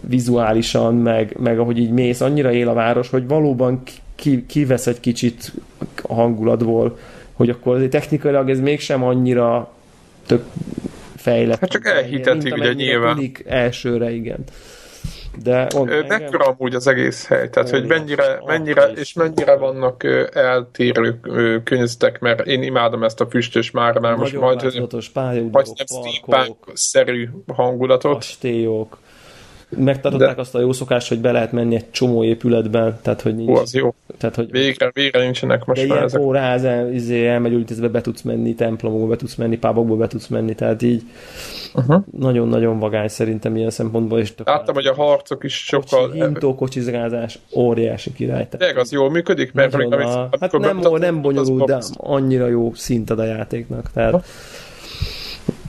vizuálisan, 0.08 0.96
meg, 0.96 1.36
meg 1.40 1.60
ahogy 1.60 1.78
így 1.78 1.92
mész, 1.92 2.22
annyira 2.22 2.52
él 2.52 2.70
a 2.70 2.74
város, 2.74 3.10
hogy 3.10 3.28
valóban 3.28 3.82
ki, 4.16 4.46
kivesz 4.46 4.88
egy 4.88 5.00
kicsit 5.00 5.54
a 6.02 6.14
hangulatból, 6.14 6.98
hogy 7.34 7.50
akkor 7.50 7.76
azért 7.76 7.92
technikailag 7.92 8.50
ez 8.50 8.60
mégsem 8.60 9.04
annyira 9.04 9.74
tök 10.26 10.44
fejlett. 11.16 11.60
Hát 11.60 11.70
csak 11.70 11.86
elhitetik, 11.86 12.56
ugye 12.56 12.74
nyilván. 12.74 13.32
elsőre, 13.46 14.12
igen. 14.12 14.44
De 15.44 15.68
on, 15.76 15.90
Mekkora 16.08 16.46
amúgy 16.46 16.76
az 16.76 16.88
egész 16.88 17.28
hely, 17.28 17.50
tehát 17.50 17.70
hogy 17.70 17.86
mennyire, 17.86 18.42
mennyire 18.46 18.84
és 18.84 19.14
mennyire 19.14 19.56
vannak 19.56 20.04
eltérő 20.34 21.20
könyvtek, 21.64 22.20
mert 22.20 22.48
én 22.48 22.64
imádom 22.64 23.04
ezt 23.04 23.22
a 23.22 23.26
füstös 23.26 23.72
már, 23.72 24.00
mert 24.00 24.18
most 24.18 24.40
majd 24.40 24.62
vagy 25.52 25.68
steampunk-szerű 25.76 27.30
hangulatot. 27.48 28.14
Kastélyok 28.14 28.98
megtartották 29.78 30.36
De... 30.36 30.42
azt 30.42 30.56
a 30.56 30.60
jó 30.60 30.72
szokást, 30.72 31.08
hogy 31.08 31.20
be 31.20 31.32
lehet 31.32 31.52
menni 31.52 31.76
egy 31.76 31.92
csomó 31.92 32.24
épületben, 32.24 33.00
tehát 33.02 33.22
hogy 33.22 33.36
nincs... 33.36 33.50
Ó, 33.50 33.56
az 33.56 33.74
jó. 33.74 33.94
Tehát, 34.18 34.36
hogy 34.36 34.52
végre, 34.52 34.92
végre 34.94 35.24
nincsenek 35.24 35.66
most 35.66 35.82
De 35.82 35.94
már 35.94 36.04
ezek. 36.04 36.22
kórház, 36.22 36.94
izé, 36.94 37.28
elmegy 37.28 37.90
be 37.92 38.02
tudsz 38.02 38.22
menni, 38.22 38.56
templomokba 38.56 39.08
be 39.08 39.16
tudsz 39.16 39.36
menni, 39.36 39.58
pábokba 39.58 39.96
be 39.96 40.08
tudsz 40.08 40.28
menni, 40.28 40.56
tehát 40.56 40.82
így 40.82 41.04
uh-huh. 41.74 42.04
nagyon-nagyon 42.18 42.80
vagány 42.80 43.08
szerintem 43.08 43.56
ilyen 43.56 43.70
szempontból. 43.70 44.20
És 44.20 44.34
Láttam, 44.46 44.74
hogy 44.76 44.86
a 44.86 44.94
harcok 44.94 45.44
is 45.44 45.66
sokkal... 45.66 46.08
Kocsi, 46.08 46.22
hintó, 46.22 46.56
kocsizgázás, 46.56 47.40
óriási 47.56 48.14
király. 48.14 48.48
Tehát 48.48 48.78
az 48.78 48.92
jól 48.92 49.12
működik? 49.12 49.54
Mert 49.54 49.74
a... 49.74 49.78
amikor 49.78 50.30
hát 50.40 50.58
nem, 50.58 50.80
nem 51.00 51.22
bonyolult, 51.22 51.66
de 51.66 51.80
annyira 51.98 52.48
jó 52.48 52.74
szint 52.74 53.10
ad 53.10 53.20
a 53.20 53.26
játéknak. 53.26 53.92
Tehát 53.94 54.14
uh-huh 54.14 54.26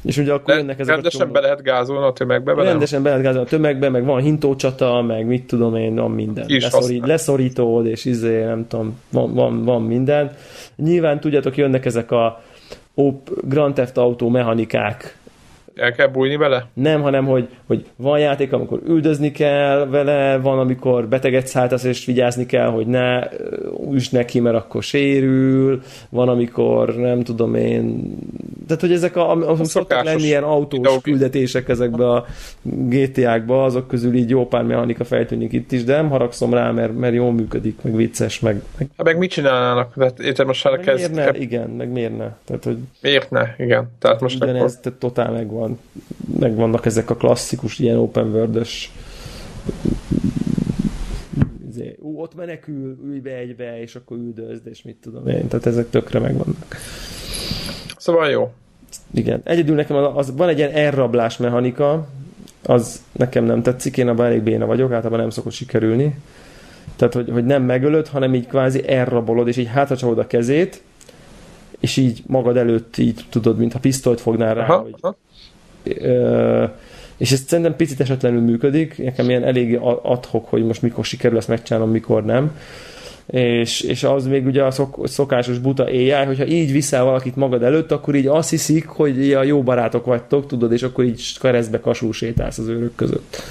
és 0.02 0.18
ugye 0.18 0.32
akkor 0.32 0.54
jönnek 0.54 0.78
ezek 0.78 0.94
rendesen 0.94 1.20
a 1.20 1.24
csomó... 1.24 1.34
be 1.34 1.40
lehet 1.40 1.62
gázolni 1.62 2.06
a 2.06 2.12
tömegbe? 2.12 2.54
Be 2.54 2.62
rendesen 2.62 3.02
be 3.02 3.08
lehet 3.08 3.24
gázolni 3.24 3.46
a 3.46 3.50
tömegbe, 3.50 3.88
meg 3.88 4.04
van 4.04 4.20
hintócsata, 4.20 5.02
meg 5.02 5.26
mit 5.26 5.46
tudom 5.46 5.76
én, 5.76 5.94
van 5.94 6.10
minden. 6.10 6.44
Leszorít, 6.48 7.06
leszorítod, 7.06 7.86
és 7.86 8.04
izé, 8.04 8.44
nem 8.44 8.66
tudom, 8.68 9.00
van, 9.10 9.34
van, 9.34 9.64
van 9.64 9.82
minden. 9.82 10.36
Nyilván 10.76 11.20
tudjátok, 11.20 11.56
jönnek 11.56 11.84
ezek 11.84 12.10
a 12.10 12.42
Op 12.94 13.30
Grand 13.48 13.74
Theft 13.74 13.96
Auto 13.96 14.28
mechanikák, 14.28 15.16
el 15.74 15.92
kell 15.92 16.06
bújni 16.06 16.36
vele? 16.36 16.66
Nem, 16.74 17.02
hanem 17.02 17.26
hogy, 17.26 17.48
hogy 17.66 17.86
van 17.96 18.18
játék, 18.18 18.52
amikor 18.52 18.80
üldözni 18.86 19.30
kell 19.30 19.86
vele, 19.86 20.38
van, 20.38 20.58
amikor 20.58 21.08
beteget 21.08 21.46
szálltasz, 21.46 21.84
és 21.84 22.04
vigyázni 22.04 22.46
kell, 22.46 22.68
hogy 22.68 22.86
ne 22.86 23.28
üss 23.92 24.08
neki, 24.08 24.40
mert 24.40 24.56
akkor 24.56 24.82
sérül, 24.82 25.82
van, 26.08 26.28
amikor 26.28 26.96
nem 26.96 27.22
tudom 27.22 27.54
én, 27.54 28.14
tehát, 28.66 28.80
hogy 28.80 28.92
ezek 28.92 29.16
a, 29.16 29.30
a, 29.30 29.50
a 29.50 29.64
szoktak 29.64 30.04
lenni 30.04 30.22
ilyen 30.22 30.42
autós 30.42 30.78
videó. 30.78 30.98
küldetések 30.98 31.68
ezekbe 31.68 32.10
a 32.10 32.24
GTA-kba, 32.62 33.64
azok 33.64 33.88
közül 33.88 34.14
így 34.14 34.30
jó 34.30 34.46
pár 34.46 34.62
mechanika 34.62 35.04
feltűnik 35.04 35.52
itt 35.52 35.72
is, 35.72 35.84
de 35.84 35.96
nem 35.96 36.08
haragszom 36.08 36.54
rá, 36.54 36.70
mert, 36.70 36.98
mert 36.98 37.14
jól 37.14 37.32
működik, 37.32 37.82
meg 37.82 37.96
vicces, 37.96 38.40
meg... 38.40 38.62
meg... 38.78 38.88
Hát 38.96 39.06
meg 39.06 39.18
mit 39.18 39.30
csinálnának? 39.30 39.94
Tehát 39.94 40.18
érted 40.18 40.46
most 40.46 40.64
már 40.64 40.80
kezd... 40.80 41.14
Miért 41.14 41.32
ne? 41.32 41.38
Igen, 41.38 41.70
meg 41.70 41.92
miért 41.92 42.16
ne? 42.16 42.28
Tehát, 42.44 42.64
hogy... 42.64 42.78
Miért 43.00 43.30
ne? 43.30 43.42
Igen. 43.58 43.90
Tehát 43.98 44.20
most 44.20 44.42
Ugyanez, 44.42 44.78
akkor... 44.80 44.98
totál 44.98 45.30
megvan 45.30 45.61
van, 45.62 45.78
meg 46.38 46.54
vannak 46.54 46.86
ezek 46.86 47.10
a 47.10 47.16
klasszikus 47.16 47.78
ilyen 47.78 47.98
open 47.98 48.30
world-ös 48.30 48.92
izé, 51.68 51.96
ú, 52.00 52.20
ott 52.20 52.34
menekül, 52.34 52.98
ülj 53.04 53.18
be 53.18 53.36
egybe, 53.36 53.80
és 53.80 53.94
akkor 53.94 54.16
üldözd, 54.16 54.66
és 54.66 54.82
mit 54.82 54.96
tudom 54.96 55.26
én. 55.26 55.48
Tehát 55.48 55.66
ezek 55.66 55.90
tökre 55.90 56.18
megvannak. 56.18 56.76
Szóval 57.96 58.30
jó. 58.30 58.52
Igen. 59.10 59.40
Egyedül 59.44 59.74
nekem 59.74 59.96
az, 59.96 60.10
az 60.14 60.36
van 60.36 60.48
egy 60.48 60.58
ilyen 60.58 60.70
elrablás 60.70 61.36
mechanika, 61.36 62.08
az 62.62 63.02
nekem 63.12 63.44
nem 63.44 63.62
tetszik, 63.62 63.96
én 63.96 64.08
abban 64.08 64.26
elég 64.26 64.42
béna 64.42 64.66
vagyok, 64.66 64.92
általában 64.92 65.20
nem 65.20 65.30
szokott 65.30 65.52
sikerülni. 65.52 66.18
Tehát, 66.96 67.14
hogy, 67.14 67.30
hogy 67.30 67.44
nem 67.44 67.62
megölöd, 67.62 68.08
hanem 68.08 68.34
így 68.34 68.46
kvázi 68.46 68.88
elrabolod, 68.88 69.48
és 69.48 69.56
így 69.56 69.66
hátracsapod 69.66 70.18
a 70.18 70.26
kezét, 70.26 70.82
és 71.80 71.96
így 71.96 72.22
magad 72.26 72.56
előtt 72.56 72.96
így 72.96 73.24
tudod, 73.30 73.58
mintha 73.58 73.78
pisztolyt 73.78 74.20
fognál 74.20 74.54
rá, 74.54 74.64
aha, 74.64 74.78
hogy, 74.78 74.94
aha 75.00 75.16
és 77.16 77.32
ez 77.32 77.42
szerintem 77.46 77.76
picit 77.76 78.00
esetlenül 78.00 78.40
működik, 78.40 78.98
nekem 78.98 79.28
ilyen 79.28 79.44
elég 79.44 79.78
adhok, 80.02 80.48
hogy 80.48 80.64
most 80.64 80.82
mikor 80.82 81.04
sikerül 81.04 81.38
ezt 81.38 81.48
megcsinálnom, 81.48 81.90
mikor 81.90 82.24
nem. 82.24 82.58
És, 83.26 83.80
és 83.80 84.04
az 84.04 84.26
még 84.26 84.46
ugye 84.46 84.64
a 84.64 84.70
szok, 84.70 85.08
szokásos 85.08 85.58
buta 85.58 85.84
AI, 85.84 86.10
hogyha 86.10 86.46
így 86.46 86.72
viszel 86.72 87.04
valakit 87.04 87.36
magad 87.36 87.62
előtt, 87.62 87.92
akkor 87.92 88.14
így 88.14 88.26
azt 88.26 88.50
hiszik, 88.50 88.86
hogy 88.86 89.32
a 89.32 89.42
jó 89.42 89.62
barátok 89.62 90.04
vagytok, 90.04 90.46
tudod, 90.46 90.72
és 90.72 90.82
akkor 90.82 91.04
így 91.04 91.38
keresztbe 91.40 91.80
kasul 91.80 92.12
sétálsz 92.12 92.58
az 92.58 92.68
őrök 92.68 92.94
között. 92.94 93.42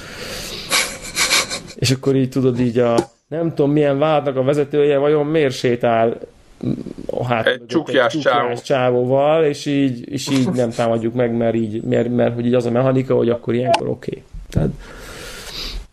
És 1.76 1.92
akkor 1.92 2.16
így 2.16 2.30
tudod 2.30 2.60
így 2.60 2.80
a 2.80 2.96
nem 3.28 3.54
tudom 3.54 3.72
milyen 3.72 4.00
vádnak 4.00 4.36
a 4.36 4.44
vezetője 4.44 4.98
vajon 4.98 5.26
miért 5.26 5.54
sétál 5.54 6.20
hát, 7.24 7.48
egy 7.48 7.66
csukjás, 7.66 8.14
egy 8.14 8.22
csávó. 8.22 8.54
csávóval, 8.56 9.44
és 9.46 9.66
így, 9.66 10.12
és 10.12 10.30
így 10.30 10.50
nem 10.62 10.70
támadjuk 10.70 11.14
meg, 11.14 11.38
mert, 11.38 11.56
így, 11.56 11.82
mert, 11.84 12.10
mert 12.16 12.34
hogy 12.34 12.46
így 12.46 12.54
az 12.54 12.66
a 12.66 12.72
mechanika, 12.72 13.16
hogy 13.16 13.30
akkor 13.30 13.54
ilyenkor 13.54 13.88
oké. 13.88 14.10
Okay. 14.12 14.24
Tehát 14.50 14.70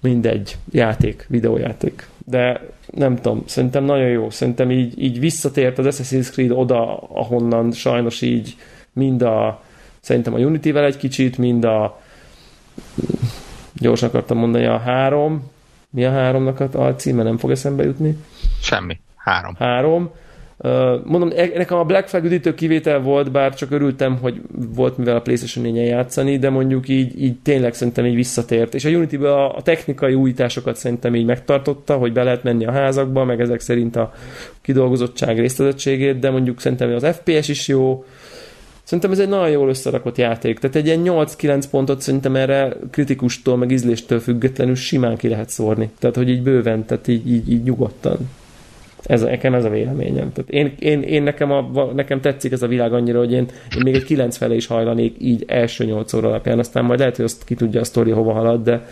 mindegy, 0.00 0.56
játék, 0.70 1.26
videójáték. 1.28 2.08
De 2.24 2.60
nem 2.90 3.16
tudom, 3.16 3.42
szerintem 3.46 3.84
nagyon 3.84 4.08
jó. 4.08 4.30
Szerintem 4.30 4.70
így, 4.70 5.02
így 5.02 5.20
visszatért 5.20 5.78
az 5.78 5.86
Assassin's 5.88 6.30
Creed 6.30 6.50
oda, 6.50 6.96
ahonnan 6.96 7.72
sajnos 7.72 8.22
így 8.22 8.56
mind 8.92 9.22
a 9.22 9.62
szerintem 10.00 10.34
a 10.34 10.38
Unity-vel 10.38 10.84
egy 10.84 10.96
kicsit, 10.96 11.38
mind 11.38 11.64
a 11.64 12.00
gyorsan 13.74 14.08
akartam 14.08 14.38
mondani 14.38 14.64
a 14.64 14.78
három, 14.78 15.50
mi 15.90 16.04
a 16.04 16.10
háromnak 16.10 16.74
a 16.74 16.94
címe, 16.94 17.22
nem 17.22 17.38
fog 17.38 17.50
eszembe 17.50 17.84
jutni? 17.84 18.16
Semmi. 18.60 19.00
Három. 19.16 19.54
Három 19.58 20.10
mondom, 21.04 21.30
e- 21.36 21.50
nekem 21.54 21.78
a 21.78 21.84
Black 21.84 22.08
Flag 22.08 22.24
üdítő 22.24 22.54
kivétel 22.54 23.00
volt, 23.00 23.30
bár 23.30 23.54
csak 23.54 23.70
örültem, 23.70 24.18
hogy 24.20 24.40
volt 24.74 24.96
mivel 24.96 25.16
a 25.16 25.20
PlayStation 25.20 25.64
4 25.64 25.86
játszani, 25.86 26.38
de 26.38 26.50
mondjuk 26.50 26.88
így, 26.88 27.22
így 27.22 27.38
tényleg 27.42 27.74
szerintem 27.74 28.06
így 28.06 28.14
visszatért. 28.14 28.74
És 28.74 28.84
a 28.84 28.88
unity 28.88 29.14
a, 29.14 29.56
a 29.56 29.62
technikai 29.62 30.14
újításokat 30.14 30.76
szerintem 30.76 31.14
így 31.14 31.24
megtartotta, 31.24 31.96
hogy 31.96 32.12
be 32.12 32.22
lehet 32.22 32.42
menni 32.42 32.64
a 32.64 32.72
házakba, 32.72 33.24
meg 33.24 33.40
ezek 33.40 33.60
szerint 33.60 33.96
a 33.96 34.12
kidolgozottság 34.62 35.38
részletettségét, 35.38 36.18
de 36.18 36.30
mondjuk 36.30 36.60
szerintem 36.60 36.94
az 36.94 37.06
FPS 37.06 37.48
is 37.48 37.68
jó, 37.68 38.04
Szerintem 38.82 39.12
ez 39.12 39.18
egy 39.18 39.28
nagyon 39.28 39.50
jól 39.50 39.68
összerakott 39.68 40.16
játék. 40.16 40.58
Tehát 40.58 40.76
egy 40.76 40.86
ilyen 40.86 41.02
8-9 41.04 41.64
pontot 41.70 42.00
szerintem 42.00 42.36
erre 42.36 42.76
kritikustól, 42.90 43.56
meg 43.56 43.70
ízléstől 43.70 44.20
függetlenül 44.20 44.74
simán 44.74 45.16
ki 45.16 45.28
lehet 45.28 45.48
szórni. 45.48 45.90
Tehát, 45.98 46.16
hogy 46.16 46.28
így 46.28 46.42
bőven, 46.42 46.84
tehát 46.84 47.08
így, 47.08 47.30
így, 47.30 47.52
így 47.52 47.62
nyugodtan. 47.62 48.18
Ez, 49.02 49.22
nekem 49.22 49.54
ez 49.54 49.64
a 49.64 49.68
véleményem. 49.68 50.32
Tehát 50.32 50.50
én, 50.50 50.74
én, 50.78 51.02
én 51.02 51.22
nekem, 51.22 51.50
a, 51.50 51.84
nekem 51.92 52.20
tetszik 52.20 52.52
ez 52.52 52.62
a 52.62 52.66
világ 52.66 52.92
annyira, 52.92 53.18
hogy 53.18 53.32
én, 53.32 53.46
én 53.76 53.82
még 53.82 53.94
egy 53.94 54.04
9 54.04 54.36
fele 54.36 54.54
is 54.54 54.66
hajlanék 54.66 55.16
így 55.18 55.44
első 55.46 55.84
8 55.84 56.12
óra 56.12 56.28
alapján, 56.28 56.58
aztán 56.58 56.84
majd 56.84 56.98
lehet, 56.98 57.16
hogy 57.16 57.24
azt 57.24 57.44
ki 57.44 57.54
tudja 57.54 57.80
a 57.80 57.84
sztori 57.84 58.10
hova 58.10 58.32
halad, 58.32 58.62
de 58.62 58.86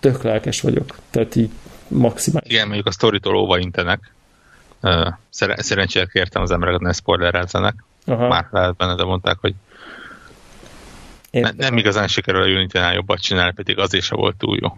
tök 0.00 0.22
lelkes 0.22 0.60
vagyok. 0.60 0.96
Tehát 1.10 1.36
így 1.36 1.50
maximális. 1.88 2.50
Igen, 2.50 2.66
mondjuk 2.66 2.86
a 2.86 2.90
sztoritól 2.90 3.36
óva 3.36 3.58
intenek. 3.58 4.12
Szerencsére 5.56 6.06
kértem 6.06 6.42
az 6.42 6.50
embereket, 6.50 6.80
ne 6.80 6.92
spoilerelzenek. 6.92 7.74
Aha. 8.06 8.28
Már 8.28 8.46
lehet 8.50 8.76
benne, 8.76 8.94
de 8.94 9.04
mondták, 9.04 9.36
hogy 9.40 9.54
ne, 11.30 11.50
nem 11.56 11.76
igazán 11.76 12.06
sikerül 12.06 12.42
a 12.42 12.46
unity 12.46 12.78
jobbat 12.94 13.20
csinálni, 13.20 13.52
pedig 13.52 13.78
az 13.78 13.94
is 13.94 14.08
volt 14.08 14.36
túl 14.36 14.58
jó. 14.60 14.68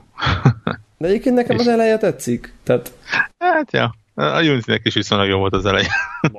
de 0.99 1.09
egyébként 1.09 1.35
nekem 1.35 1.59
az 1.63 1.69
eleje 1.69 1.99
tetszik. 1.99 2.55
Tehát... 2.63 2.93
Hát 3.39 3.73
ja, 3.73 3.95
a 4.15 4.43
unity 4.43 4.81
is 4.83 4.95
viszonylag 4.95 5.29
jó 5.29 5.39
volt 5.39 5.55
az 5.55 5.65
eleje. 5.65 5.93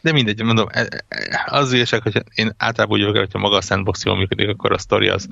De 0.00 0.12
mindegy, 0.12 0.42
mondom, 0.42 0.66
e, 0.70 0.86
e, 1.08 1.46
az 1.46 1.72
ügyesek, 1.72 2.02
hogy 2.02 2.22
én 2.34 2.54
általában 2.56 2.98
úgy 2.98 3.04
vagyok, 3.04 3.18
hogyha 3.24 3.38
maga 3.38 3.56
a 3.56 3.60
sandbox 3.60 4.04
jól 4.04 4.16
működik, 4.16 4.48
akkor 4.48 4.72
a 4.72 4.78
sztori 4.78 5.08
az 5.08 5.28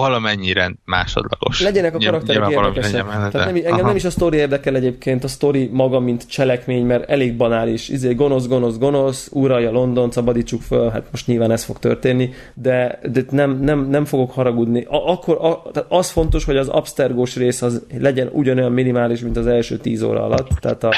valamennyire 0.00 0.74
másodlagos. 0.84 1.62
Legyenek 1.62 1.94
a 1.94 1.98
karakterek 1.98 2.50
érdekesek. 2.50 3.04
Tehát 3.06 3.32
nem, 3.32 3.54
engem 3.54 3.72
Aha. 3.72 3.86
nem 3.86 3.96
is 3.96 4.04
a 4.04 4.10
sztori 4.10 4.36
érdekel 4.36 4.76
egyébként, 4.76 5.24
a 5.24 5.28
sztori 5.28 5.70
maga, 5.72 6.00
mint 6.00 6.28
cselekmény, 6.28 6.86
mert 6.86 7.10
elég 7.10 7.36
banális. 7.36 7.88
Izé, 7.88 8.14
gonosz, 8.14 8.46
gonosz, 8.46 8.78
gonosz, 8.78 9.28
uralja 9.32 9.70
London, 9.70 10.10
szabadítsuk 10.10 10.62
föl, 10.62 10.90
hát 10.90 11.06
most 11.10 11.26
nyilván 11.26 11.50
ez 11.50 11.64
fog 11.64 11.78
történni, 11.78 12.30
de, 12.54 12.98
de 13.12 13.24
nem, 13.30 13.60
nem, 13.60 13.88
nem 13.88 14.04
fogok 14.04 14.32
haragudni. 14.32 14.84
A, 14.88 15.10
akkor 15.10 15.36
a, 15.40 15.70
tehát 15.72 15.92
az 15.92 16.10
fontos, 16.10 16.44
hogy 16.44 16.56
az 16.56 16.68
abstergós 16.68 17.36
rész 17.36 17.62
az 17.62 17.86
legyen 17.98 18.28
ugyanolyan 18.32 18.72
minimális, 18.72 19.20
mint 19.20 19.36
az 19.36 19.46
első 19.46 19.76
tíz 19.76 20.02
óra 20.02 20.24
alatt. 20.24 20.48
Tehát 20.60 20.84
a, 20.84 20.94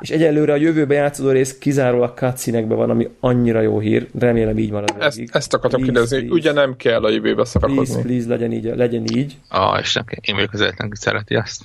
és 0.00 0.10
egyelőre 0.10 0.52
a 0.52 0.56
jövőbe 0.56 0.94
játszódó 0.94 1.30
rész 1.30 1.58
kizárólag 1.58 2.12
cutscene 2.14 2.74
van, 2.74 2.90
ami 2.90 3.08
annyira 3.20 3.60
jó 3.60 3.78
hír. 3.78 4.08
Remélem 4.18 4.58
így 4.58 4.70
marad. 4.70 4.94
Ezt, 4.98 5.20
ezt 5.32 5.54
akartam 5.54 5.82
kérdezni, 5.82 6.28
ugye 6.28 6.52
nem 6.52 6.76
kell 6.76 7.04
a 7.04 7.10
jövőbe 7.10 7.44
szarakodni. 7.44 7.84
Please, 7.84 8.02
please, 8.02 8.23
legyen 8.26 8.52
így. 8.52 8.64
Legyen 8.64 9.04
így. 9.14 9.36
Ah, 9.48 9.80
és 9.80 9.94
nem, 9.94 10.04
én 10.20 10.34
vagyok 10.34 10.52
az 10.52 10.60
egyetlen, 10.60 10.88
aki 10.88 10.96
szereti 10.96 11.34
ezt. 11.34 11.62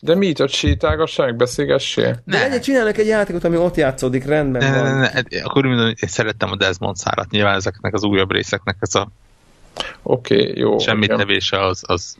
De 0.00 0.14
mi 0.14 0.26
itt, 0.26 0.38
hogy 0.38 0.50
sétálgasság, 0.50 1.36
beszélgessél? 1.36 2.22
De 2.24 2.38
legyen 2.38 2.60
csinálnak 2.60 2.98
egy 2.98 3.06
játékot, 3.06 3.44
ami 3.44 3.56
ott 3.56 3.76
játszódik, 3.76 4.24
rendben 4.24 4.70
ne, 4.70 4.82
van. 4.82 4.84
Ne, 4.84 4.90
ne, 4.90 5.22
ne. 5.30 5.42
Akkor 5.42 5.64
mondom, 5.64 5.86
én 5.86 5.94
szerettem 5.96 6.50
a 6.50 6.56
Desmond 6.56 6.96
szárat. 6.96 7.30
Nyilván 7.30 7.54
ezeknek 7.54 7.94
az 7.94 8.04
újabb 8.04 8.32
részeknek 8.32 8.76
ez 8.80 8.94
a 8.94 9.08
Oké, 10.02 10.40
okay, 10.40 10.58
jó. 10.58 10.78
Semmit 10.78 11.16
nevése 11.16 11.64
az, 11.64 11.82
az 11.86 12.16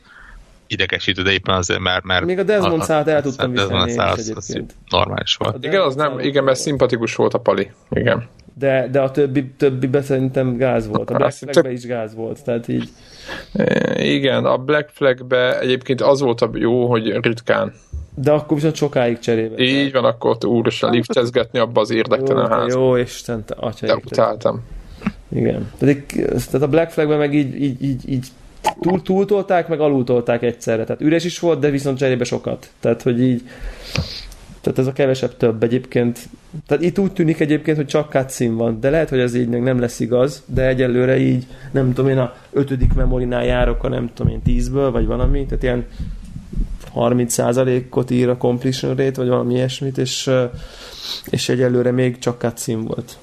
idegesítő, 0.67 1.23
de 1.23 1.33
éppen 1.33 1.55
azért, 1.55 1.81
mert... 1.81 2.05
mert 2.05 2.25
Még 2.25 2.39
a 2.39 2.43
Desmond 2.43 2.83
szállat 2.83 3.09
el 3.09 3.23
tudtam 3.23 3.51
viselni 3.51 3.97
az, 3.97 4.33
az 4.35 4.63
normális 4.89 5.37
volt. 5.37 5.65
Igen, 5.65 5.81
az 5.81 5.95
nem, 5.95 6.19
igen, 6.19 6.45
mert 6.45 6.59
szimpatikus 6.59 7.15
volt 7.15 7.35
a 7.35 7.39
Pali. 7.39 7.71
Igen. 7.91 8.29
De, 8.55 8.89
de 8.91 9.01
a 9.01 9.11
többi, 9.11 9.47
többi 9.47 9.89
szerintem 10.03 10.57
gáz 10.57 10.87
volt. 10.87 11.11
A 11.11 11.17
Black 11.17 11.37
Flag 11.51 11.73
is 11.73 11.87
gáz 11.87 12.15
volt, 12.15 12.45
tehát 12.45 12.69
így... 12.69 12.89
Igen, 13.97 14.45
a 14.45 14.57
Black 14.57 14.89
Flag-be 14.93 15.61
egyébként 15.61 16.01
az 16.01 16.21
volt 16.21 16.41
a 16.41 16.51
jó, 16.55 16.87
hogy 16.87 17.19
ritkán. 17.21 17.73
De 18.15 18.33
akkor 18.33 18.57
viszont 18.57 18.75
sokáig 18.75 19.19
cserébe. 19.19 19.63
Így 19.63 19.93
van, 19.93 20.05
akkor 20.05 20.31
ott 20.31 20.45
úrosan 20.45 20.91
liftezgetni 20.91 21.59
abba 21.59 21.81
az 21.81 21.91
érdektelen 21.91 22.49
házba. 22.49 22.81
Jó, 22.81 22.97
Isten, 22.97 23.45
te 23.45 23.55
atya. 23.59 23.87
De 23.87 23.95
utáltam. 23.95 24.65
Igen. 25.29 25.71
Pedig, 25.79 26.07
tehát 26.27 26.63
a 26.63 26.69
Black 26.69 26.91
Flag-ben 26.91 27.19
meg 27.19 27.35
így, 27.35 27.63
így, 27.63 27.83
így, 27.83 28.09
így 28.09 28.27
túl, 28.81 29.03
túltolták, 29.03 29.69
meg 29.69 29.81
alultolták 29.81 30.43
egyszerre. 30.43 30.85
Tehát 30.85 31.01
üres 31.01 31.25
is 31.25 31.39
volt, 31.39 31.59
de 31.59 31.71
viszont 31.71 31.99
cserébe 31.99 32.25
sokat. 32.25 32.71
Tehát, 32.81 33.03
hogy 33.03 33.21
így 33.21 33.43
tehát 34.69 34.83
ez 34.83 34.95
a 34.95 34.97
kevesebb 34.97 35.37
több 35.37 35.63
egyébként. 35.63 36.29
Tehát 36.67 36.85
itt 36.85 36.99
úgy 36.99 37.13
tűnik 37.13 37.41
egyébként, 37.41 37.77
hogy 37.77 37.87
csak 37.87 38.11
cutscene 38.11 38.55
van, 38.55 38.81
de 38.81 38.91
lehet, 38.91 39.09
hogy 39.09 39.19
ez 39.19 39.35
így 39.35 39.49
nem 39.49 39.81
lesz 39.81 40.01
igaz, 40.01 40.43
de 40.47 40.67
egyelőre 40.67 41.19
így, 41.19 41.47
nem 41.73 41.93
tudom 41.93 42.11
én, 42.11 42.19
a 42.19 42.35
ötödik 42.53 42.95
memorinál 42.95 43.45
járok 43.45 43.85
a 43.85 43.89
nem 43.89 44.11
tudom 44.15 44.33
én 44.33 44.43
tízből, 44.43 44.91
vagy 44.91 45.07
valami, 45.07 45.47
tehát 45.47 45.63
ilyen 45.63 45.87
30%-ot 46.95 48.11
ír 48.11 48.29
a 48.29 48.37
completion 48.37 48.95
rate, 48.97 49.21
vagy 49.21 49.29
valami 49.29 49.55
ilyesmit, 49.55 49.99
és, 49.99 50.31
és 51.25 51.49
egyelőre 51.49 51.91
még 51.91 52.19
csak 52.19 52.41
cutscene 52.41 52.83
volt. 52.83 53.17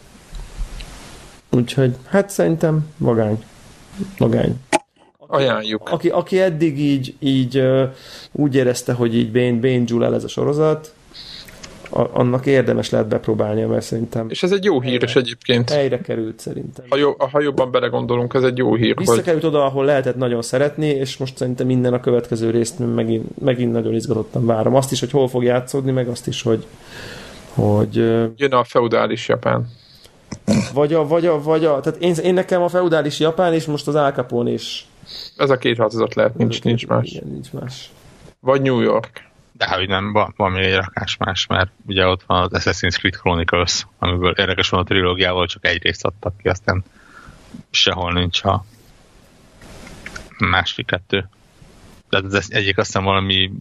Úgyhogy, 1.51 1.95
hát 2.05 2.29
szerintem 2.29 2.87
magány. 2.97 3.43
Magány. 4.17 4.59
Ajánljuk. 5.27 5.89
Aki, 5.89 6.09
aki 6.09 6.39
eddig 6.39 6.79
így, 6.79 7.15
így 7.19 7.63
úgy 8.31 8.55
érezte, 8.55 8.93
hogy 8.93 9.15
így 9.15 9.31
Bane 9.61 10.05
el 10.05 10.15
ez 10.15 10.23
a 10.23 10.27
sorozat, 10.27 10.93
annak 11.95 12.45
érdemes 12.45 12.89
lehet 12.89 13.07
bepróbálnia, 13.07 13.67
mert 13.67 13.85
szerintem... 13.85 14.29
És 14.29 14.43
ez 14.43 14.51
egy 14.51 14.63
jó 14.63 14.81
hír 14.81 15.03
és 15.03 15.15
egyébként. 15.15 15.69
Helyre 15.69 15.99
került 15.99 16.39
szerintem. 16.39 16.85
Ha, 16.89 16.97
jó, 16.97 17.15
ha 17.17 17.41
jobban 17.41 17.71
belegondolunk, 17.71 18.33
ez 18.33 18.43
egy 18.43 18.57
jó 18.57 18.75
hír. 18.75 18.97
Visszakerült 18.97 19.43
hogy... 19.43 19.49
oda, 19.49 19.65
ahol 19.65 19.85
lehetett 19.85 20.15
nagyon 20.15 20.41
szeretni, 20.41 20.87
és 20.87 21.17
most 21.17 21.37
szerintem 21.37 21.65
minden 21.67 21.93
a 21.93 21.99
következő 21.99 22.49
részt 22.49 22.95
megint, 22.95 23.41
megint 23.41 23.71
nagyon 23.71 23.93
izgatottan 23.93 24.45
várom. 24.45 24.75
Azt 24.75 24.91
is, 24.91 24.99
hogy 24.99 25.11
hol 25.11 25.27
fog 25.27 25.43
játszódni, 25.43 25.91
meg 25.91 26.07
azt 26.07 26.27
is, 26.27 26.41
hogy... 26.41 26.65
hogy 27.53 27.95
Jön 28.35 28.51
a 28.51 28.63
feudális 28.63 29.27
Japán. 29.27 29.67
Vagy 30.73 30.93
a, 30.93 31.07
vagy 31.07 31.25
a, 31.25 31.41
vagy 31.41 31.65
a, 31.65 31.79
tehát 31.79 32.01
én, 32.01 32.13
én 32.23 32.33
nekem 32.33 32.61
a 32.61 32.67
feudális 32.67 33.19
Japán, 33.19 33.53
és 33.53 33.65
most 33.65 33.87
az 33.87 33.95
Al 33.95 34.11
Capone 34.11 34.51
is. 34.51 34.87
Ez 35.37 35.49
a 35.49 35.57
két 35.57 35.77
változat 35.77 36.15
lehet, 36.15 36.37
nincs, 36.37 36.63
nincs 36.63 36.87
más. 36.87 37.11
Igen, 37.11 37.27
nincs 37.31 37.51
más. 37.51 37.91
Vagy 38.39 38.61
New 38.61 38.79
York. 38.79 39.24
De 39.57 39.67
hogy 39.67 39.87
nem, 39.87 40.11
van, 40.11 40.33
van 40.37 40.51
még 40.51 40.63
egy 40.63 40.75
rakás 40.75 41.17
más, 41.17 41.47
mert 41.47 41.71
ugye 41.85 42.07
ott 42.07 42.23
van 42.23 42.41
az 42.41 42.49
Assassin's 42.53 42.97
Creed 42.97 43.15
Chronicles, 43.15 43.87
amiből 43.99 44.31
érdekes 44.31 44.69
van 44.69 44.79
a 44.79 44.83
trilógiával, 44.83 45.47
csak 45.47 45.65
egy 45.65 45.83
részt 45.83 46.05
adtak 46.05 46.37
ki, 46.37 46.47
aztán 46.47 46.83
sehol 47.69 48.13
nincs 48.13 48.43
a 48.43 48.65
másik 50.37 50.85
kettő. 50.85 51.29
De 52.09 52.17
az 52.17 52.53
egyik 52.53 52.77
aztán 52.77 53.03
valami 53.03 53.51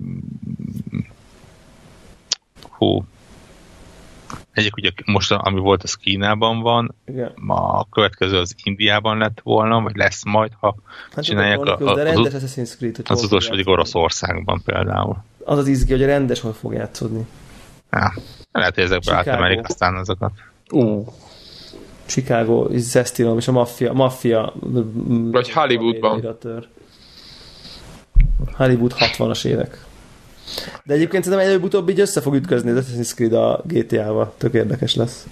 hú, 2.70 3.04
egyik 4.52 4.76
ugye 4.76 4.90
most, 5.04 5.32
ami 5.32 5.60
volt, 5.60 5.82
az 5.82 5.94
Kínában 5.94 6.60
van, 6.60 6.94
Igen. 7.06 7.32
a 7.46 7.88
következő 7.88 8.38
az 8.38 8.54
Indiában 8.62 9.18
lett 9.18 9.40
volna, 9.42 9.80
vagy 9.80 9.96
lesz 9.96 10.24
majd, 10.24 10.52
ha 10.60 10.76
hát 11.14 11.24
csinálják 11.24 11.60
a, 11.60 11.78
a, 11.78 11.92
az, 11.92 12.76
Creed, 12.76 13.00
az 13.04 13.24
utolsó 13.24 13.50
pedig 13.50 13.68
Oroszországban 13.68 14.62
például 14.64 15.24
az 15.44 15.58
az 15.58 15.66
izgi, 15.66 15.92
hogy 15.92 16.02
a 16.02 16.06
rendes 16.06 16.40
hol 16.40 16.52
fog 16.52 16.72
játszódni. 16.72 17.26
Ja. 17.90 18.12
Lehet, 18.52 18.74
hogy 18.74 18.84
ezekbe 18.84 19.14
átemelik 19.14 19.68
aztán 19.68 19.94
azokat. 19.94 20.32
Uh. 20.70 21.06
Chicago, 22.06 22.68
Zestilom 22.70 23.38
és 23.38 23.48
a 23.48 23.52
Mafia. 23.52 23.92
Mafia 23.92 24.52
Vagy 25.30 25.50
Hollywoodban. 25.50 26.36
Hollywood 28.56 28.94
60-as 28.98 29.44
évek. 29.44 29.84
De 30.84 30.94
egyébként 30.94 31.24
szerintem 31.24 31.48
előbb-utóbb 31.48 31.88
így 31.88 32.00
össze 32.00 32.20
fog 32.20 32.34
ütközni 32.34 32.70
az 32.70 32.86
Assassin's 32.86 33.14
Creed 33.14 33.32
a 33.32 33.62
GTA-val. 33.66 34.34
Tök 34.36 34.54
érdekes 34.54 34.94
lesz. 34.94 35.26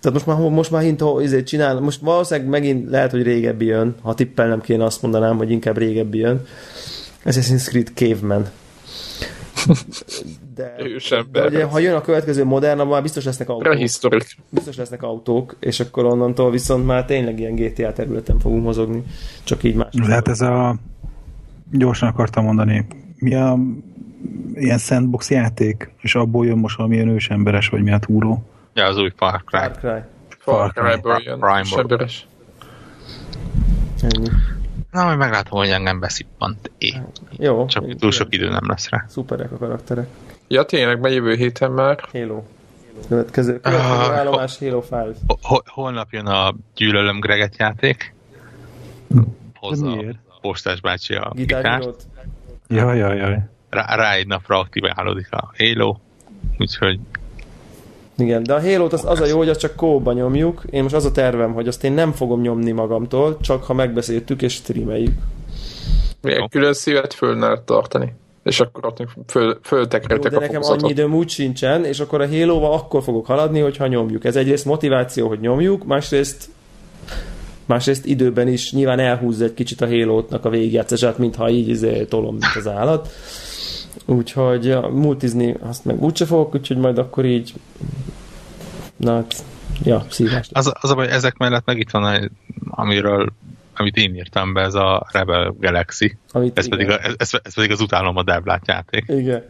Tehát 0.00 0.12
most 0.12 0.26
már, 0.26 0.50
most 0.50 0.70
már 0.70 0.82
hint, 0.82 1.02
izét 1.20 1.46
csinál, 1.46 1.80
most 1.80 2.00
valószínűleg 2.00 2.48
megint 2.50 2.90
lehet, 2.90 3.10
hogy 3.10 3.22
régebbi 3.22 3.64
jön. 3.64 3.94
Ha 4.02 4.14
tippelnem 4.14 4.60
kéne, 4.60 4.84
azt 4.84 5.02
mondanám, 5.02 5.36
hogy 5.36 5.50
inkább 5.50 5.76
régebbi 5.76 6.18
jön. 6.18 6.46
Assassin's 7.24 7.68
Creed 7.68 7.90
Caveman. 7.94 8.46
De, 10.54 10.76
de 11.32 11.44
ugye, 11.46 11.64
ha 11.64 11.78
jön 11.78 11.94
a 11.94 12.00
következő 12.00 12.44
modern, 12.44 12.86
már 12.86 13.02
biztos 13.02 13.24
lesznek 13.24 13.48
autók. 13.48 13.62
Prehistorik. 13.62 14.36
Biztos 14.50 14.76
lesznek 14.76 15.02
autók, 15.02 15.56
és 15.60 15.80
akkor 15.80 16.04
onnantól 16.04 16.50
viszont 16.50 16.86
már 16.86 17.04
tényleg 17.04 17.38
ilyen 17.38 17.54
GTA 17.54 17.92
területen 17.92 18.38
fogunk 18.38 18.62
mozogni. 18.62 19.02
Csak 19.44 19.62
így 19.62 19.74
más. 19.74 19.94
Hát 20.08 20.28
ez 20.28 20.40
a 20.40 20.76
gyorsan 21.70 22.08
akartam 22.08 22.44
mondani, 22.44 22.86
mi 23.18 23.34
a 23.34 23.58
ilyen 24.54 24.78
sandbox 24.78 25.30
játék, 25.30 25.90
és 26.00 26.14
abból 26.14 26.46
jön 26.46 26.58
most 26.58 26.76
valami 26.76 26.94
ilyen 26.94 27.08
ősemberes, 27.08 27.68
vagy 27.68 27.82
mi 27.82 27.92
a 27.92 27.98
túró. 27.98 28.42
Ja, 28.74 28.84
az 28.84 28.98
új 28.98 29.12
Far 29.16 29.44
Cry. 29.44 29.58
Far 29.58 29.70
Cry. 29.78 30.00
Far 30.38 30.72
Cry-ból 30.72 31.20
jön. 31.24 31.38
Prime 31.38 32.08
Ennyi. 34.02 34.28
Na, 34.90 35.04
majd 35.04 35.18
meglátom, 35.18 35.58
hogy 35.58 35.68
engem 35.68 36.00
beszippant. 36.00 36.70
É. 36.78 36.94
Jó. 37.30 37.66
Csak 37.66 37.96
túl 37.96 38.10
sok 38.10 38.34
idő 38.34 38.48
nem 38.48 38.68
lesz 38.68 38.88
rá. 38.88 39.04
Szuperek 39.08 39.52
a 39.52 39.56
karakterek. 39.56 40.08
Ja, 40.48 40.64
tényleg, 40.64 41.00
be 41.00 41.10
jövő 41.10 41.34
héten 41.34 41.70
már. 41.70 42.00
Halo. 42.12 42.42
Következő, 43.08 43.60
következő 43.60 43.92
Ah, 43.92 44.16
állomás 44.18 44.58
Halo 44.58 44.82
5. 44.90 45.16
Ho- 45.42 45.68
holnap 45.68 46.12
jön 46.12 46.26
a 46.26 46.54
Gyűlölöm 46.74 47.20
Greget 47.20 47.56
játék. 47.56 48.14
Hozza 49.54 49.90
a 50.28 50.38
postás 50.40 50.80
bácsi 50.80 51.14
a 51.14 51.32
gitárt. 51.34 52.06
Jaj, 52.68 52.98
jaj, 52.98 53.16
jaj. 53.16 53.38
Rá, 53.70 53.94
rá 53.94 54.12
egy 54.12 54.26
napra 54.26 54.58
aktiválódik 54.58 55.28
a 55.32 55.52
Halo. 55.58 55.96
Úgyhogy 56.58 57.00
Igen, 58.18 58.42
de 58.42 58.54
a 58.54 58.60
Halo-t 58.60 58.92
az, 58.92 59.04
az 59.04 59.20
a 59.20 59.26
jó, 59.26 59.36
hogy 59.36 59.48
azt 59.48 59.60
csak 59.60 59.76
kóba 59.76 60.12
nyomjuk. 60.12 60.62
Én 60.70 60.82
most 60.82 60.94
az 60.94 61.04
a 61.04 61.12
tervem, 61.12 61.52
hogy 61.52 61.68
azt 61.68 61.84
én 61.84 61.92
nem 61.92 62.12
fogom 62.12 62.40
nyomni 62.40 62.70
magamtól, 62.70 63.36
csak 63.40 63.64
ha 63.64 63.74
megbeszéltük 63.74 64.42
és 64.42 64.52
streameljük. 64.52 65.14
Jó. 66.22 66.30
egy 66.30 66.48
külön 66.50 66.72
szívet 66.72 67.14
föl 67.14 67.38
lehet 67.38 67.62
tartani. 67.62 68.14
És 68.42 68.60
akkor 68.60 68.86
ott 68.86 69.06
föl, 69.26 69.44
Jó, 69.44 69.52
föltekertek 69.62 70.30
de 70.30 70.36
a 70.36 70.40
nekem 70.40 70.54
fokozatot. 70.54 70.82
annyi 70.82 70.92
időm 70.92 71.14
úgy 71.14 71.28
sincsen, 71.28 71.84
és 71.84 72.00
akkor 72.00 72.20
a 72.20 72.28
halo 72.28 72.62
akkor 72.62 73.02
fogok 73.02 73.26
haladni, 73.26 73.60
hogyha 73.60 73.86
nyomjuk. 73.86 74.24
Ez 74.24 74.36
egyrészt 74.36 74.64
motiváció, 74.64 75.28
hogy 75.28 75.40
nyomjuk, 75.40 75.84
másrészt 75.84 76.48
másrészt 77.66 78.06
időben 78.06 78.48
is 78.48 78.72
nyilván 78.72 78.98
elhúzza 78.98 79.44
egy 79.44 79.54
kicsit 79.54 79.80
a 79.80 79.86
halo 79.86 80.24
a 80.42 80.48
végigjátszását, 80.48 81.18
mintha 81.18 81.50
így 81.50 81.68
izé, 81.68 82.04
tolom, 82.04 82.36
mint 82.36 82.56
az 82.56 82.68
állat. 82.68 83.08
Úgyhogy 84.06 84.64
ja, 84.64 84.80
multizni 84.80 85.54
azt 85.60 85.84
meg 85.84 86.02
úgyse 86.02 86.26
fogok, 86.26 86.54
úgyhogy 86.54 86.76
majd 86.76 86.98
akkor 86.98 87.24
így 87.24 87.54
na 88.96 89.14
hát, 89.14 89.44
ja, 89.84 90.06
szívás. 90.08 90.48
az, 90.52 90.72
az 90.80 90.90
a 90.90 90.94
baj, 90.94 91.08
ezek 91.08 91.36
mellett 91.36 91.64
meg 91.66 91.78
itt 91.78 91.90
van, 91.90 92.30
amiről 92.70 93.32
amit 93.80 93.96
én 93.96 94.14
írtam 94.14 94.52
be, 94.52 94.60
ez 94.60 94.74
a 94.74 95.06
Rebel 95.12 95.54
Galaxy. 95.60 96.18
Amit, 96.32 96.58
Ez 96.58 96.66
igen. 96.66 96.78
pedig, 96.78 96.92
a, 96.92 97.14
ez, 97.18 97.30
ez 97.42 97.54
pedig 97.54 97.70
az 97.70 97.80
utálom 97.80 98.16
a 98.16 98.22
Devlát 98.22 98.66
játék. 98.66 99.04
Igen. 99.06 99.44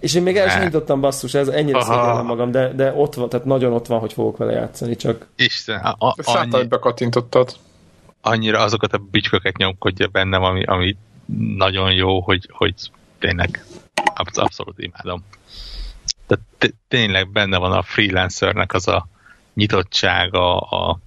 És 0.00 0.14
én 0.14 0.22
még 0.22 0.36
el 0.36 0.48
sem 0.48 0.62
nyitottam 0.62 1.00
basszus, 1.00 1.34
ez 1.34 1.48
ennyire 1.48 1.80
szégyellem 1.80 2.26
magam, 2.26 2.50
de, 2.50 2.72
de 2.72 2.92
ott 2.92 3.14
van, 3.14 3.28
tehát 3.28 3.46
nagyon 3.46 3.72
ott 3.72 3.86
van, 3.86 3.98
hogy 3.98 4.12
fogok 4.12 4.36
vele 4.36 4.52
játszani, 4.52 4.96
csak 4.96 5.26
Isten, 5.36 5.80
a, 5.80 5.96
a, 5.98 6.14
annyi, 6.24 6.50
hogy 6.50 6.68
bekattintottad. 6.68 7.56
annyira 8.20 8.60
azokat 8.60 8.92
a 8.92 8.98
bütyköket 9.10 9.56
nyomkodja 9.56 10.06
bennem, 10.06 10.42
ami, 10.42 10.64
ami 10.64 10.96
nagyon 11.56 11.92
jó, 11.92 12.20
hogy, 12.20 12.48
hogy 12.52 12.74
tényleg 13.22 13.64
absz- 14.14 14.38
abszolút 14.38 14.78
imádom. 14.78 15.24
Tehát 16.26 16.74
tényleg 16.88 17.28
benne 17.32 17.56
van 17.58 17.72
a 17.72 17.82
freelancernek 17.82 18.72
az 18.72 18.88
a 18.88 19.08
nyitottsága, 19.54 20.58
a 20.60 20.98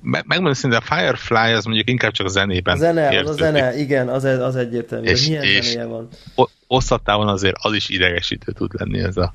me- 0.00 0.26
megmondom 0.26 0.54
szinte 0.54 0.76
a 0.76 0.80
Firefly 0.80 1.52
az 1.52 1.64
mondjuk 1.64 1.88
inkább 1.88 2.12
csak 2.12 2.26
a 2.26 2.28
zenében 2.28 2.74
a 2.74 2.78
zene, 2.78 3.02
az 3.02 3.08
a 3.08 3.12
érződik. 3.12 3.38
zene, 3.40 3.76
igen, 3.76 4.08
az, 4.08 4.24
az 4.24 4.56
egyértelmű, 4.56 5.06
És- 5.08 5.26
milyen 5.26 5.42
és- 5.42 5.64
zenéje 5.64 5.86
van. 5.86 6.08
O- 6.34 6.50
hosszabb 6.66 7.02
távon 7.02 7.28
azért 7.28 7.56
az 7.58 7.72
is 7.74 7.88
idegesítő 7.88 8.52
tud 8.52 8.70
lenni 8.74 8.98
ez 8.98 9.16
a 9.16 9.34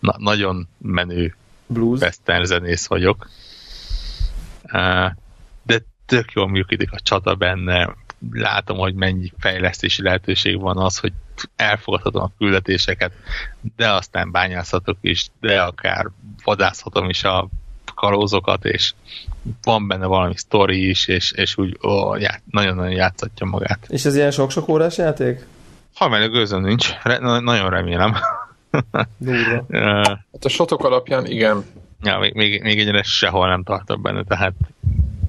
na- 0.00 0.16
nagyon 0.18 0.68
menő 0.78 1.36
Blues. 1.66 2.00
western 2.00 2.44
zenész 2.44 2.86
vagyok. 2.86 3.28
De 5.62 5.82
tök 6.06 6.32
jól 6.32 6.48
működik 6.48 6.92
a 6.92 7.00
csata 7.02 7.34
benne, 7.34 7.94
látom, 8.32 8.78
hogy 8.78 8.94
mennyi 8.94 9.32
fejlesztési 9.38 10.02
lehetőség 10.02 10.60
van 10.60 10.76
az, 10.78 10.98
hogy 10.98 11.12
elfogadhatom 11.56 12.22
a 12.22 12.32
küldetéseket, 12.38 13.12
de 13.76 13.92
aztán 13.92 14.30
bányászhatok 14.30 14.96
is, 15.00 15.28
de 15.40 15.62
akár 15.62 16.06
vadászhatom 16.44 17.08
is 17.08 17.24
a 17.24 17.48
kalózokat, 17.94 18.64
és 18.64 18.94
van 19.62 19.86
benne 19.88 20.06
valami 20.06 20.36
sztori 20.36 20.88
is, 20.88 21.06
és, 21.06 21.32
és 21.32 21.56
úgy 21.56 21.78
ó, 21.82 22.14
já, 22.16 22.40
nagyon-nagyon 22.50 22.92
játszatja 22.92 23.46
magát. 23.46 23.86
És 23.88 24.04
ez 24.04 24.16
ilyen 24.16 24.30
sok-sok 24.30 24.68
órás 24.68 24.96
játék? 24.96 25.46
Ha 25.94 26.08
mellett 26.08 26.30
gőzöm 26.30 26.62
nincs, 26.62 26.90
re, 27.02 27.18
na, 27.18 27.40
nagyon 27.40 27.70
remélem. 27.70 28.16
Durva. 29.16 29.64
Hát 30.32 30.44
a 30.44 30.48
sotok 30.48 30.84
alapján 30.84 31.26
igen. 31.26 31.64
ja, 32.02 32.18
még, 32.18 32.34
még, 32.34 32.62
még 32.62 32.80
ennyire 32.80 33.02
sehol 33.02 33.48
nem 33.48 33.62
tartok 33.62 34.00
benne, 34.00 34.24
tehát 34.24 34.52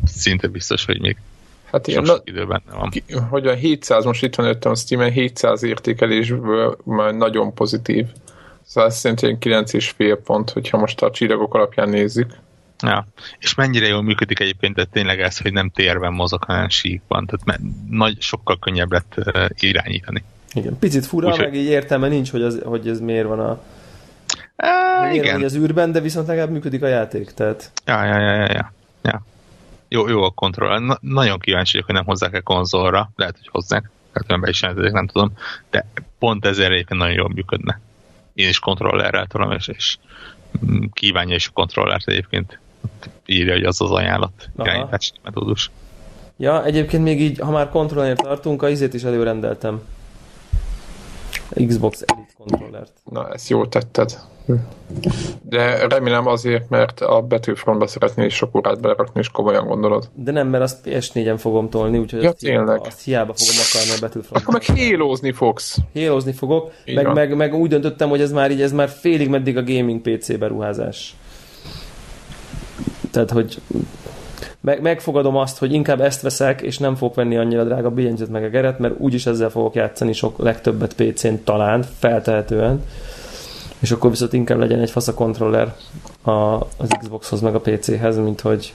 szinte 0.05 0.47
biztos, 0.47 0.85
hogy 0.85 0.99
még 0.99 1.17
Hát 1.71 1.87
igen, 1.87 2.05
sok 2.05 2.15
na, 2.17 2.21
idő 2.31 2.45
benne 2.45 2.77
van. 2.77 2.89
ki- 2.89 3.03
hogy 3.29 3.47
a 3.47 3.53
700, 3.53 4.05
most 4.05 4.23
itt 4.23 4.35
van 4.35 4.45
előttem 4.45 4.71
a 4.71 4.75
Steam-en, 4.75 5.11
700 5.11 5.63
értékelésből 5.63 6.77
már 6.83 7.13
nagyon 7.13 7.53
pozitív. 7.53 8.05
Szóval 8.65 8.89
ez 8.89 8.97
szerintem 8.97 9.29
ilyen 9.41 9.65
9,5 9.65 10.17
pont, 10.23 10.49
hogyha 10.49 10.77
most 10.77 11.01
a 11.01 11.11
csillagok 11.11 11.53
alapján 11.53 11.89
nézzük. 11.89 12.31
Ja. 12.81 13.07
És 13.39 13.55
mennyire 13.55 13.87
jól 13.87 14.01
működik 14.01 14.39
egyébként, 14.39 14.75
tehát 14.75 14.89
tényleg 14.89 15.21
ez, 15.21 15.37
hogy 15.39 15.53
nem 15.53 15.69
térben 15.69 16.13
mozog, 16.13 16.43
hanem 16.43 16.69
síkban. 16.69 17.25
Tehát 17.25 17.61
nagy, 17.89 18.21
sokkal 18.21 18.57
könnyebb 18.59 18.91
lett 18.91 19.15
irányítani. 19.59 20.23
Igen. 20.53 20.77
Picit 20.79 21.05
fura, 21.05 21.27
Úgyhogy- 21.27 21.45
meg 21.45 21.55
így 21.55 21.65
értelme 21.69 22.07
nincs, 22.07 22.31
hogy, 22.31 22.41
az, 22.41 22.59
hogy 22.63 22.87
ez 22.87 22.99
miért 22.99 23.27
van 23.27 23.39
a 23.39 23.59
miért 25.09 25.23
igen. 25.23 25.35
van 25.35 25.43
az 25.43 25.55
űrben, 25.55 25.91
de 25.91 25.99
viszont 25.99 26.27
legalább 26.27 26.49
működik 26.51 26.83
a 26.83 26.87
játék. 26.87 27.31
Tehát 27.31 27.71
Ja, 27.85 28.03
ja, 28.05 28.19
ja, 28.19 28.33
ja, 28.35 28.51
ja. 28.51 28.73
ja. 29.01 29.21
Jó, 29.89 30.07
jó 30.07 30.23
a 30.23 30.29
kontroll. 30.29 30.79
Na, 30.79 30.97
nagyon 31.01 31.39
kíváncsi 31.39 31.71
vagyok, 31.71 31.85
hogy 31.85 31.95
nem 31.95 32.05
hozzák-e 32.05 32.39
konzolra. 32.39 33.11
Lehet, 33.15 33.35
hogy 33.37 33.47
hozzák. 33.51 33.89
Tehát 34.13 34.29
olyan 34.29 34.41
be 34.41 34.49
is 34.49 34.61
jelentetek, 34.61 34.91
nem 34.93 35.07
tudom. 35.07 35.31
De 35.69 35.85
pont 36.19 36.45
ezért 36.45 36.71
egyébként 36.71 36.99
nagyon 36.99 37.15
jól 37.15 37.29
működne. 37.29 37.79
Én 38.33 38.49
is 38.49 38.59
kontrollerrel 38.59 39.25
tudom, 39.25 39.51
és, 39.51 39.67
és 39.67 39.97
kívánja 40.93 41.35
is 41.35 41.47
a 41.47 41.51
kontrollert 41.53 42.07
egyébként. 42.07 42.59
Írja, 43.25 43.53
hogy 43.53 43.63
az 43.63 43.81
az 43.81 43.91
ajánlat 43.91 44.49
irányítási 44.57 45.11
metódus. 45.23 45.71
Ja, 46.37 46.65
egyébként 46.65 47.03
még 47.03 47.21
így, 47.21 47.39
ha 47.39 47.51
már 47.51 47.69
kontrollernél 47.69 48.25
tartunk, 48.25 48.63
a 48.63 48.69
izét 48.69 48.93
is 48.93 49.03
előrendeltem. 49.03 49.81
Xbox 51.67 52.03
Elite 52.05 52.33
kontrollert. 52.37 52.91
Na, 53.03 53.29
ezt 53.33 53.49
jól 53.49 53.69
tetted. 53.69 54.19
De 55.41 55.87
remélem 55.87 56.27
azért, 56.27 56.69
mert 56.69 57.01
a 57.01 57.21
Battlefrontba 57.21 57.87
szeretnél 57.87 58.25
is 58.25 58.33
sok 58.35 58.55
órát 58.55 58.81
belerakni, 58.81 59.19
és 59.19 59.29
komolyan 59.29 59.67
gondolod. 59.67 60.09
De 60.15 60.31
nem, 60.31 60.47
mert 60.47 60.63
azt 60.63 60.77
PS4-en 60.85 61.35
fogom 61.37 61.69
tolni, 61.69 61.97
úgyhogy 61.97 62.23
Ja, 62.23 62.29
azt, 62.29 62.39
hiába, 62.41 62.63
tényleg. 62.65 62.85
azt 62.85 63.03
hiába 63.03 63.33
fogom 63.33 63.55
akarni 63.69 63.91
a 63.95 63.99
Battlefront. 63.99 64.43
Akkor 64.43 64.53
meg 64.53 64.77
hélózni 64.77 65.31
fogsz. 65.31 65.77
Hélozni 65.93 66.31
fogok, 66.31 66.71
Így 66.85 66.95
meg, 66.95 67.05
van. 67.05 67.13
meg, 67.13 67.35
meg, 67.35 67.53
úgy 67.53 67.69
döntöttem, 67.69 68.09
hogy 68.09 68.21
ez 68.21 68.31
már 68.31 68.51
így, 68.51 68.61
ez 68.61 68.71
már 68.71 68.89
félig 68.89 69.29
meddig 69.29 69.57
a 69.57 69.63
gaming 69.63 70.01
PC 70.01 70.37
beruházás. 70.37 71.15
Tehát, 73.11 73.31
hogy 73.31 73.61
meg, 74.61 74.81
megfogadom 74.81 75.35
azt, 75.35 75.57
hogy 75.57 75.73
inkább 75.73 76.01
ezt 76.01 76.21
veszek, 76.21 76.61
és 76.61 76.77
nem 76.77 76.95
fogok 76.95 77.15
venni 77.15 77.37
annyira 77.37 77.63
drága 77.63 77.89
billentyűt 77.89 78.29
meg 78.29 78.43
a 78.43 78.49
geret, 78.49 78.79
mert 78.79 78.93
úgyis 78.97 79.25
ezzel 79.25 79.49
fogok 79.49 79.75
játszani 79.75 80.13
sok 80.13 80.37
legtöbbet 80.37 80.93
PC-n 80.93 81.33
talán, 81.43 81.85
feltehetően. 81.99 82.83
És 83.79 83.91
akkor 83.91 84.09
viszont 84.09 84.33
inkább 84.33 84.59
legyen 84.59 84.79
egy 84.79 84.91
fasz 84.91 85.07
a 85.07 85.13
kontroller 85.13 85.75
a, 86.21 86.31
az 86.31 86.89
Xboxhoz 86.99 87.41
meg 87.41 87.55
a 87.55 87.59
PC-hez, 87.59 88.17
mint 88.17 88.41
hogy 88.41 88.73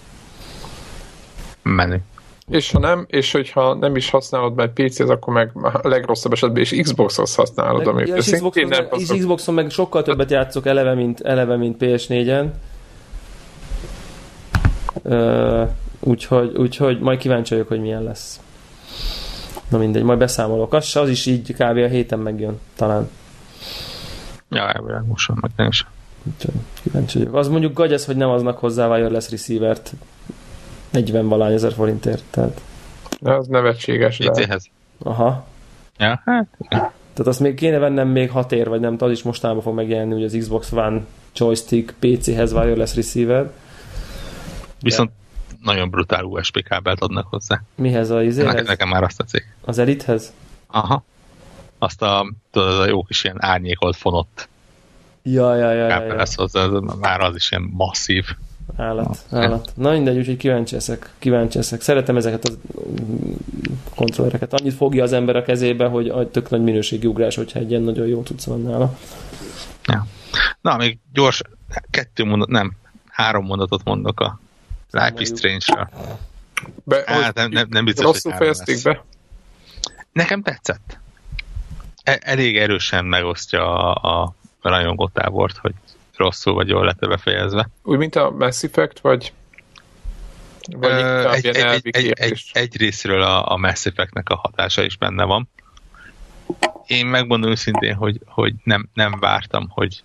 Menő. 1.62 2.02
És 2.48 2.70
ha 2.70 2.78
nem, 2.78 3.04
és 3.08 3.32
hogyha 3.32 3.74
nem 3.74 3.96
is 3.96 4.10
használod 4.10 4.54
meg 4.54 4.72
PC-t, 4.72 5.08
akkor 5.08 5.32
meg 5.34 5.50
a 5.82 5.88
legrosszabb 5.88 6.32
esetben 6.32 6.62
is 6.62 6.70
Xbox-hoz 6.70 7.34
használod, 7.34 7.86
ami 7.86 8.06
ja, 8.06 8.16
és 8.16 8.30
Xboxon, 8.30 8.68
nem 8.68 8.84
meg, 8.90 9.00
és 9.00 9.02
azok- 9.02 9.18
Xboxon 9.18 9.54
meg 9.54 9.70
sokkal 9.70 10.02
többet 10.02 10.30
játszok 10.30 10.66
eleve, 10.66 10.94
mint, 10.94 11.20
eleve, 11.20 11.56
mint 11.56 11.76
PS4-en. 11.80 12.46
Ö, 15.02 15.62
úgyhogy, 16.00 16.56
úgyhogy 16.56 17.00
majd 17.00 17.18
kíváncsi 17.18 17.52
vagyok, 17.54 17.68
hogy 17.68 17.80
milyen 17.80 18.02
lesz. 18.02 18.40
Na 19.68 19.78
mindegy, 19.78 20.02
majd 20.02 20.18
beszámolok. 20.18 20.72
Az, 20.72 20.96
az 20.96 21.08
is 21.08 21.26
így 21.26 21.52
kb. 21.52 21.76
a 21.76 21.86
héten 21.86 22.18
megjön, 22.18 22.60
talán. 22.76 23.10
Ja, 24.50 24.72
elvileg 24.72 25.06
most 25.06 25.28
van 25.28 25.38
meg 25.40 25.50
nem 25.56 25.66
is. 25.66 25.86
Úgyhogy 26.34 26.54
kíváncsi 26.82 27.18
vagyok. 27.18 27.34
Az 27.34 27.48
mondjuk 27.48 27.72
gagyesz, 27.74 28.06
hogy 28.06 28.16
nem 28.16 28.28
aznak 28.28 28.58
hozzá 28.58 28.88
wireless 28.88 29.30
receivert 29.30 29.92
40 30.90 31.28
valány 31.28 31.52
ezer 31.52 31.72
forintért. 31.72 32.22
Tehát, 32.30 32.60
Az 33.22 33.46
nevetséges, 33.46 34.18
de 34.18 34.30
PC-hez. 34.30 34.66
aha. 35.02 35.46
Ja, 35.98 36.22
hát. 36.24 36.46
Tehát 36.68 37.26
azt 37.30 37.40
még 37.40 37.54
kéne 37.54 37.78
vennem 37.78 38.08
még 38.08 38.30
6 38.30 38.52
ér, 38.52 38.68
vagy 38.68 38.80
nem, 38.80 38.90
tudom, 38.90 39.08
az 39.08 39.14
is 39.16 39.22
mostanában 39.22 39.62
fog 39.62 39.74
megjelenni, 39.74 40.14
ugye 40.14 40.24
az 40.24 40.36
Xbox 40.38 40.72
One 40.72 41.00
joystick 41.34 41.94
PC-hez 41.98 42.52
wireless 42.52 42.94
receiver. 42.94 43.50
Viszont 44.80 45.10
nagyon 45.62 45.90
brutál 45.90 46.24
USB 46.24 46.62
kábelt 46.62 47.00
adnak 47.00 47.26
hozzá. 47.30 47.62
Mihez 47.74 48.10
a 48.10 48.14
Nekem, 48.14 48.28
izéhez? 48.28 48.66
nekem 48.66 48.88
már 48.88 49.02
azt 49.02 49.16
tetszik. 49.16 49.54
Az 49.64 49.78
Elite-hez? 49.78 50.32
Aha. 50.66 51.04
Azt 51.84 52.02
a, 52.02 52.32
tudod, 52.50 52.68
az 52.68 52.78
a 52.78 52.86
jó 52.86 53.02
kis 53.02 53.24
ilyen 53.24 53.42
árnyékolt 53.42 53.96
fonott 53.96 54.48
Ja, 55.26 55.54
ja, 55.54 55.72
ja, 55.72 55.86
ja, 55.88 56.04
ja. 56.04 56.14
lesz 56.14 56.34
hozzá, 56.34 56.62
ez 56.62 56.70
már 56.98 57.20
az 57.20 57.34
is 57.34 57.50
ilyen 57.50 57.70
masszív. 57.72 58.24
Állat, 58.76 59.18
állat. 59.30 59.72
Na 59.74 59.90
mindegy, 59.90 60.16
úgyhogy 60.16 60.36
kíváncsi 60.36 60.74
leszek. 60.74 61.10
Kíváncsi 61.18 61.56
leszek. 61.56 61.80
Szeretem 61.80 62.16
ezeket 62.16 62.44
a 62.44 62.50
kontrollereket. 63.94 64.52
Annyit 64.52 64.74
fogja 64.74 65.02
az 65.02 65.12
ember 65.12 65.36
a 65.36 65.42
kezébe, 65.42 65.86
hogy 65.86 66.08
a 66.08 66.30
tök 66.30 66.50
nagy 66.50 66.62
minőségi 66.62 67.06
ugrás, 67.06 67.34
hogyha 67.34 67.58
egy 67.58 67.70
ilyen 67.70 67.82
nagyon 67.82 68.06
jó 68.06 68.22
tudsz 68.22 68.44
van 68.44 68.62
nála. 68.62 68.98
Na, 70.60 70.76
még 70.76 70.98
gyors, 71.12 71.42
kettő 71.90 72.24
mondat, 72.24 72.48
nem, 72.48 72.72
három 73.08 73.44
mondatot 73.44 73.84
mondok 73.84 74.20
a 74.20 74.40
Life 74.90 75.14
is. 75.18 75.28
Strange-ra. 75.28 75.90
Be, 76.84 77.02
Hát 77.06 77.34
nem, 77.34 77.50
nem, 77.50 77.66
nem 77.70 77.84
biztos, 77.84 78.04
rosszul 78.04 78.32
fejezték 78.32 78.82
be? 78.82 79.04
Nekem 80.12 80.42
tetszett. 80.42 80.98
E- 82.04 82.20
elég 82.22 82.58
erősen 82.58 83.04
megosztja 83.04 83.92
a, 83.94 84.22
a 84.22 84.68
rajongótábort, 84.68 85.56
hogy 85.56 85.74
rosszul 86.16 86.54
vagy 86.54 86.68
jól 86.68 86.84
lett 86.84 87.08
befejezve. 87.08 87.68
Úgy, 87.82 87.98
mint 87.98 88.16
a 88.16 88.30
Mass 88.30 88.62
Effect, 88.62 89.00
vagy, 89.00 89.32
vagy 90.70 90.90
Ö, 90.90 91.30
egy, 91.30 91.46
egy, 91.46 91.56
egy, 91.56 91.86
egy, 91.86 92.14
kérdés? 92.14 92.50
egy 92.52 92.76
részről 92.76 93.22
a, 93.22 93.52
a 93.52 93.56
Mass 93.56 93.86
Effect-nek 93.86 94.28
a 94.28 94.36
hatása 94.36 94.82
is 94.82 94.96
benne 94.96 95.24
van. 95.24 95.48
Én 96.86 97.06
megmondom 97.06 97.50
őszintén, 97.50 97.94
hogy, 97.94 98.20
hogy 98.26 98.54
nem, 98.64 98.88
nem 98.94 99.18
vártam, 99.20 99.68
hogy 99.68 100.02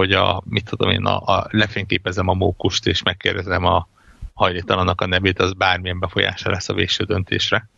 hogy 0.00 0.12
a, 0.12 0.42
mit 0.44 0.64
tudom 0.64 0.90
én, 0.90 1.04
a, 1.04 1.36
a 1.36 1.46
lefényképezem 1.50 2.28
a 2.28 2.34
mókust, 2.34 2.86
és 2.86 3.02
megkérdezem 3.02 3.64
a 3.64 3.88
hajléktalannak 4.34 5.00
a 5.00 5.06
nevét, 5.06 5.38
az 5.40 5.52
bármilyen 5.52 5.98
befolyása 5.98 6.50
lesz 6.50 6.68
a 6.68 6.74
végső 6.74 7.04
döntésre. 7.04 7.68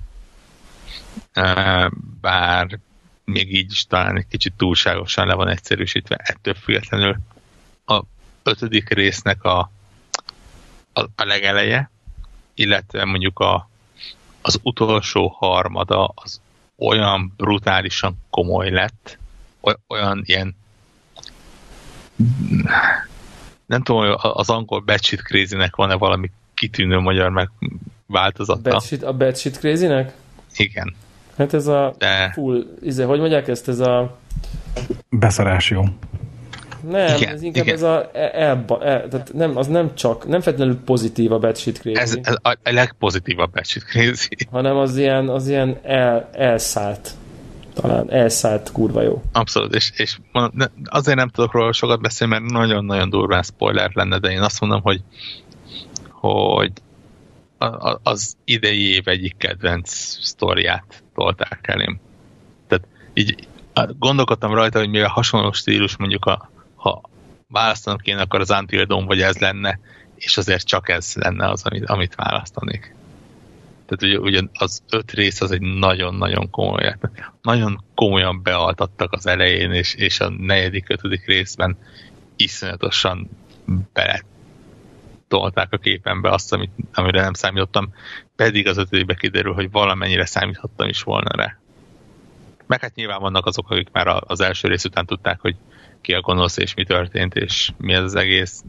Bár 2.20 2.78
még 3.24 3.54
így 3.54 3.70
is 3.70 3.86
talán 3.86 4.16
egy 4.16 4.26
kicsit 4.28 4.52
túlságosan 4.56 5.26
le 5.26 5.34
van 5.34 5.48
egyszerűsítve. 5.48 6.16
Ettől 6.16 6.54
függetlenül 6.54 7.16
a 7.86 8.02
ötödik 8.42 8.88
résznek 8.88 9.44
a, 9.44 9.70
a, 10.92 11.00
a 11.00 11.24
legeleje, 11.24 11.90
illetve 12.54 13.04
mondjuk 13.04 13.38
a, 13.38 13.68
az 14.42 14.60
utolsó 14.62 15.28
harmada 15.28 16.12
az 16.14 16.40
olyan 16.76 17.32
brutálisan 17.36 18.16
komoly 18.30 18.70
lett, 18.70 19.18
oly- 19.60 19.78
olyan 19.88 20.22
ilyen 20.24 20.56
nem 23.66 23.82
tudom, 23.82 24.14
az 24.18 24.50
angol 24.50 24.80
batshit 24.80 25.22
crazy-nek 25.22 25.76
van-e 25.76 25.94
valami 25.94 26.30
kitűnő 26.54 26.98
magyar 26.98 27.30
meg 27.30 27.50
változata. 28.06 28.70
Bad 28.70 28.82
shit, 28.82 29.02
a 29.02 29.12
bad 29.12 29.36
shit 29.36 29.58
crazy-nek? 29.58 30.14
Igen. 30.56 30.94
Hát 31.36 31.54
ez 31.54 31.66
a 31.66 31.94
De 31.98 32.30
full, 32.34 32.64
izé, 32.82 33.02
hogy 33.02 33.18
mondják 33.18 33.48
ezt, 33.48 33.68
ez 33.68 33.80
a 33.80 34.16
Beszarás 35.10 35.70
jó. 35.70 35.82
nem, 36.90 37.16
Igen, 37.16 37.34
ez 37.34 37.42
inkább 37.42 37.64
igen. 37.64 37.76
ez 37.76 37.82
a 37.82 38.10
el, 38.12 38.30
el, 38.30 38.64
el, 38.80 39.08
tehát 39.08 39.32
nem, 39.32 39.56
az 39.56 39.66
nem 39.66 39.94
csak, 39.94 40.26
nem 40.28 40.40
feltétlenül 40.40 40.78
pozitív 40.84 41.32
a 41.32 41.38
bad 41.38 41.56
shit 41.56 41.78
crazy, 41.78 41.98
ez, 42.00 42.18
ez 42.22 42.34
a, 42.42 42.50
a 42.62 42.70
legpozitívabb 42.72 43.52
batshit 43.52 43.82
crazy. 43.84 44.28
hanem 44.50 44.76
az 44.76 44.96
ilyen, 44.96 45.28
az 45.28 45.48
ilyen 45.48 45.78
el, 45.82 46.28
elszállt. 46.32 47.10
Talán 47.74 48.10
elszállt 48.10 48.72
kurva 48.72 49.02
jó. 49.02 49.22
Abszolút, 49.32 49.74
és, 49.74 49.92
és 49.96 50.18
azért 50.84 51.16
nem 51.16 51.28
tudok 51.28 51.52
róla 51.52 51.72
sokat 51.72 52.00
beszélni, 52.00 52.38
mert 52.38 52.52
nagyon-nagyon 52.52 53.10
durván 53.10 53.42
spoiler 53.42 53.90
lenne, 53.94 54.18
de 54.18 54.30
én 54.30 54.40
azt 54.40 54.60
mondom, 54.60 54.80
hogy 54.82 55.00
hogy 56.10 56.72
az 58.02 58.36
idei 58.44 58.94
év 58.94 59.08
egyik 59.08 59.36
kedvenc 59.36 59.90
sztoriát 60.20 61.02
tolták 61.14 61.68
elém. 61.68 62.00
Tehát 62.66 62.86
így 63.14 63.48
gondolkodtam 63.98 64.54
rajta, 64.54 64.78
hogy 64.78 64.88
mivel 64.88 65.08
hasonló 65.08 65.52
stílus 65.52 65.96
mondjuk, 65.96 66.24
a, 66.24 66.50
ha 66.74 67.00
választanom 67.48 67.98
kéne, 67.98 68.20
akkor 68.20 68.40
az 68.40 68.50
Until 68.50 68.84
Dawn 68.84 69.06
vagy 69.06 69.20
ez 69.20 69.38
lenne, 69.38 69.78
és 70.14 70.36
azért 70.36 70.66
csak 70.66 70.88
ez 70.88 71.14
lenne 71.14 71.48
az, 71.48 71.62
amit, 71.64 71.84
amit 71.84 72.14
választanék. 72.14 72.94
Tehát 73.86 74.02
ugye, 74.02 74.18
ugye 74.18 74.48
az 74.52 74.82
öt 74.90 75.12
rész 75.12 75.40
az 75.40 75.50
egy 75.50 75.60
nagyon-nagyon 75.60 76.50
komoly, 76.50 76.96
nagyon 77.42 77.84
komolyan 77.94 78.42
bealtattak 78.42 79.12
az 79.12 79.26
elején, 79.26 79.72
és, 79.72 79.94
és 79.94 80.20
a 80.20 80.28
negyedik, 80.28 80.88
ötödik 80.88 81.26
részben 81.26 81.76
iszonyatosan 82.36 83.30
bele 83.92 84.22
tolták 85.38 85.72
a 85.72 85.76
képembe 85.76 86.30
azt, 86.30 86.52
amit, 86.52 86.70
amire 86.94 87.20
nem 87.20 87.32
számítottam, 87.32 87.94
pedig 88.36 88.68
az 88.68 88.76
ötödikbe 88.76 89.14
kiderül, 89.14 89.52
hogy 89.54 89.70
valamennyire 89.70 90.24
számíthattam 90.26 90.88
is 90.88 91.02
volna 91.02 91.36
rá. 91.36 91.56
Meg 92.66 92.80
hát 92.80 92.94
nyilván 92.94 93.20
vannak 93.20 93.46
azok, 93.46 93.70
akik 93.70 93.88
már 93.92 94.22
az 94.26 94.40
első 94.40 94.68
rész 94.68 94.84
után 94.84 95.06
tudták, 95.06 95.40
hogy 95.40 95.56
ki 96.00 96.12
a 96.14 96.20
gonosz 96.20 96.56
és 96.56 96.74
mi 96.74 96.84
történt, 96.84 97.34
és 97.34 97.72
mi 97.76 97.92
ez 97.92 98.02
az 98.02 98.14
egész. 98.14 98.62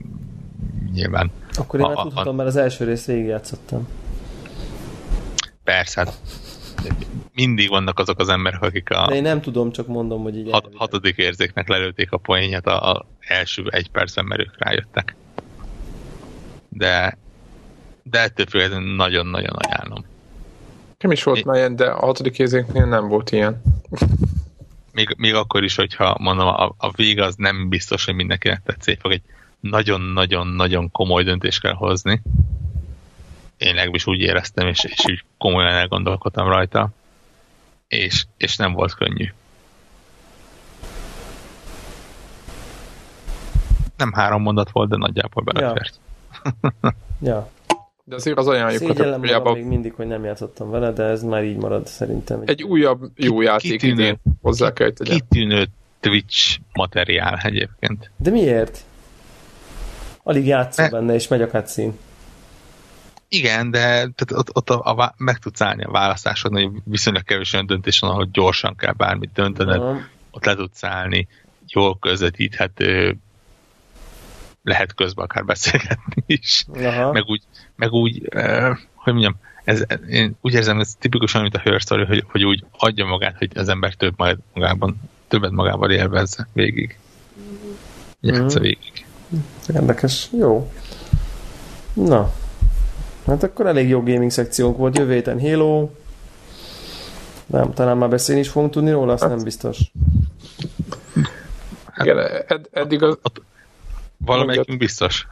Nyilván 0.94 1.31
Akkor 1.57 1.80
én 1.80 1.85
már 1.85 1.95
a- 1.98 2.02
tudhatom, 2.02 2.35
mert 2.35 2.49
az 2.49 2.56
első 2.56 2.85
részt 2.85 3.06
végigjátszottam. 3.06 3.88
persze, 5.64 5.99
hát 6.06 6.14
mindig 7.34 7.69
vannak 7.69 7.99
azok 7.99 8.19
az 8.19 8.30
emberek, 8.30 8.61
akik 8.61 8.90
a 8.90 9.07
De 9.07 9.15
én 9.15 9.22
nem 9.22 9.41
tudom, 9.41 9.72
csak 9.72 9.88
mondom, 9.88 10.22
hogy 10.22 10.38
így 10.38 10.44
hat, 10.52 10.53
elvileg. 10.64 10.80
hatodik 10.80 11.18
érzéknek 11.18 11.68
lelőtték 11.68 12.11
a 12.11 12.18
poénját 12.18 12.68
a, 12.68 12.91
a 12.91 13.06
első 13.19 13.64
egy 13.69 13.90
percben, 13.90 14.26
mert 14.26 14.41
ők 14.41 14.53
rájöttek. 14.64 15.15
De 16.74 17.18
de 18.04 18.20
ettől 18.20 18.45
függetlenül 18.45 18.95
nagyon-nagyon 18.95 19.56
ajánlom. 19.56 20.06
Nem 21.00 21.12
is 21.12 21.24
volt 21.24 21.38
É- 21.38 21.45
már 21.45 21.56
ilyen, 21.56 21.76
de 21.76 21.86
a 21.86 22.06
hatodik 22.06 22.40
érzéknél 22.40 22.86
nem 22.86 23.08
volt 23.08 23.32
ilyen. 23.32 23.62
Még, 24.91 25.14
még 25.18 25.34
akkor 25.34 25.64
is, 25.64 25.76
hogyha 25.76 26.18
mondom, 26.20 26.48
a, 26.48 26.76
a 26.78 26.91
vég 26.91 27.20
az 27.20 27.36
nem 27.36 27.70
biztos, 27.70 28.06
hogy 28.06 28.16
mindenkinek 28.16 28.62
tetszik, 28.66 29.00
fog 29.00 29.12
egy 29.12 29.22
nagyon-nagyon-nagyon 29.60 30.91
komoly 30.91 31.24
döntést 31.24 31.62
kell 31.62 31.74
hozni. 31.74 32.22
Én 33.58 33.74
legalábbis 33.74 34.08
úgy 34.08 34.20
éreztem, 34.20 34.68
és, 34.68 34.84
és 34.84 35.06
úgy 35.06 35.24
komolyan 35.38 35.72
elgondolkodtam 35.72 36.48
rajta. 36.48 36.90
És, 37.88 38.26
és 38.38 38.56
nem 38.56 38.74
volt 38.74 38.95
könnyű. 38.95 39.34
Nem 43.98 44.12
három 44.12 44.41
mondat 44.41 44.72
volt, 44.72 44.90
de 44.90 44.95
nagyjából 44.95 45.44
belefért. 45.44 45.95
Ja. 45.95 46.03
De 48.06 48.15
azért 48.15 48.38
az 48.38 48.48
ajánljuk 48.48 48.82
Szégyellem 48.82 49.22
magam 49.22 49.53
még 49.53 49.65
mindig, 49.65 49.94
hogy 49.94 50.07
nem 50.07 50.24
játszottam 50.24 50.70
vele, 50.70 50.91
de 50.91 51.03
ez 51.03 51.24
már 51.24 51.44
így 51.44 51.57
marad 51.57 51.88
szerintem. 51.88 52.41
egy 52.45 52.64
újabb 52.64 53.02
jó 53.15 53.38
Ki- 53.38 53.45
játék 53.45 53.72
kitűnő. 53.72 53.94
idén 54.02 54.20
hozzá 54.41 54.74
kell, 54.74 54.91
tegyem. 54.91 55.18
Kitűnő 55.18 55.68
Twitch 55.99 56.60
materiál 56.74 57.40
egyébként. 57.44 58.11
De 58.18 58.30
miért? 58.30 58.80
Alig 60.24 60.45
játszol 60.45 60.86
Ne- 60.86 60.91
benne, 60.91 61.14
és 61.14 61.28
megy 61.28 61.41
a 61.41 61.48
cutscene. 61.48 61.91
Igen, 63.28 63.72
de 63.72 63.80
tehát 63.80 64.32
ott, 64.32 64.56
ott 64.56 64.70
a, 64.70 64.98
a, 65.02 65.14
meg 65.18 65.38
tudsz 65.38 65.61
állni 65.61 65.84
a 65.84 65.91
választásodon, 65.91 66.61
hogy 66.64 66.82
viszonylag 66.84 67.24
kevés 67.24 67.53
olyan 67.53 67.65
döntés 67.65 67.99
van, 67.99 68.10
ahol 68.10 68.30
gyorsan 68.32 68.76
kell 68.76 68.94
bármit 68.94 69.32
döntened, 69.34 69.82
Aha. 69.82 69.98
ott 70.32 70.45
le 70.45 70.56
tudsz 70.56 70.84
állni, 70.84 71.28
jól 71.68 71.98
közvetíthető, 71.99 73.18
lehet 74.64 74.94
közben 74.94 75.26
akár 75.26 75.45
beszélgetni 75.45 76.23
is. 76.26 76.65
Aha. 76.73 77.11
Meg 77.11 77.23
úgy, 77.26 77.41
meg 77.76 77.91
úgy 77.91 78.27
eh, 78.30 78.77
hogy 78.94 79.14
mondjam, 79.14 79.35
ez, 79.64 79.84
én 80.10 80.35
úgy 80.41 80.53
érzem, 80.53 80.80
ez 80.80 80.95
tipikusan, 80.99 81.41
mint 81.41 81.56
a 81.56 81.60
Her 81.60 81.80
Story, 81.80 82.06
hogy, 82.06 82.23
hogy 82.31 82.44
úgy 82.44 82.65
adja 82.77 83.06
magát, 83.06 83.38
hogy 83.38 83.52
az 83.57 83.69
ember 83.69 83.94
több 83.94 84.14
majd 84.18 84.38
magában, 84.53 84.95
többet 85.27 85.52
magával 85.52 85.91
élvezze 85.91 86.48
végig. 86.53 86.98
Játsza 88.19 88.60
Mhm. 88.60 88.61
végig. 88.61 89.06
Érdekes. 89.73 90.27
Jó. 90.38 90.72
Na. 91.94 92.34
Hát 93.27 93.44
akkor 93.44 93.65
elég 93.68 93.88
jó 93.90 93.99
gaming 93.99 94.31
szekciónk 94.31 94.77
volt. 94.77 94.98
Jövő 94.98 95.14
héten 95.14 95.40
Halo. 95.41 95.90
Nem, 97.45 97.73
talán 97.73 97.98
már 97.98 98.10
beszélni 98.10 98.41
is 98.41 98.49
fogunk 98.49 98.72
tudni 98.72 98.91
róla, 98.91 99.14
azt 99.14 99.22
Hát. 99.22 99.31
nem 99.35 99.44
biztos. 99.44 99.80
Igen, 101.98 102.18
ed, 102.48 102.68
eddig 102.72 103.03
az, 103.03 103.18
Valamelyikünk 104.26 104.78
biztos. 104.80 105.28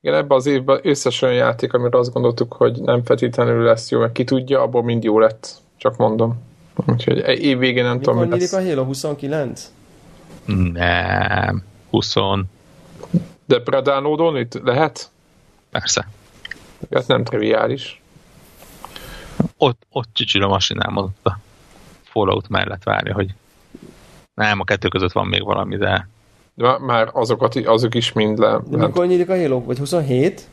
igen, 0.00 0.16
ebben 0.16 0.36
az 0.36 0.46
évben 0.46 0.80
összes 0.82 1.22
olyan 1.22 1.34
játék, 1.34 1.72
amire 1.72 1.98
azt 1.98 2.12
gondoltuk, 2.12 2.52
hogy 2.52 2.80
nem 2.80 3.04
feltétlenül 3.04 3.64
lesz 3.64 3.90
jó, 3.90 4.00
meg 4.00 4.12
ki 4.12 4.24
tudja, 4.24 4.62
abból 4.62 4.82
mind 4.82 5.04
jó 5.04 5.18
lett. 5.18 5.48
Csak 5.76 5.96
mondom. 5.96 6.42
Úgyhogy 6.86 7.18
e- 7.20 7.32
év 7.32 7.58
végén 7.58 7.84
nem 7.84 7.96
tudom, 8.00 8.14
Mikor 8.14 8.28
mi 8.28 8.34
nyílik 8.34 8.50
lesz. 8.52 8.64
a 8.64 8.68
Halo 8.68 8.84
29? 8.84 9.70
Nem. 10.72 11.64
20, 11.90 12.14
De 13.44 13.60
predánódon 13.60 14.36
itt 14.36 14.60
lehet? 14.64 15.10
persze. 15.70 16.08
Ez 16.90 17.06
nem 17.06 17.24
triviális. 17.24 18.00
Ott, 19.56 19.82
ott 19.90 20.08
csücsül 20.12 20.42
a 20.42 20.48
masinám, 20.48 20.96
ott 20.96 21.26
a 21.26 21.38
Fallout 22.02 22.48
mellett 22.48 22.82
várja, 22.82 23.14
hogy 23.14 23.34
nem, 24.34 24.60
a 24.60 24.64
kettő 24.64 24.88
között 24.88 25.12
van 25.12 25.26
még 25.26 25.44
valami, 25.44 25.76
de 25.76 26.08
De 26.56 26.78
már- 26.78 27.08
azokat, 27.12 27.56
azok 27.56 27.94
is 27.94 28.12
mind 28.12 28.38
le. 28.38 28.60
De 28.68 28.76
mikor 28.76 29.06
nyílik 29.06 29.28
a 29.28 29.36
Halo? 29.36 29.64
Vagy 29.64 29.78
27? 29.78 30.46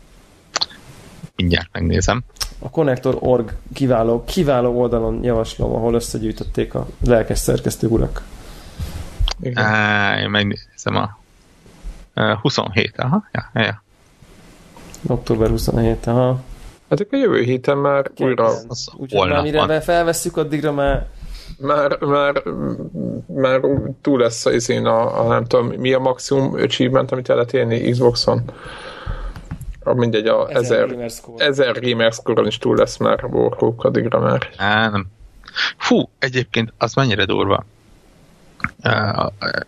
mindjárt 1.36 1.70
megnézem. 1.72 2.24
A 2.60 2.70
Connector.org 2.70 3.54
kiváló, 3.74 4.24
kiváló 4.24 4.80
oldalon 4.80 5.24
javaslom, 5.24 5.74
ahol 5.74 5.94
összegyűjtötték 5.94 6.74
a 6.74 6.88
lelkes 7.06 7.40
szerkesztő 7.40 7.88
urak. 7.88 8.24
Igen. 9.42 9.64
Á, 9.64 10.20
én 10.20 10.30
megnézem 10.30 10.96
a 10.96 11.18
uh, 12.16 12.40
27, 12.42 12.94
aha, 12.98 13.24
ja, 13.32 13.62
ja. 13.62 13.84
Október 15.08 15.50
27, 15.50 16.08
aha. 16.08 16.42
Hát 16.90 17.00
akkor 17.00 17.20
jövő 17.20 17.42
héten 17.42 17.78
már 17.78 18.12
újra, 18.20 18.46
Az 18.68 18.90
Úgyhogy 18.98 19.42
mire 19.42 19.82
felvesszük, 19.82 20.38
addigra 20.38 20.72
már 20.72 21.08
már, 21.64 21.99
már, 21.99 22.44
már 23.27 23.61
túl 24.02 24.19
lesz 24.19 24.45
az 24.45 24.69
én 24.69 24.85
a, 24.85 25.26
a, 25.26 25.27
nem 25.27 25.45
tudom, 25.45 25.68
mi 25.68 25.94
a 25.94 25.99
maximum 25.99 26.53
achievement, 26.53 27.11
amit 27.11 27.30
el 27.30 27.35
lehet 27.35 27.53
érni 27.53 27.91
Xboxon. 27.91 28.41
a, 29.84 29.94
mindegy, 29.94 30.27
a 30.27 30.49
Ezer 30.49 30.81
1000 30.81 30.88
gamer 30.88 31.10
score. 31.10 31.45
1000 31.45 31.80
gamer 31.81 32.11
score 32.11 32.48
is 32.48 32.57
túl 32.57 32.76
lesz 32.76 32.98
már 32.98 33.23
Warhawk 33.23 33.84
addigra 33.84 34.19
már. 34.19 34.49
Á, 34.57 34.90
nem. 34.90 35.07
Fú, 35.77 36.10
egyébként 36.19 36.73
az 36.77 36.94
mennyire 36.94 37.26
durva. 37.26 37.65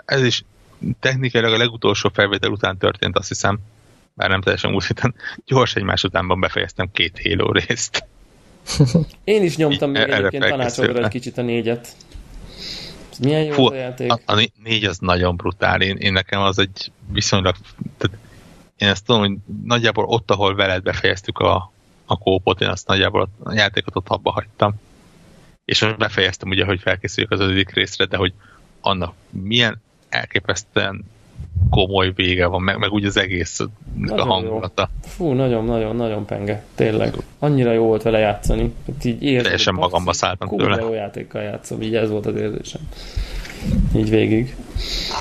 Ez 0.05 0.21
is 0.21 0.43
technikailag 0.99 1.53
a 1.53 1.57
legutolsó 1.57 2.09
felvétel 2.13 2.51
után 2.51 2.77
történt, 2.77 3.17
azt 3.17 3.27
hiszem, 3.27 3.59
bár 4.13 4.29
nem 4.29 4.41
teljesen 4.41 4.71
múlt 4.71 4.85
héten, 4.85 5.15
gyors 5.45 5.75
egymás 5.75 6.03
utánban 6.03 6.39
befejeztem 6.39 6.89
két 6.91 7.21
Halo 7.23 7.51
részt. 7.51 8.07
Én 9.23 9.43
is 9.43 9.57
nyomtam 9.57 9.91
még 9.91 10.01
egyébként 10.01 10.43
felkészülve. 10.45 11.03
egy 11.03 11.09
kicsit 11.09 11.37
a 11.37 11.41
négyet. 11.41 11.95
Ez 13.11 13.19
milyen 13.19 13.43
jó 13.43 13.53
Fú, 13.53 13.65
a 13.65 13.75
játék. 13.75 14.11
a, 14.11 14.19
a 14.25 14.35
né- 14.35 14.53
négy 14.63 14.83
az 14.83 14.97
nagyon 14.97 15.35
brutál. 15.35 15.81
Én, 15.81 15.97
én 15.97 16.13
nekem 16.13 16.41
az 16.41 16.59
egy 16.59 16.91
viszonylag... 17.11 17.55
Tehát 17.97 18.17
én 18.77 18.87
ezt 18.87 19.05
tudom, 19.05 19.21
hogy 19.21 19.37
nagyjából 19.63 20.05
ott, 20.05 20.31
ahol 20.31 20.55
veled 20.55 20.83
befejeztük 20.83 21.39
a, 21.39 21.71
a 22.05 22.17
kópot, 22.17 22.61
én 22.61 22.67
azt 22.67 22.87
nagyjából 22.87 23.29
a 23.43 23.53
játékot 23.53 23.95
ott 23.95 24.07
abba 24.07 24.31
hagytam. 24.31 24.73
És 25.65 25.81
most 25.81 25.97
befejeztem 25.97 26.49
ugye, 26.49 26.65
hogy 26.65 26.79
felkészüljük 26.79 27.31
az 27.31 27.39
ötödik 27.39 27.69
részre, 27.69 28.05
de 28.05 28.17
hogy 28.17 28.33
annak 28.81 29.13
milyen 29.29 29.81
elképesztően 30.09 31.05
komoly 31.69 32.11
vége 32.15 32.45
van, 32.45 32.61
meg, 32.61 32.77
meg 32.77 32.91
úgy 32.91 33.05
az 33.05 33.17
egész 33.17 33.59
a 33.59 33.65
Nagyon 33.97 34.27
hangulata. 34.27 34.89
Fú, 35.01 35.31
nagyon-nagyon-nagyon 35.31 36.25
penge. 36.25 36.63
Tényleg. 36.75 37.13
Annyira 37.39 37.71
jó 37.71 37.85
volt 37.85 38.01
vele 38.01 38.19
játszani. 38.19 38.73
Hát 38.87 39.05
így 39.05 39.23
érzed, 39.23 39.43
Teljesen 39.43 39.73
magamba 39.73 40.13
szálltam 40.13 40.57
tőle. 40.57 40.81
jó 40.81 40.93
játékkal 40.93 41.41
játszom, 41.41 41.81
így 41.81 41.95
ez 41.95 42.09
volt 42.09 42.25
az 42.25 42.35
érzésem. 42.35 42.81
Így 43.95 44.09
végig. 44.09 44.55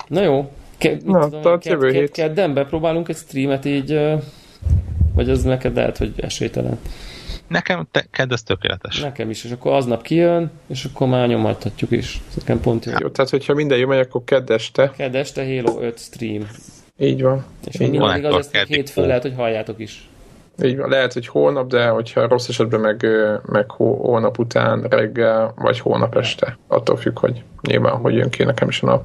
Na 0.09 0.23
jó. 0.23 0.51
Ke- 0.78 1.05
Na, 1.05 1.28
tudom, 1.28 1.59
ked- 1.59 1.93
ked-. 1.93 2.11
Kedden 2.11 2.55
bepróbálunk 2.55 3.09
egy 3.09 3.16
streamet 3.16 3.65
így, 3.65 4.01
vagy 5.15 5.31
az 5.31 5.43
neked 5.43 5.74
lehet, 5.74 5.98
hogy 5.98 6.12
esélytelen. 6.16 6.78
Nekem 7.48 7.86
te, 7.90 8.04
kedd, 8.10 8.32
ez 8.32 8.42
tökéletes. 8.42 9.00
Nekem 9.00 9.30
is, 9.30 9.44
és 9.44 9.50
akkor 9.50 9.72
aznap 9.72 10.02
kijön, 10.02 10.50
és 10.66 10.84
akkor 10.84 11.08
már 11.08 11.28
nyomadhatjuk 11.28 11.90
is. 11.90 12.20
Ez 12.28 12.34
nekem 12.34 12.60
pont 12.60 12.84
jó. 12.84 12.92
Jó, 13.00 13.08
tehát 13.08 13.30
hogyha 13.30 13.54
minden 13.54 13.78
jó 13.78 13.86
megy, 13.86 13.98
akkor 13.98 14.24
kedd 14.24 14.52
este. 14.52 14.90
Kedd 14.96 15.14
este 15.16 15.44
Halo 15.44 15.80
5 15.80 15.98
stream. 15.98 16.46
Így 16.98 17.22
van. 17.22 17.44
És 17.64 17.80
Így 17.80 17.90
még 17.90 18.00
van. 18.00 18.12
mindig 18.12 18.30
az, 18.30 18.48
ezt 18.52 18.66
hétfőn 18.68 19.06
lehet, 19.06 19.22
hogy 19.22 19.34
halljátok 19.36 19.78
is. 19.80 20.08
Így 20.62 20.76
van. 20.76 20.88
Lehet, 20.88 21.12
hogy 21.12 21.26
holnap, 21.26 21.68
de 21.68 21.86
hogyha 21.88 22.28
rossz 22.28 22.48
esetben 22.48 22.80
meg, 22.80 23.06
meg 23.46 23.70
holnap 23.70 24.38
után 24.38 24.82
reggel, 24.82 25.52
vagy 25.56 25.78
holnap 25.80 26.16
este. 26.16 26.58
Attól 26.66 26.96
függ, 26.96 27.18
hogy 27.18 27.42
nyilván, 27.62 27.96
hogy 27.96 28.14
jön 28.14 28.30
ki 28.30 28.42
nekem 28.44 28.68
is 28.68 28.82
a 28.82 28.86
nap. 28.86 29.04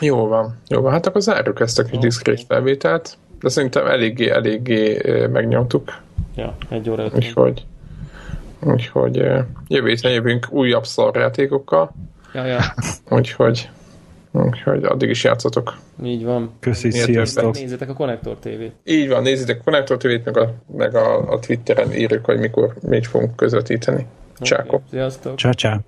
Jó 0.00 0.26
van. 0.26 0.58
Jó 0.68 0.80
van. 0.80 0.92
Hát 0.92 1.06
akkor 1.06 1.20
zárjuk 1.20 1.60
ezt 1.60 1.78
a 1.78 1.82
kis 1.82 1.92
Oké. 1.92 2.06
diszkrét 2.06 2.44
felvételt. 2.48 3.18
De 3.40 3.48
szerintem 3.48 3.86
eléggé, 3.86 4.30
eléggé 4.30 5.00
megnyomtuk. 5.32 5.98
Ja, 6.34 6.56
egy 6.68 6.90
óra 6.90 7.04
ötven. 7.04 7.18
Úgyhogy, 7.18 7.66
úgyhogy 8.60 9.16
jövő 9.68 9.88
héten 9.88 10.12
jövünk 10.12 10.46
újabb 10.50 10.84
szarjátékokkal. 10.86 11.90
Ja, 12.34 12.44
ja, 12.44 12.60
Úgyhogy, 13.08 13.68
úgyhogy 14.32 14.84
addig 14.84 15.08
is 15.08 15.24
játszatok. 15.24 15.76
így 16.02 16.24
van. 16.24 16.50
Köszi, 16.60 16.88
Miért 16.88 17.04
sziasztok! 17.06 17.54
Nézzétek 17.54 17.88
a 17.88 17.92
Connector 17.92 18.36
TV-t. 18.36 18.72
Így 18.84 19.08
van, 19.08 19.22
nézzétek 19.22 19.58
a 19.60 19.62
Connector 19.64 19.96
TV-t, 19.96 20.24
meg, 20.24 20.36
a, 20.38 20.54
meg 20.76 20.94
a, 20.94 21.32
a 21.32 21.38
Twitteren 21.38 21.92
írjuk, 21.92 22.24
hogy 22.24 22.38
mikor 22.38 22.74
mit 22.82 23.06
fogunk 23.06 23.36
közvetíteni. 23.36 24.06
Csákok. 24.40 24.72
Oké, 24.74 24.84
Sziasztok! 24.90 25.38
Ciao, 25.38 25.52
ciao. 25.52 25.78